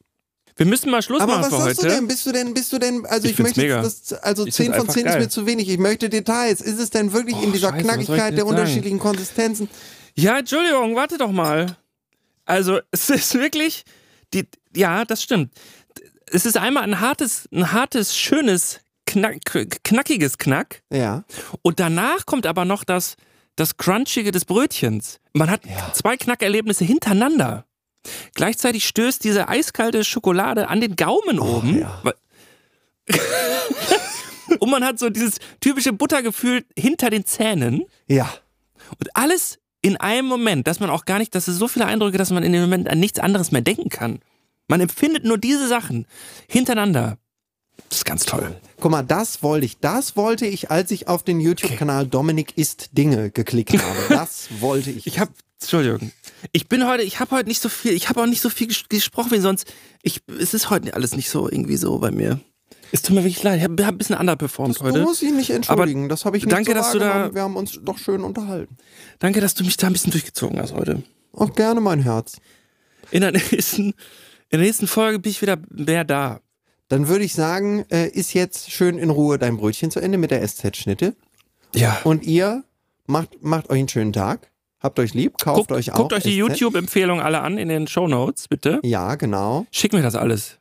Wir 0.56 0.66
müssen 0.66 0.90
mal 0.90 1.02
Schluss 1.02 1.20
Aber 1.20 1.38
machen 1.38 1.52
was 1.52 1.60
für 1.60 1.64
heute. 1.64 1.82
Du 1.82 1.88
denn? 1.88 2.08
Bist 2.08 2.26
du 2.26 2.32
denn, 2.32 2.54
bist 2.54 2.72
du 2.72 2.78
denn, 2.78 3.06
also 3.06 3.26
ich, 3.26 3.32
ich 3.34 3.38
möchte. 3.38 3.68
Das, 3.68 4.12
also 4.14 4.44
ich 4.44 4.54
10 4.54 4.74
von 4.74 4.88
10 4.88 5.04
geil. 5.04 5.12
ist 5.14 5.24
mir 5.24 5.28
zu 5.28 5.46
wenig. 5.46 5.68
Ich 5.68 5.78
möchte 5.78 6.08
Details. 6.08 6.60
Ist 6.60 6.80
es 6.80 6.90
denn 6.90 7.12
wirklich 7.12 7.36
oh, 7.36 7.44
in 7.44 7.52
dieser 7.52 7.70
Scheiße, 7.70 7.84
Knackigkeit 7.84 8.32
der 8.32 8.38
sagen? 8.38 8.48
unterschiedlichen 8.48 8.98
Konsistenzen? 8.98 9.68
Ja, 10.16 10.40
Entschuldigung, 10.40 10.96
warte 10.96 11.16
doch 11.16 11.30
mal. 11.30 11.76
Also, 12.48 12.80
es 12.90 13.10
ist 13.10 13.34
wirklich, 13.34 13.84
die, 14.34 14.48
ja, 14.74 15.04
das 15.04 15.22
stimmt. 15.22 15.52
Es 16.30 16.44
ist 16.44 16.56
einmal 16.56 16.82
ein 16.82 17.00
hartes, 17.00 17.48
ein 17.52 17.72
hartes, 17.72 18.16
schönes, 18.16 18.80
knack, 19.06 19.40
knackiges 19.84 20.38
Knack. 20.38 20.82
Ja. 20.92 21.24
Und 21.62 21.80
danach 21.80 22.26
kommt 22.26 22.46
aber 22.46 22.64
noch 22.64 22.84
das, 22.84 23.16
das 23.56 23.76
Crunchige 23.76 24.30
des 24.30 24.44
Brötchens. 24.44 25.20
Man 25.32 25.50
hat 25.50 25.64
ja. 25.64 25.92
zwei 25.94 26.16
Knackerlebnisse 26.16 26.84
hintereinander. 26.84 27.64
Gleichzeitig 28.34 28.86
stößt 28.86 29.24
diese 29.24 29.48
eiskalte 29.48 30.04
Schokolade 30.04 30.68
an 30.68 30.80
den 30.80 30.96
Gaumen 30.96 31.38
oh, 31.38 31.56
oben. 31.56 31.80
Ja. 31.80 32.02
Und 34.60 34.70
man 34.70 34.84
hat 34.84 34.98
so 34.98 35.10
dieses 35.10 35.36
typische 35.60 35.92
Buttergefühl 35.92 36.64
hinter 36.76 37.10
den 37.10 37.24
Zähnen. 37.26 37.84
Ja. 38.06 38.32
Und 38.98 39.14
alles 39.14 39.58
in 39.82 39.96
einem 39.96 40.26
Moment, 40.26 40.66
dass 40.66 40.80
man 40.80 40.90
auch 40.90 41.04
gar 41.04 41.18
nicht, 41.18 41.34
das 41.34 41.44
sind 41.46 41.54
so 41.54 41.68
viele 41.68 41.86
Eindrücke, 41.86 42.18
dass 42.18 42.30
man 42.30 42.42
in 42.42 42.52
dem 42.52 42.62
Moment 42.62 42.88
an 42.88 42.98
nichts 42.98 43.20
anderes 43.20 43.52
mehr 43.52 43.60
denken 43.60 43.88
kann. 43.88 44.20
Man 44.66 44.80
empfindet 44.80 45.24
nur 45.24 45.38
diese 45.38 45.66
Sachen 45.68 46.06
hintereinander. 46.48 47.18
Das 47.88 47.98
ist 47.98 48.04
ganz 48.04 48.26
toll. 48.26 48.56
Guck 48.80 48.90
mal, 48.90 49.02
das 49.02 49.42
wollte 49.42 49.64
ich. 49.64 49.78
Das 49.78 50.16
wollte 50.16 50.46
ich, 50.46 50.70
als 50.70 50.90
ich 50.90 51.08
auf 51.08 51.22
den 51.22 51.40
YouTube-Kanal 51.40 52.02
okay. 52.02 52.10
Dominik 52.10 52.56
isst 52.56 52.90
Dinge 52.92 53.30
geklickt 53.30 53.72
habe. 53.82 53.98
Das 54.08 54.48
wollte 54.60 54.90
ich. 54.90 55.06
Ich 55.06 55.18
habe, 55.18 55.30
Entschuldigung. 55.60 56.12
Ich 56.52 56.68
bin 56.68 56.86
heute, 56.86 57.02
ich 57.02 57.20
habe 57.20 57.30
heute 57.36 57.48
nicht 57.48 57.62
so 57.62 57.68
viel, 57.68 57.92
ich 57.92 58.08
habe 58.08 58.20
auch 58.20 58.26
nicht 58.26 58.42
so 58.42 58.50
viel 58.50 58.68
gesprochen 58.88 59.30
wie 59.30 59.40
sonst. 59.40 59.72
Ich, 60.02 60.20
es 60.38 60.54
ist 60.54 60.70
heute 60.70 60.94
alles 60.94 61.16
nicht 61.16 61.30
so 61.30 61.50
irgendwie 61.50 61.76
so 61.76 61.98
bei 61.98 62.10
mir. 62.10 62.40
Es 62.92 63.02
tut 63.02 63.14
mir 63.14 63.22
wirklich 63.22 63.42
leid, 63.42 63.58
ich 63.58 63.64
habe 63.64 63.84
hab 63.84 63.94
ein 63.94 63.98
bisschen 63.98 64.16
underperformt 64.16 64.76
das 64.76 64.82
heute. 64.82 65.00
Du 65.00 65.04
musst 65.04 65.22
ihn 65.22 65.36
nicht 65.36 65.50
entschuldigen, 65.50 66.04
Aber 66.04 66.08
das 66.08 66.24
habe 66.24 66.36
ich 66.36 66.44
nicht 66.44 66.52
danke, 66.52 66.70
so 66.70 66.74
dass 66.74 66.92
du 66.92 66.98
da, 66.98 67.34
Wir 67.34 67.42
haben 67.42 67.56
uns 67.56 67.78
doch 67.82 67.98
schön 67.98 68.22
unterhalten. 68.22 68.76
Danke, 69.18 69.40
dass 69.40 69.54
du 69.54 69.64
mich 69.64 69.76
da 69.76 69.88
ein 69.88 69.92
bisschen 69.92 70.12
durchgezogen 70.12 70.60
hast 70.60 70.74
heute. 70.74 71.02
Auch 71.32 71.54
gerne, 71.54 71.80
mein 71.80 72.00
Herz. 72.00 72.38
In 73.10 73.20
der 73.20 73.32
nächsten, 73.32 73.90
in 73.90 73.94
der 74.52 74.60
nächsten 74.60 74.86
Folge 74.86 75.18
bin 75.18 75.30
ich 75.30 75.42
wieder 75.42 75.58
mehr 75.70 76.04
da. 76.04 76.40
Dann 76.88 77.08
würde 77.08 77.24
ich 77.24 77.34
sagen, 77.34 77.84
äh, 77.90 78.08
ist 78.08 78.32
jetzt 78.32 78.70
schön 78.70 78.98
in 78.98 79.10
Ruhe 79.10 79.38
dein 79.38 79.58
Brötchen 79.58 79.90
zu 79.90 80.00
Ende 80.00 80.16
mit 80.16 80.30
der 80.30 80.46
SZ-Schnitte. 80.46 81.14
Ja. 81.74 81.98
Und 82.04 82.24
ihr 82.24 82.64
macht, 83.06 83.42
macht 83.42 83.68
euch 83.68 83.78
einen 83.78 83.88
schönen 83.88 84.12
Tag. 84.12 84.50
Habt 84.80 84.98
euch 85.00 85.12
lieb, 85.12 85.38
kauft 85.38 85.58
guckt, 85.58 85.72
euch 85.72 85.92
auch. 85.92 85.96
Guckt 85.96 86.12
euch 86.12 86.22
die 86.22 86.36
YouTube-Empfehlungen 86.36 87.22
alle 87.22 87.40
an 87.40 87.58
in 87.58 87.68
den 87.68 87.88
Show 87.88 88.06
Notes, 88.06 88.46
bitte. 88.46 88.80
Ja, 88.84 89.16
genau. 89.16 89.66
Schick 89.72 89.92
mir 89.92 90.02
das 90.02 90.14
alles. 90.14 90.58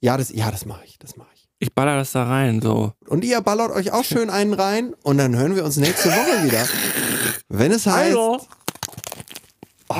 Ja, 0.00 0.16
das, 0.16 0.30
ja, 0.30 0.50
das 0.50 0.66
mache 0.66 0.84
ich, 0.84 0.98
das 0.98 1.16
mache 1.16 1.30
ich 1.31 1.31
ich 1.62 1.72
baller 1.72 1.96
das 1.96 2.10
da 2.10 2.24
rein, 2.24 2.60
so. 2.60 2.92
Und 3.06 3.24
ihr 3.24 3.40
ballert 3.40 3.70
euch 3.70 3.92
auch 3.92 4.02
schön 4.02 4.30
einen 4.30 4.52
rein 4.52 4.94
und 5.04 5.18
dann 5.18 5.36
hören 5.36 5.54
wir 5.54 5.64
uns 5.64 5.76
nächste 5.76 6.08
Woche 6.08 6.44
wieder. 6.44 6.66
Wenn 7.48 7.70
es 7.70 7.86
heißt. 7.86 8.16
Hallo. 8.16 8.40
Oh, 9.88 9.94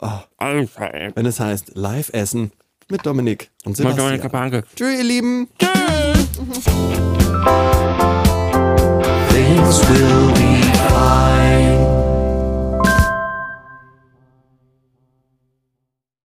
oh. 0.00 0.20
Wenn 0.38 1.26
es 1.26 1.40
heißt 1.40 1.72
Live 1.74 2.08
Essen 2.14 2.52
mit 2.88 3.04
Dominik 3.04 3.50
und 3.66 3.76
Sebastian. 3.76 4.12
Mit 4.12 4.22
Dominik 4.22 4.22
Kapanke. 4.22 4.64
Tschüss, 4.74 4.98
ihr 4.98 5.04
Lieben. 5.04 5.48
Tschüss. 5.58 6.26
Things 9.28 9.88
will 9.90 10.32
be 10.32 10.62
fine. 10.88 11.85